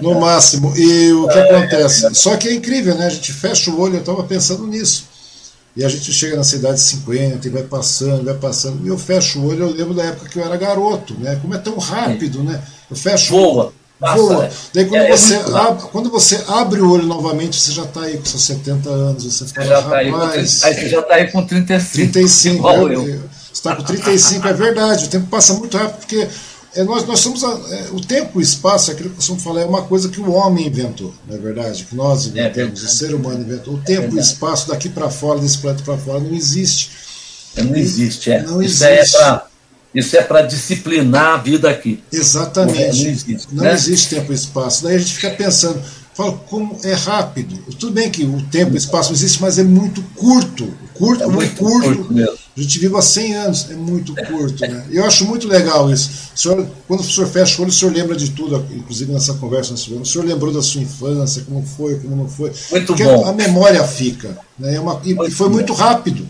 no 0.01 0.20
máximo. 0.20 0.72
E 0.76 1.12
o 1.12 1.26
que 1.26 1.39
acontece? 1.39 2.14
Só 2.14 2.36
que 2.36 2.48
é 2.48 2.55
incrível, 2.55 2.94
né? 2.94 3.06
A 3.06 3.10
gente 3.10 3.32
fecha 3.32 3.70
o 3.70 3.81
olho, 3.81 3.94
eu 3.94 4.01
estava 4.01 4.22
pensando 4.22 4.64
nisso. 4.66 5.06
E 5.76 5.85
a 5.85 5.89
gente 5.89 6.12
chega 6.12 6.36
na 6.36 6.44
cidade 6.44 6.76
de 6.76 6.82
50 6.82 7.48
e 7.48 7.51
vai 7.51 7.62
passando, 7.64 8.24
vai 8.24 8.35
passando. 8.35 8.85
E 8.85 8.89
eu 8.89 8.97
fecho 8.97 9.40
o 9.40 9.48
olho, 9.48 9.64
eu 9.64 9.70
lembro 9.70 9.94
da 9.94 10.05
época 10.05 10.28
que 10.28 10.39
eu 10.39 10.44
era 10.44 10.56
garoto, 10.56 11.14
né? 11.18 11.36
Como 11.43 11.52
é 11.55 11.59
tão 11.59 11.78
rápido, 11.78 12.44
né? 12.44 12.62
Eu 12.89 12.94
fecho 12.94 13.32
Voa. 13.32 13.72
Passa. 14.05 14.22
Voa. 14.22 14.51
Daí 14.72 14.85
quando, 14.86 15.01
É, 15.02 15.10
é 15.10 15.16
você 15.16 15.35
muito 15.36 15.56
abre, 15.56 15.89
quando 15.93 16.10
você 16.10 16.44
abre 16.48 16.81
o 16.81 16.90
olho 16.93 17.06
novamente, 17.06 17.60
você 17.60 17.72
já 17.72 17.82
está 17.85 18.02
aí 18.02 18.16
com 18.18 18.24
seus 18.24 18.43
70 18.44 18.89
anos. 18.90 19.24
Você 19.24 19.44
Você 19.47 19.55
fala, 19.55 19.66
já 19.66 19.82
tá 19.82 19.97
aí, 19.97 20.10
com, 20.10 20.18
você 20.18 20.89
já 20.89 21.02
tá 21.02 21.14
aí 21.14 21.31
com 21.31 21.44
35. 21.47 22.12
35. 22.12 22.56
igual 22.56 22.76
eu- 22.76 22.93
eu. 22.93 23.09
eu- 23.09 23.20
Você 23.20 23.52
está 23.70 23.76
com 23.76 23.82
35, 23.82 24.48
é 24.48 24.52
verdade. 24.52 25.05
O 25.05 25.09
tempo 25.09 25.26
passa 25.28 25.55
muito 25.55 25.76
rápido, 25.76 25.98
porque 25.98 26.28
é, 26.74 26.82
nós, 26.82 27.06
nós 27.06 27.20
somos. 27.20 27.44
a- 27.44 27.48
é, 27.70 27.86
o 27.93 28.01
tempo 28.01 28.32
e 28.35 28.39
o 28.39 28.43
espaço, 28.43 28.90
aquilo 28.90 29.09
que 29.10 29.12
eu 29.14 29.16
costumo 29.16 29.40
falar, 29.40 29.60
é 29.62 29.64
uma 29.64 29.82
coisa 29.82 30.09
que 30.09 30.20
o 30.20 30.32
homem 30.32 30.66
inventou, 30.66 31.14
não 31.28 31.36
é 31.36 31.39
verdade? 31.39 31.85
Que 31.85 31.94
nós 31.94 32.26
inventamos, 32.26 32.55
verdade. 32.81 32.85
o 32.85 32.89
ser 32.89 33.14
humano 33.14 33.40
inventou. 33.40 33.74
O 33.74 33.78
tempo 33.78 34.14
e 34.14 34.18
o 34.18 34.20
espaço 34.20 34.68
daqui 34.68 34.89
para 34.89 35.09
fora, 35.09 35.39
desse 35.40 35.59
planeta 35.59 35.85
para 35.85 35.97
fora, 35.97 36.18
não 36.20 36.35
existe. 36.35 36.90
Não 37.56 37.76
existe, 37.76 38.32
é. 38.32 38.43
Não 38.43 38.60
isso 38.60 38.85
existe. 38.85 39.16
é 39.16 39.18
para 39.20 39.47
isso 39.95 40.16
é 40.16 40.23
para 40.23 40.43
disciplinar 40.43 41.35
a 41.35 41.37
vida 41.37 41.71
aqui. 41.71 42.03
Exatamente. 42.12 42.79
Não 42.81 42.89
existe, 43.11 43.49
Não 43.53 43.65
né? 43.65 43.73
existe 43.73 44.15
tempo 44.15 44.33
e 44.33 44.35
espaço. 44.35 44.83
Daí 44.85 44.97
a 44.97 44.99
gente 44.99 45.15
fica 45.15 45.31
pensando, 45.31 45.81
fala 46.15 46.33
como 46.49 46.79
é 46.83 46.93
rápido. 46.95 47.57
Tudo 47.79 47.93
bem 47.93 48.11
que 48.11 48.25
o 48.25 48.43
tempo 48.51 48.73
e 48.73 48.75
o 48.75 48.79
espaço 48.79 49.11
não 49.11 49.16
existe, 49.16 49.41
mas 49.41 49.59
é 49.59 49.62
muito 49.62 50.03
curto. 50.16 50.73
Curto, 50.95 51.23
É 51.25 51.27
muito, 51.27 51.37
muito 51.37 51.57
curto. 51.57 51.97
curto 51.97 52.12
mesmo. 52.15 52.45
A 52.57 52.61
gente 52.61 52.79
vive 52.79 52.97
há 52.97 53.03
100 53.03 53.35
anos, 53.35 53.66
é 53.71 53.75
muito 53.75 54.15
curto. 54.15 54.61
Né? 54.61 54.85
E 54.91 54.97
eu 54.97 55.05
acho 55.05 55.25
muito 55.25 55.49
legal 55.49 55.93
isso. 55.93 56.09
O 56.35 56.39
senhor, 56.39 56.66
quando 56.87 57.01
o 57.01 57.03
senhor 57.05 57.27
fecha 57.29 57.59
o 57.59 57.62
olho, 57.62 57.71
o 57.71 57.75
senhor 57.75 57.93
lembra 57.93 58.15
de 58.15 58.31
tudo, 58.31 58.65
inclusive 58.73 59.12
nessa 59.12 59.35
conversa 59.35 59.73
nós 59.73 59.83
tivemos. 59.83 60.09
O 60.09 60.12
senhor 60.12 60.25
lembrou 60.25 60.53
da 60.53 60.62
sua 60.62 60.81
infância, 60.81 61.43
como 61.43 61.66
foi, 61.66 61.99
como 61.99 62.15
não 62.15 62.29
foi. 62.29 62.53
Muito 62.71 62.87
Porque 62.87 63.03
bom. 63.03 63.29
a 63.29 63.33
memória 63.33 63.83
fica. 63.85 64.39
Né? 64.57 64.77
É 64.77 64.81
uma, 64.81 65.01
e, 65.05 65.16
e 65.27 65.31
foi 65.33 65.49
muito 65.49 65.73
rápido. 65.73 66.23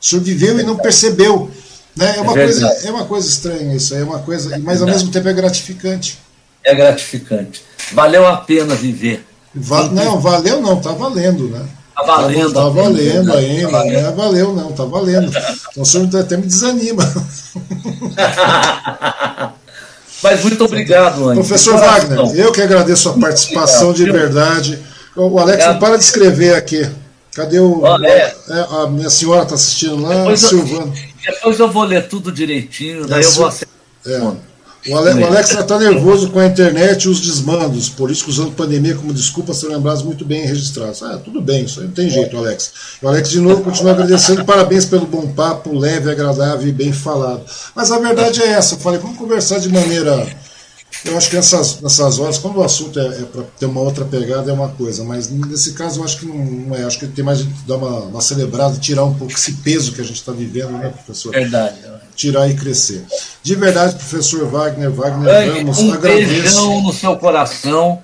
O 0.00 0.04
senhor 0.06 0.22
viveu 0.22 0.60
e 0.60 0.62
não 0.62 0.76
percebeu. 0.76 1.50
Né? 1.96 2.16
É, 2.16 2.20
uma 2.20 2.34
verdade. 2.34 2.60
coisa, 2.60 2.86
é 2.86 2.90
uma 2.90 3.04
coisa 3.06 3.28
estranha 3.28 3.74
isso, 3.74 3.94
aí, 3.94 4.02
é 4.02 4.04
uma 4.04 4.18
coisa, 4.18 4.58
mas 4.58 4.82
ao 4.82 4.88
mesmo 4.88 5.10
tempo 5.10 5.28
é 5.28 5.32
gratificante. 5.32 6.18
É 6.62 6.74
gratificante. 6.74 7.62
Valeu 7.92 8.26
a 8.26 8.36
pena 8.36 8.74
viver. 8.74 9.24
Va- 9.54 9.88
não, 9.88 10.20
valeu 10.20 10.60
não, 10.60 10.80
tá 10.80 10.92
valendo, 10.92 11.48
né? 11.48 11.64
Tá 11.94 12.02
valendo. 12.02 12.52
Tá 12.52 12.70
pena, 12.70 12.82
valendo 12.82 13.24
né? 13.24 13.36
ainda, 13.38 13.70
Tá 13.70 13.84
não 13.84 13.90
é 13.92 14.12
valeu 14.12 14.52
não, 14.52 14.72
tá 14.72 14.84
valendo. 14.84 15.28
Então 15.70 15.82
o 15.82 15.86
senhor 15.86 16.14
até 16.14 16.36
me 16.36 16.46
desanima. 16.46 17.02
Mas 20.22 20.42
muito 20.42 20.64
obrigado, 20.64 21.28
Andy. 21.28 21.40
Professor. 21.40 21.78
Wagner, 21.78 22.18
eu 22.36 22.52
que 22.52 22.60
agradeço 22.60 23.08
a 23.08 23.12
participação 23.14 23.92
de 23.92 24.04
verdade. 24.04 24.78
O 25.14 25.38
Alex 25.38 25.64
não 25.64 25.78
para 25.78 25.96
de 25.96 26.04
escrever 26.04 26.54
aqui. 26.54 26.88
Cadê 27.34 27.58
o. 27.58 27.82
Ó, 27.82 27.98
é. 28.02 28.34
é, 28.48 28.66
a 28.82 28.86
minha 28.88 29.10
senhora 29.10 29.42
está 29.42 29.54
assistindo 29.54 30.00
lá, 30.00 30.14
Depois 30.14 30.40
Silvana. 30.40 30.92
Depois 31.26 31.58
eu 31.58 31.70
vou 31.70 31.84
ler 31.84 32.06
tudo 32.08 32.30
direitinho, 32.32 33.06
daí 33.06 33.22
É, 33.22 33.26
eu 33.26 33.30
vou 33.32 33.46
acertar. 33.46 33.76
O 34.88 34.96
Ale- 34.96 35.20
o 35.20 35.26
Alex 35.26 35.50
está 35.50 35.78
nervoso 35.80 36.30
com 36.30 36.38
a 36.38 36.46
internet 36.46 37.04
e 37.04 37.08
os 37.08 37.20
desmandos, 37.20 37.88
políticos 37.88 38.38
usando 38.38 38.52
pandemia 38.52 38.94
como 38.94 39.12
desculpa 39.12 39.52
serão 39.52 39.74
lembrados 39.74 40.04
muito 40.04 40.24
bem 40.24 40.46
registrados. 40.46 41.02
Ah, 41.02 41.18
tudo 41.18 41.40
bem, 41.40 41.64
isso 41.64 41.80
aí 41.80 41.86
não 41.86 41.92
tem 41.92 42.08
jeito, 42.08 42.36
Alex. 42.36 42.70
O 43.02 43.08
Alex, 43.08 43.30
de 43.30 43.40
novo, 43.40 43.62
continua 43.62 43.90
agradecendo, 43.90 44.44
parabéns 44.44 44.84
pelo 44.84 45.04
bom 45.04 45.26
papo, 45.32 45.76
leve, 45.76 46.08
agradável 46.08 46.68
e 46.68 46.72
bem 46.72 46.92
falado. 46.92 47.40
Mas 47.74 47.90
a 47.90 47.98
verdade 47.98 48.40
é 48.40 48.46
essa, 48.52 48.76
eu 48.76 48.78
falei, 48.78 49.00
vamos 49.00 49.18
conversar 49.18 49.58
de 49.58 49.68
maneira. 49.68 50.24
Eu 51.06 51.16
acho 51.16 51.30
que 51.30 51.36
nessas, 51.36 51.80
nessas 51.80 52.18
horas, 52.18 52.38
quando 52.38 52.56
o 52.58 52.62
assunto 52.64 52.98
é, 52.98 53.22
para 53.24 53.42
ter 53.58 53.66
uma 53.66 53.80
outra 53.80 54.04
pegada, 54.04 54.50
é 54.50 54.54
uma 54.54 54.68
coisa, 54.68 55.04
mas 55.04 55.28
nesse 55.30 55.72
caso 55.74 56.00
eu 56.00 56.04
acho 56.04 56.18
que 56.18 56.26
não, 56.26 56.36
não 56.36 56.76
é. 56.76 56.84
Acho 56.84 56.98
que 56.98 57.06
tem 57.06 57.24
mais 57.24 57.38
de 57.38 57.44
dar 57.66 57.76
uma, 57.76 58.00
uma 58.00 58.20
celebrada, 58.20 58.76
tirar 58.78 59.04
um 59.04 59.14
pouco 59.14 59.32
esse 59.32 59.52
peso 59.52 59.92
que 59.92 60.00
a 60.00 60.04
gente 60.04 60.16
está 60.16 60.32
vivendo, 60.32 60.72
né, 60.72 60.88
professor? 60.88 61.32
Verdade. 61.32 61.76
tirar 62.14 62.48
e 62.48 62.54
crescer. 62.54 63.04
De 63.42 63.54
verdade, 63.54 63.94
professor 63.94 64.46
Wagner, 64.48 64.90
Wagner 64.90 65.28
Andy, 65.28 65.58
Ramos, 65.58 65.78
um 65.78 65.92
agradeço. 65.92 66.28
beijão 66.28 66.82
no 66.82 66.92
seu 66.92 67.16
coração. 67.16 68.00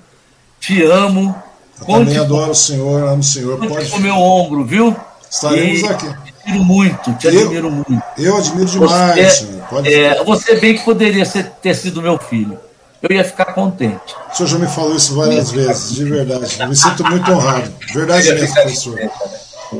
Te 0.59 0.83
amo. 0.83 1.35
Eu 1.79 1.85
Conte 1.85 2.05
também 2.05 2.17
adoro 2.19 2.51
o 2.51 2.55
senhor, 2.55 3.03
amo 3.03 3.19
o 3.19 3.23
senhor. 3.23 3.57
Pode, 3.67 3.91
o 3.91 3.99
meu 3.99 4.15
ombro, 4.15 4.63
viu? 4.63 4.95
estaremos 5.29 5.81
E 5.81 5.85
aqui. 5.87 6.07
Admiro 6.45 6.63
muito, 6.63 7.13
te 7.13 7.27
Eu- 7.27 7.41
admiro 7.41 7.71
muito. 7.71 8.03
Eu 8.17 8.37
admiro 8.37 8.65
demais, 8.69 9.15
Você, 9.15 9.45
senhor. 9.45 9.61
Pode, 9.67 9.93
é, 9.93 10.23
você 10.23 10.55
bem 10.59 10.75
que 10.75 10.83
poderia 10.85 11.25
ser- 11.25 11.49
ter 11.61 11.73
sido 11.75 12.01
meu 12.01 12.17
filho. 12.19 12.57
Eu 13.03 13.13
ia 13.13 13.23
ficar 13.25 13.53
contente. 13.53 14.15
O 14.31 14.35
senhor 14.35 14.47
já 14.47 14.57
me 14.57 14.67
falou 14.67 14.95
isso 14.95 15.13
várias 15.13 15.51
vezes, 15.51 15.93
de 15.93 16.05
verdade. 16.05 16.65
Me 16.65 16.75
sinto 16.75 17.03
muito 17.03 17.29
honrado. 17.33 17.69
Verdade 17.93 18.33
mesmo, 18.33 18.53
professor. 18.53 18.97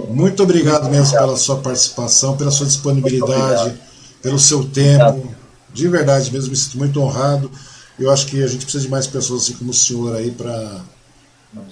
Muito 0.10 0.44
obrigado 0.44 0.90
mesmo 0.90 1.18
pela 1.18 1.38
sua 1.38 1.58
participação, 1.60 2.36
pela 2.36 2.52
sua 2.52 2.66
disponibilidade, 2.66 3.80
pelo 4.22 4.38
seu 4.38 4.66
tempo. 4.66 5.34
De 5.74 5.88
verdade 5.88 6.32
mesmo, 6.34 6.50
me 6.50 6.58
sinto 6.58 6.78
muito 6.78 7.00
honrado. 7.00 7.50
Eu 7.98 8.12
acho 8.12 8.26
que 8.26 8.44
a 8.44 8.48
gente 8.48 8.66
precisa 8.66 8.84
de 8.84 8.90
mais 8.92 9.08
pessoas 9.08 9.44
assim 9.44 9.54
como 9.54 9.72
o 9.72 9.74
senhor 9.74 10.18
aí 10.18 10.30
para 10.30 10.82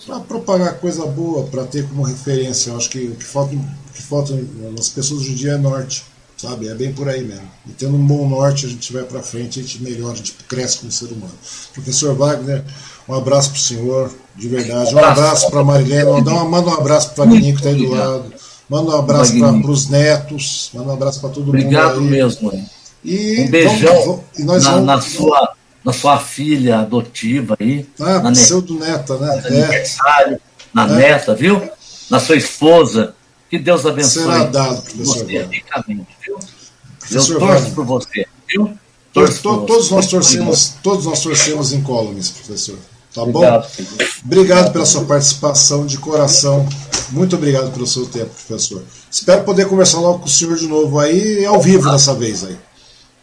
para 0.06 0.20
propagar 0.20 0.76
coisa 0.76 1.06
boa, 1.08 1.48
para 1.48 1.66
ter 1.66 1.86
como 1.88 2.04
referência. 2.04 2.70
Eu 2.70 2.78
acho 2.78 2.90
que 2.90 3.00
o 3.08 3.16
que 3.16 3.24
falta, 3.26 3.56
o 3.56 3.94
que 3.94 4.02
falta 4.02 4.34
nas 4.78 4.88
pessoas 4.90 5.22
hoje 5.22 5.32
em 5.32 5.36
dia 5.36 5.54
é 5.54 5.58
norte, 5.58 6.06
sabe? 6.42 6.68
É 6.68 6.74
bem 6.76 6.92
por 6.92 7.08
aí 7.08 7.24
mesmo. 7.24 7.48
E 7.68 7.72
tendo 7.72 7.96
um 7.96 8.06
bom 8.06 8.28
norte, 8.28 8.66
a 8.66 8.70
gente 8.70 8.92
vai 8.92 9.04
para 9.04 9.22
frente, 9.22 9.60
a 9.60 9.64
gente 9.64 9.82
melhora, 9.82 10.14
a 10.14 10.16
gente 10.18 10.34
cresce 10.48 10.80
como 10.80 10.92
ser 10.92 11.06
humano. 11.06 11.34
Professor 11.74 12.16
Wagner, 12.16 12.64
um 13.08 13.14
abraço 13.14 13.50
para 13.52 13.58
o 13.58 13.62
senhor, 13.62 14.12
de 14.36 14.48
verdade. 14.48 14.94
Um 14.96 15.00
abraço 15.00 15.50
para 15.50 15.60
a 15.60 15.62
uma- 15.64 16.46
manda 16.46 16.70
um 16.70 16.74
abraço 16.74 17.12
para 17.14 17.24
o 17.24 17.28
Vagninho 17.30 17.54
que 17.56 17.60
está 17.62 17.70
aí 17.70 17.76
do 17.76 17.90
lado. 17.90 18.34
Manda 18.70 18.92
um 18.92 19.00
abraço 19.00 19.38
para 19.38 19.72
os 19.72 19.90
netos, 19.90 20.70
manda 20.74 20.90
um 20.90 20.94
abraço 20.94 21.20
para 21.20 21.30
todo 21.30 21.50
Obrigado 21.50 21.96
mundo 22.02 22.06
aí. 22.06 22.10
mesmo. 22.10 22.54
hein? 22.54 22.66
E 23.04 23.42
Um 23.42 23.50
beijão 23.50 23.92
vamos- 23.94 24.06
vamos- 24.06 24.22
e 24.40 24.44
nós 24.44 24.64
na, 24.64 24.72
vamos, 24.72 24.86
na 24.86 25.02
sua, 25.02 25.54
na 25.84 25.92
sua 25.94 26.20
filha 26.20 26.80
adotiva 26.80 27.58
aí. 27.60 27.86
ah, 28.00 28.20
na 28.20 28.32
pseudo 28.32 28.76
neta, 28.80 29.18
né? 29.18 29.42
É. 29.44 29.48
aniversário, 29.48 30.40
na 30.74 30.84
É. 30.86 30.96
neta, 30.96 31.34
viu? 31.36 31.62
Na 32.10 32.20
sua 32.20 32.36
esposa. 32.38 33.14
Que 33.52 33.60
Deus 33.60 33.86
abençoe. 33.86 34.24
Será 34.24 34.46
dado, 34.46 34.82
professor 34.82 35.06
você 35.14 35.20
Wagner. 35.20 35.50
ricamente, 35.50 36.08
viu? 36.26 36.40
Professor 37.00 37.34
Eu 37.34 37.40
torço 37.40 37.54
Wagner. 37.54 37.74
por 37.76 37.86
você, 37.86 38.26
viu? 38.50 38.66
To- 38.68 38.78
Torço 39.14 39.42
to- 39.44 39.50
por 39.60 39.66
todos 39.66 39.88
você. 39.90 39.96
nós 39.96 40.08
torcemos, 40.08 40.74
todos 40.82 41.06
nós 41.06 41.20
torcemos 41.22 41.74
em 41.74 41.82
Columns, 41.82 42.30
professor. 42.32 42.78
Tá 43.14 43.24
Obrigado, 43.24 43.64
bom? 43.64 43.68
filho. 43.70 43.90
Obrigado 44.26 44.72
pela 44.72 44.86
sua 44.86 45.04
participação 45.04 45.86
de 45.86 45.98
coração. 45.98 46.66
Muito 47.10 47.36
obrigado 47.36 47.70
pelo 47.74 47.86
seu 47.86 48.06
tempo, 48.06 48.30
professor. 48.48 48.82
Espero 49.12 49.44
poder 49.44 49.68
conversar 49.68 50.00
logo 50.00 50.20
com 50.20 50.26
o 50.28 50.30
senhor 50.30 50.56
de 50.56 50.66
novo 50.66 50.98
aí, 50.98 51.44
ao 51.46 51.60
vivo 51.62 51.92
dessa 51.92 52.14
vez 52.14 52.46
aí. 52.46 52.56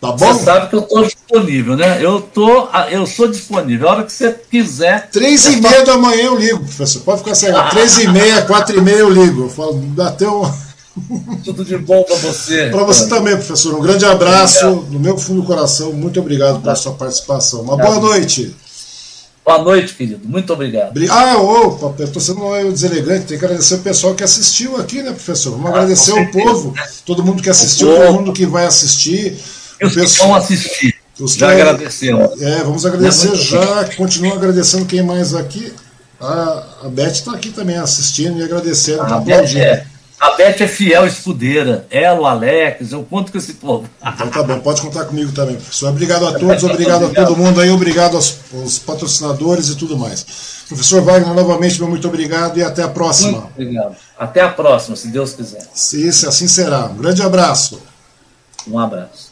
Tá 0.00 0.12
bom? 0.12 0.32
Você 0.32 0.44
sabe 0.44 0.68
que 0.68 0.76
eu 0.76 0.80
estou 0.80 1.02
disponível, 1.04 1.76
né? 1.76 1.98
Eu, 2.00 2.20
tô, 2.20 2.68
eu 2.90 3.04
sou 3.06 3.26
disponível. 3.26 3.88
A 3.88 3.92
hora 3.92 4.04
que 4.04 4.12
você 4.12 4.32
quiser. 4.50 5.08
Três 5.10 5.44
e 5.46 5.56
meia 5.60 5.84
da 5.84 5.96
manhã 5.96 6.24
eu 6.26 6.36
ligo, 6.38 6.60
professor. 6.64 7.02
Pode 7.02 7.18
ficar 7.18 7.34
sem. 7.34 7.52
Três 7.70 7.98
e 7.98 8.06
meia, 8.08 8.42
quatro 8.46 8.78
e 8.78 8.80
meia 8.80 8.98
eu 8.98 9.10
ligo. 9.10 9.42
Eu 9.44 9.50
falo, 9.50 9.74
dá 9.96 10.08
até 10.08 10.28
um. 10.28 10.48
Tudo 11.44 11.64
de 11.64 11.76
bom 11.78 12.02
para 12.04 12.16
você. 12.16 12.68
Para 12.70 12.84
você 12.84 13.08
também, 13.08 13.34
professor. 13.36 13.74
Um 13.74 13.80
grande 13.80 14.04
abraço 14.04 14.66
no 14.90 15.00
meu 15.00 15.18
fundo 15.18 15.40
do 15.40 15.46
coração. 15.46 15.92
Muito 15.92 16.20
obrigado 16.20 16.60
pela 16.60 16.76
sua 16.76 16.92
participação. 16.92 17.62
Uma 17.62 17.76
boa 17.76 17.98
noite. 18.00 18.54
Boa 19.44 19.62
noite, 19.62 19.94
querido. 19.94 20.20
Muito 20.28 20.52
obrigado. 20.52 20.92
Bri- 20.92 21.08
Ah, 21.10 21.38
opa, 21.38 21.94
eu 21.98 22.04
estou 22.04 22.20
sendo 22.20 22.40
meio 22.50 22.70
deselegante, 22.70 23.24
tem 23.26 23.38
que 23.38 23.44
agradecer 23.44 23.76
o 23.76 23.78
pessoal 23.78 24.14
que 24.14 24.22
assistiu 24.22 24.76
aqui, 24.76 25.02
né, 25.02 25.10
professor? 25.10 25.52
Vamos 25.52 25.70
agradecer 25.70 26.12
Ah, 26.12 26.26
com 26.30 26.38
ao 26.40 26.46
povo, 26.46 26.74
todo 27.06 27.24
mundo 27.24 27.42
que 27.42 27.48
assistiu, 27.48 27.88
todo 27.88 28.12
mundo 28.12 28.32
que 28.34 28.44
vai 28.44 28.66
assistir. 28.66 29.38
Os 29.82 29.94
que 29.94 30.18
vão 30.18 30.34
assistir. 30.34 30.94
os 31.20 31.32
que- 31.34 31.40
Já 31.40 31.50
agradecemos. 31.52 32.40
É, 32.42 32.62
vamos 32.62 32.84
agradecer 32.86 33.32
É 33.32 33.34
já, 33.34 33.84
continuo 33.96 34.32
agradecendo 34.34 34.84
quem 34.86 35.02
mais 35.02 35.34
aqui. 35.34 35.72
A, 36.20 36.64
a 36.84 36.88
Beth 36.88 37.12
está 37.12 37.32
aqui 37.32 37.50
também 37.50 37.76
assistindo 37.76 38.38
e 38.40 38.42
agradecendo, 38.42 38.98
tá 39.06 39.16
A 39.16 39.20
Beth, 39.20 39.56
é, 39.56 39.86
a 40.18 40.30
Beth 40.32 40.60
é 40.60 40.66
fiel 40.66 41.06
escudeira. 41.06 41.86
Ela, 41.90 42.18
o 42.20 42.26
Alex, 42.26 42.90
eu 42.90 43.04
conto 43.04 43.30
com 43.30 43.38
esse 43.38 43.52
povo. 43.54 43.88
Então 44.04 44.28
tá 44.28 44.42
bom, 44.42 44.58
pode 44.58 44.80
contar 44.82 45.04
comigo 45.04 45.30
também, 45.30 45.54
professor. 45.54 45.90
Obrigado 45.90 46.26
a 46.26 46.32
todos, 46.36 46.62
obrigado 46.64 47.04
a 47.06 47.10
todo 47.10 47.36
mundo 47.36 47.60
aí, 47.60 47.70
obrigado 47.70 48.16
aos, 48.16 48.34
aos 48.52 48.80
patrocinadores 48.80 49.68
e 49.68 49.76
tudo 49.76 49.96
mais. 49.96 50.26
Professor 50.68 51.02
Wagner, 51.02 51.32
novamente, 51.34 51.78
meu 51.78 51.88
muito 51.88 52.08
obrigado 52.08 52.58
e 52.58 52.64
até 52.64 52.82
a 52.82 52.88
próxima. 52.88 53.30
Muito 53.30 53.50
obrigado. 53.52 53.96
Até 54.18 54.40
a 54.40 54.48
próxima, 54.48 54.96
se 54.96 55.06
Deus 55.08 55.34
quiser. 55.34 55.64
Se 55.72 56.04
isso 56.04 56.28
assim 56.28 56.48
será. 56.48 56.86
Um 56.86 56.96
grande 56.96 57.22
abraço. 57.22 57.80
Um 58.66 58.76
abraço. 58.78 59.28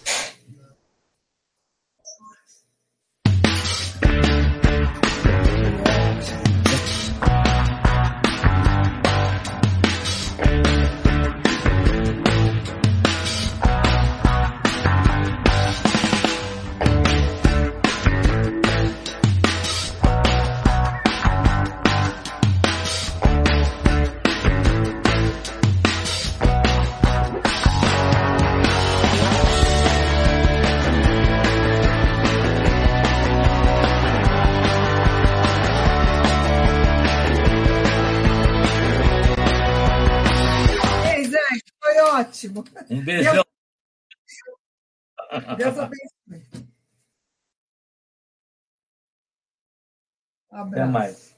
Até 50.73 50.85
mais. 50.87 51.37